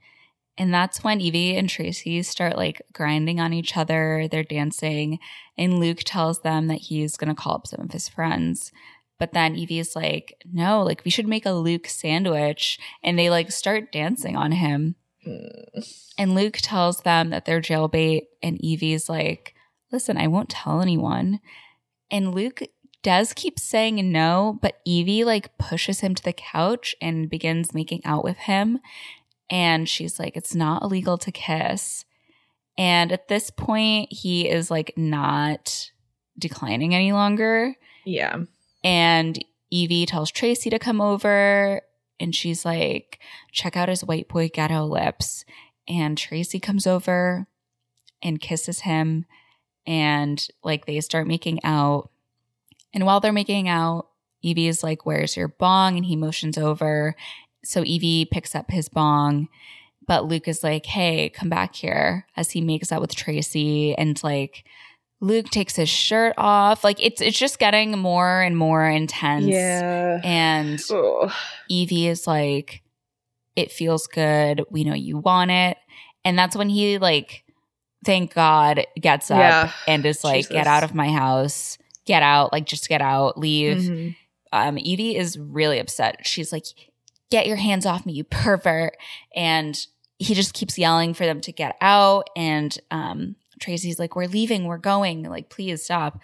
And 0.56 0.72
that's 0.72 1.02
when 1.02 1.20
Evie 1.20 1.56
and 1.56 1.68
Tracy 1.68 2.22
start 2.22 2.56
like 2.56 2.82
grinding 2.93 3.40
on 3.40 3.52
each 3.52 3.76
other. 3.76 4.28
They're 4.31 4.44
dancing. 4.44 5.18
And 5.59 5.81
Luke 5.81 6.02
tells 6.05 6.43
them 6.43 6.68
that 6.68 6.82
he's 6.82 7.16
going 7.16 7.35
to 7.35 7.40
call 7.40 7.56
up 7.56 7.66
some 7.66 7.81
of 7.81 7.93
his 7.93 8.09
friends. 8.09 8.70
But 9.18 9.32
then 9.32 9.56
Evie's 9.56 9.97
like, 9.97 10.36
no, 10.52 10.82
like 10.82 11.02
we 11.05 11.10
should 11.10 11.28
make 11.28 11.47
a 11.47 11.52
Luke 11.52 11.86
sandwich. 11.89 12.78
And 13.02 13.18
they 13.18 13.31
like 13.31 13.51
start 13.51 13.93
dancing 13.93 14.36
on 14.36 14.52
him. 14.52 14.97
Hmm. 15.24 15.81
And 16.18 16.35
Luke 16.35 16.59
tells 16.60 17.01
them 17.01 17.31
that 17.31 17.44
they're 17.44 17.60
jailbait, 17.60 18.22
and 18.43 18.62
Evie's 18.62 19.09
like, 19.09 19.55
listen, 19.90 20.16
I 20.16 20.28
won't 20.28 20.51
tell 20.51 20.81
anyone. 20.81 21.40
And 22.10 22.35
Luke 22.35 22.62
does 23.02 23.32
keep 23.32 23.59
saying 23.59 24.12
no, 24.12 24.59
but 24.62 24.81
Evie 24.85 25.24
like 25.24 25.59
pushes 25.59 26.01
him 26.01 26.14
to 26.14 26.22
the 26.22 26.32
couch 26.32 26.94
and 27.01 27.28
begins 27.28 27.74
making 27.74 28.02
out 28.05 28.24
with 28.24 28.36
him. 28.39 28.81
And 29.51 29.89
she's 29.89 30.19
like, 30.19 30.37
it's 30.37 30.55
not 30.55 30.83
illegal 30.83 31.19
to 31.19 31.33
kiss. 31.33 32.05
And 32.77 33.12
at 33.12 33.29
this 33.29 33.51
point, 33.51 34.12
he 34.12 34.49
is 34.49 34.71
like 34.71 34.95
not 34.97 35.91
declining 36.39 36.95
any 36.95 37.12
longer. 37.12 37.75
Yeah. 38.05 38.39
And 38.83 39.43
Evie 39.71 40.07
tells 40.07 40.31
Tracy 40.31 40.71
to 40.71 40.79
come 40.79 41.01
over 41.01 41.83
and 42.19 42.35
she's 42.35 42.65
like, 42.65 43.19
check 43.53 43.77
out 43.77 43.89
his 43.89 44.05
white 44.05 44.29
boy 44.29 44.49
ghetto 44.53 44.85
lips. 44.85 45.45
And 45.87 46.16
Tracy 46.16 46.59
comes 46.59 46.87
over 46.87 47.47
and 48.23 48.41
kisses 48.41 48.81
him 48.81 49.27
and 49.87 50.47
like 50.62 50.87
they 50.87 51.01
start 51.01 51.27
making 51.27 51.62
out. 51.65 52.11
And 52.93 53.05
while 53.05 53.21
they're 53.21 53.33
making 53.33 53.69
out, 53.69 54.09
Evie 54.43 54.69
is 54.69 54.83
like, 54.83 55.07
Where's 55.07 55.37
your 55.37 55.49
bong? 55.49 55.97
And 55.97 56.05
he 56.05 56.16
motions 56.16 56.59
over. 56.59 57.16
So 57.65 57.82
Evie 57.85 58.24
picks 58.27 58.55
up 58.55 58.70
his 58.70 58.89
bong. 58.89 59.49
But 60.07 60.27
Luke 60.27 60.49
is 60.49 60.62
like, 60.62 60.85
Hey, 60.86 61.31
come 61.31 61.49
back 61.49 61.74
here 61.74 62.27
as 62.36 62.51
he 62.51 62.61
makes 62.61 62.93
out 62.93 63.01
with 63.01 63.15
Tracy. 63.15 63.95
And 63.97 64.23
like, 64.23 64.65
Luke 65.20 65.47
takes 65.49 65.77
his 65.77 65.89
shirt 65.89 66.35
off. 66.36 66.85
Like 66.85 67.03
it's 67.03 67.23
it's 67.23 67.39
just 67.39 67.59
getting 67.59 67.99
more 67.99 68.43
and 68.43 68.57
more 68.57 68.85
intense. 68.86 69.47
Yeah. 69.47 70.20
And 70.23 70.78
Oh. 70.91 71.35
Evie 71.70 72.09
is 72.09 72.27
like, 72.27 72.82
it 73.57 73.73
feels 73.73 74.07
good. 74.07 74.62
We 74.70 74.85
know 74.85 74.93
you 74.95 75.16
want 75.19 75.51
it. 75.51 75.78
And 76.27 76.39
that's 76.39 76.57
when 76.57 76.69
he 76.69 76.99
like, 76.99 77.45
thank 78.05 78.35
God, 78.35 78.85
gets 79.01 79.31
up 79.31 79.39
Yeah. 79.39 79.73
and 79.89 80.05
is 80.05 80.23
like, 80.24 80.51
get 80.51 80.66
out 80.66 80.85
of 80.85 80.95
my 80.95 81.09
house. 81.11 81.78
Get 82.05 82.23
out. 82.23 82.53
Like 82.53 82.66
just 82.66 82.91
get 82.91 83.01
out. 83.01 83.39
Leave. 83.39 83.78
Mhm. 83.78 84.16
Um, 84.53 84.77
Evie 84.78 85.16
is 85.16 85.39
really 85.39 85.78
upset. 85.78 86.27
She's 86.27 86.53
like, 86.53 86.66
get 87.30 87.46
your 87.46 87.56
hands 87.56 87.86
off 87.86 88.06
me, 88.06 88.12
you 88.12 88.24
pervert. 88.24 88.96
And 89.34 89.78
he 90.18 90.34
just 90.34 90.55
keeps 90.55 90.78
yelling 90.78 91.14
for 91.14 91.24
them 91.26 91.40
to 91.42 91.52
get 91.52 91.76
out. 91.80 92.28
And 92.36 92.76
um, 92.90 93.36
Tracy's 93.60 93.98
like, 93.98 94.14
we're 94.16 94.26
leaving, 94.28 94.64
we're 94.64 94.78
going. 94.78 95.22
Like, 95.24 95.51
please 95.51 95.82
stop. 95.84 96.20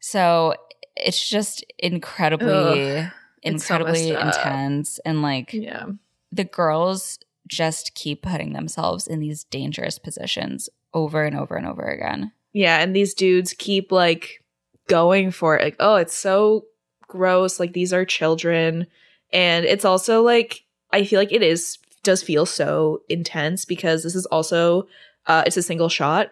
So 0.00 0.54
it's 0.96 1.28
just 1.28 1.64
incredibly, 1.78 2.98
Ugh. 2.98 3.10
So 3.44 3.48
incredibly 3.50 4.14
up. 4.14 4.26
intense. 4.34 4.98
And 5.04 5.22
like, 5.22 5.52
Yeah. 5.52 5.86
the 6.32 6.44
girls 6.44 7.18
just 7.48 7.94
keep 7.94 8.22
putting 8.22 8.52
themselves 8.52 9.06
in 9.06 9.20
these 9.20 9.44
dangerous 9.44 9.98
positions 9.98 10.68
over 10.92 11.24
and 11.24 11.36
over 11.38 11.54
and 11.56 11.66
over 11.66 11.84
again. 11.84 12.32
Yeah, 12.52 12.80
and 12.80 12.96
these 12.96 13.14
dudes 13.14 13.52
keep 13.52 13.92
like 13.92 14.42
going 14.88 15.30
for 15.30 15.56
it. 15.56 15.62
Like, 15.62 15.76
oh, 15.78 15.96
it's 15.96 16.16
so 16.16 16.64
gross. 17.06 17.60
Like 17.60 17.72
these 17.72 17.92
are 17.92 18.04
children. 18.04 18.86
And 19.32 19.64
it's 19.64 19.84
also 19.84 20.22
like 20.22 20.64
I 20.92 21.04
feel 21.04 21.20
like 21.20 21.32
it 21.32 21.42
is 21.42 21.78
does 22.02 22.22
feel 22.22 22.46
so 22.46 23.02
intense 23.08 23.64
because 23.64 24.02
this 24.02 24.14
is 24.14 24.26
also 24.26 24.86
uh 25.26 25.42
it's 25.46 25.56
a 25.56 25.62
single 25.62 25.88
shot. 25.88 26.30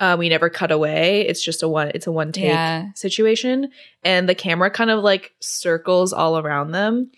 Uh, 0.00 0.14
we 0.16 0.28
never 0.28 0.48
cut 0.48 0.70
away. 0.70 1.22
It's 1.26 1.42
just 1.42 1.62
a 1.62 1.68
one 1.68 1.90
it's 1.94 2.06
a 2.06 2.12
one 2.12 2.30
take 2.30 2.44
Yeah. 2.44 2.92
situation. 2.94 3.70
And 4.04 4.28
the 4.28 4.34
camera 4.34 4.70
kind 4.70 4.90
of 4.90 5.02
like 5.02 5.32
circles 5.40 6.12
all 6.12 6.38
around 6.38 6.70
them. 6.70 7.10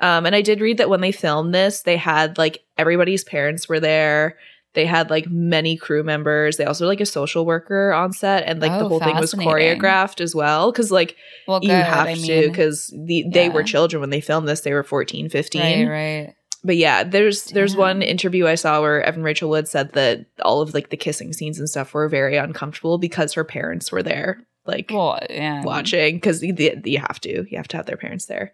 Um, 0.00 0.26
and 0.26 0.34
I 0.34 0.42
did 0.42 0.60
read 0.60 0.78
that 0.78 0.90
when 0.90 1.00
they 1.00 1.12
filmed 1.12 1.54
this, 1.54 1.82
they 1.82 1.96
had 1.96 2.36
like 2.36 2.64
everybody's 2.76 3.22
parents 3.22 3.68
were 3.68 3.78
there. 3.78 4.36
They 4.74 4.86
had 4.86 5.08
like 5.10 5.28
many 5.30 5.76
crew 5.76 6.02
members. 6.02 6.56
They 6.56 6.64
also 6.64 6.84
had, 6.84 6.88
like 6.88 7.00
a 7.00 7.06
social 7.06 7.46
worker 7.46 7.92
on 7.92 8.12
set, 8.12 8.44
and 8.46 8.60
like 8.60 8.72
the 8.72 8.84
Oh, 8.84 8.88
whole 8.88 9.00
thing 9.00 9.16
was 9.16 9.32
choreographed 9.32 10.20
as 10.20 10.34
well. 10.34 10.72
Cause 10.72 10.90
like 10.90 11.16
Well, 11.48 11.60
you 11.62 11.70
have 11.70 12.06
I 12.08 12.14
to, 12.14 12.48
because 12.48 12.92
the, 12.94 13.24
they 13.30 13.48
were 13.48 13.62
children 13.62 14.00
when 14.00 14.10
they 14.10 14.20
filmed 14.20 14.48
this. 14.48 14.60
They 14.60 14.72
were 14.72 14.82
14, 14.82 15.28
15 15.28 15.88
right, 15.88 15.90
right. 16.24 16.34
but 16.64 16.76
yeah 16.76 17.04
there's 17.04 17.44
there's 17.46 17.76
one 17.76 18.00
interview 18.02 18.46
i 18.46 18.54
saw 18.54 18.80
where 18.80 19.02
evan 19.02 19.22
rachel 19.22 19.50
wood 19.50 19.68
said 19.68 19.92
that 19.92 20.24
all 20.42 20.60
of 20.62 20.72
like 20.74 20.90
the 20.90 20.96
kissing 20.96 21.32
scenes 21.32 21.58
and 21.58 21.68
stuff 21.68 21.92
were 21.94 22.08
very 22.08 22.36
uncomfortable 22.36 22.96
because 22.98 23.34
her 23.34 23.44
parents 23.44 23.92
were 23.92 24.02
there 24.02 24.44
like 24.66 24.90
Well, 24.90 25.18
yeah. 25.28 25.62
watching 25.62 26.16
because 26.16 26.42
you, 26.42 26.54
you 26.84 26.98
have 26.98 27.20
to 27.20 27.46
you 27.50 27.56
have 27.58 27.68
to 27.68 27.76
have 27.76 27.86
their 27.86 27.98
parents 27.98 28.26
there 28.26 28.52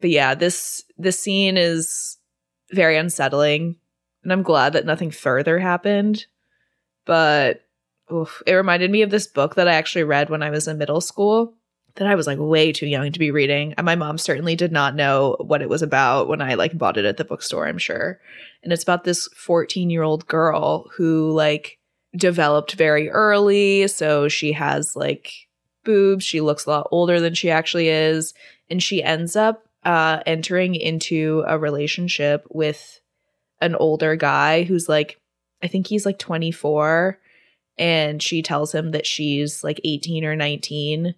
but 0.00 0.10
yeah 0.10 0.34
this 0.34 0.84
this 0.98 1.18
scene 1.18 1.56
is 1.56 2.18
very 2.70 2.96
unsettling 2.98 3.76
and 4.22 4.32
i'm 4.32 4.42
glad 4.42 4.72
that 4.72 4.86
nothing 4.86 5.10
further 5.10 5.58
happened 5.58 6.26
but 7.04 7.62
oof, 8.12 8.42
it 8.46 8.52
reminded 8.52 8.90
me 8.90 9.02
of 9.02 9.10
this 9.10 9.26
book 9.26 9.54
that 9.54 9.68
i 9.68 9.74
actually 9.74 10.04
read 10.04 10.30
when 10.30 10.42
i 10.42 10.50
was 10.50 10.68
in 10.68 10.78
middle 10.78 11.00
school 11.00 11.54
that 11.96 12.06
i 12.06 12.14
was 12.14 12.26
like 12.26 12.38
way 12.38 12.72
too 12.72 12.86
young 12.86 13.10
to 13.12 13.18
be 13.18 13.30
reading 13.30 13.74
and 13.76 13.84
my 13.84 13.94
mom 13.94 14.18
certainly 14.18 14.56
did 14.56 14.72
not 14.72 14.94
know 14.94 15.36
what 15.40 15.62
it 15.62 15.68
was 15.68 15.82
about 15.82 16.28
when 16.28 16.40
i 16.40 16.54
like 16.54 16.76
bought 16.76 16.96
it 16.96 17.04
at 17.04 17.16
the 17.16 17.24
bookstore 17.24 17.66
i'm 17.66 17.78
sure 17.78 18.20
and 18.62 18.72
it's 18.72 18.82
about 18.82 19.04
this 19.04 19.28
14 19.36 19.90
year 19.90 20.02
old 20.02 20.26
girl 20.26 20.88
who 20.96 21.30
like 21.32 21.78
developed 22.16 22.72
very 22.74 23.10
early 23.10 23.86
so 23.88 24.28
she 24.28 24.52
has 24.52 24.96
like 24.96 25.48
boobs. 25.84 26.24
She 26.24 26.40
looks 26.40 26.66
a 26.66 26.70
lot 26.70 26.88
older 26.90 27.20
than 27.20 27.34
she 27.34 27.50
actually 27.50 27.88
is. 27.88 28.34
And 28.70 28.82
she 28.82 29.02
ends 29.02 29.36
up 29.36 29.66
uh, 29.84 30.20
entering 30.26 30.74
into 30.74 31.44
a 31.46 31.58
relationship 31.58 32.46
with 32.50 33.00
an 33.62 33.74
older 33.76 34.16
guy 34.16 34.64
who's 34.64 34.88
like, 34.88 35.18
I 35.62 35.68
think 35.68 35.86
he's 35.86 36.04
like 36.04 36.18
24. 36.18 37.18
And 37.78 38.22
she 38.22 38.42
tells 38.42 38.74
him 38.74 38.90
that 38.90 39.06
she's 39.06 39.64
like 39.64 39.80
18 39.84 40.24
or 40.26 40.36
19. 40.36 41.14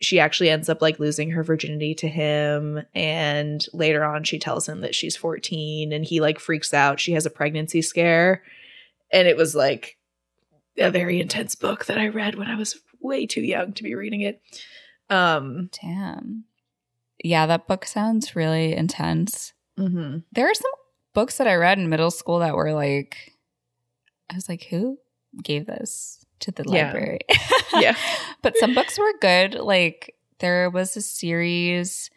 She 0.00 0.20
actually 0.20 0.50
ends 0.50 0.68
up 0.68 0.80
like 0.80 1.00
losing 1.00 1.30
her 1.30 1.42
virginity 1.42 1.94
to 1.96 2.06
him. 2.08 2.82
And 2.94 3.66
later 3.72 4.04
on, 4.04 4.22
she 4.22 4.38
tells 4.38 4.68
him 4.68 4.82
that 4.82 4.94
she's 4.94 5.16
14 5.16 5.92
and 5.92 6.04
he 6.04 6.20
like 6.20 6.38
freaks 6.38 6.72
out. 6.72 7.00
She 7.00 7.12
has 7.12 7.26
a 7.26 7.30
pregnancy 7.30 7.82
scare. 7.82 8.42
And 9.10 9.26
it 9.26 9.36
was 9.36 9.54
like, 9.56 9.96
a 10.78 10.90
very 10.90 11.20
intense 11.20 11.54
book 11.54 11.86
that 11.86 11.98
I 11.98 12.08
read 12.08 12.34
when 12.34 12.48
I 12.48 12.56
was 12.56 12.78
way 13.00 13.26
too 13.26 13.40
young 13.40 13.72
to 13.72 13.82
be 13.82 13.94
reading 13.94 14.20
it. 14.20 14.42
Um, 15.08 15.70
Damn. 15.82 16.44
Yeah, 17.24 17.46
that 17.46 17.66
book 17.66 17.86
sounds 17.86 18.36
really 18.36 18.74
intense. 18.74 19.54
mhm. 19.78 20.24
There 20.32 20.50
are 20.50 20.54
some 20.54 20.70
books 21.16 21.38
that 21.38 21.48
I 21.48 21.54
read 21.54 21.78
in 21.78 21.88
middle 21.88 22.10
school 22.10 22.40
that 22.40 22.54
were 22.54 22.74
like, 22.74 23.32
I 24.30 24.34
was 24.34 24.48
like, 24.50 24.64
who 24.64 24.98
gave 25.42 25.64
this 25.66 26.24
to 26.40 26.50
the 26.52 26.62
Yeah. 26.68 26.84
library? 26.92 27.20
Yeah. 27.74 27.96
but 28.42 28.56
some 28.58 28.74
books 28.74 28.98
were 28.98 29.12
good. 29.20 29.54
Like 29.54 30.14
there 30.38 30.68
was 30.70 30.96
a 30.96 31.00
series. 31.02 32.10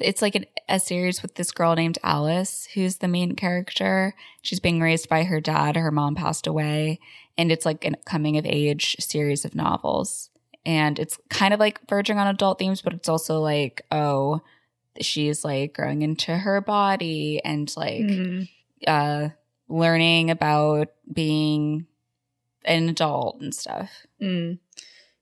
It's 0.00 0.20
like 0.22 0.34
an, 0.34 0.44
a 0.68 0.78
series 0.78 1.22
with 1.22 1.34
this 1.36 1.50
girl 1.50 1.74
named 1.74 1.98
Alice, 2.02 2.68
who's 2.74 2.98
the 2.98 3.08
main 3.08 3.34
character. 3.36 4.14
She's 4.42 4.60
being 4.60 4.80
raised 4.80 5.08
by 5.08 5.24
her 5.24 5.40
dad. 5.40 5.76
Her 5.76 5.90
mom 5.90 6.14
passed 6.14 6.46
away, 6.46 6.98
and 7.38 7.50
it's 7.50 7.64
like 7.64 7.84
a 7.84 7.92
coming 8.04 8.36
of 8.36 8.44
age 8.46 8.96
series 9.00 9.44
of 9.44 9.54
novels. 9.54 10.28
And 10.64 10.98
it's 10.98 11.18
kind 11.30 11.54
of 11.54 11.60
like 11.60 11.80
verging 11.88 12.18
on 12.18 12.26
adult 12.26 12.58
themes, 12.58 12.82
but 12.82 12.92
it's 12.92 13.08
also 13.08 13.40
like, 13.40 13.82
oh, 13.90 14.40
she's 15.04 15.44
like 15.44 15.74
growing 15.74 16.02
into 16.02 16.36
her 16.36 16.60
body 16.60 17.40
and 17.44 17.72
like 17.76 18.02
Mhm. 18.02 18.48
uh 18.86 19.28
learning 19.68 20.30
about 20.30 20.88
being 21.12 21.86
an 22.64 22.88
adult 22.88 23.40
and 23.40 23.54
stuff. 23.54 23.90
Mm. 24.20 24.58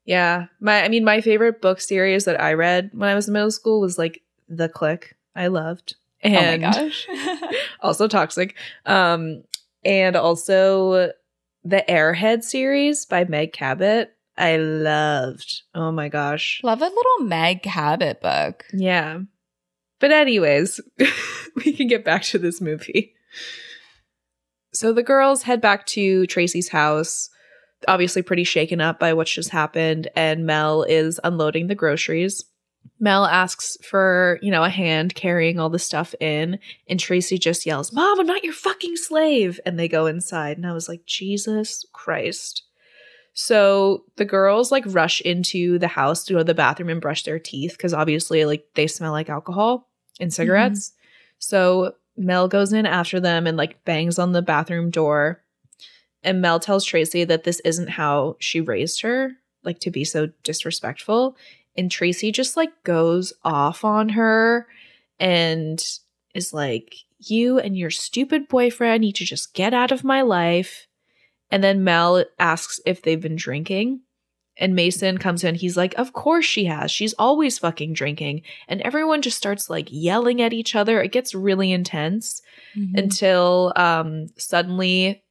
Yeah. 0.04 0.46
My 0.60 0.84
I 0.84 0.88
mean 0.88 1.04
my 1.04 1.20
favorite 1.20 1.60
book 1.62 1.80
series 1.80 2.24
that 2.26 2.40
I 2.40 2.52
read 2.54 2.90
when 2.92 3.08
I 3.08 3.14
was 3.14 3.26
in 3.28 3.32
middle 3.34 3.50
school 3.50 3.80
was 3.80 3.98
like 3.98 4.22
The 4.48 4.68
Clique. 4.68 5.14
I 5.36 5.46
loved. 5.48 5.96
And 6.22 6.64
oh 6.64 6.68
my 6.68 6.72
gosh. 6.72 7.06
also 7.80 8.08
toxic. 8.08 8.54
Um 8.86 9.44
and 9.84 10.16
also 10.16 11.12
the 11.64 11.84
Airhead 11.88 12.44
series 12.44 13.06
by 13.06 13.24
Meg 13.24 13.52
Cabot. 13.52 14.10
I 14.36 14.56
loved. 14.56 15.62
Oh 15.74 15.92
my 15.92 16.08
gosh. 16.08 16.60
Love 16.64 16.82
a 16.82 16.86
little 16.86 17.20
Meg 17.26 17.62
Cabot 17.62 18.20
book. 18.20 18.64
Yeah. 18.72 19.20
But 20.04 20.12
anyways, 20.12 20.82
we 21.56 21.72
can 21.72 21.86
get 21.86 22.04
back 22.04 22.24
to 22.24 22.38
this 22.38 22.60
movie. 22.60 23.14
So 24.74 24.92
the 24.92 25.02
girls 25.02 25.44
head 25.44 25.62
back 25.62 25.86
to 25.86 26.26
Tracy's 26.26 26.68
house, 26.68 27.30
obviously 27.88 28.20
pretty 28.20 28.44
shaken 28.44 28.82
up 28.82 29.00
by 29.00 29.14
what's 29.14 29.32
just 29.32 29.48
happened, 29.48 30.08
and 30.14 30.44
Mel 30.44 30.82
is 30.82 31.18
unloading 31.24 31.68
the 31.68 31.74
groceries. 31.74 32.44
Mel 33.00 33.24
asks 33.24 33.78
for, 33.82 34.38
you 34.42 34.50
know, 34.50 34.62
a 34.62 34.68
hand 34.68 35.14
carrying 35.14 35.58
all 35.58 35.70
the 35.70 35.78
stuff 35.78 36.14
in, 36.20 36.58
and 36.86 37.00
Tracy 37.00 37.38
just 37.38 37.64
yells, 37.64 37.90
"Mom, 37.90 38.20
I'm 38.20 38.26
not 38.26 38.44
your 38.44 38.52
fucking 38.52 38.96
slave." 38.96 39.58
And 39.64 39.78
they 39.78 39.88
go 39.88 40.04
inside, 40.04 40.58
and 40.58 40.66
I 40.66 40.74
was 40.74 40.86
like, 40.86 41.06
"Jesus 41.06 41.82
Christ." 41.94 42.62
So 43.32 44.04
the 44.16 44.26
girls 44.26 44.70
like 44.70 44.84
rush 44.86 45.22
into 45.22 45.78
the 45.78 45.88
house 45.88 46.24
to 46.24 46.34
go 46.34 46.38
to 46.40 46.44
the 46.44 46.52
bathroom 46.52 46.90
and 46.90 47.00
brush 47.00 47.22
their 47.22 47.38
teeth 47.38 47.72
because 47.72 47.94
obviously 47.94 48.44
like 48.44 48.66
they 48.74 48.86
smell 48.86 49.12
like 49.12 49.30
alcohol 49.30 49.88
and 50.20 50.30
mm-hmm. 50.30 50.34
cigarettes. 50.34 50.92
So 51.38 51.94
Mel 52.16 52.48
goes 52.48 52.72
in 52.72 52.86
after 52.86 53.20
them 53.20 53.46
and 53.46 53.56
like 53.56 53.84
bangs 53.84 54.18
on 54.18 54.32
the 54.32 54.42
bathroom 54.42 54.90
door. 54.90 55.42
And 56.22 56.40
Mel 56.40 56.58
tells 56.58 56.84
Tracy 56.84 57.24
that 57.24 57.44
this 57.44 57.60
isn't 57.60 57.90
how 57.90 58.36
she 58.38 58.60
raised 58.60 59.02
her, 59.02 59.32
like 59.62 59.78
to 59.80 59.90
be 59.90 60.04
so 60.04 60.30
disrespectful. 60.42 61.36
And 61.76 61.90
Tracy 61.90 62.32
just 62.32 62.56
like 62.56 62.70
goes 62.84 63.32
off 63.44 63.84
on 63.84 64.10
her 64.10 64.66
and 65.18 65.84
is 66.34 66.54
like, 66.54 66.94
You 67.18 67.58
and 67.58 67.76
your 67.76 67.90
stupid 67.90 68.48
boyfriend 68.48 69.02
need 69.02 69.16
to 69.16 69.24
just 69.24 69.54
get 69.54 69.74
out 69.74 69.92
of 69.92 70.04
my 70.04 70.22
life. 70.22 70.86
And 71.50 71.62
then 71.62 71.84
Mel 71.84 72.24
asks 72.38 72.80
if 72.86 73.02
they've 73.02 73.20
been 73.20 73.36
drinking. 73.36 74.00
And 74.56 74.74
Mason 74.76 75.18
comes 75.18 75.42
in. 75.42 75.56
He's 75.56 75.76
like, 75.76 75.94
Of 75.98 76.12
course 76.12 76.44
she 76.44 76.66
has. 76.66 76.90
She's 76.90 77.14
always 77.14 77.58
fucking 77.58 77.92
drinking. 77.94 78.42
And 78.68 78.80
everyone 78.82 79.20
just 79.22 79.36
starts 79.36 79.68
like 79.68 79.88
yelling 79.90 80.40
at 80.40 80.52
each 80.52 80.74
other. 80.76 81.00
It 81.02 81.12
gets 81.12 81.34
really 81.34 81.72
intense 81.72 82.40
Mm-hmm. 82.76 82.98
until 82.98 83.72
um, 83.76 84.26
suddenly 84.36 85.22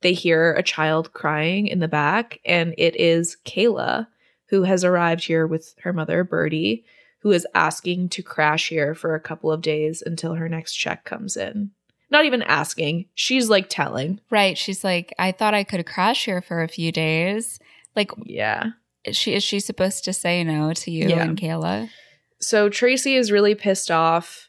they 0.00 0.14
hear 0.14 0.54
a 0.54 0.62
child 0.62 1.12
crying 1.12 1.66
in 1.66 1.78
the 1.78 1.88
back. 1.88 2.38
And 2.44 2.74
it 2.78 2.98
is 2.98 3.36
Kayla, 3.44 4.06
who 4.48 4.62
has 4.62 4.82
arrived 4.84 5.24
here 5.24 5.46
with 5.46 5.74
her 5.82 5.92
mother, 5.92 6.24
Birdie, 6.24 6.84
who 7.20 7.32
is 7.32 7.46
asking 7.54 8.08
to 8.10 8.22
crash 8.22 8.68
here 8.68 8.94
for 8.94 9.14
a 9.14 9.20
couple 9.20 9.52
of 9.52 9.60
days 9.60 10.02
until 10.04 10.34
her 10.34 10.48
next 10.48 10.74
check 10.74 11.04
comes 11.04 11.36
in. 11.36 11.70
Not 12.08 12.24
even 12.24 12.42
asking, 12.42 13.06
she's 13.14 13.50
like 13.50 13.66
telling. 13.68 14.20
Right. 14.30 14.56
She's 14.56 14.84
like, 14.84 15.12
I 15.18 15.32
thought 15.32 15.54
I 15.54 15.64
could 15.64 15.84
crash 15.86 16.24
here 16.24 16.40
for 16.40 16.62
a 16.62 16.68
few 16.68 16.92
days. 16.92 17.58
Like, 17.96 18.10
Yeah. 18.24 18.70
is 19.04 19.16
she 19.16 19.32
is 19.34 19.42
she 19.42 19.58
supposed 19.60 20.04
to 20.04 20.12
say 20.12 20.44
no 20.44 20.72
to 20.74 20.90
you 20.90 21.08
Yeah. 21.08 21.22
and 21.24 21.38
Kayla? 21.38 21.88
So 22.40 22.68
Tracy 22.68 23.16
is 23.16 23.32
really 23.32 23.54
pissed 23.54 23.90
off, 23.90 24.48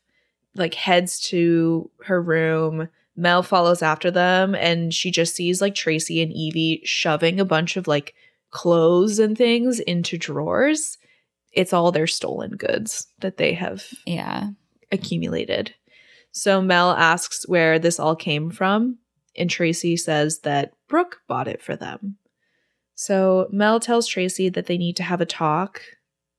like 0.56 0.74
heads 0.74 1.20
to 1.30 1.90
her 2.06 2.22
room. 2.22 2.90
Mel 3.16 3.42
follows 3.42 3.82
after 3.82 4.12
them 4.12 4.54
and 4.54 4.94
she 4.94 5.10
just 5.10 5.36
sees 5.36 5.62
like 5.62 5.74
Tracy 5.74 6.22
and 6.22 6.32
Evie 6.32 6.82
shoving 6.84 7.40
a 7.40 7.46
bunch 7.46 7.78
of 7.78 7.88
like 7.88 8.14
clothes 8.52 9.18
and 9.20 9.38
things 9.38 9.80
into 9.80 10.18
drawers. 10.18 10.98
It's 11.54 11.74
all 11.74 11.92
their 11.92 12.06
stolen 12.08 12.52
goods 12.52 13.08
that 13.22 13.38
they 13.38 13.54
have 13.54 13.86
Yeah. 14.06 14.50
accumulated. 14.92 15.74
So 16.32 16.62
Mel 16.62 16.92
asks 16.92 17.48
where 17.48 17.80
this 17.80 18.00
all 18.00 18.16
came 18.16 18.52
from, 18.52 19.00
and 19.36 19.50
Tracy 19.50 19.98
says 19.98 20.40
that 20.42 20.74
Brooke 20.88 21.22
bought 21.28 21.48
it 21.48 21.62
for 21.64 21.76
them. 21.76 22.18
So 23.00 23.48
Mel 23.52 23.80
tells 23.80 24.08
Tracy 24.08 24.50
that 24.50 24.66
they 24.66 24.76
need 24.76 24.96
to 24.96 25.04
have 25.04 25.22
a 25.22 25.26
talk, 25.26 25.84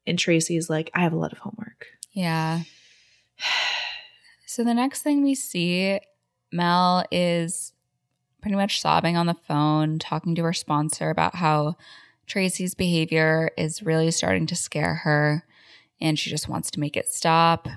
and 0.08 0.18
Tracy's 0.18 0.68
like, 0.68 0.90
I 0.92 1.02
have 1.02 1.12
a 1.12 1.16
lot 1.16 1.30
of 1.30 1.38
homework. 1.38 1.86
Yeah. 2.10 2.62
So 4.44 4.64
the 4.64 4.74
next 4.74 5.02
thing 5.02 5.22
we 5.22 5.36
see, 5.36 6.00
Mel 6.50 7.04
is 7.12 7.72
pretty 8.42 8.56
much 8.56 8.80
sobbing 8.80 9.16
on 9.16 9.26
the 9.26 9.34
phone, 9.34 10.00
talking 10.00 10.34
to 10.34 10.42
her 10.42 10.52
sponsor 10.52 11.10
about 11.10 11.36
how 11.36 11.76
Tracy's 12.26 12.74
behavior 12.74 13.52
is 13.56 13.84
really 13.84 14.10
starting 14.10 14.46
to 14.46 14.56
scare 14.56 14.96
her 14.96 15.44
and 16.00 16.18
she 16.18 16.28
just 16.28 16.48
wants 16.48 16.72
to 16.72 16.80
make 16.80 16.96
it 16.96 17.08
stop. 17.08 17.68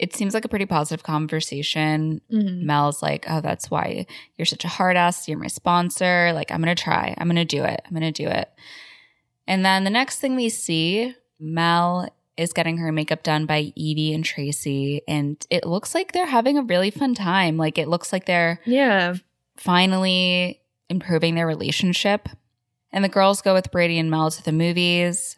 It 0.00 0.16
seems 0.16 0.32
like 0.32 0.46
a 0.46 0.48
pretty 0.48 0.64
positive 0.64 1.02
conversation. 1.04 2.22
Mm-hmm. 2.32 2.64
Mel's 2.66 3.02
like, 3.02 3.26
Oh, 3.28 3.42
that's 3.42 3.70
why 3.70 4.06
you're 4.38 4.46
such 4.46 4.64
a 4.64 4.68
hard 4.68 4.96
ass. 4.96 5.28
You're 5.28 5.38
my 5.38 5.46
sponsor. 5.48 6.32
Like, 6.32 6.50
I'm 6.50 6.62
going 6.62 6.74
to 6.74 6.82
try. 6.82 7.14
I'm 7.18 7.26
going 7.28 7.36
to 7.36 7.44
do 7.44 7.62
it. 7.64 7.82
I'm 7.84 7.90
going 7.92 8.10
to 8.10 8.22
do 8.24 8.28
it. 8.28 8.48
And 9.46 9.62
then 9.64 9.84
the 9.84 9.90
next 9.90 10.18
thing 10.20 10.36
we 10.36 10.48
see, 10.48 11.14
Mel 11.38 12.08
is 12.38 12.54
getting 12.54 12.78
her 12.78 12.90
makeup 12.92 13.22
done 13.22 13.44
by 13.44 13.72
Evie 13.76 14.14
and 14.14 14.24
Tracy. 14.24 15.02
And 15.06 15.36
it 15.50 15.66
looks 15.66 15.94
like 15.94 16.12
they're 16.12 16.24
having 16.24 16.56
a 16.56 16.62
really 16.62 16.90
fun 16.90 17.14
time. 17.14 17.58
Like, 17.58 17.76
it 17.76 17.88
looks 17.88 18.10
like 18.12 18.24
they're 18.24 18.60
Yeah. 18.64 19.14
finally 19.58 20.60
improving 20.88 21.34
their 21.34 21.46
relationship. 21.46 22.28
And 22.92 23.04
the 23.04 23.08
girls 23.08 23.42
go 23.42 23.52
with 23.54 23.70
Brady 23.70 23.98
and 23.98 24.10
Mel 24.10 24.30
to 24.30 24.42
the 24.42 24.52
movies. 24.52 25.36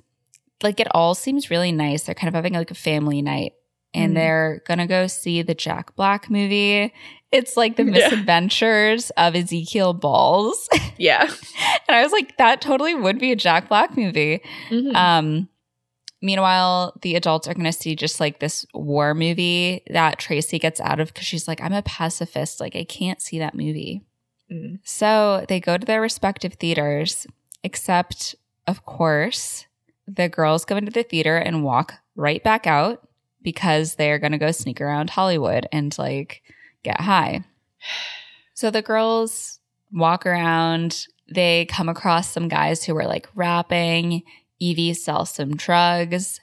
Like, 0.62 0.78
it 0.78 0.86
all 0.92 1.14
seems 1.16 1.50
really 1.50 1.72
nice. 1.72 2.04
They're 2.04 2.14
kind 2.14 2.28
of 2.28 2.34
having 2.34 2.54
like 2.54 2.70
a 2.70 2.74
family 2.74 3.20
night. 3.22 3.54
And 3.94 4.12
Mhm. 4.12 4.14
they're 4.14 4.62
gonna 4.66 4.86
go 4.86 5.06
see 5.06 5.42
the 5.42 5.54
Jack 5.54 5.94
Black 5.96 6.30
movie. 6.30 6.92
It's 7.30 7.56
like 7.56 7.76
the 7.76 7.82
Yeah. 7.84 7.90
misadventures 7.90 9.10
of 9.10 9.34
Ezekiel 9.34 9.92
Balls. 9.94 10.68
Yeah. 10.98 11.22
and 11.88 11.96
I 11.96 12.02
was 12.02 12.12
like, 12.12 12.36
that 12.36 12.60
totally 12.60 12.94
would 12.94 13.18
be 13.18 13.32
a 13.32 13.36
Jack 13.36 13.68
Black 13.68 13.96
movie. 13.96 14.40
Mhm. 14.70 14.94
Um, 14.94 15.48
meanwhile, 16.20 16.94
the 17.02 17.16
adults 17.16 17.48
are 17.48 17.54
going 17.54 17.64
to 17.64 17.72
see 17.72 17.96
just 17.96 18.20
like 18.20 18.38
this 18.38 18.64
war 18.74 19.14
movie 19.14 19.82
that 19.90 20.18
Tracy 20.18 20.58
gets 20.58 20.80
out 20.80 21.00
of 21.00 21.12
because 21.12 21.26
she's 21.26 21.48
like, 21.48 21.60
I'm 21.60 21.72
a 21.72 21.82
pacifist. 21.82 22.60
Like, 22.60 22.76
I 22.76 22.84
can't 22.84 23.20
see 23.20 23.38
that 23.40 23.54
movie. 23.54 24.02
Mm. 24.50 24.78
So 24.84 25.44
they 25.48 25.58
go 25.60 25.76
to 25.76 25.84
their 25.86 26.00
respective 26.00 26.54
theaters, 26.54 27.26
except, 27.64 28.34
of 28.66 28.84
course, 28.84 29.66
the 30.06 30.28
girls 30.28 30.64
go 30.64 30.76
into 30.76 30.92
the 30.92 31.02
theater 31.02 31.36
and 31.36 31.64
walk 31.64 31.94
right 32.14 32.42
back 32.44 32.66
out 32.66 33.06
because 33.42 33.94
they're 33.94 34.18
going 34.18 34.32
to 34.32 34.38
go 34.38 34.50
sneak 34.50 34.80
around 34.80 35.10
Hollywood 35.10 35.66
and 35.72 35.96
like 35.98 36.42
get 36.82 37.00
high. 37.00 37.44
So 38.54 38.70
the 38.70 38.82
girls 38.82 39.60
walk 39.92 40.26
around. 40.26 41.06
They 41.32 41.66
come 41.66 41.88
across 41.88 42.30
some 42.30 42.48
guys 42.48 42.84
who 42.84 42.96
are 42.96 43.06
like 43.06 43.28
rapping. 43.34 44.22
Evie 44.58 44.94
sells 44.94 45.30
some 45.30 45.56
drugs. 45.56 46.40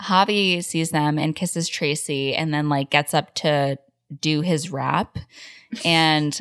Javi 0.00 0.64
sees 0.64 0.90
them 0.90 1.18
and 1.18 1.34
kisses 1.34 1.68
Tracy 1.68 2.34
and 2.34 2.54
then 2.54 2.68
like 2.68 2.90
gets 2.90 3.14
up 3.14 3.34
to 3.36 3.78
do 4.20 4.40
his 4.40 4.70
rap. 4.70 5.18
And 5.84 6.40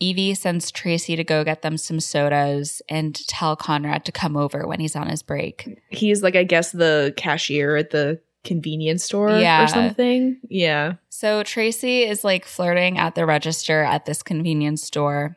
Evie 0.00 0.32
sends 0.32 0.70
Tracy 0.70 1.16
to 1.16 1.24
go 1.24 1.44
get 1.44 1.62
them 1.62 1.76
some 1.76 2.00
sodas 2.00 2.80
and 2.88 3.14
tell 3.26 3.56
Conrad 3.56 4.04
to 4.06 4.12
come 4.12 4.38
over 4.38 4.66
when 4.66 4.80
he's 4.80 4.96
on 4.96 5.08
his 5.08 5.22
break. 5.22 5.78
He's 5.90 6.22
like, 6.22 6.36
I 6.36 6.44
guess, 6.44 6.72
the 6.72 7.12
cashier 7.16 7.76
at 7.76 7.90
the 7.90 8.20
convenience 8.44 9.04
store 9.04 9.30
Yeah. 9.38 9.64
or 9.64 9.66
something. 9.68 10.38
Yeah. 10.48 10.94
So 11.08 11.42
Tracy 11.42 12.02
is 12.04 12.24
like 12.24 12.44
flirting 12.44 12.98
at 12.98 13.14
the 13.14 13.26
register 13.26 13.82
at 13.82 14.06
this 14.06 14.22
convenience 14.22 14.82
store 14.82 15.36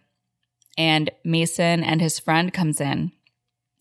and 0.77 1.09
Mason 1.25 1.83
and 1.83 2.01
his 2.01 2.19
friend 2.19 2.53
comes 2.53 2.79
in 2.79 3.11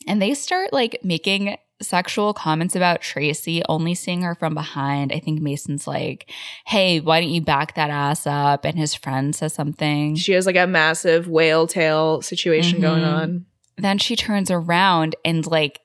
And 0.08 0.20
they 0.20 0.34
start 0.34 0.72
like 0.72 0.98
making 1.04 1.56
sexual 1.82 2.34
comments 2.34 2.74
about 2.76 3.00
Tracy, 3.02 3.62
only 3.68 3.94
seeing 3.94 4.22
her 4.22 4.34
from 4.34 4.54
behind. 4.54 5.12
I 5.12 5.18
think 5.18 5.40
Mason's 5.40 5.86
like, 5.86 6.30
hey, 6.66 7.00
why 7.00 7.20
don't 7.20 7.30
you 7.30 7.40
back 7.42 7.74
that 7.76 7.88
ass 7.90 8.26
up? 8.26 8.64
And 8.64 8.76
his 8.78 8.94
friend 8.94 9.34
says 9.36 9.52
something. 9.54 10.14
She 10.16 10.32
has 10.32 10.44
like 10.46 10.56
a 10.56 10.66
massive 10.66 11.28
whale 11.28 11.66
tail 11.66 12.20
situation 12.22 12.80
going 12.80 13.02
Mhm. 13.02 13.14
on. 13.22 13.46
Then 13.78 13.96
she 13.98 14.14
turns 14.16 14.50
around 14.50 15.16
and 15.24 15.46
like 15.46 15.80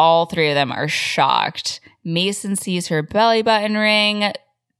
all 0.00 0.24
three 0.24 0.48
of 0.48 0.54
them 0.54 0.72
are 0.72 0.88
shocked. 0.88 1.78
Mason 2.04 2.56
sees 2.56 2.88
her 2.88 3.02
belly 3.02 3.42
button 3.42 3.76
ring. 3.76 4.32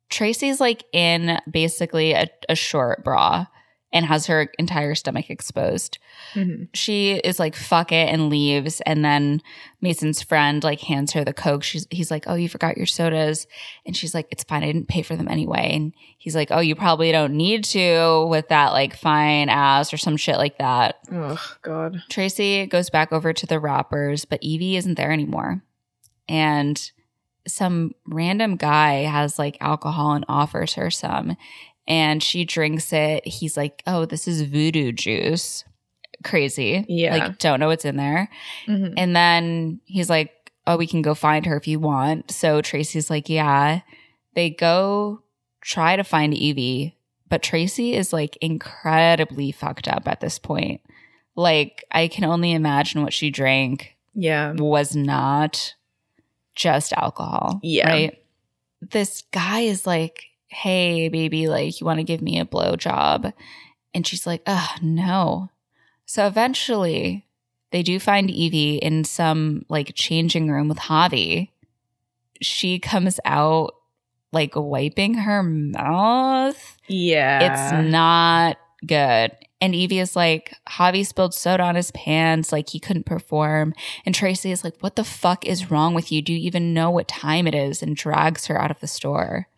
Tracy's 0.08 0.60
like 0.60 0.84
in 0.94 1.38
basically 1.48 2.12
a, 2.12 2.26
a 2.48 2.54
short 2.54 3.04
bra 3.04 3.44
and 3.92 4.06
has 4.06 4.26
her 4.26 4.48
entire 4.58 4.94
stomach 4.94 5.30
exposed. 5.30 5.98
Mhm. 6.34 6.68
She 6.74 7.14
is 7.14 7.40
like, 7.40 7.56
fuck 7.56 7.90
it, 7.90 8.08
and 8.08 8.28
leaves. 8.28 8.80
And 8.82 9.04
then 9.04 9.42
Mason's 9.80 10.22
friend 10.22 10.62
like 10.62 10.80
hands 10.80 11.12
her 11.12 11.24
the 11.24 11.32
Coke. 11.32 11.62
She's 11.64 11.86
he's 11.90 12.10
like, 12.10 12.24
Oh, 12.28 12.34
you 12.34 12.48
forgot 12.48 12.76
your 12.76 12.86
sodas. 12.86 13.46
And 13.84 13.96
she's 13.96 14.14
like, 14.14 14.28
It's 14.30 14.44
fine, 14.44 14.62
I 14.62 14.66
didn't 14.66 14.88
pay 14.88 15.02
for 15.02 15.16
them 15.16 15.26
anyway. 15.28 15.70
And 15.74 15.92
he's 16.18 16.36
like, 16.36 16.50
Oh, 16.52 16.60
you 16.60 16.76
probably 16.76 17.10
don't 17.10 17.34
need 17.34 17.64
to 17.64 18.26
with 18.28 18.48
that 18.48 18.68
like 18.72 18.96
fine 18.96 19.48
ass 19.48 19.92
or 19.92 19.96
some 19.96 20.16
shit 20.16 20.36
like 20.36 20.58
that. 20.58 20.96
Oh 21.12 21.40
God. 21.62 22.02
Tracy 22.08 22.66
goes 22.66 22.90
back 22.90 23.12
over 23.12 23.32
to 23.32 23.46
the 23.46 23.58
rappers, 23.58 24.24
but 24.24 24.40
Evie 24.42 24.76
isn't 24.76 24.94
there 24.96 25.10
anymore. 25.10 25.62
And 26.28 26.80
some 27.48 27.94
random 28.06 28.56
guy 28.56 29.02
has 29.04 29.38
like 29.38 29.56
alcohol 29.60 30.12
and 30.12 30.24
offers 30.28 30.74
her 30.74 30.90
some. 30.90 31.36
And 31.88 32.22
she 32.22 32.44
drinks 32.44 32.92
it. 32.92 33.26
He's 33.26 33.56
like, 33.56 33.82
oh, 33.86 34.04
this 34.04 34.28
is 34.28 34.42
voodoo 34.42 34.92
juice. 34.92 35.64
Crazy. 36.22 36.84
Yeah. 36.88 37.16
Like, 37.16 37.38
don't 37.38 37.58
know 37.60 37.68
what's 37.68 37.84
in 37.84 37.96
there. 37.96 38.28
Mhm. 38.66 38.94
And 38.96 39.16
then 39.16 39.80
he's 39.86 40.10
like, 40.10 40.52
oh, 40.66 40.76
we 40.76 40.86
can 40.86 41.02
go 41.02 41.14
find 41.14 41.46
her 41.46 41.56
if 41.56 41.66
you 41.66 41.80
want. 41.80 42.30
So 42.30 42.60
Tracy's 42.62 43.10
like, 43.10 43.28
yeah. 43.28 43.80
They 44.34 44.50
go 44.50 45.22
try 45.62 45.96
to 45.96 46.04
find 46.04 46.32
Evie, 46.34 46.96
but 47.28 47.42
Tracy 47.42 47.94
is 47.94 48.12
like 48.12 48.36
incredibly 48.40 49.50
fucked 49.50 49.88
up 49.88 50.06
at 50.06 50.20
this 50.20 50.38
point. 50.38 50.80
Like, 51.34 51.84
I 51.90 52.06
can 52.08 52.24
only 52.24 52.52
imagine 52.52 53.02
what 53.02 53.12
she 53.12 53.30
drank 53.30 53.96
Yeah. 54.14 54.52
was 54.52 54.94
not 54.94 55.74
just 56.54 56.92
alcohol. 56.92 57.58
Yeah. 57.62 57.88
Right. 57.88 58.22
This 58.82 59.22
guy 59.32 59.60
is 59.60 59.86
like, 59.86 60.26
hey, 60.50 61.08
baby, 61.08 61.46
like, 61.46 61.80
you 61.80 61.86
want 61.86 61.98
to 61.98 62.04
give 62.04 62.20
me 62.20 62.38
a 62.38 62.44
blowjob? 62.44 63.32
And 63.94 64.06
she's 64.06 64.26
like, 64.26 64.42
oh, 64.46 64.74
no. 64.82 65.50
So 66.06 66.26
eventually, 66.26 67.26
they 67.70 67.82
do 67.82 67.98
find 68.00 68.30
Evie 68.30 68.76
in 68.76 69.04
some 69.04 69.64
like 69.68 69.92
changing 69.94 70.50
room 70.50 70.68
with 70.68 70.78
Javi. 70.78 71.50
She 72.40 72.78
comes 72.78 73.20
out 73.24 73.74
like 74.32 74.52
wiping 74.56 75.14
her 75.14 75.42
mouth. 75.42 76.76
Yeah. 76.88 77.52
It's 77.52 77.90
not 77.90 78.58
good. 78.86 79.36
And 79.60 79.74
Evie 79.74 79.98
is 79.98 80.16
like, 80.16 80.54
Javi 80.68 81.06
spilled 81.06 81.34
soda 81.34 81.62
on 81.64 81.74
his 81.74 81.90
pants, 81.90 82.50
like 82.50 82.70
he 82.70 82.80
couldn't 82.80 83.04
perform. 83.04 83.74
And 84.06 84.14
Tracy 84.14 84.50
is 84.50 84.64
like, 84.64 84.76
What 84.80 84.96
the 84.96 85.04
fuck 85.04 85.46
is 85.46 85.70
wrong 85.70 85.94
with 85.94 86.10
you? 86.10 86.22
Do 86.22 86.32
you 86.32 86.40
even 86.40 86.72
know 86.72 86.90
what 86.90 87.08
time 87.08 87.46
it 87.46 87.54
is? 87.54 87.82
And 87.82 87.94
drags 87.94 88.46
her 88.46 88.60
out 88.60 88.70
of 88.70 88.80
the 88.80 88.86
store. 88.86 89.48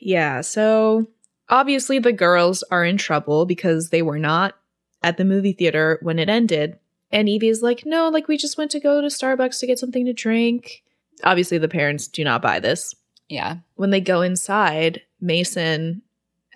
Yeah, 0.00 0.40
so 0.42 1.06
obviously 1.48 1.98
the 1.98 2.12
girls 2.12 2.62
are 2.70 2.84
in 2.84 2.96
trouble 2.96 3.46
because 3.46 3.90
they 3.90 4.02
were 4.02 4.18
not 4.18 4.54
at 5.02 5.16
the 5.16 5.24
movie 5.24 5.52
theater 5.52 5.98
when 6.02 6.18
it 6.18 6.28
ended. 6.28 6.78
And 7.10 7.28
Evie's 7.28 7.62
like, 7.62 7.84
no, 7.86 8.08
like 8.08 8.28
we 8.28 8.36
just 8.36 8.58
went 8.58 8.70
to 8.72 8.80
go 8.80 9.00
to 9.00 9.06
Starbucks 9.06 9.60
to 9.60 9.66
get 9.66 9.78
something 9.78 10.04
to 10.06 10.12
drink. 10.12 10.82
Obviously, 11.24 11.58
the 11.58 11.68
parents 11.68 12.06
do 12.06 12.22
not 12.22 12.42
buy 12.42 12.60
this. 12.60 12.94
Yeah. 13.28 13.56
When 13.76 13.90
they 13.90 14.00
go 14.00 14.20
inside, 14.22 15.02
Mason 15.20 16.02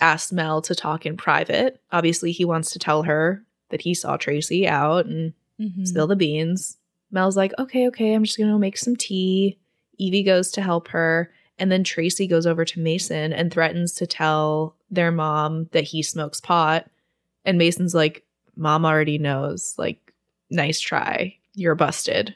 asks 0.01 0.32
Mel 0.32 0.60
to 0.62 0.74
talk 0.74 1.06
in 1.06 1.16
private. 1.16 1.81
Obviously, 1.90 2.32
he 2.32 2.44
wants 2.44 2.70
to 2.73 2.78
tell 2.78 3.02
her 3.05 3.44
that 3.70 3.81
he 3.82 3.94
saw 3.94 4.16
Tracy 4.16 4.66
out 4.69 5.06
and 5.06 5.32
Mm-hmm. 5.60 5.85
spill 5.85 6.06
the 6.09 6.16
beans. 6.16 6.78
Mel's 7.12 7.36
like, 7.36 7.52
okay, 7.56 7.86
okay, 7.89 8.14
I'm 8.14 8.24
just 8.24 8.39
gonna 8.39 8.59
make 8.59 8.77
some 8.77 8.97
tea. 8.97 9.59
Evie 9.98 10.24
goes 10.24 10.51
to 10.52 10.62
help 10.62 10.89
her. 10.89 11.31
And 11.62 11.70
then 11.70 11.84
Tracy 11.84 12.26
goes 12.26 12.44
over 12.44 12.64
to 12.64 12.80
Mason 12.80 13.32
and 13.32 13.52
threatens 13.52 13.93
to 13.94 14.05
tell 14.05 14.74
their 14.90 15.12
mom 15.12 15.68
that 15.70 15.84
he 15.84 16.02
smokes 16.02 16.40
pot. 16.40 16.90
And 17.44 17.56
Mason's 17.56 17.94
like, 17.94 18.24
Mom 18.56 18.84
already 18.84 19.16
knows. 19.16 19.76
Like, 19.78 20.12
nice 20.51 20.80
try. 20.80 21.36
You're 21.55 21.76
busted. 21.76 22.34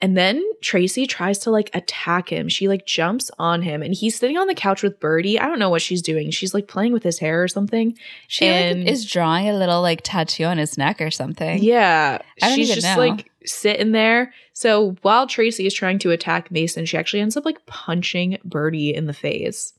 And 0.00 0.16
then 0.16 0.44
Tracy 0.62 1.06
tries 1.08 1.40
to 1.40 1.50
like 1.50 1.70
attack 1.74 2.30
him. 2.30 2.48
She 2.48 2.68
like 2.68 2.86
jumps 2.86 3.32
on 3.36 3.62
him 3.62 3.82
and 3.82 3.92
he's 3.92 4.16
sitting 4.16 4.38
on 4.38 4.46
the 4.46 4.54
couch 4.54 4.80
with 4.80 5.00
Birdie. 5.00 5.40
I 5.40 5.46
don't 5.46 5.58
know 5.58 5.70
what 5.70 5.82
she's 5.82 6.02
doing. 6.02 6.30
She's 6.30 6.54
like 6.54 6.68
playing 6.68 6.92
with 6.92 7.02
his 7.02 7.18
hair 7.18 7.42
or 7.42 7.48
something. 7.48 7.98
She 8.28 8.46
And- 8.46 8.84
like, 8.84 8.92
is 8.92 9.04
drawing 9.10 9.48
a 9.48 9.58
little 9.58 9.82
like 9.82 10.02
tattoo 10.04 10.44
on 10.44 10.56
his 10.58 10.78
neck 10.78 11.00
or 11.00 11.10
something. 11.10 11.60
Yeah. 11.62 12.18
She's 12.54 12.72
just 12.72 12.86
know. 12.86 12.96
like 12.96 13.28
sitting 13.44 13.90
there. 13.90 14.32
So 14.52 14.94
while 15.02 15.26
Tracy 15.26 15.66
is 15.66 15.74
trying 15.74 15.98
to 16.00 16.12
attack 16.12 16.52
Mason, 16.52 16.86
she 16.86 16.96
actually 16.96 17.20
ends 17.20 17.36
up 17.36 17.44
like 17.44 17.66
punching 17.66 18.38
Birdie 18.44 18.94
in 18.94 19.06
the 19.06 19.12
face. 19.12 19.72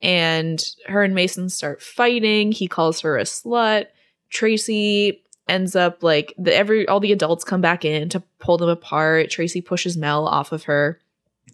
And 0.00 0.62
her 0.86 1.02
and 1.02 1.14
Mason 1.14 1.48
start 1.48 1.82
fighting. 1.82 2.52
He 2.52 2.68
calls 2.68 3.00
her 3.00 3.18
a 3.18 3.24
slut. 3.24 3.86
Tracy 4.30 5.22
ends 5.50 5.76
up 5.76 6.02
like 6.02 6.32
the 6.38 6.54
every 6.54 6.88
all 6.88 7.00
the 7.00 7.12
adults 7.12 7.44
come 7.44 7.60
back 7.60 7.84
in 7.84 8.08
to 8.10 8.22
pull 8.38 8.56
them 8.56 8.68
apart. 8.68 9.30
Tracy 9.30 9.60
pushes 9.60 9.96
Mel 9.96 10.26
off 10.26 10.52
of 10.52 10.64
her. 10.64 11.00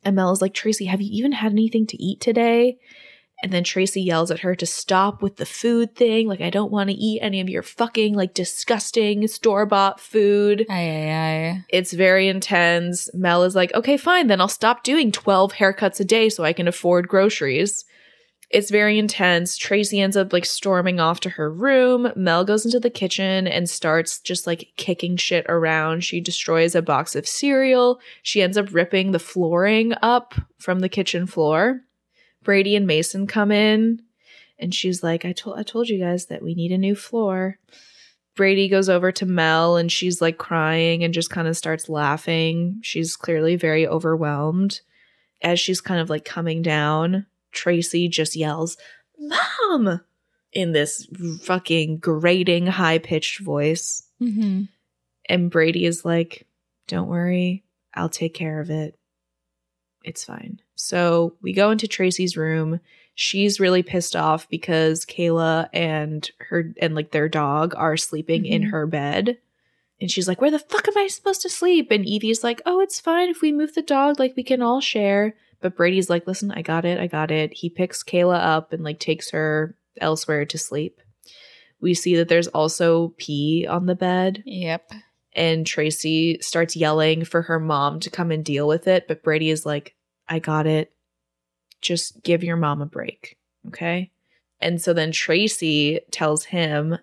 And 0.04 0.14
Mel 0.14 0.30
is 0.30 0.42
like, 0.42 0.54
Tracy, 0.54 0.84
have 0.84 1.00
you 1.00 1.08
even 1.10 1.32
had 1.32 1.50
anything 1.50 1.86
to 1.88 2.00
eat 2.00 2.20
today? 2.20 2.78
And 3.42 3.52
then 3.52 3.64
Tracy 3.64 4.00
yells 4.00 4.30
at 4.30 4.40
her 4.40 4.54
to 4.54 4.66
stop 4.66 5.20
with 5.20 5.36
the 5.36 5.44
food 5.44 5.94
thing. 5.94 6.26
Like, 6.26 6.40
I 6.40 6.48
don't 6.48 6.72
want 6.72 6.90
to 6.90 6.96
eat 6.96 7.20
any 7.20 7.40
of 7.40 7.50
your 7.50 7.62
fucking, 7.62 8.14
like, 8.14 8.32
disgusting 8.32 9.26
store 9.26 9.66
bought 9.66 10.00
food. 10.00 10.64
Aye, 10.70 10.74
aye, 10.74 11.10
aye. 11.10 11.64
It's 11.68 11.92
very 11.92 12.28
intense. 12.28 13.12
Mel 13.14 13.42
is 13.42 13.54
like, 13.54 13.74
okay, 13.74 13.96
fine, 13.96 14.28
then 14.28 14.40
I'll 14.40 14.48
stop 14.48 14.84
doing 14.84 15.12
12 15.12 15.52
haircuts 15.54 16.00
a 16.00 16.04
day 16.04 16.28
so 16.30 16.44
I 16.44 16.54
can 16.54 16.66
afford 16.66 17.08
groceries. 17.08 17.84
It's 18.48 18.70
very 18.70 18.98
intense. 18.98 19.56
Tracy 19.56 20.00
ends 20.00 20.16
up 20.16 20.32
like 20.32 20.44
storming 20.44 21.00
off 21.00 21.18
to 21.20 21.30
her 21.30 21.52
room. 21.52 22.12
Mel 22.14 22.44
goes 22.44 22.64
into 22.64 22.78
the 22.78 22.90
kitchen 22.90 23.48
and 23.48 23.68
starts 23.68 24.20
just 24.20 24.46
like 24.46 24.68
kicking 24.76 25.16
shit 25.16 25.44
around. 25.48 26.04
She 26.04 26.20
destroys 26.20 26.74
a 26.74 26.82
box 26.82 27.16
of 27.16 27.26
cereal. 27.26 28.00
She 28.22 28.42
ends 28.42 28.56
up 28.56 28.72
ripping 28.72 29.10
the 29.10 29.18
flooring 29.18 29.94
up 30.00 30.34
from 30.58 30.78
the 30.78 30.88
kitchen 30.88 31.26
floor. 31.26 31.82
Brady 32.44 32.76
and 32.76 32.86
Mason 32.86 33.26
come 33.26 33.50
in 33.50 34.02
and 34.60 34.72
she's 34.72 35.02
like, 35.02 35.24
I 35.24 35.32
told 35.32 35.58
I 35.58 35.64
told 35.64 35.88
you 35.88 35.98
guys 35.98 36.26
that 36.26 36.42
we 36.42 36.54
need 36.54 36.70
a 36.70 36.78
new 36.78 36.94
floor. 36.94 37.58
Brady 38.36 38.68
goes 38.68 38.88
over 38.88 39.10
to 39.10 39.26
Mel 39.26 39.76
and 39.76 39.90
she's 39.90 40.20
like 40.20 40.38
crying 40.38 41.02
and 41.02 41.12
just 41.12 41.30
kind 41.30 41.48
of 41.48 41.56
starts 41.56 41.88
laughing. 41.88 42.78
She's 42.82 43.16
clearly 43.16 43.56
very 43.56 43.88
overwhelmed. 43.88 44.82
As 45.42 45.58
she's 45.58 45.80
kind 45.80 46.00
of 46.00 46.08
like 46.08 46.24
coming 46.24 46.62
down, 46.62 47.26
Tracy 47.56 48.06
just 48.08 48.36
yells, 48.36 48.76
Mom! 49.18 50.00
in 50.52 50.72
this 50.72 51.06
fucking 51.42 51.98
grating, 51.98 52.66
high 52.66 52.98
pitched 52.98 53.40
voice. 53.40 54.04
Mm-hmm. 54.22 54.62
And 55.28 55.50
Brady 55.50 55.84
is 55.84 56.04
like, 56.04 56.46
Don't 56.86 57.08
worry, 57.08 57.64
I'll 57.94 58.08
take 58.08 58.34
care 58.34 58.60
of 58.60 58.70
it. 58.70 58.96
It's 60.04 60.24
fine. 60.24 60.60
So 60.76 61.34
we 61.42 61.52
go 61.52 61.70
into 61.70 61.88
Tracy's 61.88 62.36
room. 62.36 62.80
She's 63.14 63.58
really 63.58 63.82
pissed 63.82 64.14
off 64.14 64.48
because 64.48 65.04
Kayla 65.04 65.68
and 65.72 66.30
her 66.38 66.72
and 66.80 66.94
like 66.94 67.10
their 67.10 67.28
dog 67.28 67.74
are 67.76 67.96
sleeping 67.96 68.44
in 68.46 68.62
Mhm. 68.62 68.70
her 68.70 68.86
bed. 68.86 69.38
And 70.00 70.10
she's 70.10 70.28
like, 70.28 70.40
Where 70.40 70.50
the 70.50 70.58
fuck 70.58 70.86
am 70.86 70.96
I 70.98 71.08
supposed 71.08 71.42
to 71.42 71.48
sleep? 71.50 71.90
And 71.90 72.06
Evie's 72.06 72.44
like, 72.44 72.60
Oh, 72.66 72.80
it's 72.80 73.00
fine 73.00 73.28
if 73.30 73.40
we 73.40 73.52
move 73.52 73.74
the 73.74 73.82
dog, 73.82 74.18
like 74.20 74.36
we 74.36 74.42
can 74.44 74.62
all 74.62 74.80
share. 74.80 75.34
But 75.66 75.74
Brady's 75.76 76.08
like, 76.08 76.28
Listen, 76.28 76.52
I 76.52 76.62
got 76.62 76.84
it, 76.84 77.00
I 77.00 77.08
got 77.08 77.32
it. 77.32 77.52
He 77.52 77.68
picks 77.70 78.04
Kayla 78.04 78.38
up 78.40 78.72
and 78.72 78.84
like 78.84 79.00
takes 79.00 79.30
her 79.30 79.74
elsewhere 80.00 80.44
to 80.44 80.56
sleep. 80.58 81.00
We 81.80 81.92
see 81.92 82.14
that 82.14 82.28
there's 82.28 82.46
also 82.46 83.14
pee 83.18 83.66
on 83.68 83.86
the 83.86 83.96
bed 83.96 84.44
Yep. 84.46 84.92
and 85.32 85.66
Tracy 85.66 86.38
starts 86.40 86.76
yelling 86.76 87.24
for 87.24 87.42
her 87.42 87.58
mom 87.58 87.98
to 87.98 88.10
come 88.10 88.30
and 88.30 88.44
deal 88.44 88.68
with 88.68 88.86
it, 88.86 89.08
but 89.08 89.24
Brady 89.24 89.50
is 89.50 89.66
like, 89.66 89.96
I 90.28 90.38
got 90.38 90.68
it. 90.68 90.92
Just 91.80 92.22
give 92.22 92.44
your 92.44 92.56
mom 92.56 92.80
a 92.80 92.86
break. 92.86 93.36
Okay. 93.66 94.12
And 94.60 94.80
so 94.80 94.92
then 94.94 95.10
Tracy 95.10 95.98
tells 96.12 96.44
him 96.44 96.96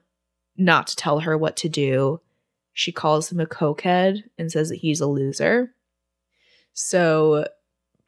not 0.56 0.88
to 0.88 0.95
tell 0.95 1.19
her 1.19 1.38
what 1.38 1.57
to 1.57 1.68
do. 1.68 2.22
She 2.72 2.94
calls 2.94 3.30
him 3.30 3.41
a 3.41 3.45
cokehead 3.45 4.23
and 4.38 4.49
says 4.49 4.69
that 4.69 4.77
he's 4.77 5.02
a 5.02 5.07
loser. 5.07 5.76
So 6.72 7.45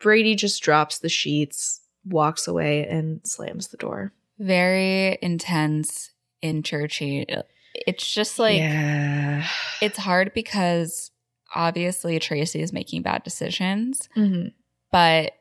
Brady 0.05 0.35
just 0.35 0.61
drops 0.61 0.99
the 0.99 1.09
sheets, 1.09 1.81
walks 2.05 2.47
away, 2.47 2.85
and 2.87 3.21
slams 3.25 3.69
the 3.69 3.77
door. 3.77 4.13
Very 4.37 5.17
intense 5.19 6.11
interchange. 6.43 7.27
It's 7.73 8.13
just 8.13 8.37
like 8.37 8.59
yeah. 8.59 9.47
it's 9.81 9.97
hard 9.97 10.31
because 10.35 11.09
obviously 11.55 12.19
Tracy 12.19 12.61
is 12.61 12.71
making 12.71 13.01
bad 13.01 13.23
decisions, 13.23 14.07
Mm-hmm. 14.15 14.49
but 14.91 15.31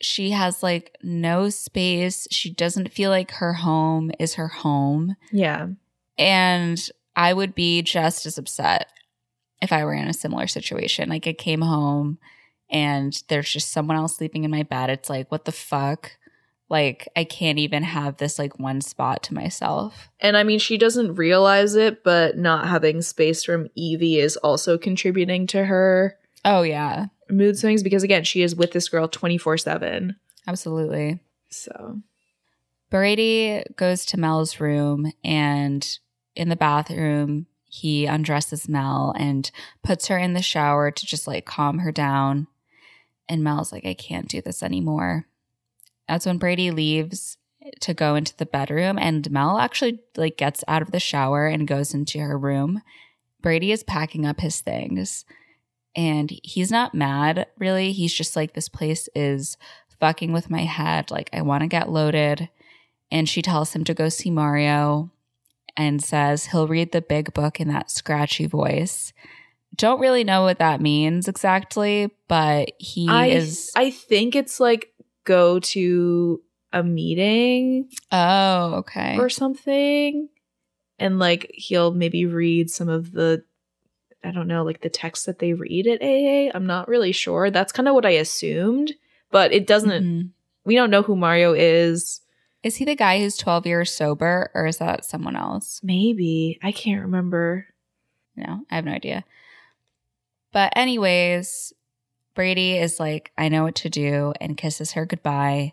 she 0.00 0.30
has 0.30 0.62
like 0.62 0.96
no 1.02 1.50
space. 1.50 2.28
She 2.30 2.48
doesn't 2.54 2.92
feel 2.92 3.10
like 3.10 3.32
her 3.32 3.54
home 3.54 4.12
is 4.20 4.34
her 4.34 4.46
home. 4.46 5.16
Yeah. 5.32 5.66
And 6.16 6.80
I 7.16 7.34
would 7.34 7.56
be 7.56 7.82
just 7.82 8.24
as 8.24 8.38
upset 8.38 8.86
if 9.60 9.72
I 9.72 9.84
were 9.84 9.94
in 9.94 10.06
a 10.06 10.12
similar 10.14 10.46
situation. 10.46 11.08
Like 11.08 11.26
I 11.26 11.32
came 11.32 11.62
home 11.62 12.18
and 12.72 13.22
there's 13.28 13.50
just 13.50 13.70
someone 13.70 13.96
else 13.96 14.16
sleeping 14.16 14.42
in 14.44 14.50
my 14.50 14.64
bed. 14.64 14.90
It's 14.90 15.08
like, 15.10 15.30
what 15.30 15.44
the 15.44 15.52
fuck? 15.52 16.16
Like 16.68 17.06
I 17.14 17.24
can't 17.24 17.58
even 17.58 17.82
have 17.82 18.16
this 18.16 18.38
like 18.38 18.58
one 18.58 18.80
spot 18.80 19.22
to 19.24 19.34
myself. 19.34 20.08
And 20.18 20.36
I 20.36 20.42
mean, 20.42 20.58
she 20.58 20.78
doesn't 20.78 21.16
realize 21.16 21.74
it, 21.74 22.02
but 22.02 22.38
not 22.38 22.66
having 22.66 23.02
space 23.02 23.44
from 23.44 23.68
Evie 23.74 24.18
is 24.18 24.38
also 24.38 24.78
contributing 24.78 25.46
to 25.48 25.66
her 25.66 26.16
Oh 26.44 26.62
yeah, 26.62 27.06
mood 27.30 27.56
swings 27.58 27.82
because, 27.82 28.02
again, 28.02 28.24
she 28.24 28.42
is 28.42 28.56
with 28.56 28.72
this 28.72 28.88
girl 28.88 29.06
24 29.06 29.58
7. 29.58 30.16
absolutely. 30.48 31.20
So, 31.50 32.00
Brady 32.90 33.62
goes 33.76 34.04
to 34.06 34.18
Mel's 34.18 34.58
room 34.58 35.12
and 35.22 35.86
in 36.34 36.48
the 36.48 36.56
bathroom, 36.56 37.46
he 37.64 38.06
undresses 38.06 38.68
Mel 38.68 39.14
and 39.18 39.50
puts 39.82 40.08
her 40.08 40.18
in 40.18 40.32
the 40.32 40.42
shower 40.42 40.90
to 40.90 41.06
just 41.06 41.26
like 41.26 41.44
calm 41.44 41.78
her 41.80 41.92
down. 41.92 42.46
And 43.32 43.42
Mel's 43.42 43.72
like, 43.72 43.86
I 43.86 43.94
can't 43.94 44.28
do 44.28 44.42
this 44.42 44.62
anymore. 44.62 45.26
That's 46.06 46.26
when 46.26 46.36
Brady 46.36 46.70
leaves 46.70 47.38
to 47.80 47.94
go 47.94 48.14
into 48.14 48.36
the 48.36 48.44
bedroom 48.44 48.98
and 48.98 49.30
Mel 49.30 49.56
actually 49.56 50.00
like 50.18 50.36
gets 50.36 50.62
out 50.68 50.82
of 50.82 50.90
the 50.90 51.00
shower 51.00 51.46
and 51.46 51.66
goes 51.66 51.94
into 51.94 52.18
her 52.18 52.36
room. 52.36 52.82
Brady 53.40 53.72
is 53.72 53.84
packing 53.84 54.26
up 54.26 54.40
his 54.40 54.60
things 54.60 55.24
and 55.96 56.30
he's 56.42 56.70
not 56.70 56.94
mad 56.94 57.46
really. 57.58 57.92
He's 57.92 58.12
just 58.12 58.36
like, 58.36 58.52
this 58.52 58.68
place 58.68 59.08
is 59.14 59.56
fucking 59.98 60.34
with 60.34 60.50
my 60.50 60.64
head. 60.64 61.10
Like, 61.10 61.30
I 61.32 61.40
want 61.40 61.62
to 61.62 61.68
get 61.68 61.88
loaded 61.88 62.50
and 63.10 63.26
she 63.26 63.40
tells 63.40 63.72
him 63.72 63.84
to 63.84 63.94
go 63.94 64.10
see 64.10 64.30
Mario 64.30 65.10
and 65.74 66.04
says 66.04 66.48
he'll 66.48 66.68
read 66.68 66.92
the 66.92 67.00
big 67.00 67.32
book 67.32 67.60
in 67.60 67.68
that 67.68 67.90
scratchy 67.90 68.44
voice. 68.44 69.14
Don't 69.74 70.00
really 70.00 70.24
know 70.24 70.42
what 70.42 70.58
that 70.58 70.80
means 70.80 71.28
exactly, 71.28 72.10
but 72.28 72.72
he 72.78 73.08
I, 73.08 73.26
is. 73.28 73.72
I 73.74 73.90
think 73.90 74.36
it's 74.36 74.60
like 74.60 74.92
go 75.24 75.60
to 75.60 76.42
a 76.72 76.82
meeting 76.82 77.88
oh, 78.10 78.74
okay. 78.76 79.16
or 79.18 79.28
something. 79.28 80.28
And 80.98 81.18
like 81.18 81.50
he'll 81.54 81.92
maybe 81.92 82.26
read 82.26 82.70
some 82.70 82.88
of 82.88 83.12
the, 83.12 83.44
I 84.22 84.30
don't 84.30 84.46
know, 84.46 84.62
like 84.62 84.82
the 84.82 84.88
text 84.90 85.26
that 85.26 85.38
they 85.38 85.52
read 85.52 85.86
at 85.86 86.02
AA. 86.02 86.50
I'm 86.54 86.66
not 86.66 86.88
really 86.88 87.12
sure. 87.12 87.50
That's 87.50 87.72
kind 87.72 87.88
of 87.88 87.94
what 87.94 88.06
I 88.06 88.10
assumed, 88.10 88.92
but 89.30 89.52
it 89.52 89.66
doesn't, 89.66 90.04
Mhm. 90.04 90.30
we 90.64 90.74
don't 90.74 90.90
know 90.90 91.02
who 91.02 91.16
Mario 91.16 91.54
is. 91.54 92.20
Is 92.62 92.76
he 92.76 92.84
the 92.84 92.94
guy 92.94 93.18
who's 93.18 93.36
12 93.36 93.66
years 93.66 93.90
sober 93.90 94.50
or 94.54 94.66
is 94.66 94.78
that 94.78 95.04
someone 95.04 95.34
else? 95.34 95.80
Maybe. 95.82 96.58
I 96.62 96.72
can't 96.72 97.02
remember. 97.02 97.66
No, 98.36 98.60
I 98.70 98.76
have 98.76 98.84
no 98.84 98.92
idea. 98.92 99.24
But, 100.52 100.72
anyways, 100.76 101.72
Brady 102.34 102.78
is 102.78 103.00
like, 103.00 103.32
I 103.36 103.48
know 103.48 103.64
what 103.64 103.74
to 103.76 103.90
do 103.90 104.32
and 104.40 104.56
kisses 104.56 104.92
her 104.92 105.06
goodbye. 105.06 105.72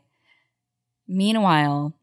Meanwhile, 1.07 1.93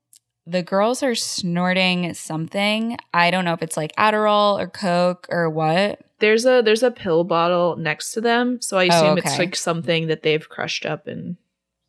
the 0.46 0.62
girls 0.62 1.02
are 1.02 1.14
snorting 1.14 2.12
something. 2.14 2.96
I 3.12 3.30
don't 3.30 3.44
know 3.44 3.52
if 3.52 3.62
it's 3.62 3.76
like 3.76 3.94
Adderall 3.96 4.60
or 4.60 4.68
Coke 4.68 5.26
or 5.30 5.48
what. 5.50 6.00
There's 6.18 6.46
a 6.46 6.62
there's 6.64 6.82
a 6.82 6.90
pill 6.90 7.24
bottle 7.24 7.76
next 7.76 8.12
to 8.12 8.20
them, 8.20 8.62
so 8.62 8.78
I 8.78 8.84
assume 8.84 9.08
oh, 9.08 9.16
it's 9.16 9.32
okay. 9.32 9.38
like 9.38 9.56
something 9.56 10.06
that 10.06 10.22
they've 10.22 10.48
crushed 10.48 10.86
up 10.86 11.06
and 11.06 11.36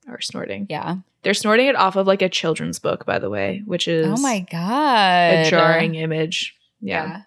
are 0.07 0.19
snorting. 0.19 0.67
Yeah. 0.69 0.97
They're 1.23 1.33
snorting 1.33 1.67
it 1.67 1.75
off 1.75 1.95
of 1.95 2.07
like 2.07 2.21
a 2.21 2.29
children's 2.29 2.79
book, 2.79 3.05
by 3.05 3.19
the 3.19 3.29
way, 3.29 3.61
which 3.65 3.87
is 3.87 4.07
Oh 4.07 4.21
my 4.21 4.39
God. 4.39 5.33
a 5.33 5.49
jarring 5.49 5.95
image. 5.95 6.55
Yeah. 6.81 7.23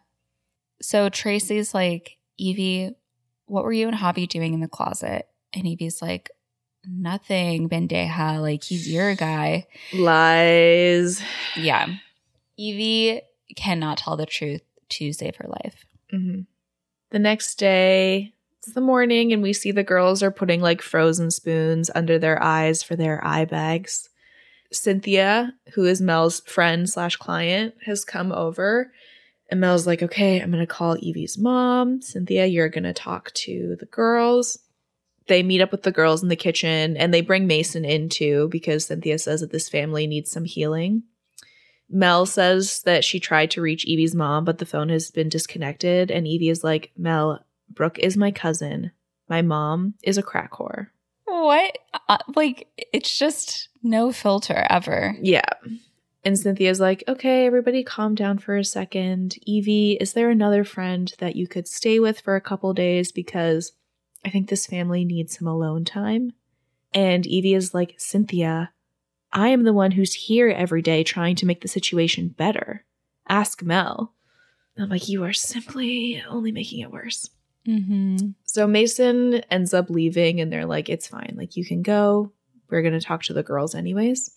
So 0.83 1.09
Tracy's 1.09 1.75
like, 1.75 2.17
Evie, 2.39 2.95
what 3.51 3.65
were 3.65 3.73
you 3.73 3.89
and 3.89 3.97
Javi 3.97 4.29
doing 4.29 4.55
in 4.55 4.61
the 4.61 4.69
closet? 4.69 5.27
And 5.53 5.65
Evie's 5.67 6.01
like, 6.01 6.31
nothing, 6.87 7.69
Bendeja. 7.69 8.41
Like, 8.41 8.63
he's 8.63 8.89
your 8.89 9.15
guy. 9.15 9.67
Lies. 9.93 11.21
Yeah. 11.57 11.89
Evie 12.57 13.23
cannot 13.57 13.99
tell 13.99 14.17
the 14.17 14.27
truth 14.27 14.63
to 14.91 15.13
save 15.13 15.37
her 15.37 15.49
life. 15.49 15.85
hmm 16.11 16.41
The 17.11 17.19
next 17.19 17.57
day, 17.57 18.35
it's 18.59 18.73
the 18.75 18.81
morning, 18.81 19.33
and 19.33 19.43
we 19.43 19.53
see 19.53 19.73
the 19.73 19.83
girls 19.83 20.23
are 20.23 20.31
putting 20.31 20.61
like 20.61 20.83
frozen 20.83 21.31
spoons 21.31 21.91
under 21.95 22.19
their 22.19 22.43
eyes 22.43 22.83
for 22.83 22.95
their 22.95 23.25
eye 23.25 23.47
bags. 23.47 24.09
Cynthia, 24.73 25.55
who 25.75 25.85
is 25.85 26.01
Mel's 26.01 26.41
friend 26.41 26.89
slash 26.89 27.17
client, 27.17 27.75
has 27.87 28.05
come 28.05 28.31
over. 28.31 28.93
And 29.51 29.61
Mel's 29.61 29.87
like, 29.87 30.03
okay, 30.03 30.41
I'm 30.41 30.51
going 30.51 30.63
to 30.63 30.67
call 30.67 30.97
Evie's 30.97 31.37
mom. 31.37 32.03
Cynthia, 32.03 32.47
you're 32.47 32.69
going 32.69 32.85
to 32.85 32.93
talk 32.93 33.33
to 33.35 33.77
the 33.81 33.87
girls. 33.87 34.59
They 35.27 35.43
meet 35.43 35.61
up 35.61 35.73
with 35.73 35.83
the 35.83 35.93
girls 35.93 36.23
in 36.23 36.29
the 36.29 36.37
kitchen 36.37 36.97
and 36.97 37.13
they 37.13 37.21
bring 37.21 37.47
Mason 37.47 37.85
in 37.85 38.09
too 38.09 38.49
because 38.51 38.87
Cynthia 38.87 39.19
says 39.19 39.41
that 39.41 39.51
this 39.53 39.69
family 39.69 40.07
needs 40.07 40.31
some 40.31 40.45
healing. 40.45 41.03
Mel 41.89 42.27
says 42.27 42.83
that 42.83 43.05
she 43.05 43.19
tried 43.19 43.51
to 43.53 43.61
reach 43.61 43.85
Evie's 43.85 44.15
mom, 44.15 44.45
but 44.45 44.59
the 44.59 44.67
phone 44.67 44.89
has 44.89 45.11
been 45.11 45.29
disconnected. 45.29 46.11
And 46.11 46.27
Evie 46.27 46.49
is 46.49 46.63
like, 46.63 46.93
Mel, 46.97 47.45
Brooke 47.69 47.99
is 47.99 48.17
my 48.17 48.31
cousin. 48.31 48.93
My 49.29 49.43
mom 49.43 49.95
is 50.03 50.17
a 50.17 50.23
crack 50.23 50.53
whore. 50.53 50.89
What? 51.25 51.79
Uh, 52.09 52.19
like, 52.35 52.69
it's 52.93 53.19
just 53.19 53.69
no 53.83 54.13
filter 54.13 54.67
ever. 54.69 55.17
Yeah. 55.21 55.49
And 56.23 56.39
Cynthia's 56.39 56.81
like, 56.81 57.03
okay, 57.09 57.47
everybody 57.47 57.83
calm 57.83 58.15
down 58.15 58.39
for 58.39 58.57
a 58.57 58.65
second. 58.65 59.37
Evie, 59.47 59.97
is 60.01 60.13
there 60.13 60.29
another 60.29 60.65
friend 60.65 61.13
that 61.19 61.35
you 61.35 61.49
could 61.49 61.67
stay 61.67 61.99
with 61.99 62.21
for 62.21 62.37
a 62.37 62.41
couple 62.41 62.75
days? 62.75 63.11
Because 63.11 63.73
I 64.25 64.31
think 64.31 64.49
this 64.49 64.67
family 64.67 65.05
needs 65.05 65.39
some 65.39 65.49
alone 65.49 65.85
time. 65.85 66.33
And 66.93 67.27
Evie 67.27 67.55
is 67.55 67.73
like, 67.73 67.95
Cynthia, 67.97 68.73
I 69.33 69.49
am 69.49 69.63
the 69.63 69.73
one 69.73 69.93
who's 69.93 70.13
here 70.13 70.49
every 70.49 70.83
day 70.83 71.05
trying 71.05 71.37
to 71.37 71.47
make 71.47 71.63
the 71.63 71.69
situation 71.69 72.29
better. 72.29 72.85
Ask 73.29 73.63
Mel. 73.63 74.13
And 74.77 74.85
I'm 74.85 74.91
like, 74.91 75.09
you 75.09 75.25
are 75.25 75.33
simply 75.33 76.23
only 76.29 76.53
making 76.53 76.81
it 76.81 76.91
worse. 76.91 77.31
Mm-hmm. 77.67 78.31
So 78.45 78.67
Mason 78.67 79.37
ends 79.51 79.73
up 79.73 79.89
leaving 79.89 80.41
and 80.41 80.53
they're 80.53 80.67
like, 80.67 80.89
it's 80.89 81.07
fine. 81.07 81.35
Like, 81.37 81.57
you 81.57 81.65
can 81.65 81.83
go. 81.83 82.33
We're 82.69 82.83
going 82.83 82.99
to 82.99 83.01
talk 83.01 83.23
to 83.25 83.33
the 83.33 83.43
girls 83.43 83.75
anyways. 83.75 84.31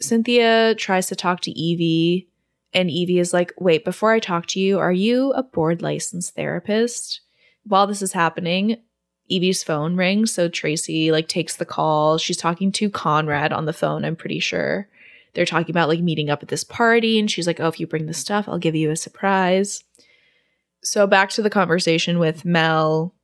Cynthia 0.00 0.74
tries 0.76 1.06
to 1.08 1.16
talk 1.16 1.40
to 1.42 1.50
Evie, 1.50 2.28
and 2.72 2.90
Evie 2.90 3.18
is 3.18 3.32
like, 3.32 3.52
wait, 3.58 3.84
before 3.84 4.12
I 4.12 4.18
talk 4.18 4.46
to 4.46 4.60
you, 4.60 4.78
are 4.78 4.92
you 4.92 5.32
a 5.32 5.42
board 5.42 5.82
licensed 5.82 6.34
therapist? 6.34 7.20
While 7.64 7.86
this 7.86 8.02
is 8.02 8.12
happening, 8.12 8.78
Evie's 9.30 9.62
phone 9.62 9.96
rings. 9.96 10.32
So 10.32 10.48
Tracy 10.48 11.12
like 11.12 11.28
takes 11.28 11.56
the 11.56 11.64
call. 11.64 12.18
She's 12.18 12.36
talking 12.36 12.72
to 12.72 12.90
Conrad 12.90 13.52
on 13.52 13.66
the 13.66 13.72
phone, 13.72 14.04
I'm 14.04 14.16
pretty 14.16 14.40
sure. 14.40 14.88
They're 15.34 15.46
talking 15.46 15.70
about 15.70 15.88
like 15.88 16.00
meeting 16.00 16.30
up 16.30 16.42
at 16.42 16.48
this 16.48 16.64
party, 16.64 17.18
and 17.18 17.30
she's 17.30 17.46
like, 17.46 17.60
Oh, 17.60 17.68
if 17.68 17.78
you 17.78 17.86
bring 17.86 18.06
the 18.06 18.14
stuff, 18.14 18.48
I'll 18.48 18.58
give 18.58 18.74
you 18.74 18.90
a 18.90 18.96
surprise. 18.96 19.84
So 20.82 21.06
back 21.06 21.30
to 21.30 21.42
the 21.42 21.50
conversation 21.50 22.18
with 22.18 22.44
Mel, 22.44 23.14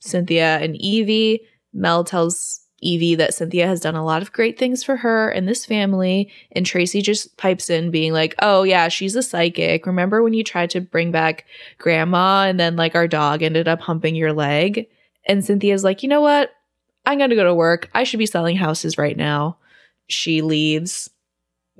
Cynthia, 0.00 0.58
and 0.58 0.76
Evie. 0.76 1.40
Mel 1.72 2.04
tells 2.04 2.60
Evie 2.80 3.14
that 3.16 3.34
Cynthia 3.34 3.66
has 3.66 3.80
done 3.80 3.96
a 3.96 4.04
lot 4.04 4.22
of 4.22 4.32
great 4.32 4.58
things 4.58 4.84
for 4.84 4.96
her 4.96 5.28
and 5.30 5.48
this 5.48 5.66
family. 5.66 6.30
And 6.52 6.64
Tracy 6.64 7.02
just 7.02 7.36
pipes 7.36 7.68
in, 7.70 7.90
being 7.90 8.12
like, 8.12 8.34
Oh, 8.40 8.62
yeah, 8.62 8.88
she's 8.88 9.16
a 9.16 9.22
psychic. 9.22 9.84
Remember 9.86 10.22
when 10.22 10.32
you 10.34 10.44
tried 10.44 10.70
to 10.70 10.80
bring 10.80 11.10
back 11.10 11.44
grandma 11.78 12.44
and 12.48 12.58
then 12.60 12.76
like 12.76 12.94
our 12.94 13.08
dog 13.08 13.42
ended 13.42 13.66
up 13.68 13.80
humping 13.80 14.14
your 14.14 14.32
leg? 14.32 14.86
And 15.26 15.44
Cynthia's 15.44 15.82
like, 15.84 16.02
You 16.02 16.08
know 16.08 16.20
what? 16.20 16.52
I'm 17.04 17.18
going 17.18 17.30
to 17.30 17.36
go 17.36 17.44
to 17.44 17.54
work. 17.54 17.88
I 17.94 18.04
should 18.04 18.18
be 18.18 18.26
selling 18.26 18.56
houses 18.56 18.98
right 18.98 19.16
now. 19.16 19.56
She 20.08 20.42
leaves. 20.42 21.10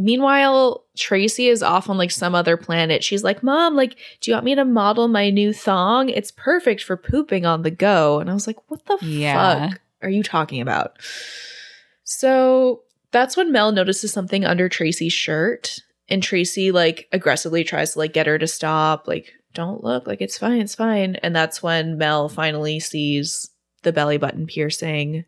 Meanwhile, 0.00 0.84
Tracy 0.96 1.48
is 1.48 1.62
off 1.62 1.90
on 1.90 1.98
like 1.98 2.12
some 2.12 2.34
other 2.34 2.56
planet. 2.56 3.02
She's 3.02 3.24
like, 3.24 3.42
Mom, 3.42 3.74
like, 3.74 3.96
do 4.20 4.30
you 4.30 4.34
want 4.36 4.44
me 4.44 4.54
to 4.54 4.64
model 4.64 5.08
my 5.08 5.30
new 5.30 5.52
thong? 5.52 6.08
It's 6.08 6.30
perfect 6.30 6.82
for 6.84 6.96
pooping 6.96 7.44
on 7.46 7.62
the 7.62 7.70
go. 7.70 8.20
And 8.20 8.30
I 8.30 8.34
was 8.34 8.46
like, 8.46 8.56
What 8.70 8.84
the 8.86 8.98
Yeah. 9.04 9.70
fuck 9.70 9.80
are 10.02 10.10
you 10.10 10.22
talking 10.22 10.60
about? 10.60 10.98
So 12.04 12.82
that's 13.10 13.36
when 13.36 13.52
Mel 13.52 13.72
notices 13.72 14.12
something 14.12 14.44
under 14.44 14.68
Tracy's 14.68 15.12
shirt. 15.12 15.78
And 16.08 16.22
Tracy 16.22 16.72
like 16.72 17.06
aggressively 17.12 17.64
tries 17.64 17.92
to 17.92 17.98
like 17.98 18.14
get 18.14 18.26
her 18.26 18.38
to 18.38 18.46
stop, 18.46 19.06
like, 19.06 19.32
don't 19.52 19.84
look, 19.84 20.06
like 20.06 20.20
it's 20.22 20.38
fine, 20.38 20.60
it's 20.60 20.74
fine. 20.74 21.16
And 21.16 21.34
that's 21.36 21.62
when 21.62 21.98
Mel 21.98 22.28
finally 22.28 22.80
sees 22.80 23.50
the 23.82 23.92
belly 23.92 24.16
button 24.16 24.46
piercing. 24.46 25.24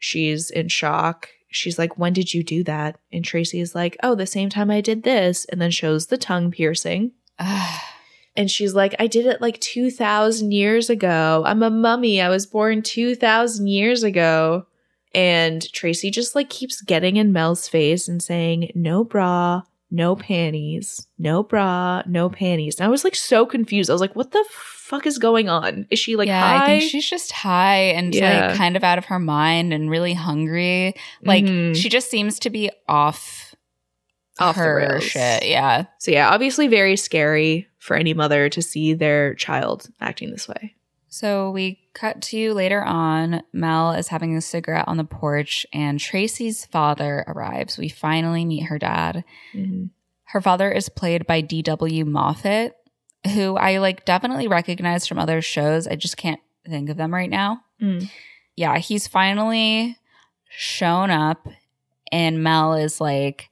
She's 0.00 0.50
in 0.50 0.68
shock. 0.68 1.28
She's 1.50 1.78
like, 1.78 1.98
When 1.98 2.12
did 2.12 2.34
you 2.34 2.42
do 2.42 2.64
that? 2.64 2.98
And 3.12 3.24
Tracy 3.24 3.60
is 3.60 3.74
like, 3.74 3.96
Oh, 4.02 4.14
the 4.14 4.26
same 4.26 4.48
time 4.48 4.70
I 4.70 4.80
did 4.80 5.04
this. 5.04 5.44
And 5.46 5.60
then 5.60 5.70
shows 5.70 6.06
the 6.06 6.18
tongue 6.18 6.50
piercing. 6.50 7.12
Ah. 7.38 7.93
And 8.36 8.50
she's 8.50 8.74
like, 8.74 8.94
I 8.98 9.06
did 9.06 9.26
it 9.26 9.40
like 9.40 9.60
2,000 9.60 10.50
years 10.52 10.90
ago. 10.90 11.42
I'm 11.46 11.62
a 11.62 11.70
mummy. 11.70 12.20
I 12.20 12.28
was 12.28 12.46
born 12.46 12.82
2,000 12.82 13.66
years 13.68 14.02
ago. 14.02 14.66
And 15.14 15.72
Tracy 15.72 16.10
just 16.10 16.34
like 16.34 16.50
keeps 16.50 16.80
getting 16.82 17.16
in 17.16 17.32
Mel's 17.32 17.68
face 17.68 18.08
and 18.08 18.20
saying, 18.20 18.72
no 18.74 19.04
bra, 19.04 19.62
no 19.88 20.16
panties, 20.16 21.06
no 21.18 21.44
bra, 21.44 22.02
no 22.06 22.28
panties. 22.28 22.80
And 22.80 22.86
I 22.86 22.88
was 22.88 23.04
like 23.04 23.14
so 23.14 23.46
confused. 23.46 23.88
I 23.88 23.92
was 23.92 24.00
like, 24.00 24.16
what 24.16 24.32
the 24.32 24.44
fuck 24.50 25.06
is 25.06 25.18
going 25.18 25.48
on? 25.48 25.86
Is 25.90 26.00
she 26.00 26.16
like 26.16 26.26
yeah, 26.26 26.40
high? 26.58 26.64
I 26.64 26.66
think 26.80 26.90
she's 26.90 27.08
just 27.08 27.30
high 27.30 27.92
and 27.94 28.12
Yeah. 28.12 28.48
like 28.48 28.56
kind 28.56 28.76
of 28.76 28.82
out 28.82 28.98
of 28.98 29.04
her 29.04 29.20
mind 29.20 29.72
and 29.72 29.88
really 29.88 30.14
hungry. 30.14 30.94
Like 31.22 31.44
Mhm. 31.44 31.76
she 31.76 31.88
just 31.88 32.10
seems 32.10 32.40
to 32.40 32.50
be 32.50 32.70
off, 32.88 33.54
Off 34.40 34.56
the 34.56 34.62
her 34.62 35.00
shit. 35.00 35.46
Yeah. 35.46 35.84
So 36.00 36.10
yeah, 36.10 36.28
obviously 36.30 36.66
very 36.66 36.96
scary 36.96 37.68
for 37.84 37.96
any 37.96 38.14
mother 38.14 38.48
to 38.48 38.62
see 38.62 38.94
their 38.94 39.34
child 39.34 39.90
acting 40.00 40.30
this 40.30 40.48
way. 40.48 40.74
So 41.08 41.50
we 41.50 41.80
cut 41.92 42.22
to 42.22 42.54
later 42.54 42.82
on. 42.82 43.42
Mel 43.52 43.92
is 43.92 44.08
having 44.08 44.34
a 44.34 44.40
cigarette 44.40 44.88
on 44.88 44.96
the 44.96 45.04
porch, 45.04 45.66
and 45.70 46.00
Tracy's 46.00 46.64
father 46.64 47.26
arrives. 47.26 47.76
We 47.76 47.90
finally 47.90 48.46
meet 48.46 48.68
her 48.68 48.78
dad. 48.78 49.22
Mm-hmm. 49.52 49.88
Her 50.24 50.40
father 50.40 50.72
is 50.72 50.88
played 50.88 51.26
by 51.26 51.42
D.W. 51.42 52.06
Moffett, 52.06 52.72
who 53.34 53.56
I 53.56 53.76
like 53.76 54.06
definitely 54.06 54.48
recognize 54.48 55.06
from 55.06 55.18
other 55.18 55.42
shows. 55.42 55.86
I 55.86 55.96
just 55.96 56.16
can't 56.16 56.40
think 56.66 56.88
of 56.88 56.96
them 56.96 57.12
right 57.12 57.28
now. 57.28 57.60
Mm. 57.82 58.10
Yeah, 58.56 58.78
he's 58.78 59.06
finally 59.06 59.98
shown 60.48 61.10
up, 61.10 61.46
and 62.10 62.42
Mel 62.42 62.76
is 62.76 62.98
like, 62.98 63.50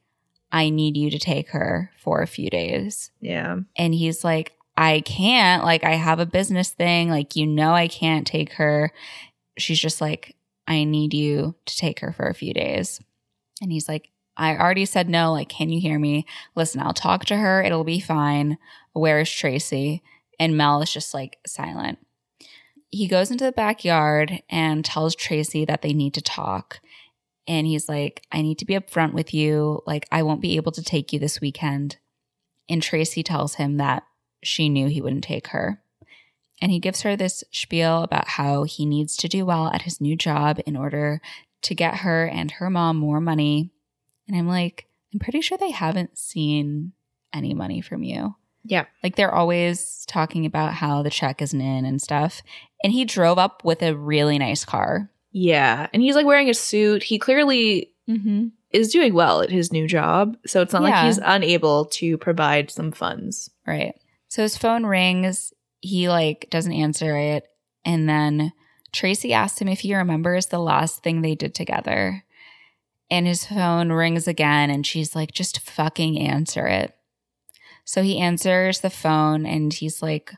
I 0.52 0.68
need 0.68 0.98
you 0.98 1.10
to 1.10 1.18
take 1.18 1.48
her 1.50 1.90
for 1.98 2.20
a 2.20 2.26
few 2.26 2.50
days. 2.50 3.10
Yeah. 3.20 3.56
And 3.76 3.94
he's 3.94 4.22
like, 4.22 4.52
I 4.76 5.00
can't. 5.00 5.64
Like, 5.64 5.82
I 5.82 5.94
have 5.94 6.20
a 6.20 6.26
business 6.26 6.70
thing. 6.70 7.08
Like, 7.08 7.34
you 7.34 7.46
know, 7.46 7.72
I 7.72 7.88
can't 7.88 8.26
take 8.26 8.52
her. 8.52 8.92
She's 9.56 9.80
just 9.80 10.00
like, 10.00 10.36
I 10.68 10.84
need 10.84 11.14
you 11.14 11.54
to 11.64 11.76
take 11.76 12.00
her 12.00 12.12
for 12.12 12.28
a 12.28 12.34
few 12.34 12.52
days. 12.52 13.00
And 13.62 13.72
he's 13.72 13.88
like, 13.88 14.10
I 14.36 14.56
already 14.56 14.84
said 14.84 15.08
no. 15.08 15.32
Like, 15.32 15.48
can 15.48 15.70
you 15.70 15.80
hear 15.80 15.98
me? 15.98 16.26
Listen, 16.54 16.82
I'll 16.82 16.94
talk 16.94 17.24
to 17.26 17.36
her. 17.36 17.62
It'll 17.62 17.84
be 17.84 18.00
fine. 18.00 18.58
Where's 18.92 19.30
Tracy? 19.30 20.02
And 20.38 20.56
Mel 20.56 20.82
is 20.82 20.92
just 20.92 21.14
like 21.14 21.38
silent. 21.46 21.98
He 22.90 23.08
goes 23.08 23.30
into 23.30 23.44
the 23.44 23.52
backyard 23.52 24.42
and 24.50 24.84
tells 24.84 25.14
Tracy 25.14 25.64
that 25.64 25.80
they 25.80 25.94
need 25.94 26.14
to 26.14 26.20
talk. 26.20 26.80
And 27.46 27.66
he's 27.66 27.88
like, 27.88 28.22
I 28.30 28.42
need 28.42 28.58
to 28.58 28.64
be 28.64 28.74
upfront 28.74 29.12
with 29.12 29.34
you. 29.34 29.82
Like, 29.86 30.06
I 30.12 30.22
won't 30.22 30.40
be 30.40 30.56
able 30.56 30.72
to 30.72 30.82
take 30.82 31.12
you 31.12 31.18
this 31.18 31.40
weekend. 31.40 31.96
And 32.68 32.82
Tracy 32.82 33.22
tells 33.22 33.56
him 33.56 33.78
that 33.78 34.04
she 34.42 34.68
knew 34.68 34.88
he 34.88 35.00
wouldn't 35.00 35.24
take 35.24 35.48
her. 35.48 35.82
And 36.60 36.70
he 36.70 36.78
gives 36.78 37.02
her 37.02 37.16
this 37.16 37.42
spiel 37.50 38.02
about 38.04 38.28
how 38.28 38.62
he 38.62 38.86
needs 38.86 39.16
to 39.16 39.28
do 39.28 39.44
well 39.44 39.68
at 39.72 39.82
his 39.82 40.00
new 40.00 40.14
job 40.14 40.60
in 40.64 40.76
order 40.76 41.20
to 41.62 41.74
get 41.74 41.98
her 41.98 42.26
and 42.26 42.52
her 42.52 42.70
mom 42.70 42.96
more 42.96 43.20
money. 43.20 43.72
And 44.28 44.36
I'm 44.36 44.46
like, 44.46 44.86
I'm 45.12 45.18
pretty 45.18 45.40
sure 45.40 45.58
they 45.58 45.72
haven't 45.72 46.16
seen 46.16 46.92
any 47.32 47.54
money 47.54 47.80
from 47.80 48.04
you. 48.04 48.36
Yeah. 48.64 48.84
Like 49.02 49.16
they're 49.16 49.34
always 49.34 50.04
talking 50.06 50.46
about 50.46 50.74
how 50.74 51.02
the 51.02 51.10
check 51.10 51.42
isn't 51.42 51.60
in 51.60 51.84
and 51.84 52.00
stuff. 52.00 52.42
And 52.84 52.92
he 52.92 53.04
drove 53.04 53.38
up 53.38 53.64
with 53.64 53.82
a 53.82 53.96
really 53.96 54.38
nice 54.38 54.64
car. 54.64 55.10
Yeah. 55.32 55.88
And 55.92 56.02
he's 56.02 56.14
like 56.14 56.26
wearing 56.26 56.48
a 56.50 56.54
suit. 56.54 57.02
He 57.02 57.18
clearly 57.18 57.88
Mm-hmm. 58.08 58.48
is 58.72 58.90
doing 58.92 59.14
well 59.14 59.42
at 59.42 59.50
his 59.50 59.70
new 59.72 59.86
job. 59.86 60.36
So 60.44 60.60
it's 60.60 60.72
not 60.72 60.82
Yeah. 60.82 60.88
like 60.90 61.06
he's 61.06 61.20
unable 61.22 61.84
to 61.86 62.18
provide 62.18 62.68
some 62.70 62.90
funds. 62.90 63.48
Right. 63.66 63.94
So 64.28 64.42
his 64.42 64.56
phone 64.56 64.84
rings. 64.84 65.52
He 65.80 66.08
like 66.08 66.48
doesn't 66.50 66.72
answer 66.72 67.16
it. 67.16 67.46
And 67.84 68.08
then 68.08 68.52
Tracy 68.92 69.32
asks 69.32 69.60
him 69.60 69.68
if 69.68 69.80
he 69.80 69.94
remembers 69.94 70.46
the 70.46 70.58
last 70.58 71.02
thing 71.04 71.22
they 71.22 71.34
did 71.36 71.54
together. 71.54 72.24
And 73.10 73.26
his 73.26 73.44
phone 73.46 73.92
rings 73.92 74.26
again 74.26 74.68
and 74.70 74.84
she's 74.86 75.14
like, 75.14 75.32
just 75.32 75.60
fucking 75.60 76.18
answer 76.18 76.66
it. 76.66 76.94
So 77.84 78.02
he 78.02 78.18
answers 78.18 78.80
the 78.80 78.90
phone 78.90 79.46
and 79.46 79.72
he's 79.72 80.02
like, 80.02 80.32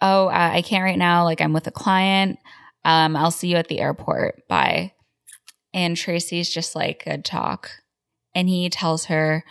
oh, 0.00 0.26
uh, 0.28 0.50
I 0.54 0.62
can't 0.62 0.84
right 0.84 0.98
now. 0.98 1.24
Like 1.24 1.40
I'm 1.40 1.52
with 1.52 1.66
a 1.66 1.70
client. 1.72 2.38
Um, 2.84 3.16
I'll 3.16 3.30
see 3.30 3.48
you 3.48 3.56
at 3.56 3.68
the 3.68 3.80
airport. 3.80 4.46
Bye. 4.48 4.94
And 5.72 5.96
Tracy's 5.96 6.50
just 6.52 6.74
like, 6.74 7.04
good 7.04 7.24
talk. 7.24 7.70
And 8.34 8.48
he 8.48 8.68
tells 8.70 9.06
her, 9.06 9.44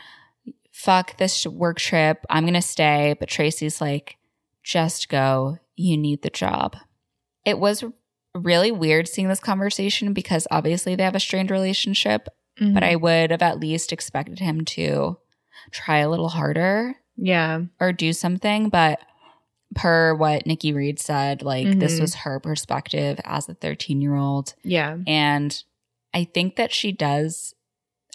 fuck 0.72 1.18
this 1.18 1.46
work 1.46 1.78
trip. 1.78 2.26
I'm 2.30 2.44
going 2.44 2.54
to 2.54 2.62
stay. 2.62 3.16
But 3.20 3.30
Tracy's 3.30 3.82
like, 3.82 4.18
just 4.64 5.10
go. 5.10 5.58
You 5.76 5.98
need 5.98 6.22
the 6.22 6.30
job. 6.30 6.76
It 7.46 7.60
was 7.60 7.84
really 8.36 8.72
weird 8.72 9.08
seeing 9.08 9.28
this 9.28 9.40
conversation 9.40 10.14
because 10.14 10.48
obviously 10.52 10.96
they 10.96 11.04
have 11.04 11.16
a 11.16 11.20
strained 11.20 11.52
relationship, 11.52 12.28
but 12.60 12.84
I 12.84 12.98
would 12.98 13.32
have 13.32 13.42
at 13.42 13.60
least 13.60 13.94
expected 13.94 14.40
him 14.40 14.66
to 14.66 15.18
try 15.72 16.00
a 16.00 16.10
little 16.10 16.30
harder 16.30 16.96
yeah. 17.16 17.62
or 17.80 17.94
do 17.94 18.14
something. 18.14 18.70
But 18.70 19.00
per 19.76 20.16
what 20.16 20.46
Nikki 20.48 20.74
Reed 20.74 21.00
said, 21.00 21.42
like 21.44 21.80
this 21.80 21.98
Mhm. 21.98 22.02
was 22.02 22.16
her 22.16 22.40
perspective 22.40 23.20
as 23.24 23.48
a 23.48 23.54
13 23.54 24.02
year 24.02 24.16
old. 24.16 24.54
Yeah. 24.64 24.98
And 25.06 25.62
I 26.14 26.24
think 26.24 26.56
that 26.56 26.74
she 26.74 26.92
does 26.92 27.54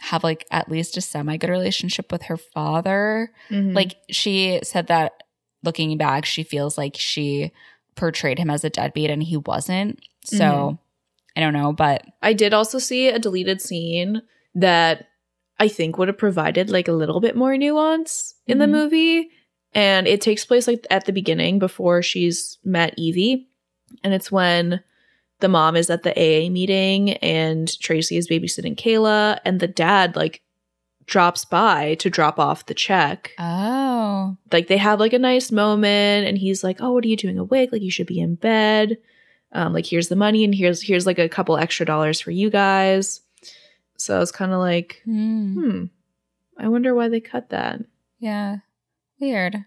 have 0.01 0.25
like 0.25 0.45
at 0.51 0.69
least 0.69 0.97
a 0.97 1.01
semi 1.01 1.37
good 1.37 1.51
relationship 1.51 2.11
with 2.11 2.23
her 2.25 2.37
father. 2.37 3.31
Mhm. 3.51 3.75
Like 3.75 3.95
she 4.11 4.59
said 4.65 4.89
that 4.89 5.13
looking 5.63 5.97
back, 5.97 6.25
she 6.27 6.43
feels 6.43 6.77
like 6.77 6.97
she 6.97 7.53
portrayed 7.95 8.39
him 8.39 8.51
as 8.51 8.65
a 8.65 8.71
deadbeat 8.71 9.11
and 9.11 9.23
he 9.23 9.37
wasn't. 9.37 10.01
So 10.25 10.37
Mhm. 10.45 10.79
I 11.37 11.41
don't 11.41 11.53
know, 11.55 11.73
but 11.73 12.05
I 12.21 12.33
did 12.33 12.53
also 12.53 12.79
see 12.79 13.09
a 13.09 13.19
deleted 13.19 13.61
scene 13.63 14.23
that 14.57 15.07
I 15.59 15.69
think 15.69 15.97
would 15.99 16.09
have 16.09 16.19
provided 16.19 16.69
like 16.69 16.89
a 16.89 16.93
little 16.93 17.21
bit 17.21 17.37
more 17.37 17.57
nuance 17.57 18.35
in 18.47 18.59
the 18.59 18.67
Mhm. 18.67 18.71
movie. 18.71 19.31
And 19.75 20.07
it 20.07 20.21
takes 20.21 20.45
place 20.45 20.67
like 20.67 20.87
at 20.91 21.05
the 21.05 21.13
beginning 21.13 21.59
before 21.59 22.03
she's 22.03 22.59
met 22.65 22.95
Evie. 22.97 23.49
And 24.03 24.15
it's 24.15 24.31
when 24.31 24.81
the 25.41 25.49
mom 25.49 25.77
is 25.77 25.91
at 25.91 26.03
the 26.03 26.13
AA 26.13 26.49
meeting 26.51 27.15
and 27.15 27.79
Tracy 27.81 28.17
is 28.17 28.29
babysitting 28.29 28.77
Kayla 28.77 29.39
and 29.45 29.61
the 29.61 29.69
dad 29.69 30.17
like 30.17 30.43
drops 31.07 31.45
by 31.45 31.97
to 31.97 32.09
drop 32.09 32.39
off 32.39 32.67
the 32.67 32.75
check. 32.75 33.33
oh, 33.39 34.37
like 34.53 34.69
they 34.69 34.79
have 34.79 35.01
like 35.01 35.13
a 35.13 35.19
nice 35.19 35.53
moment 35.53 36.27
and 36.27 36.39
he's 36.39 36.65
like 36.65 36.79
oh 36.81 36.93
what 36.93 37.05
are 37.05 37.09
you 37.09 37.17
doing 37.17 37.39
awake 37.39 37.73
like 37.73 37.83
you 37.83 37.91
should 37.91 38.07
be 38.07 38.21
in 38.21 38.37
bed 38.37 38.97
um 39.53 39.75
like 39.75 39.85
here's 39.85 40.09
the 40.09 40.17
money 40.17 40.45
and 40.45 40.55
here's 40.55 40.81
here's 40.81 41.05
like 41.05 41.19
a 41.19 41.29
couple 41.29 41.59
extra 41.59 41.85
dollars 41.85 42.21
for 42.21 42.31
you 42.31 42.49
guys 42.49 43.21
so 43.99 44.17
i 44.17 44.19
was 44.19 44.33
kind 44.33 44.53
of 44.53 44.61
like 44.61 45.03
hmm. 45.05 45.55
hmm 45.55 45.85
i 46.57 46.69
wonder 46.69 46.95
why 46.95 47.09
they 47.09 47.21
cut 47.21 47.51
that 47.51 47.81
yeah, 48.25 48.59
weird. 49.25 49.65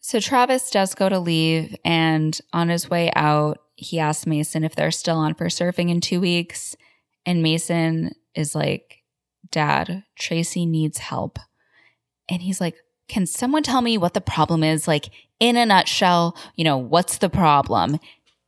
So 0.00 0.20
Travis 0.20 0.70
does 0.70 0.94
go 0.94 1.08
to 1.08 1.18
leave, 1.18 1.74
and 1.84 2.38
on 2.52 2.68
his 2.68 2.90
way 2.90 3.10
out, 3.16 3.58
he 3.76 3.98
asks 3.98 4.26
Mason 4.26 4.62
if 4.64 4.74
they're 4.76 4.90
still 4.90 5.16
on 5.16 5.34
for 5.34 5.46
surfing 5.46 5.90
in 5.90 6.00
two 6.00 6.20
weeks. 6.20 6.76
And 7.26 7.42
Mason 7.42 8.12
is 8.34 8.54
like, 8.54 8.98
Dad, 9.50 10.04
Tracy 10.18 10.66
needs 10.66 10.98
help. 10.98 11.38
And 12.28 12.42
he's 12.42 12.60
like, 12.60 12.76
Can 13.08 13.26
someone 13.26 13.62
tell 13.62 13.80
me 13.82 13.96
what 13.98 14.14
the 14.14 14.20
problem 14.20 14.62
is? 14.62 14.86
Like, 14.86 15.10
in 15.40 15.56
a 15.56 15.66
nutshell, 15.66 16.36
you 16.56 16.64
know, 16.64 16.76
what's 16.78 17.18
the 17.18 17.28
problem? 17.30 17.98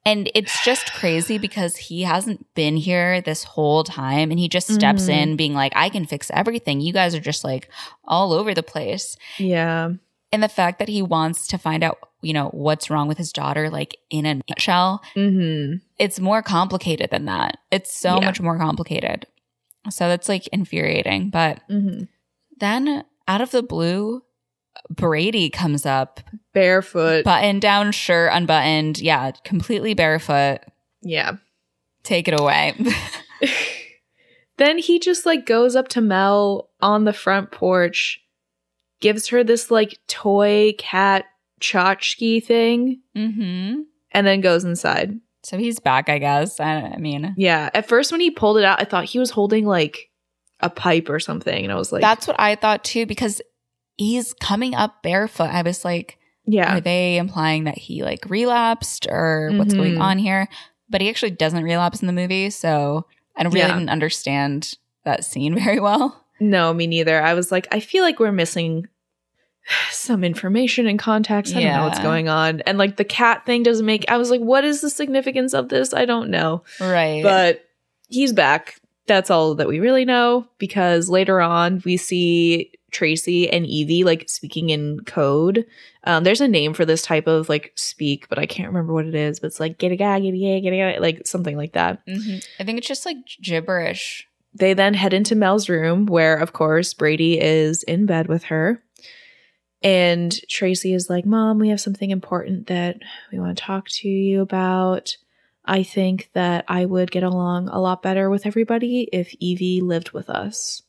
And 0.05 0.31
it's 0.35 0.65
just 0.65 0.93
crazy 0.95 1.37
because 1.37 1.77
he 1.77 2.03
hasn't 2.03 2.47
been 2.55 2.77
here 2.77 3.21
this 3.21 3.43
whole 3.45 3.83
time 3.83 4.31
and 4.31 4.39
he 4.39 4.49
just 4.49 4.73
steps 4.73 5.07
Mhm. 5.07 5.23
in 5.23 5.37
being 5.37 5.53
like, 5.55 5.73
I 5.75 5.89
can 5.89 6.07
fix 6.07 6.31
everything. 6.33 6.81
You 6.81 6.93
guys 6.93 7.15
are 7.15 7.21
just 7.21 7.43
like 7.45 7.69
all 8.05 8.33
over 8.33 8.55
the 8.55 8.63
place. 8.63 9.17
yeah 9.39 9.91
And 10.33 10.43
the 10.43 10.49
fact 10.49 10.79
that 10.81 10.89
he 10.89 11.03
wants 11.03 11.47
to 11.49 11.59
find 11.59 11.83
out, 11.85 11.99
you 12.21 12.33
know, 12.33 12.49
what's 12.49 12.91
wrong 12.91 13.07
with 13.09 13.17
his 13.19 13.33
daughter, 13.33 13.71
like 13.71 13.97
in 14.11 14.27
a 14.27 14.41
nutshell, 14.49 15.03
mm-hmm 15.15 15.77
it's 15.99 16.21
more 16.21 16.43
complicated 16.43 17.11
than 17.11 17.25
that. 17.25 17.57
It's 17.71 17.95
so 17.95 18.19
Yeah. 18.21 18.27
much 18.27 18.41
more 18.41 18.59
complicated. 18.59 19.27
So 19.89 20.09
that's 20.09 20.29
like 20.29 20.47
infuriating. 20.49 21.31
But 21.31 21.61
mm-hmm 21.71 22.05
then 22.59 23.05
out 23.29 23.41
of 23.43 23.51
the 23.51 23.63
blue, 23.63 24.23
Brady 24.91 25.51
comes 25.51 25.85
up, 25.87 26.21
barefoot 26.55 27.25
button 27.25 27.61
down 27.61 27.93
shirt 27.93 28.31
unbuttoned. 28.33 28.99
Yeah, 28.99 29.31
completely 29.45 29.95
barefoot. 29.95 30.59
yeah 31.03 31.33
Take 32.03 32.29
it 32.29 32.39
away. 32.41 32.75
then 34.59 34.79
he 34.79 34.99
just 34.99 35.27
like 35.27 35.45
goes 35.47 35.77
up 35.77 35.89
to 35.89 36.01
mel 36.01 36.71
on 36.81 37.05
the 37.05 37.13
front 37.13 37.51
porch 37.51 38.21
gives 39.01 39.29
her 39.29 39.45
this 39.45 39.71
like 39.71 39.99
toy 40.09 40.73
cat 40.79 41.25
tchotchke 41.61 42.45
thing 42.45 43.01
hmm 43.15 43.81
and 44.13 44.27
then 44.27 44.41
goes 44.41 44.65
inside 44.65 45.13
So 45.43 45.59
he's 45.59 45.79
back, 45.79 46.09
I 46.09 46.19
guess. 46.19 46.59
I, 46.61 46.93
I 46.95 46.97
mean, 46.99 47.35
Yeah. 47.37 47.71
At 47.75 47.87
first, 47.89 48.11
when 48.13 48.21
he 48.21 48.31
pulled 48.31 48.57
it 48.59 48.65
out, 48.65 48.81
I 48.81 48.85
thought 48.85 49.05
he 49.05 49.19
was 49.19 49.31
holding 49.31 49.65
like 49.67 50.11
a 50.61 50.71
pipe 50.71 51.09
or 51.11 51.21
something. 51.21 51.65
And 51.65 51.73
I 51.73 51.77
was 51.77 51.93
like, 51.93 52.01
that's 52.01 52.27
what 52.27 52.39
I 52.41 52.55
thought 52.57 52.83
too, 52.83 53.05
because 53.07 53.41
he's 53.97 54.33
coming 54.35 54.75
up 54.75 55.03
barefoot. 55.03 55.51
I 55.51 55.63
was 55.63 55.85
like, 55.85 56.19
Yeah. 56.47 56.77
Are 56.77 56.81
they 56.81 57.17
implying 57.19 57.65
that 57.65 57.79
he 57.79 58.03
like 58.03 58.25
relapsed 58.29 59.07
or 59.11 59.53
what's 59.57 59.75
going 59.75 59.95
Mhm. 59.97 60.01
on 60.03 60.19
here? 60.19 60.49
But 60.89 61.01
he 61.01 61.09
actually 61.11 61.33
doesn't 61.33 61.63
relapse 61.65 62.01
in 62.01 62.07
the 62.07 62.13
movie, 62.13 62.51
so 62.51 63.07
I 63.37 63.43
really 63.45 63.59
Yeah. 63.61 63.75
didn't 63.75 63.91
understand 63.91 64.75
that 65.05 65.25
scene 65.25 65.55
very 65.63 65.79
well. 65.81 66.26
No, 66.41 66.73
me 66.75 66.87
neither. 66.87 67.21
I 67.23 67.35
was 67.35 67.51
like, 67.51 67.67
I 67.71 67.81
feel 67.81 68.03
like 68.03 68.19
we're 68.21 68.33
missing 68.33 68.87
some 69.91 70.25
information 70.25 70.87
and 70.87 70.99
context. 70.99 71.55
I 71.55 71.63
don't 71.63 71.73
know 71.73 71.85
what's 71.85 71.99
going 72.01 72.29
on. 72.29 72.61
And 72.63 72.79
like 72.79 72.97
the 72.97 73.05
cat 73.05 73.45
thing 73.47 73.63
doesn't 73.63 73.87
make 73.87 74.05
I 74.11 74.17
was 74.17 74.31
like, 74.31 74.41
what 74.41 74.65
is 74.65 74.81
the 74.81 74.91
significance 74.91 75.55
of 75.55 75.69
this? 75.69 75.93
I 75.95 76.05
don't 76.05 76.31
know. 76.31 76.63
Right. 76.81 77.23
But 77.23 77.65
he's 78.09 78.33
back. 78.33 78.81
That's 79.07 79.31
all 79.31 79.55
that 79.57 79.69
we 79.69 79.79
really 79.79 80.05
know 80.05 80.49
because 80.59 81.09
later 81.09 81.41
on 81.41 81.81
we 81.85 81.97
see 81.97 82.73
Tracy 82.91 83.49
and 83.49 83.65
Evie 83.67 84.03
like 84.05 84.29
speaking 84.29 84.71
in 84.71 85.01
code. 85.05 85.65
Um, 86.05 86.25
there's 86.25 86.41
a 86.41 86.49
name 86.49 86.73
for 86.75 86.85
this 86.85 87.03
type 87.03 87.27
of 87.27 87.49
like 87.49 87.73
speak, 87.77 88.29
but 88.29 88.39
I 88.39 88.47
can't 88.47 88.69
remember 88.69 88.93
what 88.93 89.07
it 89.07 89.15
is. 89.15 89.39
But 89.39 89.49
it's 89.49 89.61
like 89.61 89.79
get 89.79 89.93
a 89.93 89.97
guy, 89.97 90.19
get 90.21 90.35
a 90.35 90.39
guy, 90.39 90.61
get 90.61 90.73
a 90.73 90.77
guy, 90.95 90.99
like 90.99 91.27
something 91.27 91.57
like 91.57 91.73
that. 91.75 92.05
Mhm. 92.07 92.45
I 92.59 92.65
think 92.65 92.79
it's 92.79 92.89
just 92.89 93.07
like 93.07 93.17
gibberish. 93.41 94.27
They 94.59 94.75
then 94.75 94.95
head 94.95 95.13
into 95.13 95.35
Mel's 95.35 95.69
room, 95.69 96.07
where, 96.07 96.37
of 96.37 96.53
course, 96.53 96.95
Brady 96.95 97.39
is 97.39 97.83
in 97.83 98.07
bed 98.07 98.27
with 98.27 98.45
her. 98.45 98.83
And 99.83 100.33
Tracy 100.49 100.95
is 100.95 101.11
like, 101.11 101.27
Mom, 101.27 101.59
we 101.59 101.69
have 101.69 101.81
something 101.81 102.11
important 102.11 102.67
that 102.69 102.97
we 103.31 103.39
want 103.39 103.57
to 103.57 103.63
talk 103.63 103.89
to 103.89 104.09
you 104.09 104.41
about. 104.41 105.17
I 105.65 105.83
think 105.83 106.31
that 106.33 106.65
I 106.69 106.87
would 106.87 107.11
get 107.11 107.23
along 107.23 107.69
a 107.69 107.81
lot 107.81 108.03
better 108.03 108.31
with 108.31 108.47
everybody 108.47 109.09
if 109.13 109.35
Evie 109.35 109.81
lived 109.81 110.13
with 110.13 110.31
us. 110.31 110.83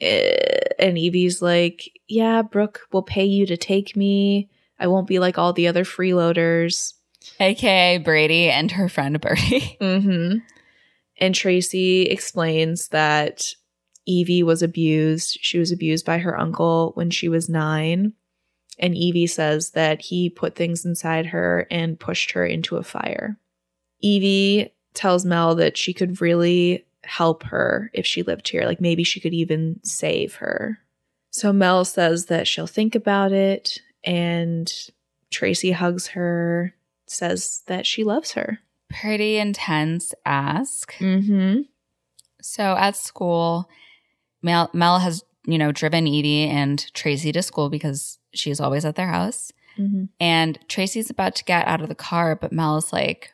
Eh, 0.00 0.58
And 0.78 0.96
Evie's 0.96 1.42
like, 1.42 1.92
Yeah, 2.08 2.42
Brooke 2.42 2.80
will 2.92 3.02
pay 3.02 3.24
you 3.24 3.46
to 3.46 3.56
take 3.56 3.96
me. 3.96 4.48
I 4.78 4.86
won't 4.86 5.06
be 5.08 5.18
like 5.18 5.38
all 5.38 5.52
the 5.52 5.68
other 5.68 5.84
freeloaders. 5.84 6.94
AKA 7.38 7.98
Brady 7.98 8.48
and 8.48 8.70
her 8.72 8.88
friend 8.88 9.20
Birdie. 9.20 9.76
Mm-hmm. 9.80 10.38
And 11.22 11.36
Tracy 11.36 12.02
explains 12.02 12.88
that 12.88 13.54
Evie 14.06 14.42
was 14.42 14.60
abused. 14.60 15.38
She 15.40 15.56
was 15.56 15.70
abused 15.70 16.04
by 16.04 16.18
her 16.18 16.36
uncle 16.36 16.90
when 16.96 17.10
she 17.10 17.28
was 17.28 17.48
nine. 17.48 18.14
And 18.76 18.96
Evie 18.96 19.28
says 19.28 19.70
that 19.70 20.00
he 20.00 20.28
put 20.28 20.56
things 20.56 20.84
inside 20.84 21.26
her 21.26 21.68
and 21.70 22.00
pushed 22.00 22.32
her 22.32 22.44
into 22.44 22.76
a 22.76 22.82
fire. 22.82 23.38
Evie 24.00 24.74
tells 24.94 25.24
Mel 25.24 25.54
that 25.54 25.76
she 25.76 25.94
could 25.94 26.20
really 26.20 26.84
help 27.04 27.44
her 27.44 27.92
if 27.94 28.04
she 28.04 28.24
lived 28.24 28.48
here. 28.48 28.64
Like 28.64 28.80
maybe 28.80 29.04
she 29.04 29.20
could 29.20 29.32
even 29.32 29.78
save 29.84 30.34
her. 30.34 30.80
So 31.30 31.52
Mel 31.52 31.84
says 31.84 32.26
that 32.26 32.48
she'll 32.48 32.66
think 32.66 32.96
about 32.96 33.30
it. 33.30 33.78
And 34.02 34.72
Tracy 35.30 35.70
hugs 35.70 36.08
her, 36.08 36.74
says 37.06 37.62
that 37.68 37.86
she 37.86 38.02
loves 38.02 38.32
her. 38.32 38.58
Pretty 39.00 39.38
intense 39.38 40.14
ask. 40.24 40.94
Mm-hmm. 40.94 41.62
So 42.40 42.76
at 42.76 42.96
school, 42.96 43.68
Mel, 44.42 44.70
Mel 44.72 44.98
has, 44.98 45.24
you 45.46 45.58
know, 45.58 45.72
driven 45.72 46.06
Edie 46.06 46.48
and 46.48 46.92
Tracy 46.94 47.32
to 47.32 47.42
school 47.42 47.70
because 47.70 48.18
she's 48.34 48.60
always 48.60 48.84
at 48.84 48.96
their 48.96 49.08
house. 49.08 49.52
Mm-hmm. 49.78 50.04
And 50.20 50.58
Tracy's 50.68 51.10
about 51.10 51.34
to 51.36 51.44
get 51.44 51.66
out 51.66 51.80
of 51.80 51.88
the 51.88 51.94
car, 51.94 52.36
but 52.36 52.52
Mel 52.52 52.76
is 52.76 52.92
like, 52.92 53.32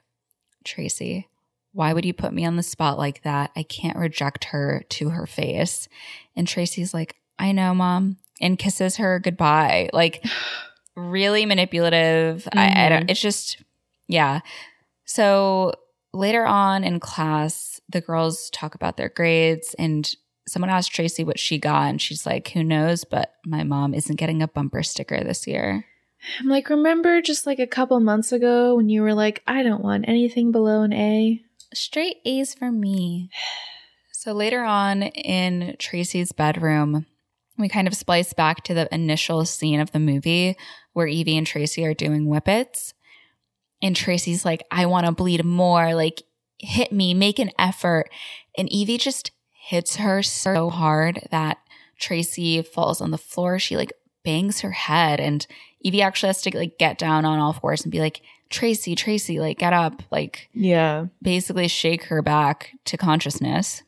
Tracy, 0.65 1.29
why 1.73 1.93
would 1.93 2.05
you 2.05 2.15
put 2.15 2.33
me 2.33 2.45
on 2.45 2.57
the 2.57 2.63
spot 2.63 2.99
like 2.99 3.23
that? 3.23 3.51
I 3.57 3.63
can't 3.63 3.97
reject 3.97 4.45
her 4.45 4.85
to 4.91 5.11
her 5.11 5.27
face. 5.27 5.89
And 6.37 6.47
Tracy's 6.47 6.95
like, 6.95 7.17
I 7.39 7.53
know, 7.53 7.75
mom, 7.75 8.19
and 8.41 8.59
kisses 8.59 8.97
her 8.97 9.19
goodbye. 9.19 9.91
Like, 9.93 10.25
really 10.97 11.47
manipulative. 11.47 12.49
I, 12.53 12.87
I 12.87 12.89
don't, 12.89 13.11
it's 13.11 13.21
just, 13.21 13.63
yeah. 14.09 14.41
So 15.09 15.73
later 16.13 16.47
on 16.47 16.85
in 16.85 17.01
class, 17.01 17.81
the 17.89 18.03
girls 18.03 18.51
talk 18.51 18.75
about 18.75 18.99
their 18.99 19.09
grades 19.09 19.75
and 19.79 20.09
someone 20.47 20.71
asked 20.71 20.93
Tracy 20.93 21.25
what 21.25 21.39
she 21.39 21.59
got. 21.59 21.89
And 21.89 22.01
she's 22.01 22.27
like, 22.27 22.49
who 22.49 22.63
knows? 22.63 23.05
But 23.05 23.33
my 23.45 23.65
mom 23.65 23.95
isn't 23.95 24.17
getting 24.17 24.43
a 24.43 24.49
bumper 24.49 24.83
sticker 24.83 25.25
this 25.25 25.47
year. 25.47 25.87
I'm 26.41 26.49
like, 26.49 26.69
remember 26.69 27.23
just 27.23 27.47
like 27.47 27.59
a 27.59 27.67
couple 27.67 27.99
months 28.01 28.33
ago 28.33 28.75
when 28.75 28.91
you 28.91 29.01
were 29.01 29.15
like, 29.15 29.43
I 29.47 29.63
don't 29.63 29.83
want 29.83 30.09
anything 30.09 30.53
below 30.53 30.83
an 30.83 30.93
A? 30.93 31.43
Straight 31.73 32.19
A's 32.25 32.55
for 32.55 32.71
me. 32.71 33.31
So 34.11 34.33
later 34.33 34.65
on 34.65 35.05
in 35.05 35.77
Tracy's 35.79 36.33
bedroom, 36.33 37.07
we 37.57 37.69
kind 37.69 37.87
of 37.87 37.95
splice 37.95 38.33
back 38.33 38.65
to 38.65 38.75
the 38.75 38.93
initial 38.93 39.45
scene 39.45 39.79
of 39.79 39.93
the 39.93 40.01
movie 40.01 40.57
where 40.93 41.07
Evie 41.07 41.39
and 41.39 41.47
Tracy 41.47 41.87
are 41.87 41.95
doing 41.95 42.27
whippets. 42.27 42.95
And 43.83 43.95
Tracy's 43.95 44.45
like, 44.45 44.65
I 44.71 44.87
want 44.87 45.07
to 45.07 45.13
bleed 45.13 45.45
more. 45.45 45.95
Like, 45.95 46.23
hit 46.59 46.93
me, 46.93 47.15
make 47.15 47.39
an 47.39 47.51
effort. 47.59 48.11
And 48.57 48.71
Evie 48.73 48.99
just 48.99 49.31
hits 49.53 49.97
her 49.97 50.23
so 50.23 50.71
hard 50.71 51.29
that 51.31 51.59
Tracy 52.01 52.63
falls 52.63 53.01
on 53.01 53.11
the 53.11 53.19
floor. 53.19 53.59
She 53.59 53.77
like 53.77 53.93
bangs 54.25 54.61
her 54.61 54.73
head. 54.73 55.21
And 55.21 55.47
Evie 55.81 56.03
actually 56.03 56.29
has 56.29 56.43
to 56.43 56.57
like 56.57 56.79
get 56.79 56.99
down 56.99 57.25
on 57.25 57.39
all 57.39 57.53
fours 57.53 57.83
and 57.83 57.93
be 57.93 58.01
like, 58.01 58.21
Tracy, 58.51 58.95
Tracy, 58.95 59.39
like, 59.41 59.59
get 59.59 59.73
up. 59.75 60.03
Like, 60.11 60.49
Yeah. 60.55 61.07
basically 61.23 61.69
shake 61.69 62.05
her 62.05 62.23
back 62.23 62.71
to 62.87 62.97
consciousness. 62.97 63.83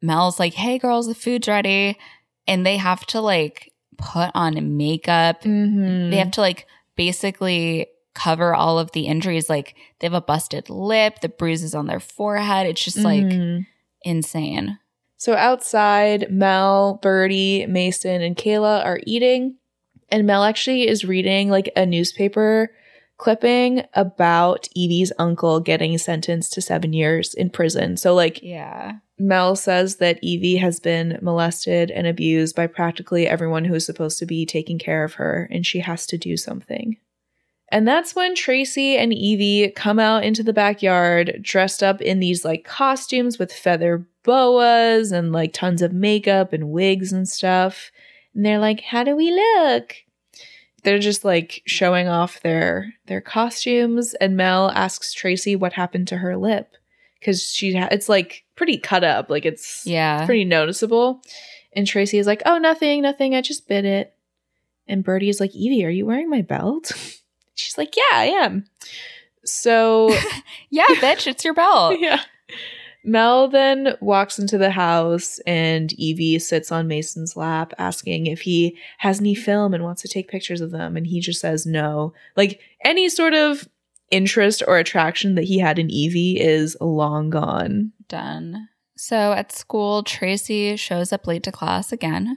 Mel's 0.00 0.38
like, 0.38 0.54
hey 0.54 0.78
girls, 0.78 1.06
the 1.08 1.14
food's 1.14 1.48
ready. 1.48 1.98
And 2.46 2.64
they 2.64 2.78
have 2.78 3.04
to 3.08 3.20
like 3.20 3.72
put 3.98 4.30
on 4.34 4.76
makeup. 4.78 5.42
Mm-hmm. 5.42 6.10
They 6.10 6.16
have 6.16 6.30
to 6.32 6.40
like 6.40 6.66
basically 6.96 7.86
cover 8.14 8.54
all 8.54 8.78
of 8.78 8.92
the 8.92 9.06
injuries. 9.06 9.48
Like 9.48 9.74
they 9.98 10.06
have 10.06 10.14
a 10.14 10.20
busted 10.20 10.68
lip, 10.70 11.20
the 11.20 11.28
bruises 11.28 11.74
on 11.74 11.86
their 11.86 12.00
forehead. 12.00 12.66
It's 12.66 12.84
just 12.84 12.98
like 12.98 13.24
Mhm. 13.24 13.66
insane. 14.02 14.78
So 15.16 15.34
outside, 15.34 16.30
Mel, 16.30 16.98
Birdie, 17.02 17.66
Mason, 17.66 18.22
and 18.22 18.36
Kayla 18.36 18.84
are 18.84 19.00
eating. 19.06 19.56
And 20.08 20.26
Mel 20.26 20.44
actually 20.44 20.88
is 20.88 21.04
reading 21.04 21.50
like 21.50 21.70
a 21.76 21.86
newspaper 21.86 22.70
clipping 23.18 23.82
about 23.92 24.66
Evie's 24.74 25.12
uncle 25.18 25.60
getting 25.60 25.98
sentenced 25.98 26.54
to 26.54 26.62
seven 26.62 26.94
years 26.94 27.34
in 27.34 27.50
prison. 27.50 27.96
So, 27.98 28.14
like, 28.14 28.42
Yeah. 28.42 28.92
Mel 29.18 29.54
says 29.54 29.96
that 29.96 30.18
Evie 30.22 30.56
has 30.56 30.80
been 30.80 31.18
molested 31.20 31.90
and 31.90 32.06
abused 32.06 32.56
by 32.56 32.66
practically 32.66 33.28
everyone 33.28 33.66
who 33.66 33.74
is 33.74 33.84
supposed 33.84 34.18
to 34.20 34.26
be 34.26 34.46
taking 34.46 34.78
care 34.78 35.04
of 35.04 35.12
her, 35.14 35.46
and 35.52 35.66
she 35.66 35.80
has 35.80 36.06
to 36.06 36.16
do 36.16 36.38
something. 36.38 36.96
And 37.72 37.86
that's 37.86 38.16
when 38.16 38.34
Tracy 38.34 38.96
and 38.96 39.12
Evie 39.12 39.70
come 39.70 39.98
out 40.00 40.24
into 40.24 40.42
the 40.42 40.52
backyard 40.52 41.38
dressed 41.40 41.82
up 41.82 42.00
in 42.00 42.18
these 42.18 42.44
like 42.44 42.64
costumes 42.64 43.38
with 43.38 43.52
feather 43.52 44.06
boas 44.24 45.12
and 45.12 45.30
like 45.32 45.52
tons 45.52 45.80
of 45.80 45.92
makeup 45.92 46.52
and 46.52 46.70
wigs 46.70 47.12
and 47.12 47.28
stuff. 47.28 47.92
And 48.34 48.44
they're 48.44 48.58
like, 48.58 48.80
"How 48.80 49.04
do 49.04 49.14
we 49.14 49.30
look?" 49.30 49.94
They're 50.82 50.98
just 50.98 51.24
like 51.24 51.62
showing 51.66 52.08
off 52.08 52.40
their 52.40 52.94
their 53.06 53.20
costumes 53.20 54.14
and 54.14 54.36
Mel 54.36 54.70
asks 54.70 55.12
Tracy 55.12 55.54
what 55.54 55.74
happened 55.74 56.08
to 56.08 56.16
her 56.18 56.36
lip 56.36 56.74
cuz 57.22 57.52
she 57.52 57.74
ha- 57.74 57.88
it's 57.92 58.08
like 58.08 58.44
pretty 58.56 58.78
cut 58.78 59.04
up, 59.04 59.28
like 59.30 59.44
it's 59.44 59.82
Yeah. 59.86 60.24
pretty 60.26 60.44
noticeable. 60.44 61.22
And 61.72 61.86
Tracy 61.86 62.18
is 62.18 62.26
like, 62.26 62.42
"Oh, 62.46 62.58
nothing, 62.58 63.02
nothing. 63.02 63.34
I 63.36 63.42
just 63.42 63.68
bit 63.68 63.84
it." 63.84 64.12
And 64.88 65.04
Birdie 65.04 65.28
is 65.28 65.38
like, 65.38 65.54
"Evie, 65.54 65.84
are 65.84 65.90
you 65.90 66.04
wearing 66.06 66.28
my 66.28 66.42
belt?" 66.42 66.90
She's 67.60 67.78
like, 67.78 67.96
"Yeah, 67.96 68.18
I 68.18 68.24
am." 68.26 68.66
So, 69.44 70.14
yeah, 70.70 70.86
bitch, 70.86 71.26
it's 71.26 71.44
your 71.44 71.54
belt. 71.54 71.96
yeah. 72.00 72.22
Mel 73.02 73.48
then 73.48 73.96
walks 74.00 74.38
into 74.38 74.58
the 74.58 74.70
house 74.70 75.38
and 75.46 75.92
Evie 75.94 76.38
sits 76.38 76.70
on 76.70 76.86
Mason's 76.86 77.34
lap 77.34 77.72
asking 77.78 78.26
if 78.26 78.42
he 78.42 78.76
has 78.98 79.20
any 79.20 79.34
film 79.34 79.72
and 79.72 79.82
wants 79.82 80.02
to 80.02 80.08
take 80.08 80.28
pictures 80.28 80.60
of 80.60 80.70
them 80.70 80.96
and 80.96 81.06
he 81.06 81.20
just 81.20 81.40
says 81.40 81.64
no. 81.64 82.12
Like 82.36 82.60
any 82.84 83.08
sort 83.08 83.32
of 83.32 83.66
interest 84.10 84.62
or 84.66 84.76
attraction 84.76 85.34
that 85.36 85.44
he 85.44 85.58
had 85.58 85.78
in 85.78 85.88
Evie 85.88 86.38
is 86.38 86.76
long 86.80 87.30
gone. 87.30 87.92
Done. 88.08 88.68
So 88.96 89.32
at 89.32 89.50
school, 89.50 90.02
Tracy 90.02 90.76
shows 90.76 91.10
up 91.10 91.26
late 91.26 91.44
to 91.44 91.52
class 91.52 91.92
again. 91.92 92.36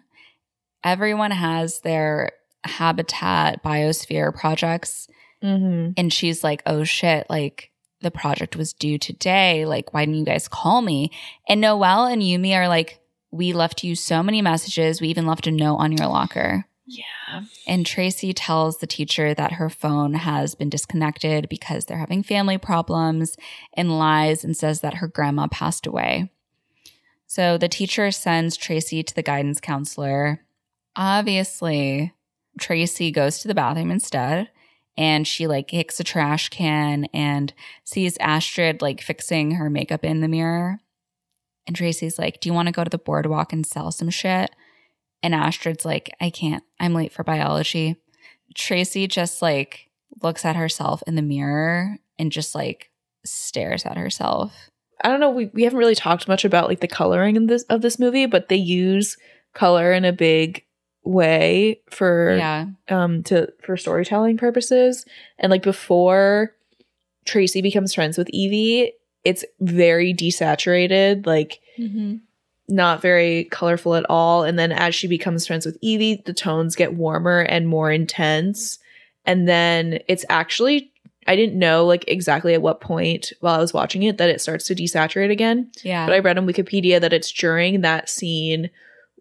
Everyone 0.81 1.31
has 1.31 1.81
their 1.81 2.31
habitat 2.64 3.64
biosphere 3.64 4.34
projects 4.34 5.07
Mm-hmm. 5.44 5.91
and 5.98 6.14
she's 6.14 6.41
like, 6.41 6.64
"Oh 6.65 6.85
shit, 6.85 7.27
like 7.30 7.69
the 7.99 8.11
project 8.11 8.56
was 8.56 8.72
due 8.72 8.98
today. 8.98 9.65
Like 9.65 9.94
why 9.94 10.06
didn't 10.06 10.19
you 10.19 10.26
guys 10.26 10.48
call 10.48 10.81
me?" 10.81 11.11
And 11.49 11.60
Noel 11.60 12.06
and 12.06 12.22
Yumi 12.22 12.56
are 12.56 12.69
like, 12.69 13.02
"We 13.30 13.52
left 13.52 13.84
you 13.84 13.95
so 13.95 14.23
many 14.23 14.41
messages. 14.41 15.02
We 15.02 15.10
even 15.10 15.27
left 15.27 15.45
a 15.45 15.52
note 15.52 15.76
on 15.76 15.91
your 15.91 16.07
locker." 16.07 16.65
Yeah. 16.85 17.44
And 17.68 17.85
Tracy 17.85 18.34
tells 18.34 18.77
the 18.77 18.88
teacher 18.88 19.34
that 19.34 19.53
her 19.53 19.69
phone 19.69 20.14
has 20.14 20.56
been 20.56 20.69
disconnected 20.69 21.49
because 21.49 21.85
they're 21.85 21.98
having 21.98 22.23
family 22.23 22.57
problems 22.57 23.35
and 23.73 23.98
lies 23.99 24.45
and 24.45 24.56
says 24.56 24.80
that 24.80 24.95
her 24.95 25.07
grandma 25.10 25.48
passed 25.48 25.85
away. 25.85 26.30
So 27.26 27.57
the 27.57 27.68
teacher 27.69 28.11
sends 28.11 28.56
Tracy 28.56 29.02
to 29.03 29.15
the 29.15 29.23
guidance 29.23 29.60
counselor. 29.60 30.45
Obviously, 30.95 32.14
Tracy 32.59 33.11
goes 33.11 33.39
to 33.39 33.47
the 33.47 33.55
bathroom 33.55 33.91
instead 33.91 34.49
and 34.97 35.27
she 35.27 35.47
like 35.47 35.67
kicks 35.67 35.99
a 35.99 36.03
trash 36.03 36.49
can 36.49 37.05
and 37.13 37.53
sees 37.84 38.17
Astrid 38.19 38.81
like 38.81 39.01
fixing 39.01 39.51
her 39.51 39.69
makeup 39.69 40.03
in 40.03 40.21
the 40.21 40.27
mirror. 40.27 40.80
And 41.65 41.75
Tracy's 41.75 42.19
like, 42.19 42.39
Do 42.39 42.49
you 42.49 42.53
want 42.53 42.67
to 42.67 42.73
go 42.73 42.84
to 42.84 42.89
the 42.89 42.97
boardwalk 42.97 43.53
and 43.53 43.65
sell 43.65 43.91
some 43.91 44.09
shit? 44.09 44.51
And 45.21 45.34
Astrid's 45.34 45.85
like, 45.85 46.13
I 46.19 46.30
can't. 46.30 46.63
I'm 46.80 46.93
late 46.93 47.13
for 47.13 47.23
biology. 47.23 47.95
Tracy 48.55 49.07
just 49.07 49.41
like 49.41 49.89
looks 50.21 50.45
at 50.45 50.55
herself 50.55 51.01
in 51.07 51.15
the 51.15 51.21
mirror 51.21 51.97
and 52.19 52.31
just 52.31 52.53
like 52.53 52.91
stares 53.25 53.85
at 53.85 53.97
herself. 53.97 54.69
I 55.01 55.09
don't 55.09 55.19
know. 55.19 55.31
We, 55.31 55.45
we 55.53 55.63
haven't 55.63 55.80
really 55.80 55.95
talked 55.95 56.27
much 56.27 56.45
about 56.45 56.67
like 56.67 56.81
the 56.81 56.88
coloring 56.88 57.35
in 57.35 57.47
this 57.47 57.63
of 57.63 57.81
this 57.81 57.97
movie, 57.97 58.25
but 58.25 58.49
they 58.49 58.57
use 58.57 59.17
color 59.53 59.91
in 59.91 60.05
a 60.05 60.13
big 60.13 60.63
way 61.03 61.81
for 61.89 62.35
Yeah. 62.38 62.65
um 62.89 63.23
to 63.23 63.51
for 63.63 63.77
storytelling 63.77 64.38
purposes. 64.38 65.05
And 65.39 65.49
like 65.51 65.63
before 65.63 66.55
Tracy 67.25 67.61
becomes 67.61 67.93
friends 67.93 68.17
with 68.17 68.30
Evie, 68.31 68.93
it's 69.23 69.45
very 69.59 70.13
desaturated, 70.13 71.25
like 71.25 71.59
Mm-hmm. 71.80 72.17
not 72.69 73.01
very 73.01 73.45
colorful 73.45 73.95
at 73.95 74.05
all. 74.07 74.43
And 74.43 74.59
then 74.59 74.71
as 74.71 74.93
she 74.93 75.07
becomes 75.07 75.47
friends 75.47 75.65
with 75.65 75.75
Evie, 75.81 76.21
the 76.25 76.34
tones 76.34 76.75
get 76.75 76.93
warmer 76.93 77.39
and 77.41 77.67
more 77.67 77.91
intense. 77.91 78.77
And 79.25 79.47
then 79.47 79.99
it's 80.07 80.23
actually 80.30 80.91
I 81.25 81.35
didn't 81.38 81.57
know 81.57 81.85
like 81.85 82.03
exactly 82.07 82.53
at 82.53 82.61
what 82.61 82.81
point 82.81 83.31
while 83.39 83.55
I 83.55 83.59
was 83.59 83.73
watching 83.73 84.03
it 84.03 84.17
that 84.17 84.30
it 84.30 84.41
starts 84.41 84.67
to 84.67 84.75
desaturate 84.75 85.31
again. 85.31 85.71
Yeah. 85.81 86.05
But 86.05 86.13
I 86.15 86.19
read 86.19 86.38
on 86.38 86.45
Wikipedia 86.45 86.99
that 87.01 87.13
it's 87.13 87.31
during 87.31 87.81
that 87.81 88.09
scene 88.09 88.69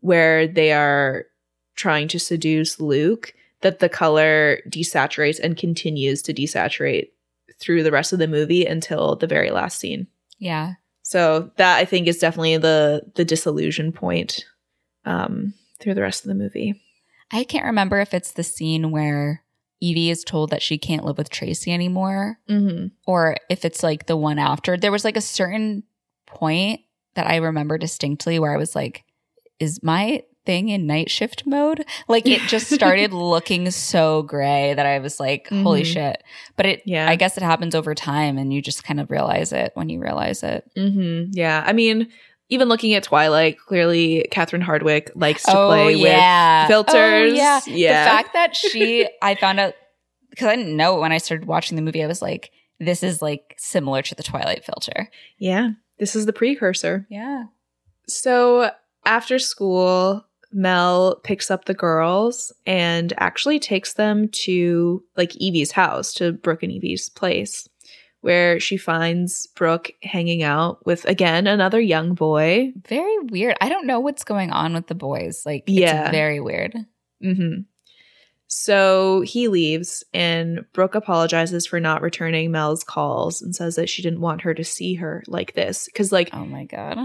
where 0.00 0.46
they 0.48 0.72
are 0.72 1.24
trying 1.74 2.08
to 2.08 2.18
seduce 2.18 2.80
Luke 2.80 3.34
that 3.60 3.78
the 3.78 3.88
color 3.88 4.58
desaturates 4.68 5.38
and 5.38 5.56
continues 5.56 6.20
to 6.22 6.34
desaturate 6.34 7.08
through 7.60 7.82
the 7.82 7.92
rest 7.92 8.12
of 8.12 8.18
the 8.18 8.26
movie 8.28 8.66
until 8.66 9.14
the 9.16 9.26
very 9.26 9.50
last 9.50 9.78
scene. 9.78 10.06
yeah. 10.38 10.74
So 11.04 11.50
that 11.56 11.76
I 11.78 11.84
think 11.84 12.06
is 12.06 12.18
definitely 12.18 12.56
the 12.56 13.02
the 13.16 13.24
disillusion 13.24 13.92
point 13.92 14.44
um 15.04 15.52
through 15.80 15.94
the 15.94 16.00
rest 16.02 16.24
of 16.24 16.28
the 16.28 16.34
movie. 16.34 16.80
I 17.30 17.44
can't 17.44 17.66
remember 17.66 18.00
if 18.00 18.14
it's 18.14 18.32
the 18.32 18.44
scene 18.44 18.90
where 18.92 19.42
Evie 19.80 20.10
is 20.10 20.22
told 20.24 20.50
that 20.50 20.62
she 20.62 20.78
can't 20.78 21.04
live 21.04 21.18
with 21.18 21.28
Tracy 21.28 21.72
anymore 21.72 22.38
Mm-hmm. 22.48 22.86
or 23.06 23.36
if 23.50 23.64
it's 23.64 23.82
like 23.82 24.06
the 24.06 24.16
one 24.16 24.38
after. 24.38 24.76
There 24.76 24.92
was 24.92 25.04
like 25.04 25.16
a 25.16 25.20
certain 25.20 25.82
point 26.26 26.80
that 27.14 27.26
I 27.26 27.36
remember 27.36 27.78
distinctly 27.78 28.38
where 28.38 28.54
I 28.54 28.56
was 28.58 28.74
like, 28.76 29.04
is 29.58 29.82
my 29.82 30.22
thing 30.44 30.68
in 30.68 30.86
night 30.86 31.10
shift 31.10 31.46
mode? 31.46 31.84
Like 32.08 32.26
it 32.26 32.40
just 32.48 32.70
started 32.70 33.12
looking 33.12 33.70
so 33.70 34.22
gray 34.22 34.74
that 34.74 34.86
I 34.86 34.98
was 34.98 35.18
like, 35.20 35.48
holy 35.48 35.82
Mhm. 35.82 35.92
shit. 35.92 36.22
But 36.56 36.66
it, 36.66 36.82
Yeah. 36.84 37.08
I 37.08 37.16
guess 37.16 37.36
it 37.36 37.42
happens 37.42 37.74
over 37.74 37.94
time 37.94 38.38
and 38.38 38.52
you 38.52 38.60
just 38.62 38.84
kind 38.84 39.00
of 39.00 39.10
realize 39.10 39.52
it 39.52 39.72
when 39.74 39.88
you 39.88 40.00
realize 40.00 40.42
it. 40.42 40.68
Mm-hmm. 40.76 41.30
Yeah. 41.32 41.62
I 41.66 41.72
mean, 41.72 42.08
even 42.48 42.68
looking 42.68 42.92
at 42.94 43.02
Twilight, 43.04 43.58
clearly 43.58 44.26
Catherine 44.30 44.62
Hardwicke 44.62 45.10
likes 45.14 45.42
to 45.44 45.52
play 45.52 45.96
with 45.96 46.68
filters. 46.68 46.94
Oh, 46.94 47.24
yeah. 47.24 47.60
Yeah. 47.66 48.04
The 48.04 48.10
fact 48.10 48.32
that 48.34 48.54
she, 48.56 49.08
I 49.22 49.34
found 49.36 49.58
out 49.60 49.74
because 50.30 50.48
I 50.48 50.56
didn't 50.56 50.76
know 50.76 50.98
when 50.98 51.12
I 51.12 51.18
started 51.18 51.46
watching 51.46 51.76
the 51.76 51.82
movie. 51.82 52.02
I 52.02 52.06
was 52.06 52.22
like, 52.22 52.50
this 52.80 53.02
is 53.02 53.22
like 53.22 53.54
similar 53.58 54.02
to 54.02 54.14
the 54.14 54.22
Twilight 54.22 54.64
filter. 54.64 55.08
Yeah. 55.38 55.70
This 55.98 56.16
is 56.16 56.26
the 56.26 56.32
precursor. 56.32 57.06
Yeah. 57.10 57.44
So 58.08 58.70
after 59.04 59.38
school, 59.38 60.24
Mel 60.52 61.16
picks 61.24 61.50
up 61.50 61.64
the 61.64 61.74
girls 61.74 62.52
and 62.66 63.12
actually 63.18 63.58
takes 63.58 63.94
them 63.94 64.28
to 64.28 65.02
like 65.16 65.34
Evie's 65.40 65.72
house, 65.72 66.12
to 66.14 66.32
Brooke 66.32 66.62
and 66.62 66.72
Evie's 66.72 67.08
place, 67.08 67.68
where 68.20 68.60
she 68.60 68.76
finds 68.76 69.46
Brooke 69.56 69.90
hanging 70.02 70.42
out 70.42 70.84
with 70.86 71.04
again 71.06 71.46
another 71.46 71.80
young 71.80 72.14
boy. 72.14 72.72
Very 72.86 73.18
weird. 73.30 73.56
I 73.60 73.68
don't 73.68 73.86
know 73.86 74.00
what's 74.00 74.24
going 74.24 74.50
on 74.50 74.74
with 74.74 74.86
the 74.86 74.94
boys. 74.94 75.44
Like, 75.46 75.64
Yeah. 75.66 76.10
very 76.10 76.40
weird. 76.40 76.74
Mm-hmm. 77.22 77.62
So 78.54 79.22
he 79.22 79.48
leaves, 79.48 80.04
and 80.12 80.66
Brooke 80.74 80.94
apologizes 80.94 81.66
for 81.66 81.80
not 81.80 82.02
returning 82.02 82.50
Mel's 82.50 82.84
calls 82.84 83.40
and 83.40 83.56
says 83.56 83.76
that 83.76 83.88
she 83.88 84.02
didn't 84.02 84.20
want 84.20 84.42
her 84.42 84.52
to 84.52 84.62
see 84.62 84.94
her 84.96 85.22
like 85.26 85.54
this. 85.54 85.86
Because, 85.86 86.12
like, 86.12 86.28
Oh 86.34 86.44
my 86.44 86.64
God. 86.64 86.98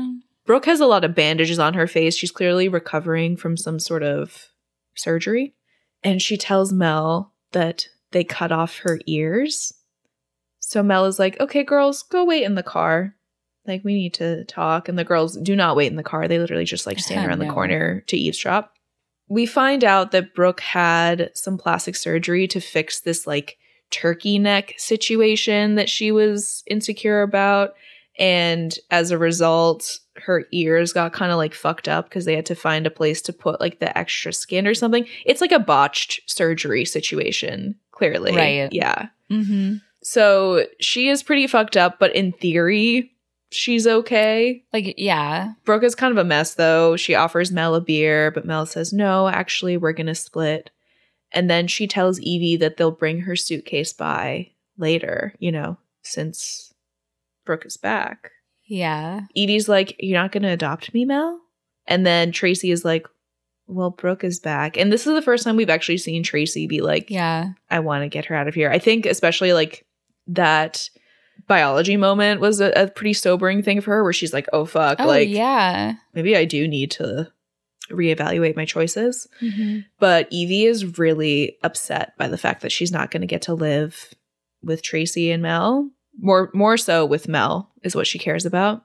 Brooke 0.48 0.66
has 0.66 0.80
a 0.80 0.88
lot 0.88 1.04
of 1.04 1.14
bandages 1.14 1.60
on 1.60 1.74
her 1.74 1.88
face. 1.88 2.16
She's 2.16 2.32
clearly 2.32 2.70
recovering 2.70 3.36
from 3.36 3.58
some 3.58 3.80
sort 3.80 4.02
of 4.02 4.48
surgery. 4.96 5.54
And 6.04 6.22
she 6.22 6.38
tells 6.38 6.72
Mel 6.72 7.34
that 7.52 7.88
they 8.12 8.24
cut 8.24 8.52
off 8.52 8.80
her 8.80 9.00
ears. 9.06 9.74
So 10.60 10.82
Mel 10.82 11.06
is 11.06 11.20
like, 11.20 11.40
okay, 11.42 11.64
girls, 11.64 12.02
go 12.02 12.24
wait 12.24 12.44
in 12.44 12.56
the 12.56 12.64
car. 12.64 13.14
Like, 13.66 13.84
we 13.84 13.94
need 13.94 14.14
to 14.16 14.46
talk. 14.46 14.88
And 14.88 14.98
the 14.98 15.04
girls 15.04 15.36
do 15.36 15.54
not 15.54 15.76
wait 15.76 15.92
in 15.92 15.98
the 15.98 16.04
car. 16.04 16.28
They 16.30 16.40
literally 16.40 16.64
just 16.64 16.88
like 16.88 17.00
stand 17.00 17.28
around 17.30 17.40
the 17.40 17.52
corner 17.52 18.02
to 18.08 18.18
eavesdrop. 18.18 18.74
We 19.28 19.46
find 19.46 19.84
out 19.84 20.12
that 20.12 20.34
Brooke 20.34 20.62
had 20.62 21.32
some 21.34 21.58
plastic 21.58 21.98
surgery 21.98 22.48
to 22.48 22.62
fix 22.62 23.02
this 23.02 23.28
like 23.28 23.58
turkey 23.92 24.40
neck 24.40 24.76
situation 24.78 25.76
that 25.76 25.90
she 25.90 26.14
was 26.14 26.64
insecure 26.68 27.22
about. 27.22 27.74
And 28.18 28.74
as 28.90 29.12
a 29.12 29.18
result, 29.18 30.00
her 30.20 30.46
ears 30.52 30.94
got 30.94 31.14
kind 31.14 31.32
of 31.32 31.38
like 31.38 31.54
fucked 31.54 31.88
up 31.88 32.10
because 32.10 32.26
they 32.26 32.36
had 32.36 32.46
to 32.48 32.56
find 32.56 32.86
a 32.86 32.92
place 32.92 33.22
to 33.24 33.34
put 33.34 33.60
like 33.60 33.80
the 33.80 33.98
extra 33.98 34.34
skin 34.34 34.68
or 34.68 34.74
something. 34.74 35.08
It's 35.26 35.42
like 35.42 35.52
a 35.52 35.60
botched 35.60 36.22
surgery 36.26 36.86
situation, 36.86 37.76
clearly. 37.92 38.36
Right. 38.36 38.72
Yeah. 38.72 39.10
Mm-hmm. 39.32 39.78
So 40.04 40.66
she 40.80 41.10
is 41.10 41.24
pretty 41.24 41.48
fucked 41.48 41.76
up, 41.76 42.00
but 42.00 42.16
in 42.16 42.32
theory, 42.32 43.12
she's 43.52 43.86
okay. 43.86 44.64
Like, 44.72 44.96
yeah. 44.98 45.54
Brooke 45.66 45.84
is 45.84 45.96
kind 45.96 46.12
of 46.12 46.18
a 46.18 46.24
mess 46.24 46.56
though. 46.56 46.96
She 46.96 47.16
offers 47.16 47.52
Mel 47.52 47.76
a 47.76 47.82
beer, 47.82 48.32
but 48.32 48.46
Mel 48.46 48.66
says, 48.66 48.94
no, 48.94 49.28
actually, 49.28 49.78
we're 49.78 49.94
going 49.94 50.08
to 50.08 50.16
split. 50.16 50.70
And 51.34 51.50
then 51.50 51.68
she 51.68 51.88
tells 51.88 52.20
Evie 52.22 52.56
that 52.58 52.78
they'll 52.78 52.92
bring 52.92 53.22
her 53.22 53.36
suitcase 53.36 53.92
by 53.92 54.52
later, 54.78 55.34
you 55.40 55.52
know, 55.52 55.78
since 56.04 56.74
Brooke 57.46 57.66
is 57.66 57.76
back. 57.76 58.32
Yeah. 58.68 59.22
Evie's 59.36 59.68
like, 59.70 59.96
You're 60.00 60.20
not 60.20 60.32
going 60.32 60.44
to 60.44 60.50
adopt 60.50 60.94
me, 60.94 61.06
Mel? 61.06 61.40
And 61.88 62.06
then 62.06 62.32
Tracy 62.32 62.72
is 62.72 62.86
like, 62.86 63.08
Well, 63.66 63.92
Brooke 63.92 64.24
is 64.24 64.40
back. 64.40 64.78
And 64.78 64.92
this 64.92 65.08
is 65.08 65.14
the 65.14 65.22
first 65.22 65.44
time 65.44 65.56
we've 65.56 65.70
actually 65.70 65.98
seen 65.98 66.24
Tracy 66.24 66.68
be 66.68 66.82
like, 66.82 67.10
Yeah. 67.10 67.52
I 67.70 67.80
want 67.80 68.04
to 68.04 68.10
get 68.10 68.26
her 68.26 68.36
out 68.36 68.48
of 68.48 68.56
here. 68.56 68.70
I 68.70 68.80
think, 68.80 69.06
especially 69.06 69.54
like 69.54 69.86
that 70.28 70.90
biology 71.48 71.96
moment 71.98 72.42
was 72.42 72.60
a, 72.60 72.72
a 72.72 72.88
pretty 72.88 73.14
sobering 73.14 73.64
thing 73.64 73.80
for 73.80 73.92
her 73.92 74.04
where 74.04 74.14
she's 74.14 74.34
like, 74.34 74.48
Oh, 74.54 74.66
fuck. 74.66 75.00
Oh, 75.00 75.08
like, 75.08 75.30
yeah. 75.30 75.94
maybe 76.14 76.36
I 76.36 76.46
do 76.46 76.68
need 76.68 76.92
to 76.92 77.32
reevaluate 77.90 78.56
my 78.56 78.66
choices. 78.66 79.28
Mm-hmm. 79.42 79.80
But 80.00 80.28
Evie 80.30 80.66
is 80.66 80.98
really 80.98 81.58
upset 81.64 82.18
by 82.18 82.28
the 82.28 82.38
fact 82.38 82.62
that 82.62 82.72
she's 82.72 82.92
not 82.92 83.12
going 83.12 83.22
to 83.22 83.28
get 83.28 83.44
to 83.44 83.54
live 83.54 84.14
with 84.62 84.84
Tracy 84.84 85.32
and 85.32 85.42
Mel. 85.42 85.90
More 86.20 86.50
more 86.54 86.78
so 86.78 87.06
with 87.06 87.28
Mel 87.28 87.72
is 87.84 87.96
what 87.96 88.08
she 88.08 88.20
cares 88.20 88.46
about. 88.46 88.84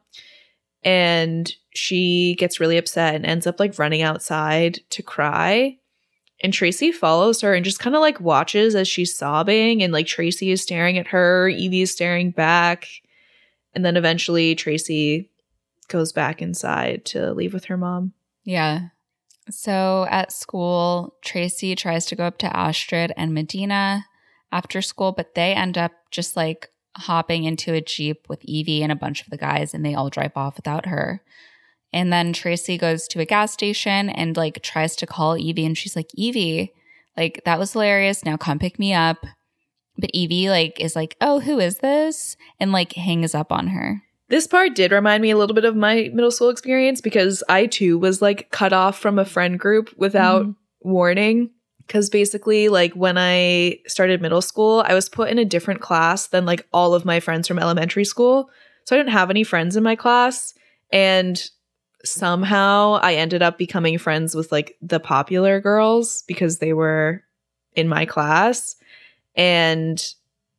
And 0.85 1.53
she 1.75 2.35
gets 2.39 2.61
really 2.61 2.77
upset 2.77 3.15
and 3.15 3.25
ends 3.25 3.47
up 3.47 3.61
like 3.61 3.79
running 3.79 4.03
outside 4.03 4.81
to 4.91 5.03
cry. 5.03 5.79
And 6.43 6.53
Tracy 6.53 6.91
follows 6.91 7.41
her 7.41 7.55
and 7.55 7.65
just 7.65 7.79
kind 7.79 7.95
of 7.95 8.01
like 8.01 8.21
watches 8.21 8.75
as 8.75 8.89
she's 8.89 9.17
sobbing 9.17 9.83
and 9.83 9.93
like 9.93 10.07
Tracy 10.07 10.51
is 10.51 10.61
staring 10.61 10.99
at 10.99 11.09
her, 11.09 11.49
Evie 11.49 11.83
is 11.83 11.93
staring 11.93 12.33
back. 12.33 12.89
And 13.75 13.85
then 13.85 13.97
eventually 13.97 14.55
Tracy 14.55 15.31
goes 15.89 16.13
back 16.13 16.43
inside 16.43 17.05
to 17.07 17.33
leave 17.33 17.55
with 17.55 17.67
her 17.67 17.77
mom. 17.77 18.13
Yeah. 18.45 18.89
So 19.51 20.07
at 20.11 20.33
school, 20.33 21.15
Tracy 21.23 21.77
tries 21.77 22.07
to 22.07 22.17
go 22.17 22.25
up 22.25 22.39
to 22.39 22.57
Astrid 22.57 23.13
and 23.17 23.33
Medina 23.33 24.07
after 24.51 24.83
school, 24.83 25.13
but 25.13 25.35
they 25.35 25.55
end 25.55 25.79
up 25.79 25.93
just 26.11 26.37
like 26.37 26.72
hopping 26.97 27.45
into 27.45 27.73
a 27.75 27.81
Jeep 27.81 28.27
with 28.29 28.45
Evie 28.45 28.83
and 28.83 28.93
a 28.93 28.97
bunch 28.97 29.23
of 29.23 29.31
the 29.31 29.37
guys, 29.37 29.75
and 29.75 29.85
they 29.85 29.95
all 29.95 30.11
drive 30.11 30.33
off 30.37 30.57
without 30.57 30.87
her. 30.87 31.23
And 31.93 32.13
then 32.13 32.33
Tracy 32.33 32.79
goes 32.79 33.07
to 33.09 33.21
a 33.21 33.25
gas 33.27 33.53
station 33.53 34.09
and 34.09 34.37
like 34.37 34.63
tries 34.63 34.97
to 34.97 35.07
call 35.07 35.37
Evie, 35.39 35.67
and 35.67 35.77
she's 35.77 35.97
like, 35.97 36.09
Evie, 36.15 36.73
like 37.17 37.43
that 37.45 37.59
was 37.59 37.73
hilarious. 37.73 38.25
Now 38.25 38.37
come 38.37 38.59
pick 38.59 38.79
me 38.79 38.93
up. 38.95 39.25
But 39.99 40.11
Evie 40.15 40.49
like 40.49 40.81
is 40.81 40.97
like, 40.97 41.17
oh, 41.21 41.41
who 41.41 41.59
is 41.59 41.79
this? 41.79 42.37
And 42.59 42.73
like 42.73 42.95
hangs 42.95 43.35
up 43.35 43.53
on 43.53 43.69
her. 43.69 44.03
This 44.29 44.47
part 44.47 44.75
did 44.75 44.93
remind 44.93 45.21
me 45.21 45.31
a 45.31 45.37
little 45.37 45.55
bit 45.55 45.67
of 45.67 45.77
my 45.77 46.09
middle 46.15 46.31
school 46.31 46.49
experience 46.49 47.03
because 47.03 47.43
I 47.51 47.67
too 47.67 47.99
was 47.99 48.23
like 48.23 48.51
cut 48.51 48.73
off 48.73 48.99
from 48.99 49.19
a 49.19 49.27
friend 49.27 49.59
group 49.61 49.91
without 49.99 50.47
Mhm. 50.47 50.57
warning. 50.81 51.51
Because 51.93 52.09
basically, 52.09 52.71
like 52.71 52.95
when 52.95 53.19
I 53.19 53.77
started 53.87 54.23
middle 54.23 54.41
school, 54.41 54.83
I 54.87 54.95
was 54.95 55.11
put 55.11 55.29
in 55.29 55.39
a 55.39 55.45
different 55.45 55.83
class 55.83 56.29
than 56.29 56.47
like 56.47 56.67
all 56.73 56.95
of 56.95 57.05
my 57.05 57.21
friends 57.21 57.47
from 57.47 57.59
elementary 57.59 58.07
school. 58.07 58.49
So 58.87 58.97
I 58.97 58.99
didn't 58.99 59.13
have 59.13 59.29
any 59.29 59.45
friends 59.45 59.77
in 59.77 59.83
my 59.83 59.95
class. 59.95 60.55
And 60.91 61.51
somehow 62.03 62.95
I 63.03 63.17
ended 63.17 63.43
up 63.43 63.59
becoming 63.59 63.99
friends 63.99 64.35
with 64.35 64.51
like 64.51 64.75
the 64.81 65.01
popular 65.01 65.61
girls 65.61 66.23
because 66.27 66.61
they 66.61 66.73
were 66.73 67.25
in 67.75 67.89
my 67.89 68.07
class. 68.07 68.75
And 69.35 70.03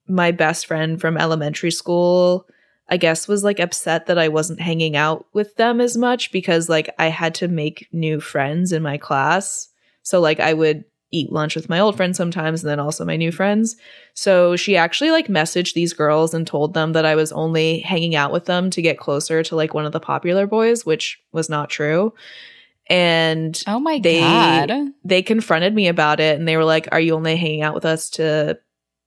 my 0.08 0.30
best 0.30 0.68
friend 0.68 1.02
from 1.02 1.18
elementary 1.18 1.72
school, 1.72 2.48
I 2.90 2.98
guess, 2.98 3.28
was 3.28 3.44
like 3.44 3.60
upset 3.60 4.06
that 4.06 4.20
I 4.20 4.28
wasn't 4.28 4.62
hanging 4.62 4.96
out 4.96 5.26
with 5.34 5.56
them 5.56 5.82
as 5.82 5.98
much 5.98 6.32
because 6.32 6.70
like 6.70 6.94
I 7.00 7.08
had 7.08 7.34
to 7.36 7.48
make 7.48 7.88
new 7.92 8.20
friends 8.20 8.72
in 8.72 8.84
my 8.84 9.00
class. 9.00 9.70
So 10.04 10.20
like 10.20 10.40
I 10.40 10.54
would 10.54 10.86
eat 11.14 11.32
lunch 11.32 11.56
with 11.56 11.70
my 11.70 11.80
old 11.80 11.96
friends 11.96 12.18
sometimes 12.18 12.64
and 12.64 12.70
then 12.70 12.80
also 12.80 13.06
my 13.06 13.16
new 13.16 13.32
friends. 13.32 13.76
So 14.14 14.56
she 14.56 14.76
actually 14.76 15.12
like 15.12 15.28
messaged 15.28 15.74
these 15.74 15.94
girls 15.94 16.34
and 16.34 16.46
told 16.46 16.74
them 16.74 16.94
that 16.94 17.06
I 17.06 17.16
was 17.16 17.32
only 17.32 17.80
hanging 17.80 18.16
out 18.16 18.32
with 18.32 18.46
them 18.46 18.70
to 18.72 18.82
get 18.82 18.98
closer 18.98 19.44
to 19.44 19.56
like 19.56 19.74
one 19.74 19.86
of 19.86 19.92
the 19.92 20.00
popular 20.00 20.48
boys, 20.48 20.86
which 20.86 21.22
was 21.32 21.50
not 21.50 21.70
true. 21.70 22.14
And 22.90 23.62
Oh 23.68 23.80
my 23.80 24.00
They- 24.00 24.20
god. 24.20 24.72
they 25.06 25.22
confronted 25.22 25.74
me 25.74 25.88
about 25.88 26.20
it 26.20 26.38
and 26.38 26.48
they 26.48 26.58
were 26.58 26.66
like, 26.66 26.88
Are 26.92 27.00
you 27.00 27.14
only 27.16 27.36
hanging 27.36 27.62
out 27.62 27.76
with 27.76 27.86
us 27.86 28.10
to 28.12 28.60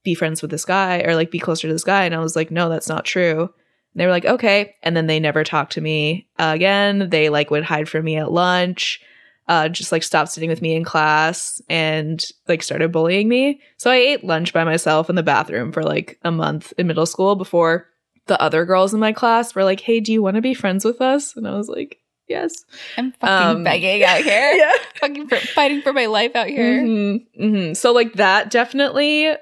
be 0.02 0.14
friends 0.14 0.40
with 0.40 0.50
this 0.50 0.64
guy 0.64 1.02
or 1.02 1.14
like 1.14 1.30
be 1.30 1.38
closer 1.38 1.66
to 1.68 1.72
this 1.72 1.84
guy? 1.84 2.04
And 2.04 2.14
I 2.14 2.20
was 2.20 2.36
like, 2.36 2.50
No, 2.50 2.68
that's 2.68 2.88
not 2.88 3.04
true. 3.04 3.40
And 3.42 4.00
they 4.00 4.06
were 4.06 4.12
like, 4.12 4.24
Okay. 4.24 4.74
And 4.82 4.96
then 4.96 5.06
they 5.06 5.20
never 5.20 5.44
talked 5.44 5.72
to 5.72 5.80
me 5.80 6.28
again. 6.38 7.10
They 7.10 7.28
like 7.28 7.50
would 7.50 7.64
hide 7.64 7.88
from 7.88 8.04
me 8.04 8.16
at 8.16 8.32
lunch, 8.32 9.00
uh, 9.48 9.68
just 9.68 9.92
like 9.92 10.02
stopped 10.02 10.30
sitting 10.32 10.50
with 10.50 10.60
me 10.62 10.74
in 10.74 10.84
class 10.84 11.60
and 11.68 12.24
like 12.48 12.62
started 12.62 12.90
bullying 12.92 13.28
me. 13.28 13.60
So 13.76 13.90
I 13.90 13.96
ate 13.96 14.24
lunch 14.24 14.52
by 14.52 14.64
myself 14.64 15.08
in 15.08 15.16
the 15.16 15.22
bathroom 15.22 15.70
for 15.72 15.82
like 15.82 16.18
a 16.24 16.30
month 16.32 16.72
in 16.78 16.86
middle 16.86 17.06
school 17.06 17.36
before 17.36 17.86
the 18.26 18.40
other 18.42 18.64
girls 18.64 18.92
in 18.92 18.98
my 18.98 19.12
class 19.12 19.54
were 19.54 19.62
like, 19.64 19.80
Hey, 19.80 20.00
do 20.00 20.12
you 20.12 20.20
want 20.22 20.34
to 20.34 20.42
be 20.42 20.52
friends 20.54 20.84
with 20.84 21.00
us? 21.00 21.36
And 21.36 21.46
I 21.46 21.54
was 21.56 21.68
like, 21.68 21.98
Yes. 22.28 22.52
I'm 22.98 23.12
fucking 23.12 23.46
Um, 23.58 23.62
begging 23.62 24.02
out 24.02 24.20
here. 24.24 24.52
yeah. 24.56 24.72
Fucking 24.98 25.28
for, 25.28 25.36
fighting 25.54 25.80
for 25.82 25.92
my 25.92 26.06
life 26.06 26.34
out 26.34 26.48
here. 26.48 26.82
Mhm, 26.82 27.26
mhm. 27.40 27.76
So 27.76 27.92
like 27.92 28.14
that 28.14 28.50
definitely 28.50 29.32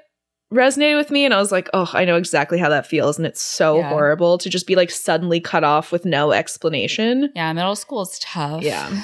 resonated 0.53 0.97
with 0.97 1.09
me 1.09 1.25
and 1.25 1.33
I 1.33 1.37
was 1.37 1.51
like, 1.51 1.67
"Oh, 1.73 1.89
I 1.93 2.05
know 2.05 2.15
exactly 2.15 2.59
how 2.59 2.69
that 2.69 2.85
feels 2.85 3.17
and 3.17 3.25
it's 3.25 3.41
so 3.41 3.77
Yeah. 3.79 3.89
horrible 3.89 4.37
to 4.37 4.47
just 4.49 4.67
be 4.67 4.75
like 4.75 4.91
suddenly 4.91 5.39
cut 5.39 5.63
off 5.63 5.91
with 5.91 6.05
no 6.05 6.31
explanation." 6.31 7.31
Yeah, 7.35 7.51
middle 7.53 7.75
school 7.75 8.03
is 8.03 8.19
tough. 8.19 8.61
Yeah. 8.61 9.03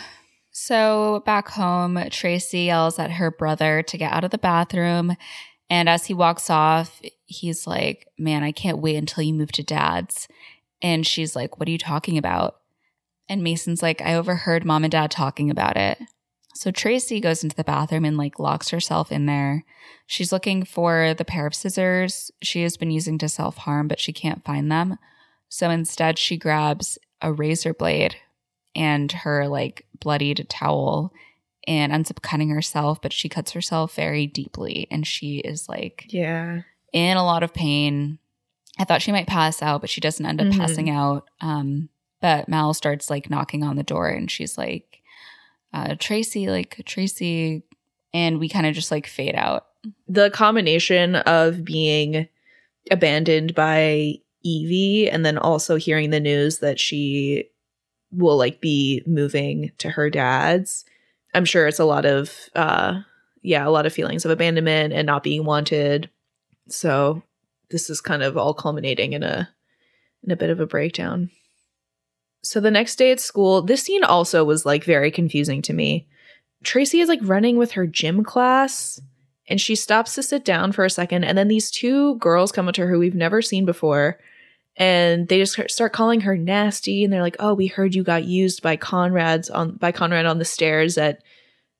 So 0.63 1.23
back 1.25 1.49
home, 1.49 1.97
Tracy 2.11 2.65
yells 2.65 2.99
at 2.99 3.13
her 3.13 3.31
brother 3.31 3.81
to 3.81 3.97
get 3.97 4.13
out 4.13 4.23
of 4.23 4.29
the 4.29 4.37
bathroom. 4.37 5.17
And 5.71 5.89
as 5.89 6.05
he 6.05 6.13
walks 6.13 6.51
off, 6.51 7.01
he's 7.25 7.65
like, 7.65 8.07
Man, 8.19 8.43
I 8.43 8.51
can't 8.51 8.77
wait 8.77 8.95
until 8.95 9.23
you 9.23 9.33
move 9.33 9.51
to 9.53 9.63
dad's. 9.63 10.27
And 10.79 11.05
she's 11.07 11.35
like, 11.35 11.59
What 11.59 11.67
are 11.67 11.71
you 11.71 11.79
talking 11.79 12.15
about? 12.15 12.57
And 13.27 13.41
Mason's 13.41 13.81
like, 13.81 14.03
I 14.03 14.13
overheard 14.13 14.63
mom 14.63 14.83
and 14.83 14.91
dad 14.91 15.09
talking 15.09 15.49
about 15.49 15.77
it. 15.77 15.97
So 16.53 16.69
Tracy 16.69 17.19
goes 17.19 17.41
into 17.41 17.55
the 17.55 17.63
bathroom 17.63 18.05
and 18.05 18.15
like 18.15 18.37
locks 18.37 18.69
herself 18.69 19.11
in 19.11 19.25
there. 19.25 19.65
She's 20.05 20.31
looking 20.31 20.63
for 20.63 21.15
the 21.15 21.25
pair 21.25 21.47
of 21.47 21.55
scissors 21.55 22.29
she 22.43 22.61
has 22.61 22.77
been 22.77 22.91
using 22.91 23.17
to 23.17 23.29
self 23.29 23.57
harm, 23.57 23.87
but 23.87 23.99
she 23.99 24.13
can't 24.13 24.45
find 24.45 24.71
them. 24.71 24.99
So 25.49 25.71
instead, 25.71 26.19
she 26.19 26.37
grabs 26.37 26.99
a 27.19 27.33
razor 27.33 27.73
blade 27.73 28.17
and 28.75 29.11
her 29.11 29.47
like 29.47 29.87
bloodied 30.01 30.45
towel 30.49 31.13
and 31.67 31.93
ends 31.93 32.11
up 32.11 32.21
cutting 32.21 32.49
herself, 32.49 33.01
but 33.01 33.13
she 33.13 33.29
cuts 33.29 33.51
herself 33.51 33.95
very 33.95 34.27
deeply 34.27 34.87
and 34.91 35.07
she 35.07 35.37
is 35.37 35.69
like 35.69 36.05
Yeah. 36.09 36.61
in 36.91 37.15
a 37.17 37.23
lot 37.23 37.43
of 37.43 37.53
pain. 37.53 38.17
I 38.79 38.83
thought 38.83 39.01
she 39.01 39.11
might 39.11 39.27
pass 39.27 39.61
out, 39.61 39.79
but 39.81 39.89
she 39.89 40.01
doesn't 40.01 40.25
end 40.25 40.41
up 40.41 40.47
Mhm. 40.47 40.57
passing 40.57 40.89
out. 40.89 41.29
Um, 41.39 41.89
but 42.19 42.49
Mal 42.49 42.73
starts 42.73 43.09
like 43.09 43.29
knocking 43.29 43.63
on 43.63 43.75
the 43.77 43.83
door 43.83 44.09
and 44.09 44.29
she's 44.29 44.57
like, 44.57 45.01
uh, 45.73 45.95
Tracy, 45.99 46.47
like 46.49 46.81
Tracy. 46.85 47.63
And 48.13 48.39
we 48.39 48.49
kind 48.49 48.65
of 48.65 48.73
just 48.75 48.91
like 48.91 49.07
fade 49.07 49.35
out. 49.35 49.67
The 50.07 50.29
combination 50.31 51.15
of 51.15 51.63
being 51.63 52.27
abandoned 52.89 53.53
by 53.55 54.15
Evie 54.43 55.09
and 55.09 55.25
then 55.25 55.37
also 55.37 55.75
hearing 55.75 56.09
the 56.09 56.19
news 56.19 56.59
that 56.59 56.79
she 56.79 57.45
will 58.11 58.37
like 58.37 58.61
be 58.61 59.01
moving 59.05 59.71
to 59.79 59.89
her 59.89 60.09
dad's. 60.09 60.85
I'm 61.33 61.45
sure 61.45 61.67
it's 61.67 61.79
a 61.79 61.85
lot 61.85 62.05
of 62.05 62.31
uh 62.55 63.01
yeah, 63.41 63.67
a 63.67 63.69
lot 63.69 63.85
of 63.85 63.93
feelings 63.93 64.23
of 64.23 64.31
abandonment 64.31 64.93
and 64.93 65.05
not 65.05 65.23
being 65.23 65.45
wanted. 65.45 66.09
So 66.67 67.23
this 67.71 67.89
is 67.89 68.01
kind 68.01 68.21
of 68.21 68.37
all 68.37 68.53
culminating 68.53 69.13
in 69.13 69.23
a 69.23 69.49
in 70.23 70.31
a 70.31 70.35
bit 70.35 70.49
of 70.49 70.59
a 70.59 70.67
breakdown. 70.67 71.31
So 72.43 72.59
the 72.59 72.71
next 72.71 72.95
day 72.95 73.11
at 73.11 73.19
school, 73.19 73.61
this 73.61 73.83
scene 73.83 74.03
also 74.03 74.43
was 74.43 74.65
like 74.65 74.83
very 74.83 75.11
confusing 75.11 75.61
to 75.63 75.73
me. 75.73 76.07
Tracy 76.63 76.99
is 76.99 77.09
like 77.09 77.19
running 77.23 77.57
with 77.57 77.71
her 77.71 77.87
gym 77.87 78.23
class 78.23 78.99
and 79.47 79.59
she 79.59 79.75
stops 79.75 80.15
to 80.15 80.23
sit 80.23 80.45
down 80.45 80.71
for 80.71 80.85
a 80.85 80.89
second 80.89 81.23
and 81.23 81.37
then 81.37 81.47
these 81.47 81.71
two 81.71 82.15
girls 82.17 82.51
come 82.51 82.67
up 82.67 82.75
to 82.75 82.81
her 82.81 82.91
who 82.91 82.99
we've 82.99 83.15
never 83.15 83.41
seen 83.41 83.65
before 83.65 84.19
and 84.81 85.27
they 85.27 85.37
just 85.37 85.59
start 85.69 85.93
calling 85.93 86.21
her 86.21 86.35
nasty 86.35 87.03
and 87.03 87.13
they're 87.13 87.21
like, 87.21 87.35
"Oh, 87.39 87.53
we 87.53 87.67
heard 87.67 87.93
you 87.93 88.03
got 88.03 88.23
used 88.25 88.63
by 88.63 88.75
Conrad's 88.77 89.49
on 89.49 89.75
by 89.75 89.91
Conrad 89.91 90.25
on 90.25 90.39
the 90.39 90.45
stairs 90.45 90.97
at 90.97 91.21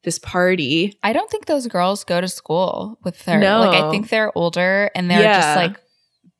this 0.04 0.20
party." 0.20 0.98
I 1.02 1.12
don't 1.12 1.30
think 1.32 1.48
those 1.48 1.66
girls 1.68 2.04
go 2.04 2.22
to 2.22 2.28
school 2.28 3.00
with 3.04 3.20
her. 3.24 3.40
No. 3.40 3.60
Like, 3.62 3.84
I 3.84 3.90
think 3.90 4.10
they're 4.10 4.32
older 4.38 4.92
and 4.94 5.10
they're 5.10 5.22
Yeah. 5.22 5.42
just 5.42 5.56
like 5.56 5.78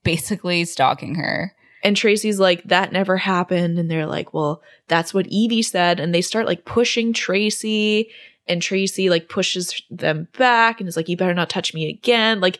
basically 0.04 0.66
stalking 0.66 1.16
her. 1.16 1.54
And 1.84 1.98
Tracy's 1.98 2.40
like, 2.40 2.64
that 2.66 2.92
never 2.92 3.18
happened. 3.18 3.80
And 3.80 3.90
they're 3.90 4.06
like, 4.06 4.36
well, 4.36 4.62
that's 4.88 5.16
what 5.16 5.26
Evie 5.28 5.64
said. 5.64 6.00
And 6.00 6.14
they 6.14 6.22
start 6.22 6.46
like 6.46 6.64
pushing 6.64 7.12
Tracy, 7.12 8.10
and 8.48 8.62
Tracy 8.62 9.10
like 9.10 9.30
pushes 9.30 9.82
them 9.90 10.28
back 10.38 10.80
and 10.80 10.88
is 10.88 10.96
like, 10.96 11.10
you 11.10 11.18
better 11.18 11.34
not 11.34 11.50
touch 11.50 11.74
me 11.74 11.90
again. 11.90 12.40
Like, 12.40 12.60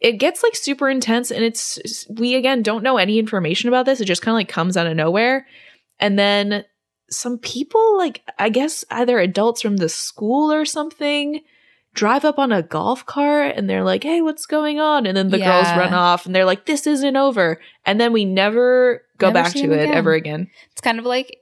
it 0.00 0.12
gets 0.12 0.42
like 0.42 0.56
super 0.56 0.88
intense. 0.88 1.30
And 1.30 1.44
it's, 1.44 2.06
we 2.08 2.34
again 2.34 2.62
don't 2.62 2.82
know 2.82 2.96
any 2.96 3.18
information 3.18 3.68
about 3.68 3.86
this. 3.86 4.00
It 4.00 4.06
just 4.06 4.22
kind 4.22 4.32
of 4.32 4.36
like 4.36 4.48
comes 4.48 4.76
out 4.76 4.86
of 4.86 4.96
nowhere. 4.96 5.46
And 5.98 6.18
then 6.18 6.64
some 7.10 7.38
people, 7.38 7.98
like, 7.98 8.22
I 8.38 8.48
guess 8.48 8.84
either 8.90 9.18
adults 9.18 9.60
from 9.60 9.76
the 9.76 9.88
school 9.88 10.52
or 10.52 10.64
something, 10.64 11.42
drive 11.92 12.24
up 12.24 12.38
on 12.38 12.52
a 12.52 12.62
golf 12.62 13.04
cart 13.04 13.56
and 13.56 13.68
they're 13.68 13.84
like, 13.84 14.04
hey, 14.04 14.22
what's 14.22 14.46
going 14.46 14.78
on? 14.78 15.06
And 15.06 15.16
then 15.16 15.28
the 15.28 15.38
girls 15.38 15.66
run 15.76 15.92
off 15.92 16.24
and 16.24 16.34
they're 16.34 16.44
like, 16.44 16.64
this 16.64 16.86
isn't 16.86 17.16
over. 17.16 17.60
And 17.84 18.00
then 18.00 18.12
we 18.12 18.24
never 18.24 19.02
go 19.18 19.26
Never 19.30 19.34
back 19.34 19.52
to 19.54 19.72
it 19.72 19.82
again. 19.82 19.94
ever 19.94 20.12
again. 20.14 20.48
It's 20.72 20.80
kind 20.80 20.98
of 20.98 21.04
like, 21.04 21.36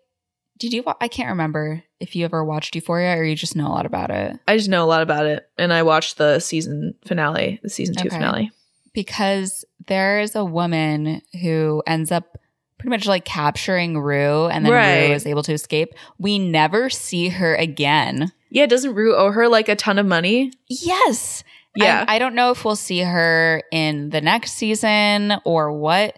did 0.59 0.73
you? 0.73 0.85
I 1.01 1.07
can't 1.07 1.29
remember 1.29 1.85
if 2.01 2.15
you 2.17 2.25
ever 2.25 2.45
watched 2.45 2.75
Euphoria 2.75 3.17
or 3.17 3.25
you 3.25 3.35
just 3.35 3.57
know 3.57 3.67
a 3.67 3.75
lot 3.75 3.87
about 3.87 4.11
it. 4.11 4.39
I 4.47 4.57
just 4.57 4.69
know 4.69 4.85
a 4.85 4.87
lot 4.87 5.03
about 5.03 5.27
it. 5.27 5.49
And 5.59 5.73
I 5.73 5.83
watched 5.83 6.17
the 6.19 6.39
season 6.39 6.95
finale, 7.07 7.59
the 7.63 7.69
season 7.71 7.95
two 7.97 8.09
Okay. 8.09 8.17
finale. 8.17 8.51
because 8.95 9.65
there 9.87 10.21
is 10.21 10.35
a 10.35 10.45
woman 10.45 11.23
who 11.43 11.83
ends 11.87 12.11
up 12.13 12.39
pretty 12.79 12.91
much 12.91 13.07
like 13.07 13.25
capturing 13.25 13.99
Rue, 13.99 14.47
and 14.47 14.65
then 14.65 14.73
Right. 14.73 15.09
Rue 15.09 15.15
is 15.15 15.27
able 15.27 15.43
to 15.45 15.53
escape. 15.53 15.95
We 16.19 16.39
never 16.39 16.89
see 16.91 17.29
her 17.29 17.55
again. 17.57 18.33
Yeah, 18.51 18.67
doesn't 18.67 18.95
Rue 18.95 19.15
owe 19.17 19.31
her 19.33 19.49
like 19.49 19.69
a 19.69 19.75
ton 19.77 19.99
of 19.99 20.07
money? 20.07 20.53
Yes. 20.69 21.43
Yeah. 21.75 22.05
I, 22.09 22.17
I 22.17 22.19
don't 22.19 22.35
know 22.35 22.51
if 22.51 22.65
we'll 22.65 22.77
see 22.77 23.01
her 23.01 23.63
in 23.73 24.11
the 24.11 24.21
next 24.21 24.53
season 24.53 25.35
or 25.45 25.73
what, 25.73 26.17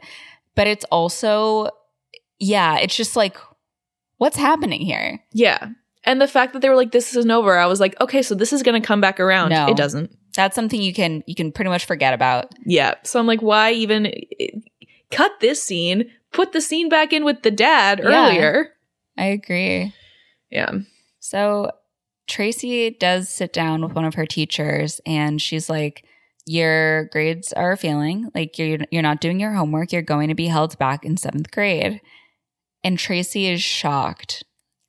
but 0.55 0.67
it's 0.67 0.85
also, 0.87 1.69
yeah, 2.39 2.77
it's 2.79 2.97
just 2.97 3.17
like, 3.17 3.37
what's 4.21 4.37
happening 4.37 4.81
here? 4.83 5.21
yeah. 5.33 5.71
And 6.03 6.19
the 6.19 6.27
fact 6.27 6.55
that 6.55 6.63
they 6.63 6.71
were 6.71 6.77
like, 6.77 6.93
this 6.93 7.15
isn't 7.15 7.31
over, 7.31 7.59
I 7.59 7.67
was 7.67 7.79
like, 7.79 8.01
okay, 8.01 8.23
so 8.23 8.35
this 8.35 8.55
is 8.55 8.63
going 8.63 8.81
to 8.81 8.87
come 8.87 9.03
back 9.03 9.21
around. 9.21 9.51
No. 9.51 9.67
It 9.69 9.77
doesn't. 9.77 10.11
That's 10.35 10.55
something 10.55 10.81
you 10.81 10.95
can 10.95 11.23
you 11.27 11.35
can 11.35 11.53
pretty 11.53 11.69
much 11.69 11.85
forget 11.85 12.15
about. 12.15 12.47
Yeah. 12.65 12.95
So 13.03 13.21
I'm 13.21 13.27
like, 13.27 13.43
why 13.43 13.73
even 13.73 14.11
cut 15.11 15.33
this 15.41 15.63
scene, 15.63 16.11
put 16.33 16.53
the 16.53 16.63
scene 16.63 16.89
back 16.89 17.13
in 17.13 17.23
with 17.25 17.43
the 17.43 17.51
dad 17.51 18.01
Yeah. 18.03 18.09
earlier? 18.29 18.69
I 19.19 19.27
agree. 19.27 19.93
Yeah. 20.51 20.71
So 21.19 21.71
Tracy 22.27 22.91
does 22.91 23.29
sit 23.29 23.53
down 23.53 23.83
with 23.83 23.93
one 23.93 24.05
of 24.07 24.15
her 24.15 24.25
teachers 24.27 25.01
and 25.05 25.41
she's 25.43 25.69
like, 25.69 26.05
Your 26.47 27.05
grades 27.13 27.53
are 27.53 27.77
failing. 27.77 28.31
Like 28.35 28.57
you're 28.59 28.79
you're 28.91 29.03
not 29.03 29.21
doing 29.21 29.39
your 29.39 29.53
homework. 29.53 29.93
You're 29.93 30.01
going 30.01 30.29
to 30.29 30.35
be 30.35 30.47
held 30.47 30.79
back 30.79 31.05
in 31.05 31.19
seventh 31.19 31.51
grade. 31.51 32.01
And 32.83 32.99
Tracy 32.99 33.47
is 33.47 33.63
shocked. 33.63 34.45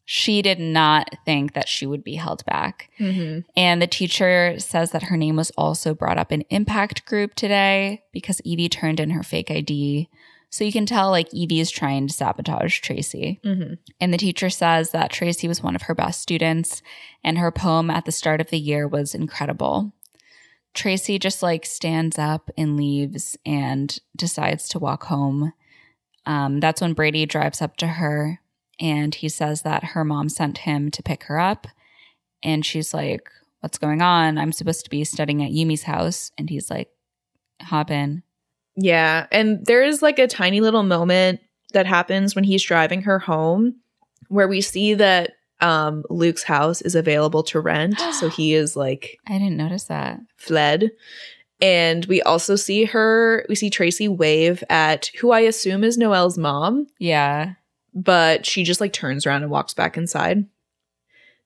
She 0.06 0.42
did 0.42 0.60
not 0.60 1.10
think 1.26 1.54
that 1.54 1.70
she 1.70 1.86
would 1.86 2.04
be 2.04 2.16
held 2.16 2.44
back. 2.46 2.90
Mm-hmm. 3.00 3.48
And 3.56 3.82
the 3.82 3.88
teacher 3.88 4.56
says 4.60 4.92
that 4.92 5.04
her 5.04 5.16
name 5.16 5.38
was 5.38 5.52
also 5.52 5.94
brought 5.94 6.18
up 6.18 6.32
in 6.32 6.42
impact 6.50 7.06
group 7.06 7.34
today 7.34 8.04
because 8.12 8.42
Evie 8.42 8.68
turned 8.68 9.00
in 9.00 9.12
her 9.12 9.24
fake 9.24 9.50
ID. 9.50 10.10
So 10.50 10.66
you 10.66 10.74
can 10.74 10.86
tell 10.86 11.12
like 11.12 11.34
Evie 11.34 11.62
is 11.62 11.72
trying 11.72 12.08
to 12.08 12.14
sabotage 12.14 12.82
Tracy. 12.82 13.40
Mm-hmm. 13.46 13.76
And 14.02 14.14
the 14.14 14.18
teacher 14.18 14.50
says 14.50 14.92
that 14.92 15.12
Tracy 15.12 15.48
was 15.48 15.64
one 15.64 15.76
of 15.76 15.84
her 15.84 15.96
best 15.96 16.22
students 16.22 16.82
and 17.24 17.38
her 17.38 17.52
poem 17.52 17.90
at 17.90 18.04
the 18.04 18.12
start 18.12 18.42
of 18.42 18.50
the 18.50 18.60
year 18.60 18.88
was 18.88 19.16
incredible. 19.16 19.94
Tracy 20.74 21.20
just 21.20 21.42
like 21.42 21.66
stands 21.66 22.20
up 22.20 22.50
and 22.58 22.76
leaves 22.76 23.38
and 23.46 23.98
decides 24.16 24.68
to 24.70 24.80
walk 24.80 25.06
home. 25.06 25.54
Um, 26.26 26.60
that's 26.60 26.81
when 26.81 26.93
Brady 26.93 27.26
drives 27.26 27.61
up 27.61 27.77
to 27.77 27.88
her 27.88 28.39
and 28.80 29.14
he 29.14 29.30
says 29.30 29.61
that 29.61 29.84
her 29.84 30.03
mom 30.03 30.30
sent 30.30 30.60
him 30.60 30.91
to 30.91 31.03
pick 31.03 31.23
her 31.23 31.39
up. 31.39 31.68
And 32.43 32.65
she's 32.65 32.93
like, 32.93 33.30
What's 33.61 33.77
going 33.77 34.02
on? 34.02 34.39
I'm 34.39 34.52
supposed 34.52 34.85
to 34.85 34.89
be 34.89 35.03
studying 35.03 35.43
at 35.43 35.52
Yumi's 35.52 35.84
house. 35.84 36.31
And 36.35 36.49
he's 36.49 36.72
like, 36.72 36.89
hop 37.61 37.91
in. 37.91 38.23
Yeah. 38.76 39.27
And 39.31 39.65
there 39.65 39.84
is 39.84 40.02
like 40.02 40.19
a 40.19 40.27
tiny 40.27 40.61
little 40.61 40.84
moment 40.84 41.41
that 41.73 41.85
happens 41.85 42.35
when 42.35 42.43
he's 42.43 42.64
driving 42.64 43.03
her 43.03 43.19
home 43.19 43.76
where 44.30 44.48
we 44.48 44.61
see 44.61 44.93
that 44.95 45.34
um, 45.60 46.03
Luke's 46.10 46.43
house 46.43 46.81
is 46.81 46.95
available 46.95 47.43
to 47.43 47.60
rent. 47.60 47.99
so 48.19 48.30
he 48.30 48.53
is 48.53 48.76
like 48.76 49.18
I 49.27 49.34
didn't 49.34 49.57
notice 49.57 49.85
that. 49.85 50.19
fled. 50.38 50.91
And 51.62 52.06
we 52.06 52.22
also 52.24 52.56
see 52.56 52.86
her, 52.86 53.46
we 53.48 53.56
see 53.56 53.70
Tracy 53.70 54.08
wave 54.08 54.64
at 54.70 55.08
who 55.20 55.32
I 55.32 55.42
assume 55.42 55.84
is 55.84 55.98
Noel's 55.98 56.38
mom, 56.38 56.88
Yeah. 57.00 57.54
but 57.94 58.46
she 58.46 58.64
just 58.64 58.82
like 58.82 58.94
turns 58.94 59.26
around 59.26 59.44
and 59.44 59.52
walks 59.52 59.74
back 59.74 59.96
inside. 59.98 60.46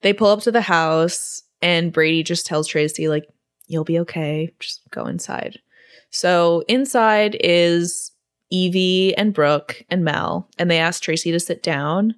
They 0.01 0.13
pull 0.13 0.27
up 0.29 0.41
to 0.43 0.51
the 0.51 0.61
house 0.61 1.43
and 1.61 1.91
Brady 1.91 2.23
just 2.23 2.45
tells 2.45 2.67
Tracy, 2.67 3.07
like, 3.09 3.27
you'll 3.67 3.83
be 3.83 3.99
okay. 3.99 4.53
Just 4.59 4.81
go 4.91 5.05
inside. 5.07 5.59
So 6.11 6.63
inside 6.67 7.35
is 7.41 8.11
Evie 8.51 9.17
and 9.17 9.33
Brooke 9.33 9.83
and 9.89 10.05
Mel, 10.05 10.47
and 10.59 10.69
they 10.69 10.77
ask 10.77 11.01
Tracy 11.01 11.31
to 11.31 11.39
sit 11.39 11.63
down. 11.63 12.15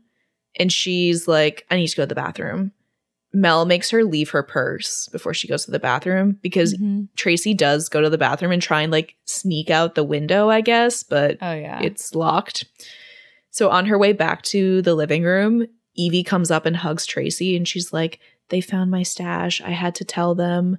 And 0.60 0.72
she's 0.72 1.28
like, 1.28 1.66
I 1.72 1.78
need 1.78 1.88
to 1.88 1.96
go 1.96 2.04
to 2.04 2.08
the 2.08 2.16
bathroom. 2.16 2.74
Mel 3.34 3.66
makes 3.66 3.90
her 3.92 4.04
leave 4.04 4.30
her 4.32 4.42
purse 4.44 5.08
before 5.12 5.34
she 5.34 5.48
goes 5.48 5.66
to 5.66 5.72
the 5.72 5.80
bathroom 5.80 6.40
because 6.42 6.74
Mhm. 6.76 7.10
Tracy 7.16 7.54
does 7.54 7.90
go 7.90 8.02
to 8.02 8.10
the 8.10 8.18
bathroom 8.18 8.52
and 8.52 8.62
try 8.62 8.82
and 8.82 8.92
like 8.92 9.16
sneak 9.26 9.70
out 9.70 9.96
the 9.96 10.04
window, 10.04 10.50
I 10.50 10.62
guess, 10.62 11.04
but 11.04 11.38
Oh 11.42 11.54
yeah. 11.54 11.82
it's 11.82 12.16
locked. 12.16 12.66
So 13.52 13.70
on 13.70 13.86
her 13.88 13.98
way 13.98 14.14
back 14.14 14.44
to 14.44 14.82
the 14.82 14.96
living 14.96 15.24
room, 15.24 15.68
Evie 15.96 16.24
comes 16.24 16.52
up 16.52 16.66
and 16.66 16.78
hugs 16.78 17.06
Tracy 17.06 17.56
and 17.58 17.68
she's 17.68 17.92
like, 17.92 18.20
They 18.50 18.62
found 18.62 18.90
my 18.92 19.04
stash. 19.04 19.62
I 19.62 19.72
had 19.72 19.94
to 19.96 20.06
tell 20.06 20.34
them, 20.34 20.78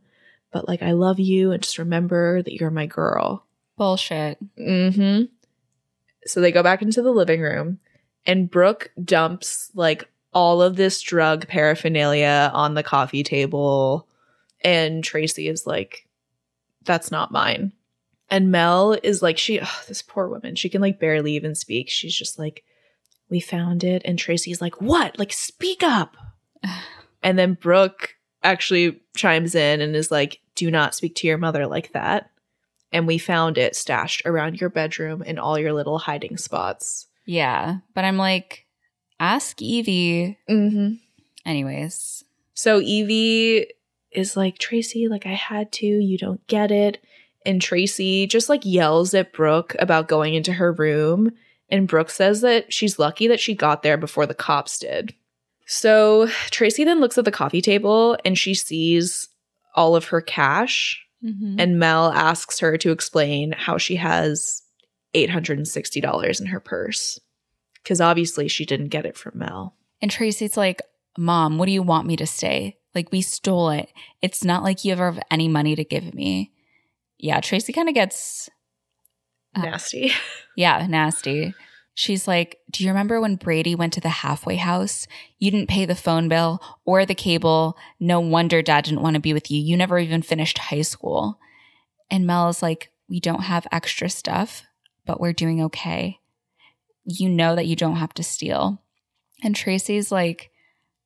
but 0.53 0.67
like, 0.67 0.83
I 0.83 0.93
love 0.93 1.19
you 1.21 1.53
and 1.53 1.63
just 1.63 1.77
remember 1.79 2.43
that 2.43 2.55
you're 2.55 2.71
my 2.71 2.87
girl. 2.87 3.45
Bullshit. 3.77 4.39
Mm 4.59 4.95
hmm. 4.95 5.23
So 6.25 6.41
they 6.41 6.51
go 6.53 6.63
back 6.63 6.81
into 6.83 7.03
the 7.03 7.13
living 7.13 7.41
room 7.43 7.79
and 8.27 8.51
Brooke 8.51 8.91
dumps 9.03 9.71
like 9.75 10.09
all 10.39 10.63
of 10.63 10.77
this 10.77 11.03
drug 11.03 11.49
paraphernalia 11.49 12.53
on 12.55 12.75
the 12.75 12.83
coffee 12.85 13.25
table. 13.25 14.07
And 14.63 15.03
Tracy 15.03 15.49
is 15.49 15.67
like, 15.67 16.07
that's 16.85 17.11
not 17.11 17.33
mine. 17.33 17.73
And 18.31 18.53
Mel 18.53 18.93
is 19.03 19.21
like, 19.21 19.37
she, 19.37 19.59
ugh, 19.59 19.69
this 19.89 20.01
poor 20.01 20.29
woman, 20.29 20.55
she 20.55 20.69
can 20.69 20.81
like 20.81 21.01
barely 21.01 21.33
even 21.33 21.57
speak. 21.57 21.91
She's 21.91 22.15
just 22.15 22.39
like, 22.39 22.63
we 23.29 23.41
found 23.41 23.83
it. 23.83 24.01
And 24.05 24.17
Tracy's 24.17 24.61
like, 24.61 24.81
what? 24.81 25.19
Like, 25.19 25.33
speak 25.33 25.83
up. 25.83 26.17
and 27.25 27.37
then 27.37 27.55
Brooke 27.55 28.15
actually 28.45 29.01
chimes 29.17 29.57
in 29.57 29.81
and 29.81 29.97
is 29.97 30.13
like, 30.13 30.39
do 30.55 30.71
not 30.71 30.95
speak 30.95 31.17
to 31.17 31.27
your 31.27 31.39
mother 31.39 31.67
like 31.67 31.91
that 31.95 32.31
and 32.93 33.09
we 33.09 33.19
found 33.19 33.59
it 33.59 33.75
stashed 33.75 34.23
around 34.25 34.61
your 34.61 34.71
bedroom 34.71 35.21
in 35.23 35.37
all 35.37 35.59
your 35.59 35.73
little 35.73 35.99
hiding 35.99 36.37
spots. 36.37 37.09
Yeah. 37.27 37.79
But 37.93 38.05
I'm 38.05 38.17
like, 38.17 38.68
ask 39.21 39.61
Evie. 39.61 40.39
Mm-hmm. 40.49 40.95
Anyways. 41.45 42.25
So 42.55 42.81
Evie 42.81 43.67
is 44.11 44.37
like, 44.37 44.59
Tracy, 44.59 45.09
like, 45.09 45.27
I 45.27 45.35
had 45.35 45.71
to, 45.73 45.87
you 45.87 46.19
don't 46.19 46.45
get 46.47 46.71
it. 46.71 47.03
And 47.47 47.63
Tracy 47.63 48.27
just 48.27 48.49
like 48.49 48.63
yells 48.65 49.15
at 49.15 49.33
Brooke 49.33 49.77
about 49.79 50.09
going 50.09 50.35
into 50.35 50.53
her 50.55 50.73
room. 50.73 51.31
And 51.69 51.89
Brooke 51.89 52.11
says 52.11 52.41
that 52.41 52.73
she's 52.73 52.99
lucky 52.99 53.29
that 53.29 53.41
she 53.41 53.55
got 53.55 53.83
there 53.83 53.97
before 53.97 54.27
the 54.27 54.35
cops 54.35 54.79
did. 54.79 55.15
So 55.67 56.29
Tracy 56.51 56.85
then 56.85 57.01
looks 57.01 57.19
at 57.19 57.25
the 57.25 57.31
coffee 57.31 57.63
table 57.63 58.17
and 58.25 58.37
she 58.37 58.55
sees 58.55 59.29
all 59.75 59.95
of 59.95 60.07
her 60.07 60.21
cash 60.21 61.05
Mhm. 61.25 61.57
And 61.59 61.79
Mel 61.79 62.13
asks 62.13 62.61
her 62.61 62.77
to 62.79 62.93
explain 62.93 63.53
how 63.53 63.79
she 63.79 63.97
has 63.97 64.63
$860 65.15 66.41
in 66.41 66.47
her 66.47 66.61
purse. 66.61 67.19
Because 67.89 68.03
obviously 68.03 68.49
she 68.49 68.67
didn't 68.67 68.89
get 68.89 69.07
it 69.07 69.17
from 69.17 69.39
Mel. 69.39 69.75
And 70.03 70.11
Tracy's 70.11 70.59
like, 70.59 70.83
Mom, 71.17 71.57
what 71.57 71.65
do 71.65 71.73
you 71.73 71.83
want 71.83 72.07
me 72.07 72.17
to 72.17 72.27
say? 72.27 72.77
Like, 72.95 73.11
we 73.11 73.23
stole 73.23 73.71
it. 73.71 73.91
It's 74.21 74.45
not 74.45 74.63
like 74.63 74.85
you 74.85 74.93
ever 74.93 75.11
have 75.11 75.23
any 75.31 75.49
money 75.49 75.75
to 75.75 75.85
give 75.85 76.13
me. 76.13 76.53
Yeah, 77.17 77.41
Tracy 77.41 77.73
kind 77.73 77.89
of 77.89 77.95
gets, 77.95 78.51
Uh, 79.55 79.63
Nasty. 79.63 80.13
yeah, 80.57 80.87
nasty. 80.87 81.55
She's 81.95 82.29
like, 82.29 82.59
Do 82.71 82.85
you 82.85 82.91
remember 82.91 83.23
when 83.23 83.37
Brady 83.37 83.75
went 83.75 83.95
to 83.95 84.03
the 84.03 84.11
halfway 84.11 84.57
house? 84.57 85.07
You 85.39 85.51
didn't 85.51 85.71
pay 85.71 85.87
the 85.87 85.95
phone 85.95 86.29
bill 86.29 86.61
or 86.85 87.07
the 87.07 87.15
cable. 87.15 87.75
No 87.99 88.21
wonder 88.21 88.61
dad 88.61 88.85
didn't 88.85 89.01
want 89.01 89.15
to 89.15 89.21
be 89.21 89.33
with 89.33 89.51
you. 89.51 89.63
You 89.63 89.79
never 89.79 89.99
even 89.99 90.21
finished 90.21 90.59
high 90.59 90.83
school. 90.83 91.39
And 92.11 92.27
Mel 92.27 92.51
is 92.51 92.63
like, 92.63 92.93
We 93.09 93.19
don't 93.19 93.45
have 93.45 93.67
extra 93.73 94.11
stuff, 94.11 94.65
but 95.07 95.21
we're 95.21 95.33
doing 95.33 95.63
okay. 95.63 96.21
You 97.11 97.31
know 97.31 97.57
that 97.57 97.67
you 97.67 97.75
don't 97.75 97.97
have 97.97 98.13
to 98.15 98.23
steal. 98.23 98.83
And 99.43 99.57
Tracy's 99.57 100.13
like, 100.13 100.51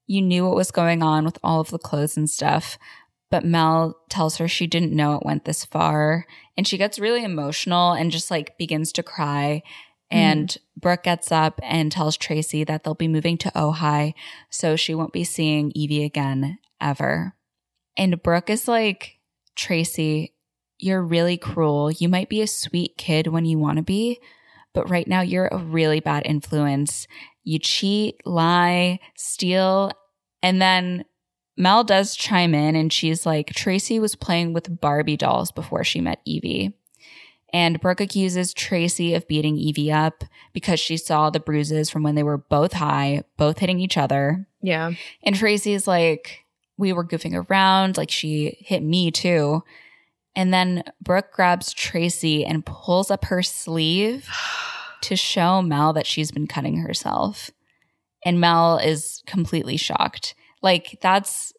You 0.06 0.20
knew 0.20 0.44
what 0.44 0.56
was 0.56 0.72
going 0.72 1.02
on 1.02 1.24
with 1.24 1.38
all 1.44 1.60
of 1.60 1.70
the 1.70 1.78
clothes 1.78 2.16
and 2.16 2.28
stuff. 2.28 2.76
But 3.30 3.44
Mel 3.44 3.96
tells 4.10 4.36
her 4.36 4.48
she 4.48 4.66
didn't 4.66 4.92
know 4.92 5.14
it 5.14 5.24
went 5.24 5.44
this 5.44 5.64
far. 5.64 6.26
And 6.56 6.66
she 6.66 6.76
gets 6.76 6.98
really 6.98 7.24
emotional 7.24 7.92
and 7.92 8.10
just 8.10 8.30
like 8.30 8.58
begins 8.58 8.92
to 8.92 9.02
cry. 9.02 9.62
Mm-hmm. 10.12 10.18
And 10.18 10.58
Brooke 10.76 11.04
gets 11.04 11.30
up 11.30 11.60
and 11.62 11.92
tells 11.92 12.16
Tracy 12.16 12.64
that 12.64 12.82
they'll 12.82 12.94
be 12.94 13.08
moving 13.08 13.38
to 13.38 13.52
Ojai, 13.52 14.14
so 14.50 14.76
she 14.76 14.94
won't 14.94 15.12
be 15.12 15.24
seeing 15.24 15.70
Evie 15.74 16.04
again 16.04 16.58
ever. 16.80 17.34
And 17.96 18.22
Brooke 18.22 18.50
is 18.50 18.66
like, 18.68 19.18
Tracy, 19.54 20.34
you're 20.78 21.02
really 21.02 21.36
cruel. 21.36 21.92
You 21.92 22.08
might 22.08 22.28
be 22.28 22.42
a 22.42 22.46
sweet 22.46 22.98
kid 22.98 23.28
when 23.28 23.44
you 23.44 23.58
want 23.58 23.76
to 23.76 23.82
be, 23.82 24.20
but 24.72 24.88
right 24.90 25.06
now 25.06 25.20
you're 25.20 25.48
a 25.48 25.58
really 25.58 26.00
bad 26.00 26.22
influence. 26.26 27.06
You 27.44 27.58
cheat, 27.58 28.20
lie, 28.26 29.00
steal. 29.16 29.92
And 30.42 30.60
then 30.60 31.04
Mel 31.56 31.84
does 31.84 32.16
chime 32.16 32.54
in 32.54 32.76
and 32.76 32.92
she's 32.92 33.26
like, 33.26 33.48
Tracy 33.48 33.98
was 33.98 34.14
playing 34.14 34.52
with 34.52 34.80
Barbie 34.80 35.16
dolls 35.16 35.52
before 35.52 35.84
she 35.84 36.00
met 36.00 36.20
Evie. 36.24 36.72
And 37.52 37.80
Brooke 37.80 38.00
accuses 38.00 38.54
Tracy 38.54 39.14
of 39.14 39.28
beating 39.28 39.58
Evie 39.58 39.92
up 39.92 40.24
because 40.54 40.80
she 40.80 40.96
saw 40.96 41.28
the 41.28 41.40
bruises 41.40 41.90
from 41.90 42.02
when 42.02 42.14
they 42.14 42.22
were 42.22 42.38
both 42.38 42.72
high, 42.72 43.24
both 43.36 43.58
hitting 43.58 43.78
each 43.78 43.98
other. 43.98 44.48
Yeah. 44.62 44.92
And 45.22 45.36
Tracy's 45.36 45.86
like, 45.86 46.46
we 46.78 46.94
were 46.94 47.04
goofing 47.04 47.44
around, 47.48 47.98
like 47.98 48.10
she 48.10 48.56
hit 48.60 48.82
me 48.82 49.10
too. 49.10 49.62
And 50.34 50.52
then 50.52 50.84
Brooke 51.00 51.32
grabs 51.32 51.72
Tracy 51.72 52.44
and 52.44 52.64
pulls 52.64 53.10
up 53.10 53.26
her 53.26 53.42
sleeve 53.42 54.28
to 55.02 55.16
show 55.16 55.62
Mel 55.62 55.92
that 55.92 56.06
she's 56.06 56.30
been 56.30 56.46
cutting 56.46 56.78
herself. 56.78 57.50
And 58.24 58.40
Mel 58.40 58.78
is 58.78 59.22
completely 59.26 59.76
shocked. 59.76 60.34
Like, 60.62 60.98
that's 61.02 61.52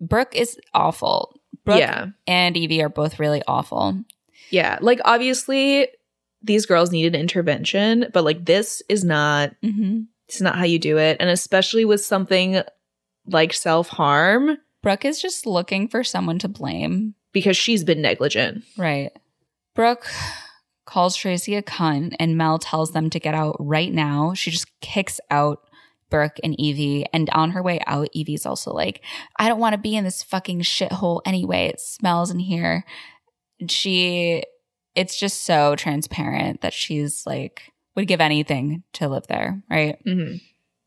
Brooke 0.00 0.34
is 0.34 0.58
awful. 0.72 1.40
Brooke 1.64 1.80
yeah. 1.80 2.06
and 2.26 2.56
Evie 2.56 2.82
are 2.82 2.88
both 2.88 3.18
really 3.18 3.42
awful. 3.48 3.98
Yeah. 4.50 4.78
Like, 4.80 5.00
obviously, 5.04 5.88
these 6.42 6.66
girls 6.66 6.92
needed 6.92 7.16
intervention, 7.16 8.06
but 8.12 8.24
like, 8.24 8.44
this 8.44 8.82
is 8.88 9.04
not. 9.04 9.50
Mm-hmm. 9.62 10.02
This 10.28 10.36
is 10.36 10.42
not 10.42 10.56
how 10.56 10.64
you 10.64 10.78
do 10.78 10.98
it. 10.98 11.18
And 11.20 11.30
especially 11.30 11.84
with 11.84 12.04
something 12.04 12.62
like 13.26 13.52
self 13.52 13.88
harm, 13.88 14.58
Brooke 14.82 15.04
is 15.04 15.20
just 15.20 15.46
looking 15.46 15.88
for 15.88 16.04
someone 16.04 16.38
to 16.40 16.48
blame. 16.48 17.15
Because 17.36 17.54
she's 17.54 17.84
been 17.84 18.00
negligent. 18.00 18.64
Right. 18.78 19.10
Brooke 19.74 20.06
calls 20.86 21.16
Tracy 21.16 21.54
a 21.54 21.62
cunt 21.62 22.16
and 22.18 22.38
Mel 22.38 22.58
tells 22.58 22.92
them 22.92 23.10
to 23.10 23.20
get 23.20 23.34
out 23.34 23.56
right 23.60 23.92
now. 23.92 24.32
She 24.32 24.50
just 24.50 24.68
kicks 24.80 25.20
out 25.30 25.58
Brooke 26.08 26.38
and 26.42 26.58
Evie. 26.58 27.04
And 27.12 27.28
on 27.28 27.50
her 27.50 27.62
way 27.62 27.80
out, 27.86 28.08
Evie's 28.14 28.46
also 28.46 28.72
like, 28.72 29.04
I 29.38 29.48
don't 29.48 29.60
want 29.60 29.74
to 29.74 29.78
be 29.78 29.96
in 29.96 30.04
this 30.04 30.22
fucking 30.22 30.60
shithole 30.60 31.20
anyway. 31.26 31.66
It 31.66 31.78
smells 31.78 32.30
in 32.30 32.38
here. 32.38 32.86
And 33.60 33.70
She, 33.70 34.42
it's 34.94 35.20
just 35.20 35.44
so 35.44 35.76
transparent 35.76 36.62
that 36.62 36.72
she's 36.72 37.26
like, 37.26 37.70
would 37.96 38.08
give 38.08 38.22
anything 38.22 38.82
to 38.94 39.08
live 39.10 39.26
there. 39.26 39.62
Right. 39.68 40.02
Mm-hmm. 40.06 40.36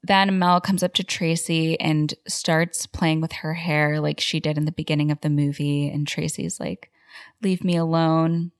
Then 0.04 0.40
Mel 0.40 0.62
comes 0.62 0.82
up 0.82 0.94
to 0.96 1.04
Tracy 1.04 1.80
and 1.80 2.14
starts 2.28 2.86
playing 2.86 3.20
with 3.22 3.34
her 3.34 3.54
hair 3.56 4.00
like 4.00 4.20
she 4.20 4.40
did 4.40 4.58
in 4.58 4.66
the 4.66 4.72
beginning 4.72 5.12
of 5.12 5.20
the 5.22 5.30
movie. 5.30 5.90
And 5.90 6.08
Tracy's 6.08 6.60
like, 6.60 6.90
Leave 7.42 7.64
me 7.64 7.76
alone. 7.76 8.52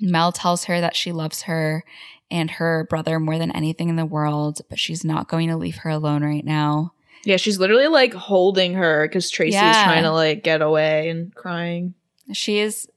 Mel 0.00 0.32
tells 0.32 0.64
her 0.64 0.80
that 0.80 0.96
she 0.96 1.12
loves 1.12 1.42
her 1.42 1.84
and 2.30 2.50
her 2.52 2.86
brother 2.90 3.18
more 3.20 3.38
than 3.38 3.50
anything 3.52 3.88
in 3.88 3.96
the 3.96 4.04
world, 4.06 4.60
but 4.68 4.78
she's 4.78 5.04
not 5.04 5.28
going 5.28 5.48
to 5.48 5.56
leave 5.56 5.76
her 5.78 5.90
alone 5.90 6.22
right 6.22 6.44
now. 6.44 6.92
Yeah. 7.24 7.36
She's 7.36 7.58
literally 7.58 7.88
like 7.88 8.12
holding 8.14 8.74
her 8.74 9.06
because 9.06 9.30
Tracy's 9.30 9.54
Yeah. 9.54 9.84
trying 9.84 10.02
to 10.04 10.12
like 10.12 10.42
get 10.42 10.62
away 10.62 11.08
and 11.08 11.34
crying. 11.34 11.94
She 12.32 12.58
is 12.58 12.88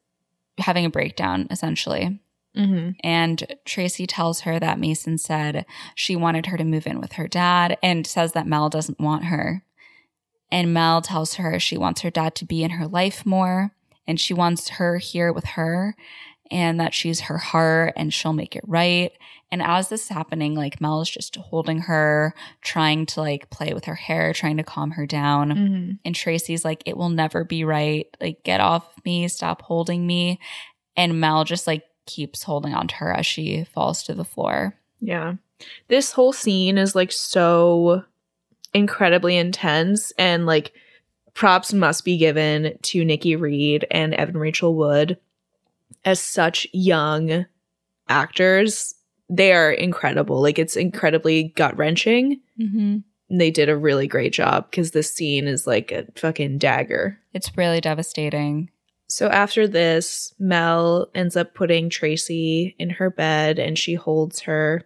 having 0.57 0.86
a 0.86 0.90
breakdown, 0.90 1.48
essentially. 1.49 2.19
Mm-hmm. 2.57 2.91
And 3.03 3.56
Tracy 3.65 4.06
tells 4.06 4.41
her 4.41 4.60
that 4.60 4.80
Mason 4.80 5.18
said 5.18 5.65
she 5.95 6.15
wanted 6.15 6.48
her 6.48 6.57
to 6.57 6.64
move 6.64 6.86
in 6.88 6.99
with 6.99 7.14
her 7.14 7.28
dad 7.28 7.78
and 7.82 8.06
says 8.06 8.34
that 8.34 8.48
Mel 8.48 8.69
doesn't 8.69 8.99
want 8.99 9.26
her. 9.26 9.64
And 10.52 10.73
Mel 10.73 11.02
tells 11.02 11.36
her 11.36 11.60
she 11.60 11.78
wants 11.78 12.02
her 12.02 12.10
dad 12.10 12.36
to 12.36 12.45
be 12.45 12.64
in 12.64 12.72
her 12.72 12.88
life 12.88 13.26
more 13.26 13.72
and 14.06 14.19
she 14.19 14.34
wants 14.34 14.69
her 14.69 14.98
here 14.98 15.32
with 15.32 15.45
her. 15.45 15.95
and 16.52 16.82
that 16.82 16.94
she's 16.94 17.22
her 17.22 17.38
heart 17.38 17.94
and 17.95 18.14
she'll 18.14 18.34
make 18.34 18.57
it 18.57 18.64
right. 18.68 19.14
And 19.53 19.61
as 19.61 19.88
this 19.88 20.03
is 20.03 20.10
happening, 20.10 20.53
like 20.53 20.82
Mel 20.82 20.99
is 20.99 21.10
just 21.10 21.38
holding 21.38 21.80
her, 21.80 22.34
trying 22.61 23.06
to 23.07 23.22
like 23.22 23.49
play 23.49 23.73
with 23.73 23.86
her 23.86 23.95
hair, 23.95 24.34
trying 24.34 24.57
to 24.57 24.64
calm 24.64 24.91
her 24.91 25.06
down. 25.06 25.52
Mhm. 25.52 25.99
And 26.03 26.14
Tracy's 26.14 26.65
like, 26.65 26.84
it 26.86 26.98
will 26.98 27.10
never 27.10 27.45
be 27.45 27.64
right. 27.64 28.06
Like, 28.19 28.44
get 28.44 28.60
off 28.60 28.98
of 28.98 29.06
me, 29.06 29.30
stop 29.30 29.61
holding 29.61 30.06
me. 30.06 30.40
And 30.98 31.22
Mel 31.22 31.45
just 31.45 31.68
like 31.68 31.84
keeps 32.06 32.44
holding 32.44 32.73
on 32.73 32.88
to 32.88 32.95
her 32.95 33.14
as 33.14 33.26
she 33.26 33.64
falls 33.64 34.03
to 34.03 34.14
the 34.14 34.26
floor. 34.26 34.76
Yeah. 34.99 35.36
This 35.88 36.11
whole 36.11 36.34
scene 36.34 36.78
is 36.78 36.95
like 36.95 37.11
so 37.11 38.03
incredibly 38.73 39.38
intense 39.38 40.11
and 40.18 40.45
like 40.45 40.73
props 41.34 41.73
must 41.73 42.06
be 42.06 42.18
given 42.18 42.78
to 42.82 43.06
Nikki 43.06 43.36
Reed 43.36 43.86
and 43.91 44.14
Evan 44.14 44.38
Rachel 44.38 44.76
Wood 44.76 45.18
as 46.06 46.19
such 46.19 46.68
young 46.73 47.45
actors. 48.10 48.95
They 49.30 49.53
are 49.53 49.72
incredible. 49.72 50.41
Like 50.41 50.60
it's 50.60 50.76
incredibly 50.76 51.44
gut 51.56 51.78
wrenching. 51.78 52.41
Mm-hmm. 52.60 52.98
They 53.38 53.52
did 53.52 53.69
a 53.69 53.78
really 53.78 54.07
great 54.07 54.34
job 54.34 54.69
because 54.69 54.91
this 54.91 55.14
scene 55.14 55.48
is 55.48 55.65
like 55.65 55.91
a 55.91 56.06
fucking 56.15 56.57
dagger. 56.57 57.18
It's 57.34 57.56
really 57.56 57.80
devastating. 57.80 58.69
So 59.11 59.27
after 59.27 59.67
this, 59.67 60.33
Mel 60.39 61.09
ends 61.13 61.35
up 61.35 61.53
putting 61.53 61.89
Tracy 61.89 62.75
in 62.79 62.89
her 62.91 63.09
bed 63.09 63.59
and 63.59 63.77
she 63.77 63.93
holds 63.93 64.39
her 64.41 64.83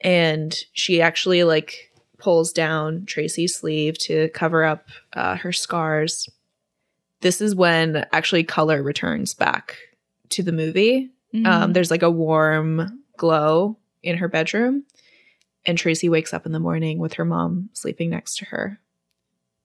and 0.00 0.56
she 0.72 1.02
actually 1.02 1.42
like 1.42 1.90
pulls 2.16 2.52
down 2.52 3.06
Tracy's 3.06 3.56
sleeve 3.56 3.98
to 3.98 4.28
cover 4.28 4.62
up 4.62 4.88
uh, 5.14 5.34
her 5.34 5.50
scars. 5.50 6.28
This 7.22 7.40
is 7.40 7.56
when 7.56 8.06
actually 8.12 8.44
color 8.44 8.84
returns 8.84 9.34
back 9.34 9.78
to 10.28 10.44
the 10.44 10.52
movie. 10.52 11.10
Mm-hmm. 11.34 11.46
Um, 11.46 11.72
there's 11.72 11.90
like 11.90 12.04
a 12.04 12.10
warm 12.10 13.02
glow 13.16 13.76
in 14.00 14.18
her 14.18 14.28
bedroom, 14.28 14.84
and 15.66 15.76
Tracy 15.76 16.08
wakes 16.08 16.32
up 16.32 16.46
in 16.46 16.52
the 16.52 16.60
morning 16.60 17.00
with 17.00 17.14
her 17.14 17.24
mom 17.24 17.70
sleeping 17.72 18.10
next 18.10 18.36
to 18.38 18.44
her. 18.46 18.78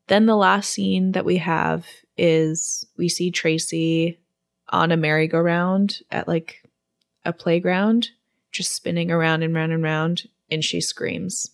Then 0.08 0.26
the 0.26 0.36
last 0.36 0.72
scene 0.72 1.12
that 1.12 1.26
we 1.26 1.38
have 1.38 1.86
is 2.18 2.86
we 2.98 3.10
see 3.10 3.32
Tracy 3.32 4.20
on 4.70 4.92
a 4.92 4.98
merry-go-round 4.98 6.00
at 6.12 6.28
like 6.28 6.64
a 7.24 7.34
playground, 7.34 8.10
just 8.52 8.74
spinning 8.74 9.12
around 9.12 9.44
and 9.44 9.54
round 9.54 9.72
and 9.72 9.84
round, 9.84 10.24
and 10.50 10.64
she 10.64 10.80
screams. 10.82 11.52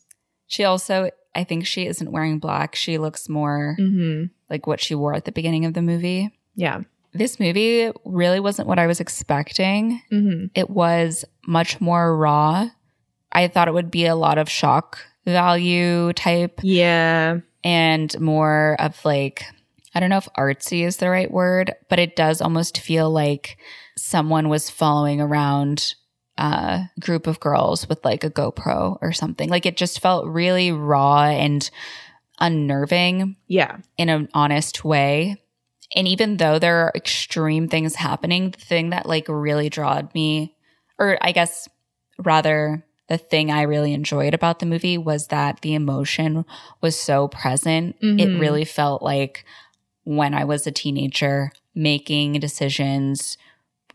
she 0.48 0.64
also, 0.64 1.10
I 1.34 1.44
think 1.46 1.66
she 1.66 1.88
isn't 1.88 2.12
wearing 2.12 2.40
black. 2.40 2.76
She 2.76 2.98
looks 2.98 3.30
more 3.30 3.76
Mm-hmm. 3.80 4.26
like 4.50 4.68
what 4.68 4.82
she 4.82 4.96
wore 4.96 5.14
at 5.14 5.26
the 5.26 5.32
beginning 5.32 5.66
of 5.66 5.74
the 5.74 5.82
movie. 5.82 6.30
Yeah. 6.56 6.82
This 7.14 7.40
movie 7.40 7.92
really 8.06 8.40
wasn't 8.40 8.68
what 8.68 8.80
I 8.80 8.88
was 8.88 9.00
expecting. 9.00 10.02
Mm-hmm. 10.12 10.46
It 10.56 10.70
was 10.70 11.26
much 11.48 11.80
more 11.82 12.16
raw. 12.18 12.68
I 13.32 13.48
thought 13.48 13.68
it 13.70 13.74
would 13.74 13.92
be 13.92 14.06
a 14.06 14.16
lot 14.16 14.38
of 14.38 14.50
shock 14.50 15.00
value 15.26 16.12
type 16.14 16.60
Yeah. 16.64 17.40
and 17.64 18.20
more 18.20 18.76
of 18.80 19.04
like, 19.06 19.44
I 19.94 20.00
don't 20.00 20.10
know 20.10 20.18
if 20.18 20.28
artsy 20.38 20.86
is 20.86 20.98
the 20.98 21.10
right 21.10 21.30
word, 21.30 21.74
but 21.90 22.00
it 22.00 22.16
does 22.16 22.42
almost 22.42 22.80
feel 22.80 23.10
like 23.10 23.58
someone 23.98 24.48
was 24.50 24.70
following 24.70 25.20
around 25.20 25.96
a 26.38 26.84
group 27.00 27.28
of 27.28 27.40
girls 27.40 27.88
with 27.90 28.04
like 28.06 28.24
a 28.24 28.30
GoPro 28.30 28.98
or 29.02 29.12
something. 29.12 29.50
Like 29.50 29.66
it 29.66 29.78
just 29.78 30.00
felt 30.00 30.26
really 30.28 30.72
raw 30.72 31.24
and 31.26 31.70
unnerving 32.40 33.36
Yeah. 33.48 33.78
in 33.98 34.10
an 34.10 34.30
honest 34.34 34.84
way. 34.84 35.38
And 35.96 36.08
even 36.08 36.38
though 36.38 36.58
there 36.58 36.78
are 36.86 36.92
extreme 36.96 37.68
things 37.68 37.96
happening, 37.96 38.52
the 38.52 38.60
thing 38.60 38.92
that 38.92 39.06
like 39.06 39.26
really 39.28 39.70
drawed 39.70 40.14
me, 40.16 40.56
or 40.98 41.18
I 41.22 41.34
guess 41.34 41.68
rather 42.18 42.86
the 43.10 43.18
thing 43.18 43.52
I 43.52 43.64
really 43.64 43.94
enjoyed 43.94 44.34
about 44.34 44.60
the 44.60 44.66
movie 44.66 44.98
was 44.98 45.28
that 45.28 45.62
the 45.62 45.74
emotion 45.74 46.46
was 46.80 46.98
so 46.98 47.28
present. 47.28 47.98
It 48.02 48.30
Mhm. 48.30 48.40
really 48.40 48.64
felt 48.64 49.04
like 49.04 49.44
when 50.04 50.34
I 50.34 50.44
was 50.46 50.66
a 50.68 50.72
teenager 50.72 51.52
making 51.76 52.34
decisions, 52.40 53.38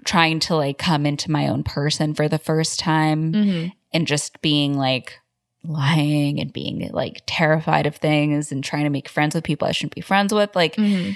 trying 0.04 0.38
to 0.40 0.54
like 0.56 0.78
come 0.78 1.04
into 1.06 1.30
my 1.30 1.48
own 1.48 1.62
person 1.64 2.14
for 2.14 2.28
the 2.28 2.38
first 2.38 2.78
time 2.78 3.32
Mm-hmm. 3.32 3.68
and 3.92 4.06
just 4.06 4.40
being 4.40 4.76
like 4.76 5.18
lying 5.64 6.38
and 6.40 6.52
being 6.52 6.88
like 6.92 7.22
terrified 7.26 7.86
of 7.86 7.96
things 7.96 8.52
and 8.52 8.62
trying 8.62 8.84
to 8.84 8.90
make 8.90 9.08
friends 9.08 9.34
with 9.34 9.42
people 9.44 9.66
I 9.66 9.72
shouldn't 9.72 9.94
be 9.96 10.00
friends 10.00 10.32
with. 10.32 10.54
Like 10.54 10.76
Mm-hmm. 10.76 11.12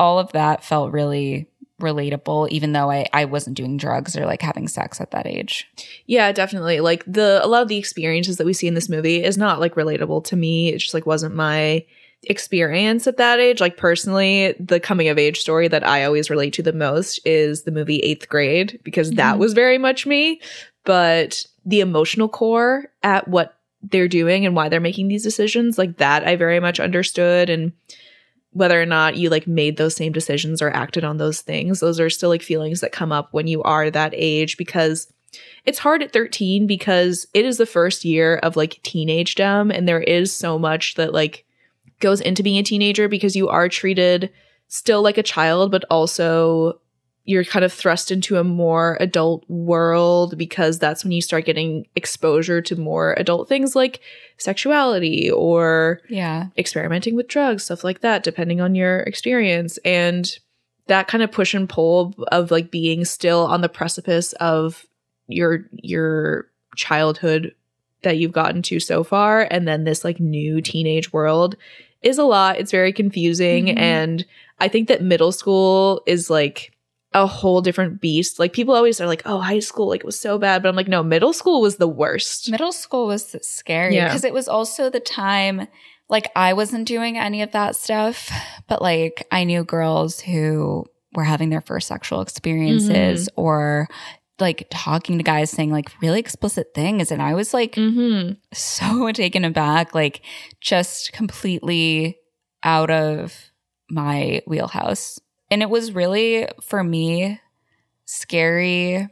all 0.00 0.18
of 0.18 0.32
that 0.32 0.64
felt 0.64 0.92
really 0.92 1.46
relatable, 1.80 2.48
even 2.48 2.72
though 2.72 2.90
I, 2.90 3.06
I 3.12 3.24
wasn't 3.24 3.56
doing 3.56 3.76
drugs 3.76 4.16
or 4.16 4.26
like 4.26 4.42
having 4.42 4.66
sex 4.66 5.00
at 5.00 5.12
that 5.12 5.28
age. 5.28 5.68
Yeah, 6.06 6.32
definitely. 6.32 6.80
Like 6.80 7.04
the 7.06 7.40
a 7.42 7.46
lot 7.46 7.62
of 7.62 7.68
the 7.68 7.76
experiences 7.76 8.36
that 8.38 8.46
we 8.46 8.52
see 8.52 8.66
in 8.66 8.74
this 8.74 8.88
movie 8.88 9.22
is 9.22 9.38
not 9.38 9.60
like 9.60 9.76
relatable 9.76 10.24
to 10.24 10.34
me. 10.36 10.70
It 10.70 10.78
just 10.78 10.92
like 10.94 11.06
wasn't 11.06 11.36
my 11.36 11.84
experience 12.24 13.06
at 13.06 13.16
that 13.16 13.38
age. 13.38 13.60
Like 13.60 13.76
personally, 13.76 14.54
the 14.58 14.80
coming 14.80 15.08
of 15.08 15.18
age 15.18 15.40
story 15.40 15.68
that 15.68 15.86
I 15.86 16.04
always 16.04 16.30
relate 16.30 16.52
to 16.54 16.62
the 16.62 16.72
most 16.72 17.20
is 17.24 17.62
the 17.62 17.70
movie 17.70 18.00
8th 18.00 18.28
grade 18.28 18.80
because 18.82 19.12
that 19.12 19.36
Mhm. 19.36 19.38
was 19.38 19.52
very 19.52 19.78
much 19.78 20.06
me, 20.06 20.40
but 20.84 21.46
the 21.64 21.80
emotional 21.80 22.28
core 22.28 22.90
at 23.02 23.28
what 23.28 23.54
they're 23.82 24.08
doing 24.08 24.44
and 24.44 24.56
why 24.56 24.68
they're 24.68 24.80
making 24.80 25.08
these 25.08 25.22
decisions, 25.22 25.78
like 25.78 25.98
that 25.98 26.26
I 26.26 26.34
very 26.34 26.58
much 26.58 26.80
understood 26.80 27.48
and 27.48 27.72
whether 28.52 28.80
or 28.80 28.86
not 28.86 29.16
you 29.16 29.30
like 29.30 29.46
made 29.46 29.76
those 29.76 29.94
same 29.94 30.10
decisions 30.10 30.60
or 30.60 30.70
acted 30.70 31.04
on 31.04 31.18
those 31.18 31.42
things, 31.42 31.78
those 31.80 32.00
are 32.00 32.10
still 32.10 32.30
like 32.30 32.42
feelings 32.42 32.80
that 32.80 32.90
come 32.90 33.12
up 33.12 33.28
when 33.30 33.46
you 33.46 33.62
are 33.62 33.90
that 33.90 34.12
age 34.16 34.56
because 34.56 35.12
it's 35.66 35.78
hard 35.78 36.02
at 36.02 36.12
13 36.12 36.66
because 36.66 37.28
it 37.34 37.44
is 37.44 37.58
the 37.58 37.66
first 37.66 38.04
year 38.04 38.38
of 38.38 38.56
like 38.56 38.80
teenagedom 38.82 39.70
and 39.70 39.86
there 39.86 40.00
is 40.00 40.34
so 40.34 40.58
much 40.58 40.94
that 40.94 41.12
like 41.12 41.44
goes 42.00 42.20
into 42.20 42.42
being 42.42 42.58
a 42.58 42.62
teenager 42.62 43.08
because 43.08 43.34
you 43.36 43.48
are 43.48 43.68
treated 43.68 44.30
still 44.68 45.02
like 45.02 45.18
a 45.18 45.22
child 45.22 45.70
but 45.70 45.84
also 45.90 46.78
you're 47.24 47.44
kind 47.44 47.64
of 47.64 47.72
thrust 47.72 48.10
into 48.10 48.36
a 48.36 48.44
more 48.44 48.96
adult 49.00 49.44
world 49.50 50.38
because 50.38 50.78
that's 50.78 51.04
when 51.04 51.12
you 51.12 51.20
start 51.20 51.44
getting 51.44 51.86
exposure 51.94 52.62
to 52.62 52.74
more 52.74 53.12
adult 53.18 53.48
things 53.50 53.76
like 53.76 54.00
sexuality 54.38 55.30
or 55.30 56.00
Yeah. 56.08 56.46
experimenting 56.56 57.14
with 57.16 57.28
drugs, 57.28 57.64
stuff 57.64 57.84
like 57.84 58.00
that, 58.00 58.22
depending 58.22 58.62
on 58.62 58.74
your 58.74 59.00
experience. 59.00 59.76
And 59.84 60.26
that 60.86 61.06
kind 61.06 61.22
of 61.22 61.30
push 61.30 61.52
and 61.52 61.68
pull 61.68 62.14
of 62.32 62.50
like 62.50 62.70
being 62.70 63.04
still 63.04 63.44
on 63.44 63.60
the 63.60 63.68
precipice 63.68 64.32
of 64.34 64.86
your 65.26 65.66
your 65.72 66.46
childhood 66.76 67.54
that 68.04 68.16
you've 68.16 68.32
gotten 68.32 68.62
to 68.62 68.80
so 68.80 69.04
far 69.04 69.46
and 69.50 69.68
then 69.68 69.84
this 69.84 70.02
like 70.02 70.18
new 70.18 70.62
teenage 70.62 71.12
world 71.12 71.56
is 72.02 72.18
a 72.18 72.24
lot. 72.24 72.58
It's 72.58 72.70
very 72.70 72.92
confusing 72.92 73.66
Mhm. 73.66 73.78
and 73.78 74.24
I 74.60 74.68
think 74.68 74.88
that 74.88 75.02
middle 75.02 75.32
school 75.32 76.02
is 76.06 76.30
like 76.30 76.72
a 77.14 77.26
whole 77.26 77.60
different 77.62 78.00
beast. 78.00 78.38
Like 78.38 78.52
people 78.52 78.74
always 78.74 79.00
are 79.00 79.06
like, 79.06 79.22
"Oh, 79.24 79.38
high 79.38 79.60
school 79.60 79.88
like 79.88 80.00
it 80.00 80.06
was 80.06 80.18
so 80.20 80.36
bad." 80.38 80.62
But 80.62 80.68
I'm 80.68 80.76
like, 80.76 80.88
"No, 80.88 81.02
middle 81.02 81.32
school 81.32 81.60
was 81.62 81.76
the 81.76 81.88
worst." 81.88 82.50
Middle 82.50 82.72
school 82.72 83.06
was 83.06 83.34
scary 83.42 83.94
Yeah. 83.94 84.08
because 84.08 84.24
it 84.24 84.32
was 84.34 84.46
also 84.48 84.90
the 84.90 85.00
time 85.00 85.68
like 86.10 86.30
I 86.36 86.52
wasn't 86.54 86.86
doing 86.88 87.18
any 87.18 87.42
of 87.42 87.52
that 87.52 87.76
stuff, 87.76 88.30
but 88.68 88.80
like 88.82 89.26
I 89.30 89.44
knew 89.44 89.62
girls 89.64 90.20
who 90.20 90.86
were 91.14 91.24
having 91.24 91.48
their 91.50 91.60
first 91.62 91.88
sexual 91.88 92.20
experiences 92.20 93.28
or 93.36 93.88
like 94.40 94.68
talking 94.70 95.18
to 95.18 95.24
guys 95.24 95.50
saying 95.50 95.70
like 95.70 95.90
really 96.00 96.20
explicit 96.20 96.68
things 96.74 97.10
and 97.10 97.20
I 97.20 97.34
was 97.34 97.52
like 97.52 97.74
mm-hmm. 97.74 98.34
so 98.52 99.10
taken 99.12 99.44
aback, 99.44 99.94
like 99.94 100.22
just 100.60 101.12
completely 101.12 102.18
out 102.62 102.90
of 102.90 103.50
my 103.90 104.42
wheelhouse. 104.46 105.18
And 105.50 105.62
it 105.62 105.70
was 105.70 105.92
really, 105.92 106.46
for 106.62 106.84
me, 106.84 107.40
scary 108.04 109.08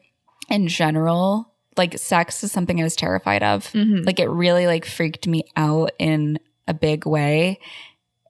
in 0.48 0.68
general. 0.68 1.52
Like 1.76 1.98
sex 1.98 2.42
is 2.42 2.52
something 2.52 2.80
I 2.80 2.84
was 2.84 2.96
terrified 2.96 3.42
of. 3.42 3.64
Mhm. 3.72 4.06
Like 4.06 4.20
it 4.20 4.28
really 4.28 4.66
like 4.66 4.84
freaked 4.84 5.26
me 5.26 5.44
out 5.56 5.92
in 5.98 6.38
a 6.66 6.74
big 6.74 7.06
way. 7.06 7.58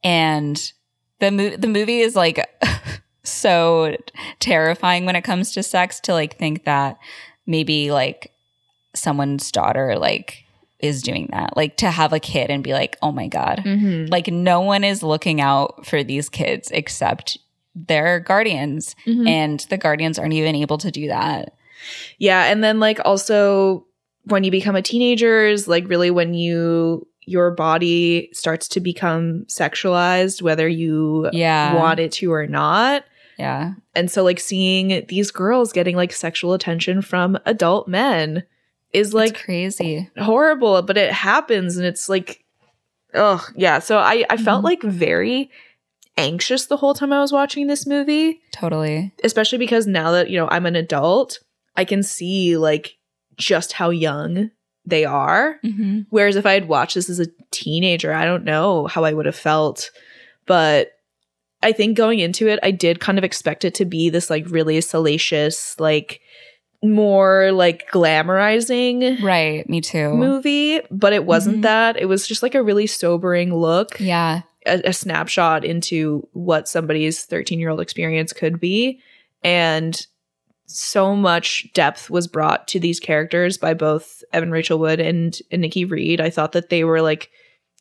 And 0.03 0.73
the 1.21 1.31
mo- 1.31 1.57
the 1.57 1.69
movie 1.69 2.01
is 2.01 2.17
like 2.17 2.45
so 3.29 3.97
terrifying 4.41 5.05
when 5.07 5.17
it 5.17 5.23
comes 5.23 5.53
to 5.53 5.63
sex 5.63 6.01
to 6.01 6.13
like 6.13 6.37
think 6.39 6.65
that 6.65 6.99
maybe 7.47 7.91
like 7.91 8.33
someone's 8.95 9.51
daughter 9.53 9.97
like 9.99 10.45
is 10.81 11.03
doing 11.03 11.29
that. 11.33 11.57
Like 11.57 11.77
to 11.79 11.91
have 11.91 12.13
a 12.13 12.21
kid 12.21 12.51
and 12.51 12.63
be 12.63 12.73
like, 12.75 12.97
"Oh 13.03 13.13
my 13.13 13.29
god." 13.29 13.63
Mhm. 13.65 14.11
Like 14.11 14.29
no 14.29 14.61
one 14.61 14.85
is 14.85 15.03
looking 15.03 15.41
out 15.41 15.87
for 15.87 16.03
these 16.05 16.29
kids 16.29 16.71
except 16.71 17.39
their 17.75 18.21
guardians 18.21 18.95
Mhm. 19.07 19.29
and 19.29 19.61
the 19.71 19.77
guardians 19.79 20.19
aren't 20.19 20.33
even 20.35 20.55
able 20.55 20.79
to 20.79 20.91
do 20.91 21.09
that. 21.09 21.55
Yeah, 22.19 22.45
and 22.45 22.63
then 22.65 22.81
like 22.81 23.01
also 23.05 23.87
when 24.25 24.45
you 24.45 24.51
become 24.51 24.77
a 24.77 24.83
teenager 24.83 25.47
is 25.47 25.69
like 25.69 25.89
really 25.89 26.11
when 26.11 26.35
you 26.35 27.07
your 27.29 27.51
body 27.51 28.29
starts 28.33 28.69
to 28.69 28.81
become 28.81 29.45
sexualized 29.49 30.43
whether 30.43 30.69
you 30.69 31.29
Yeah. 31.33 31.75
want 31.75 31.99
it 32.01 32.13
to 32.13 32.33
or 32.33 32.47
not. 32.47 33.05
Yeah. 33.39 33.75
And 33.95 34.11
so 34.11 34.23
like 34.25 34.41
seeing 34.41 35.05
these 35.09 35.31
girls 35.31 35.73
getting 35.73 35.97
like 35.97 36.13
sexual 36.13 36.53
attention 36.55 37.03
from 37.03 37.39
adult 37.45 37.87
men 37.89 38.45
is 38.93 39.13
like 39.13 39.31
it's 39.35 39.43
crazy. 39.43 40.11
horrible, 40.19 40.81
but 40.83 40.97
it 40.97 41.13
happens 41.13 41.77
and 41.77 41.85
it's 41.87 42.09
like 42.09 42.45
oh, 43.15 43.47
yeah. 43.55 43.79
So 43.79 43.99
I 43.99 44.25
I 44.31 44.37
felt 44.37 44.61
Mhm. 44.63 44.65
like 44.65 44.83
very 44.83 45.51
anxious 46.17 46.67
the 46.67 46.77
whole 46.79 46.95
time 46.95 47.13
I 47.13 47.21
was 47.21 47.33
watching 47.33 47.67
this 47.67 47.87
movie, 47.87 48.41
Totally. 48.53 49.13
especially 49.23 49.59
because 49.59 49.87
now 49.87 50.13
that, 50.13 50.31
you 50.31 50.39
know, 50.39 50.49
I'm 50.51 50.65
an 50.67 50.77
adult, 50.77 51.41
I 51.77 51.85
can 51.85 52.03
see 52.03 52.57
like 52.57 52.97
just 53.37 53.73
how 53.75 53.91
young 53.91 54.51
they 54.87 55.05
are. 55.05 55.59
hmm 55.63 56.03
Whereas 56.11 56.37
if 56.37 56.47
I 56.47 56.53
had 56.55 56.69
watched 56.69 56.95
this 56.95 57.11
as 57.11 57.21
a 57.21 57.27
teenager, 57.51 58.13
I 58.15 58.25
don't 58.25 58.45
know 58.45 58.87
how 58.87 59.05
I 59.05 59.13
would 59.13 59.27
have 59.27 59.37
felt. 59.37 59.91
But 60.47 60.93
I 61.63 61.73
think 61.73 61.97
going 61.97 62.19
into 62.21 62.49
it, 62.49 62.59
I 62.63 62.71
did 62.71 63.01
kind 63.01 63.19
of 63.19 63.25
expect 63.25 63.65
it 63.65 63.75
to 63.77 63.85
be 63.85 64.11
this 64.11 64.31
like 64.31 64.45
really 64.49 64.81
salacious, 64.81 65.79
like 65.81 66.21
more 66.83 67.51
like 67.53 67.91
glamorizing 67.91 69.21
Right. 69.23 69.69
Me 69.69 69.81
too. 69.81 70.11
movie, 70.15 70.81
but 70.91 71.13
it 71.13 71.25
wasn't 71.25 71.59
Mhm. 71.59 71.63
that. 71.63 71.97
It 72.01 72.07
was 72.07 72.27
just 72.29 72.43
like 72.43 72.55
a 72.55 72.63
really 72.63 72.87
sobering 72.87 73.55
look, 73.55 73.99
Yeah. 73.99 74.43
a, 74.67 74.81
a 74.87 74.93
snapshot 74.93 75.65
into 75.65 76.29
what 76.33 76.69
somebody's 76.69 77.25
13 77.25 77.59
year 77.59 77.71
old 77.71 77.81
experience 77.81 78.33
could 78.33 78.61
be. 78.61 79.01
And 79.43 80.07
so 80.67 81.15
much 81.17 81.73
depth 81.75 82.11
was 82.11 82.27
brought 82.27 82.67
to 82.69 82.81
these 82.81 83.01
characters 83.01 83.57
by 83.57 83.73
both 83.73 84.23
Evan 84.33 84.51
Rachel 84.51 84.79
Wood 84.79 85.01
and, 85.01 85.37
and 85.51 85.63
Nikki 85.63 85.85
Reed. 85.85 86.21
I 86.21 86.29
thought 86.31 86.53
that 86.53 86.69
they 86.71 86.85
were 86.85 87.01
like 87.01 87.31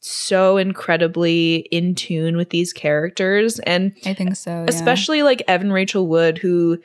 so 0.08 0.58
incredibly 0.58 1.56
in 1.72 1.96
tune 1.96 2.38
with 2.38 2.52
these 2.52 2.72
characters. 2.74 3.60
And 3.60 3.94
I 4.06 4.14
think 4.14 4.36
so. 4.36 4.52
yeah. 4.52 4.66
especially 4.68 5.24
like 5.24 5.42
Evan 5.48 5.72
Rachel 5.72 6.08
Wood, 6.08 6.38
who 6.38 6.80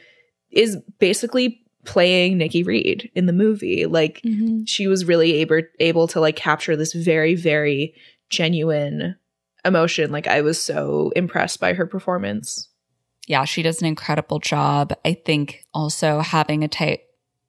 is 0.51 0.77
basically 0.99 1.61
playing 1.85 2.39
Nikki 2.39 2.63
Reed 2.63 3.11
in 3.15 3.27
the 3.27 3.33
movie. 3.33 3.87
Like 3.87 4.21
Mhm. 4.25 4.63
she 4.67 4.87
was 4.87 5.05
really 5.05 5.35
able 5.37 5.61
able 5.79 6.07
to 6.09 6.21
like 6.21 6.37
capture 6.37 6.77
this 6.77 6.93
very 6.93 7.35
very 7.35 7.95
genuine 8.31 9.17
emotion. 9.65 10.11
Like 10.11 10.27
I 10.27 10.41
was 10.41 10.61
so 10.63 11.13
impressed 11.15 11.61
by 11.61 11.75
her 11.75 11.87
performance. 11.87 12.69
yeah, 13.27 13.45
she 13.45 13.63
does 13.63 13.81
an 13.81 13.87
incredible 13.87 14.41
job. 14.41 14.93
I 15.05 15.13
think 15.15 15.63
also 15.73 16.19
having 16.21 16.65
a 16.65 16.69
tight 16.69 17.01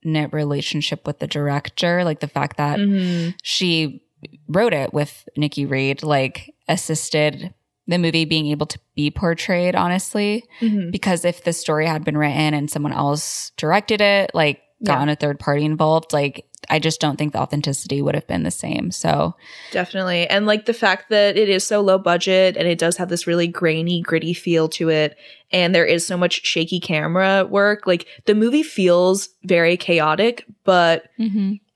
knit 0.04 0.32
relationship 0.32 1.08
with 1.08 1.18
the 1.20 1.28
director, 1.28 2.04
like 2.04 2.20
the 2.20 2.28
fact 2.28 2.58
that 2.58 2.78
Mhm. 2.78 3.34
she 3.42 4.04
wrote 4.48 4.74
it 4.74 4.94
with 4.94 5.28
Nikki 5.38 5.66
Reed, 5.66 6.04
like 6.04 6.54
assisted 6.68 7.54
the 7.88 7.98
movie 7.98 8.26
being 8.26 8.48
able 8.48 8.68
to 8.68 8.80
be 8.96 9.10
portrayed 9.12 9.76
honestly. 9.76 10.44
Mhm. 10.62 10.92
Because 10.92 11.26
if 11.26 11.44
the 11.44 11.54
story 11.54 11.86
had 11.88 12.04
been 12.06 12.18
written 12.18 12.54
and 12.54 12.70
someone 12.70 12.94
else 12.94 13.52
directed 13.58 14.02
it, 14.02 14.32
like 14.34 14.62
Yeah. 14.80 14.94
gotten 14.94 15.10
a 15.10 15.16
third 15.16 15.40
party 15.40 15.66
involved, 15.66 16.14
like 16.14 16.46
I 16.70 16.78
just 16.78 17.02
don't 17.02 17.18
think 17.18 17.34
the 17.34 17.40
authenticity 17.40 18.04
would 18.04 18.14
have 18.14 18.28
been 18.28 18.44
the 18.44 18.52
same. 18.52 18.92
So 18.92 19.36
Definitely. 19.72 20.28
And 20.28 20.46
like 20.46 20.68
the 20.68 20.76
fact 20.76 21.10
that 21.10 21.36
it 21.36 21.50
is 21.50 21.66
so 21.66 21.82
low 21.82 21.98
budget 21.98 22.56
and 22.56 22.68
it 22.68 22.78
does 22.78 22.98
have 22.98 23.10
this 23.10 23.26
really 23.26 23.48
grainy, 23.48 24.02
gritty 24.02 24.34
feel 24.34 24.70
to 24.70 24.90
it. 24.90 25.18
And 25.52 25.74
there 25.74 25.86
is 25.86 26.06
so 26.06 26.16
much 26.18 26.46
shaky 26.46 26.80
camera 26.80 27.46
work. 27.50 27.88
Like 27.88 28.06
the 28.26 28.36
movie 28.36 28.64
feels 28.64 29.30
very 29.44 29.76
chaotic, 29.76 30.46
but 30.64 31.06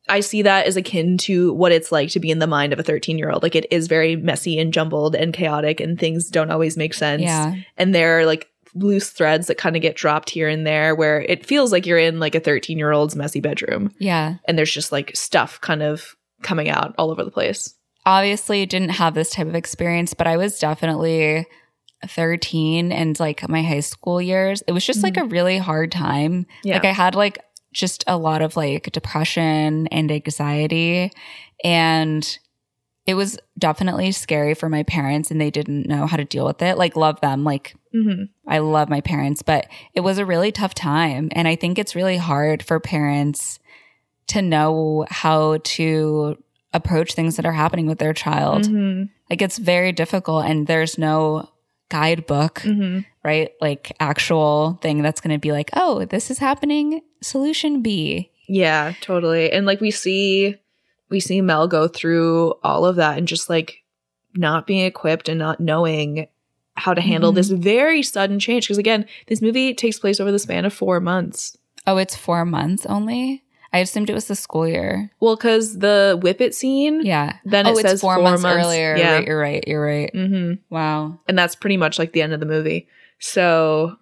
I 0.08 0.20
see 0.20 0.42
that 0.44 0.68
as 0.68 0.78
akin 0.78 1.18
to 1.20 1.54
what 1.54 1.72
it's 1.72 1.92
like 1.92 2.10
to 2.12 2.20
be 2.20 2.32
in 2.32 2.40
the 2.40 2.48
mind 2.48 2.74
of 2.74 2.80
a 2.80 2.84
13 2.84 3.18
year 3.18 3.32
old. 3.32 3.44
Like 3.44 3.56
it 3.56 3.66
is 3.72 3.88
very 3.88 4.16
messy 4.16 4.60
and 4.60 4.72
jumbled 4.74 5.16
and 5.16 5.34
chaotic 5.34 5.80
and 5.80 6.00
things 6.00 6.30
don't 6.30 6.52
always 6.52 6.78
make 6.78 6.94
sense. 6.94 7.22
yeah. 7.24 7.56
And 7.78 7.94
there 7.96 8.20
are 8.20 8.26
like 8.26 8.50
loose 8.76 9.10
threads 9.10 9.48
that 9.48 9.58
kind 9.58 9.76
of 9.76 9.82
get 9.82 9.96
dropped 9.96 10.30
here 10.30 10.50
and 10.50 10.68
there 10.68 10.94
where 10.96 11.22
it 11.22 11.46
feels 11.46 11.72
like 11.72 11.86
you're 11.86 11.98
in 11.98 12.20
like 12.20 12.36
a 12.36 12.40
13 12.40 12.78
year 12.78 12.92
old's 12.92 13.16
messy 13.16 13.40
bedroom 13.40 13.92
Yeah. 14.00 14.36
and 14.48 14.58
there's 14.58 14.72
just 14.72 14.92
like 14.92 15.16
stuff 15.16 15.60
kind 15.62 15.82
of 15.82 16.16
coming 16.42 16.70
out 16.70 16.94
all 16.98 17.10
over 17.10 17.24
the 17.24 17.32
place. 17.32 17.74
obviously 18.06 18.66
didn't 18.66 18.90
have 18.90 19.14
this 19.16 19.32
type 19.32 19.48
of 19.48 19.56
experience, 19.56 20.14
but 20.14 20.28
I 20.28 20.38
was 20.38 20.60
definitely 20.60 21.48
13 22.06 22.92
and 22.92 23.20
like 23.20 23.48
my 23.50 23.64
high 23.64 23.80
school 23.80 24.22
years. 24.22 24.62
It 24.68 24.74
was 24.74 24.86
just 24.86 25.04
like 25.04 25.14
mm-hmm. 25.16 25.26
a 25.26 25.30
really 25.30 25.58
hard 25.58 25.92
time. 25.92 26.46
Yeah. 26.64 26.76
Like 26.76 26.86
I 26.86 26.92
had 26.92 27.16
like 27.16 27.40
just 27.76 28.04
a 28.08 28.18
lot 28.18 28.42
of 28.42 28.56
like 28.56 28.92
depression 28.94 29.88
and 29.88 30.12
anxiety 30.12 31.12
and 31.64 32.40
it 33.06 33.14
was 33.14 33.38
definitely 33.60 34.12
scary 34.12 34.56
for 34.56 34.68
my 34.70 34.82
parents 34.84 35.30
and 35.30 35.40
they 35.40 35.52
didn't 35.52 35.86
know 35.88 36.08
how 36.08 36.18
to 36.18 36.26
deal 36.26 36.46
with 36.46 36.62
it. 36.62 36.76
Like 36.78 36.96
love 36.96 37.22
them. 37.22 37.44
Like 37.44 37.76
hmm 37.92 38.24
I 38.48 38.60
love 38.60 38.90
my 38.90 39.02
parents, 39.02 39.42
but 39.42 39.68
it 39.94 40.02
was 40.02 40.18
a 40.18 40.26
really 40.26 40.52
tough 40.52 40.74
time. 40.74 41.30
And 41.34 41.48
I 41.48 41.56
think 41.56 41.78
it's 41.78 41.96
really 41.96 42.18
hard 42.18 42.64
for 42.64 42.80
parents 42.80 43.60
to 44.28 44.42
know 44.42 45.06
how 45.10 45.58
to 45.64 46.38
approach 46.74 47.14
things 47.14 47.36
that 47.36 47.46
are 47.46 47.52
happening 47.52 47.88
with 47.88 48.00
their 48.00 48.14
child. 48.14 48.66
hmm 48.66 49.04
Like 49.30 49.42
it's 49.42 49.58
very 49.58 49.92
difficult 49.92 50.46
and 50.46 50.66
there's 50.66 50.98
no 50.98 51.50
guidebook, 51.90 52.60
hmm 52.60 53.00
right? 53.24 53.52
Like 53.60 53.92
actual 54.00 54.78
thing 54.82 55.02
that's 55.02 55.20
going 55.22 55.34
to 55.36 55.40
be 55.40 55.52
like, 55.52 55.70
"Oh, 55.74 56.06
this 56.06 56.30
is 56.30 56.38
happening, 56.38 57.02
solution 57.26 57.82
B." 57.82 58.30
Yeah, 58.48 58.94
totally. 59.02 59.52
And 59.52 59.66
like 59.66 59.82
we 59.82 59.92
see 59.92 60.56
we 61.10 61.20
see 61.20 61.40
Mel 61.42 61.68
go 61.68 61.88
through 61.88 62.54
all 62.64 62.86
of 62.86 62.96
that 62.96 63.18
and 63.18 63.28
just 63.28 63.50
like 63.50 63.84
not 64.36 64.66
being 64.68 64.86
equipped 64.86 65.30
and 65.30 65.38
not 65.40 65.60
knowing 65.60 66.28
how 66.76 66.94
to 66.94 67.02
handle 67.02 67.32
Mhm. 67.32 67.36
this 67.36 67.50
very 67.50 68.02
sudden 68.04 68.40
change 68.40 68.66
because 68.66 68.78
again, 68.78 69.06
this 69.28 69.42
movie 69.42 69.74
takes 69.74 69.98
place 70.00 70.20
over 70.20 70.32
the 70.32 70.40
span 70.40 70.66
of 70.66 70.74
4 70.74 71.00
months. 71.00 71.58
Oh, 71.88 71.98
it's 71.98 72.16
4 72.16 72.44
months 72.46 72.86
only? 72.88 73.44
I 73.72 73.80
assumed 73.80 74.10
it 74.10 74.14
was 74.14 74.28
the 74.28 74.36
school 74.36 74.68
year. 74.68 75.12
Well, 75.20 75.38
cuz 75.38 75.78
the 75.80 76.18
whippet 76.22 76.54
scene, 76.56 77.02
Yeah. 77.06 77.34
then 77.46 77.66
oh, 77.68 77.70
it 77.70 77.74
it's 77.74 77.82
says 77.84 78.02
4, 78.02 78.16
4 78.16 78.24
months, 78.24 78.42
months 78.44 78.66
earlier. 78.66 78.96
Yeah. 78.98 79.16
Right, 79.18 79.28
you're 79.28 79.40
right. 79.40 79.64
You're 79.68 79.86
right. 79.86 80.12
Mm-hmm. 80.14 80.54
Wow. 80.74 81.20
and 81.28 81.38
that's 81.38 81.56
pretty 81.56 81.78
much 81.78 81.98
like 82.00 82.12
the 82.14 82.22
end 82.22 82.34
of 82.34 82.40
the 82.40 82.46
movie. 82.46 82.88
So 83.20 83.96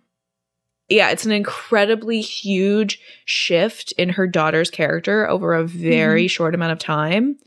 yeah, 0.90 1.10
it's 1.10 1.26
an 1.26 1.32
incredibly 1.32 2.22
huge 2.22 3.00
shift 3.26 3.92
in 3.94 4.10
her 4.10 4.28
daughter's 4.28 4.70
character 4.70 5.28
over 5.30 5.54
a 5.54 5.66
very 5.66 6.24
mm-hmm. 6.24 6.28
short 6.28 6.56
amount 6.56 6.74
of 6.74 6.80
time, 6.80 7.38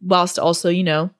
whilst 0.00 0.38
also, 0.38 0.68
you 0.68 0.84
know, 0.84 1.10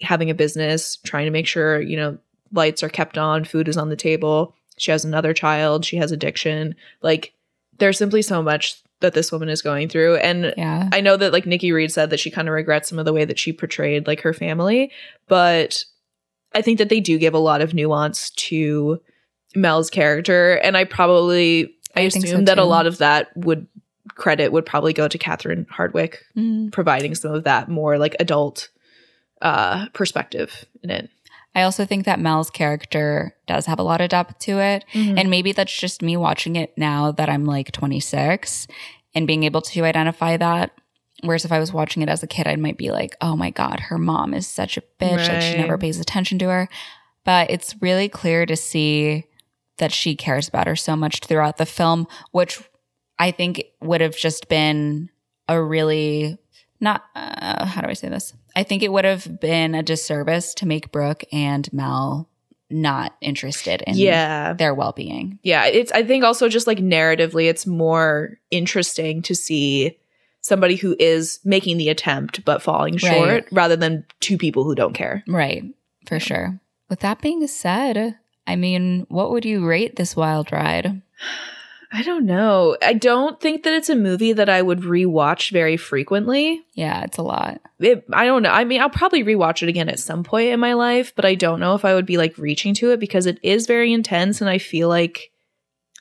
having 0.00 0.30
a 0.30 0.34
business, 0.34 0.96
trying 0.96 1.26
to 1.26 1.30
make 1.30 1.46
sure, 1.46 1.80
you 1.80 1.96
know, 1.96 2.18
lights 2.52 2.82
are 2.82 2.88
kept 2.88 3.16
on, 3.16 3.44
food 3.44 3.68
is 3.68 3.76
on 3.76 3.88
the 3.88 3.96
table. 3.96 4.54
She 4.78 4.90
has 4.90 5.04
another 5.04 5.32
child, 5.32 5.84
she 5.84 5.96
has 5.96 6.12
addiction. 6.12 6.74
Like, 7.02 7.32
there's 7.78 7.98
simply 7.98 8.22
so 8.22 8.42
much 8.42 8.82
that 9.00 9.14
this 9.14 9.32
woman 9.32 9.48
is 9.48 9.62
going 9.62 9.88
through. 9.88 10.16
And 10.16 10.54
Yeah. 10.56 10.88
I 10.92 11.00
know 11.00 11.16
that 11.16 11.32
like 11.32 11.46
Nikki 11.46 11.72
Reed 11.72 11.92
said 11.92 12.10
that 12.10 12.20
she 12.20 12.30
kind 12.30 12.48
of 12.48 12.54
regrets 12.54 12.88
some 12.88 12.98
of 12.98 13.04
the 13.04 13.12
way 13.12 13.24
that 13.24 13.38
she 13.38 13.52
portrayed 13.52 14.06
like 14.06 14.20
her 14.20 14.32
family, 14.32 14.90
but 15.28 15.84
I 16.54 16.62
think 16.62 16.78
that 16.78 16.88
they 16.88 17.00
do 17.00 17.18
give 17.18 17.34
a 17.34 17.38
lot 17.38 17.60
of 17.60 17.74
nuance 17.74 18.30
to 18.30 19.00
Mel's 19.54 19.90
character, 19.90 20.54
and 20.54 20.76
I 20.76 20.84
probably 20.84 21.74
I, 21.94 22.00
I 22.00 22.04
assume 22.04 22.22
so, 22.26 22.40
that 22.42 22.58
a 22.58 22.64
lot 22.64 22.86
of 22.86 22.98
that 22.98 23.36
would 23.36 23.66
credit 24.14 24.52
would 24.52 24.66
probably 24.66 24.92
go 24.92 25.08
to 25.08 25.18
Catherine 25.18 25.66
Hardwicke 25.72 26.16
Mm. 26.36 26.72
providing 26.72 27.14
some 27.14 27.32
of 27.32 27.44
that 27.44 27.68
more 27.68 27.98
like 27.98 28.16
adult 28.20 28.68
uh 29.40 29.88
perspective 29.90 30.64
in 30.82 30.90
it. 30.90 31.10
I 31.54 31.62
also 31.62 31.84
think 31.84 32.06
that 32.06 32.18
Mel's 32.20 32.50
character 32.50 33.34
does 33.46 33.66
have 33.66 33.78
a 33.78 33.82
lot 33.82 34.00
of 34.00 34.08
depth 34.08 34.38
to 34.40 34.58
it. 34.58 34.84
Mm-hmm. 34.94 35.18
And 35.18 35.30
maybe 35.30 35.52
that's 35.52 35.76
just 35.76 36.00
me 36.00 36.16
watching 36.16 36.56
it 36.56 36.72
now 36.78 37.12
that 37.12 37.28
I'm 37.28 37.44
like 37.44 37.72
26 37.72 38.66
and 39.14 39.26
being 39.26 39.42
able 39.42 39.60
to 39.60 39.84
identify 39.84 40.38
that. 40.38 40.70
Whereas 41.22 41.44
if 41.44 41.52
I 41.52 41.58
was 41.58 41.72
watching 41.72 42.02
it 42.02 42.08
as 42.08 42.22
a 42.22 42.26
kid, 42.26 42.46
I 42.46 42.56
might 42.56 42.78
be 42.78 42.90
like, 42.90 43.16
oh 43.20 43.36
my 43.36 43.50
God, 43.50 43.80
her 43.80 43.98
mom 43.98 44.32
is 44.32 44.46
such 44.46 44.78
a 44.78 44.82
bitch. 44.98 45.28
Like 45.28 45.42
she 45.42 45.56
never 45.58 45.76
pays 45.76 46.00
attention 46.00 46.38
to 46.38 46.46
her. 46.48 46.68
But 47.24 47.50
it's 47.50 47.76
really 47.82 48.08
clear 48.08 48.46
to 48.46 48.56
see 48.56 49.26
that 49.78 49.92
she 49.92 50.14
cares 50.16 50.48
about 50.48 50.66
her 50.66 50.76
so 50.76 50.94
much 50.96 51.20
throughout 51.20 51.56
the 51.58 51.66
film, 51.66 52.06
which 52.30 52.60
I 53.18 53.30
think 53.30 53.62
would 53.80 54.00
have 54.00 54.16
just 54.16 54.48
been 54.48 55.10
a 55.48 55.60
really 55.62 56.38
not, 56.80 57.04
uh, 57.14 57.64
how 57.64 57.80
do 57.80 57.88
I 57.88 57.92
say 57.94 58.08
this? 58.08 58.34
I 58.56 58.64
think 58.64 58.82
it 58.82 58.92
would 58.92 59.04
have 59.04 59.40
been 59.40 59.74
a 59.74 59.82
disservice 59.82 60.52
to 60.54 60.66
make 60.66 60.90
Brooke 60.92 61.24
and 61.32 61.72
Mel 61.72 62.28
not 62.70 63.14
interested 63.20 63.82
in 63.86 63.96
yeah. 63.96 64.54
their 64.54 64.72
well 64.72 64.92
being. 64.92 65.38
yeah 65.42 65.66
it's 65.66 65.92
i 65.92 66.02
think 66.02 66.24
also 66.24 66.48
just 66.48 66.66
like 66.66 66.78
narratively 66.78 67.44
it's 67.46 67.66
more 67.66 68.38
interesting 68.50 69.20
to 69.20 69.34
see 69.34 69.94
somebody 70.40 70.76
who 70.76 70.96
is 70.98 71.38
making 71.44 71.76
the 71.76 71.90
attempt 71.90 72.42
but 72.46 72.62
falling 72.62 72.94
Right. 72.94 73.00
short 73.02 73.44
rather 73.52 73.76
than 73.76 74.06
two 74.20 74.38
people 74.38 74.64
who 74.64 74.74
don't 74.74 74.94
care 74.94 75.22
Right, 75.28 75.62
for 76.06 76.18
sure. 76.18 76.58
With 76.88 77.00
that 77.00 77.20
being 77.20 77.46
said, 77.46 78.16
I 78.46 78.56
mean, 78.56 79.06
what 79.08 79.30
would 79.30 79.44
you 79.44 79.66
rate 79.66 79.96
this 79.96 80.16
wild 80.16 80.52
ride? 80.52 81.02
i 81.94 82.02
don't 82.02 82.24
know 82.24 82.74
i 82.80 82.94
don't 82.94 83.38
think 83.38 83.64
that 83.64 83.74
it's 83.74 83.90
a 83.90 83.94
movie 83.94 84.32
that 84.32 84.48
i 84.48 84.62
would 84.62 84.80
rewatch 84.80 85.50
very 85.52 85.76
frequently 85.76 86.64
Yeah, 86.72 87.02
it's 87.04 87.18
a 87.18 87.22
lot. 87.22 87.60
it, 87.80 88.06
i 88.10 88.24
don't 88.24 88.42
know 88.42 88.48
i 88.50 88.64
mean 88.64 88.80
i'll 88.80 88.88
probably 88.88 89.22
rewatch 89.22 89.62
it 89.62 89.68
again 89.68 89.90
at 89.90 90.00
some 90.00 90.24
point 90.24 90.48
in 90.48 90.58
my 90.58 90.72
life 90.72 91.12
but 91.14 91.26
i 91.26 91.34
don't 91.34 91.60
know 91.60 91.74
if 91.74 91.84
i 91.84 91.92
would 91.92 92.06
be 92.06 92.16
like 92.16 92.38
reaching 92.38 92.72
to 92.76 92.92
it 92.92 92.98
because 92.98 93.26
it 93.26 93.38
is 93.42 93.66
very 93.66 93.92
intense 93.92 94.40
and 94.40 94.48
i 94.48 94.56
feel 94.56 94.88
like 94.88 95.32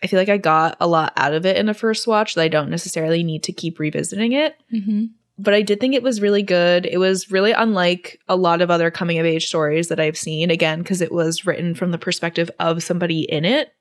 I 0.04 0.08
feel 0.08 0.18
like 0.18 0.30
I 0.30 0.38
got 0.38 0.78
a 0.80 0.88
lot 0.88 1.14
out 1.16 1.36
of 1.36 1.46
it 1.46 1.58
in 1.58 1.70
a 1.70 1.76
first 1.76 2.08
watch 2.08 2.34
that 2.34 2.42
I 2.42 2.48
don't 2.48 2.72
necessarily 2.72 3.22
need 3.22 3.44
to 3.44 3.54
keep 3.54 3.78
revisiting 3.78 4.32
it. 4.32 4.56
Mm-hmm. 4.74 5.06
But 5.42 5.56
I 5.56 5.64
did 5.64 5.80
think 5.80 5.96
it 5.96 6.04
was 6.04 6.22
really 6.22 6.44
good. 6.44 6.86
It 6.86 7.00
was 7.00 7.32
really 7.32 7.52
unlike 7.52 8.20
a 8.28 8.36
lot 8.36 8.62
of 8.62 8.70
other 8.70 8.92
coming 8.92 9.18
of 9.18 9.26
age 9.26 9.48
stories 9.48 9.88
that 9.88 10.00
I've 10.00 10.18
seen, 10.18 10.52
again, 10.52 10.80
because 10.80 11.02
it 11.02 11.12
was 11.12 11.48
written 11.48 11.74
from 11.74 11.90
the 11.90 11.98
perspective 11.98 12.52
of 12.60 12.84
somebody 12.84 13.22
in 13.22 13.44
it. 13.44 13.74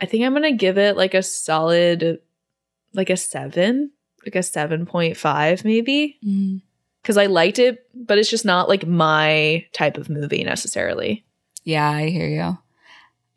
I 0.00 0.06
think 0.06 0.24
I'm 0.24 0.32
going 0.32 0.44
to 0.44 0.52
give 0.52 0.78
it 0.78 0.96
like 0.96 1.14
a 1.14 1.22
solid, 1.24 2.20
like 2.94 3.10
a 3.10 3.16
seven, 3.16 3.90
like 4.24 4.36
a 4.36 4.38
7.5 4.38 5.64
maybe. 5.64 6.18
Mm. 6.24 6.62
Because 7.02 7.16
I 7.16 7.26
liked 7.26 7.58
it, 7.58 7.84
but 7.94 8.18
it's 8.18 8.30
just 8.30 8.44
not 8.44 8.68
like 8.68 8.86
my 8.86 9.66
type 9.72 9.96
of 9.96 10.08
movie 10.08 10.44
necessarily. 10.44 11.24
Yeah, 11.64 11.88
I 11.88 12.10
hear 12.10 12.28
you. 12.28 12.58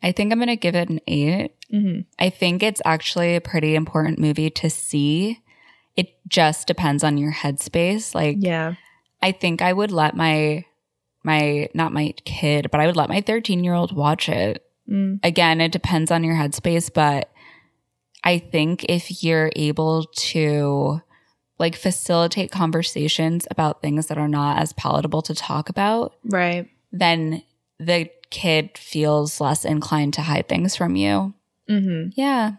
I 0.04 0.12
think 0.12 0.30
I'm 0.30 0.38
going 0.38 0.48
to 0.48 0.56
give 0.56 0.76
it 0.76 0.88
an 0.88 1.00
eight. 1.08 1.52
Mm-hmm. 1.72 2.02
I 2.18 2.30
think 2.30 2.62
it's 2.62 2.82
actually 2.84 3.34
a 3.34 3.40
pretty 3.40 3.74
important 3.74 4.20
movie 4.20 4.50
to 4.50 4.70
see. 4.70 5.41
It 5.96 6.08
just 6.28 6.66
depends 6.66 7.04
on 7.04 7.18
your 7.18 7.32
headspace. 7.32 8.14
Like, 8.14 8.36
Yeah. 8.40 8.74
I 9.22 9.32
think 9.32 9.62
I 9.62 9.72
would 9.72 9.92
let 9.92 10.16
my, 10.16 10.64
my, 11.22 11.68
not 11.74 11.92
my 11.92 12.12
kid, 12.24 12.70
but 12.72 12.80
I 12.80 12.86
would 12.86 12.96
let 12.96 13.08
my 13.08 13.20
13 13.20 13.62
year 13.62 13.74
old 13.74 13.94
watch 13.94 14.28
it. 14.28 14.64
Mm. 14.90 15.20
Again, 15.22 15.60
it 15.60 15.70
depends 15.70 16.10
on 16.10 16.24
your 16.24 16.34
headspace, 16.34 16.92
but 16.92 17.30
I 18.24 18.38
think 18.38 18.84
if 18.88 19.22
you're 19.22 19.50
able 19.54 20.04
to 20.32 21.00
like 21.58 21.76
facilitate 21.76 22.50
conversations 22.50 23.46
about 23.50 23.80
things 23.82 24.08
that 24.08 24.18
are 24.18 24.26
not 24.28 24.58
as 24.58 24.72
palatable 24.72 25.22
to 25.22 25.34
talk 25.34 25.68
about, 25.68 26.14
Right. 26.24 26.68
then 26.90 27.42
the 27.78 28.10
kid 28.30 28.76
feels 28.76 29.40
less 29.40 29.64
inclined 29.64 30.14
to 30.14 30.22
hide 30.22 30.48
things 30.48 30.74
from 30.74 30.96
you. 30.96 31.34
Mm-hmm. 31.70 32.08
Yeah. 32.14 32.52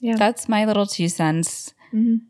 Yeah. 0.00 0.16
That's 0.16 0.48
my 0.48 0.64
little 0.64 0.86
two 0.86 1.08
cents. 1.08 1.74
Mm-hmm. 1.92 2.26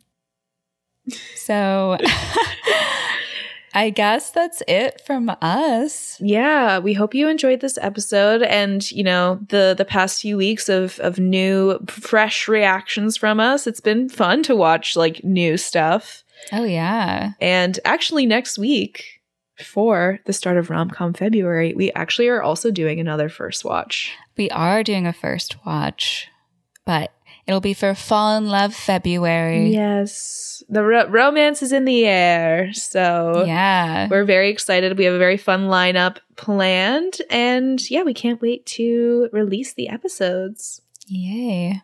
So 1.37 1.99
I 3.75 3.91
guess 3.91 4.31
that's 4.31 4.63
it 4.69 5.01
from 5.05 5.37
us. 5.43 6.17
Yeah, 6.21 6.79
we 6.79 6.93
hope 6.95 7.15
you 7.15 7.29
enjoyed 7.29 7.61
this 7.61 7.77
episode 7.81 8.43
and 8.43 8.89
you 8.93 9.03
know 9.03 9.41
the 9.49 9.75
the 9.77 9.85
past 9.85 10.23
few 10.23 10.37
weeks 10.37 10.69
of 10.69 10.99
of 11.01 11.19
new 11.19 11.79
fresh 11.89 12.47
reactions 12.47 13.17
from 13.17 13.41
us. 13.41 13.67
It's 13.67 13.81
been 13.81 14.09
fun 14.09 14.43
to 14.45 14.55
watch 14.55 14.97
like 14.97 15.25
new 15.25 15.57
stuff. 15.57 16.25
Oh, 16.53 16.65
yeah. 16.65 17.33
And 17.41 17.79
actually 17.85 18.27
next 18.27 18.59
week 18.59 19.21
for 19.63 20.21
the 20.27 20.33
start 20.33 20.57
of 20.57 20.69
Romcom 20.69 21.17
February, 21.17 21.75
we 21.75 21.93
actually 21.93 22.29
are 22.29 22.43
also 22.43 22.71
doing 22.71 23.01
another 23.01 23.29
first 23.29 23.65
watch. 23.65 24.13
We 24.37 24.51
are 24.51 24.83
doing 24.83 25.07
a 25.07 25.13
first 25.13 25.65
watch, 25.65 26.29
but 26.85 27.13
it'll 27.47 27.61
be 27.61 27.75
for 27.75 27.95
Fall 27.95 28.37
in 28.37 28.49
Love 28.49 28.75
February. 28.75 29.71
Yes. 29.71 30.63
The 30.69 30.83
ro- 30.83 31.09
romance 31.09 31.63
is 31.63 31.73
in 31.73 31.85
the 31.85 32.07
air. 32.07 32.73
So 32.73 33.45
Yeah. 33.47 34.09
We're 34.09 34.25
very 34.25 34.51
excited. 34.51 34.97
We 34.97 35.05
have 35.05 35.15
a 35.15 35.19
very 35.19 35.37
fun 35.37 35.69
lineup 35.69 36.19
planned. 36.37 37.21
And 37.31 37.81
yeah, 37.91 38.03
we 38.03 38.15
can't 38.15 38.41
wait 38.41 38.67
to 38.67 39.29
release 39.33 39.75
the 39.75 39.89
episodes. 39.89 40.81
Yay. 41.07 41.83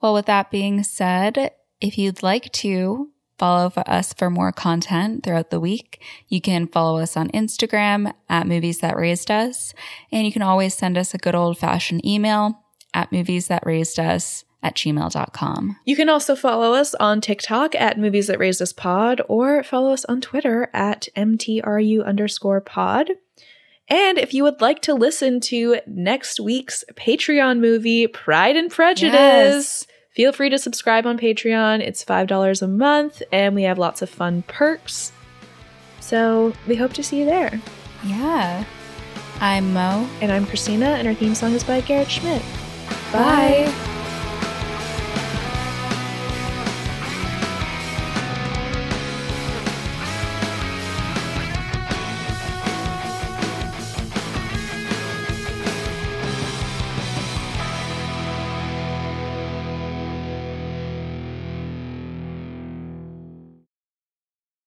Well, 0.00 0.14
with 0.14 0.26
that 0.26 0.50
being 0.50 0.82
said, 0.82 1.52
if 1.80 1.98
you'd 1.98 2.22
like 2.22 2.50
to 2.52 3.10
follow 3.38 3.68
for 3.68 3.88
us 3.88 4.14
for 4.14 4.30
more 4.30 4.52
content 4.52 5.22
throughout 5.22 5.50
the 5.50 5.60
week, 5.60 6.02
you 6.28 6.40
can 6.40 6.66
follow 6.66 6.98
us 6.98 7.16
on 7.16 7.28
Instagram 7.32 8.14
at 8.30 8.46
Movies 8.46 8.78
That 8.78 8.96
Raised 8.96 9.30
Us. 9.30 9.74
And 10.10 10.26
you 10.26 10.32
can 10.32 10.42
always 10.42 10.74
send 10.74 10.96
us 10.96 11.12
a 11.12 11.18
good 11.18 11.34
old 11.34 11.58
fashioned 11.58 12.04
email 12.06 12.62
at 12.94 13.12
movies 13.12 13.48
that 13.48 13.66
raised 13.66 13.98
us 13.98 14.44
at 14.62 14.74
gmail.com. 14.74 15.76
You 15.84 15.96
can 15.96 16.08
also 16.08 16.34
follow 16.34 16.72
us 16.74 16.94
on 16.96 17.20
TikTok 17.20 17.74
at 17.74 17.98
Movies 17.98 18.26
That 18.26 18.38
Raised 18.38 18.60
Us 18.62 18.72
Pod 18.72 19.20
or 19.28 19.62
follow 19.62 19.92
us 19.92 20.04
on 20.06 20.20
Twitter 20.20 20.70
at 20.72 21.08
MTRU 21.16 22.04
underscore 22.04 22.60
pod. 22.60 23.10
And 23.88 24.18
if 24.18 24.34
you 24.34 24.42
would 24.42 24.60
like 24.60 24.82
to 24.82 24.94
listen 24.94 25.38
to 25.42 25.78
next 25.86 26.40
week's 26.40 26.84
Patreon 26.94 27.60
movie, 27.60 28.08
Pride 28.08 28.56
and 28.56 28.68
Prejudice, 28.70 29.14
Yes. 29.14 29.86
feel 30.10 30.32
free 30.32 30.50
to 30.50 30.58
subscribe 30.58 31.06
on 31.06 31.16
Patreon. 31.18 31.80
It's 31.80 32.04
$5 32.04 32.62
a 32.62 32.66
month, 32.66 33.22
and 33.30 33.54
we 33.54 33.62
have 33.62 33.78
lots 33.78 34.02
of 34.02 34.10
fun 34.10 34.42
perks. 34.48 35.12
So 36.00 36.52
we 36.66 36.74
hope 36.74 36.94
to 36.94 37.02
see 37.04 37.18
you 37.20 37.26
there. 37.26 37.60
Yeah. 38.04 38.64
I'm 39.40 39.72
Mo. 39.72 40.08
And 40.20 40.32
I'm 40.32 40.46
Christina, 40.46 40.86
and 40.86 41.06
our 41.06 41.14
theme 41.14 41.34
song 41.36 41.52
is 41.52 41.62
by 41.62 41.80
Garrett 41.82 42.10
Schmidt. 42.10 42.42
Bye. 43.12 43.70
Bye. 43.72 43.92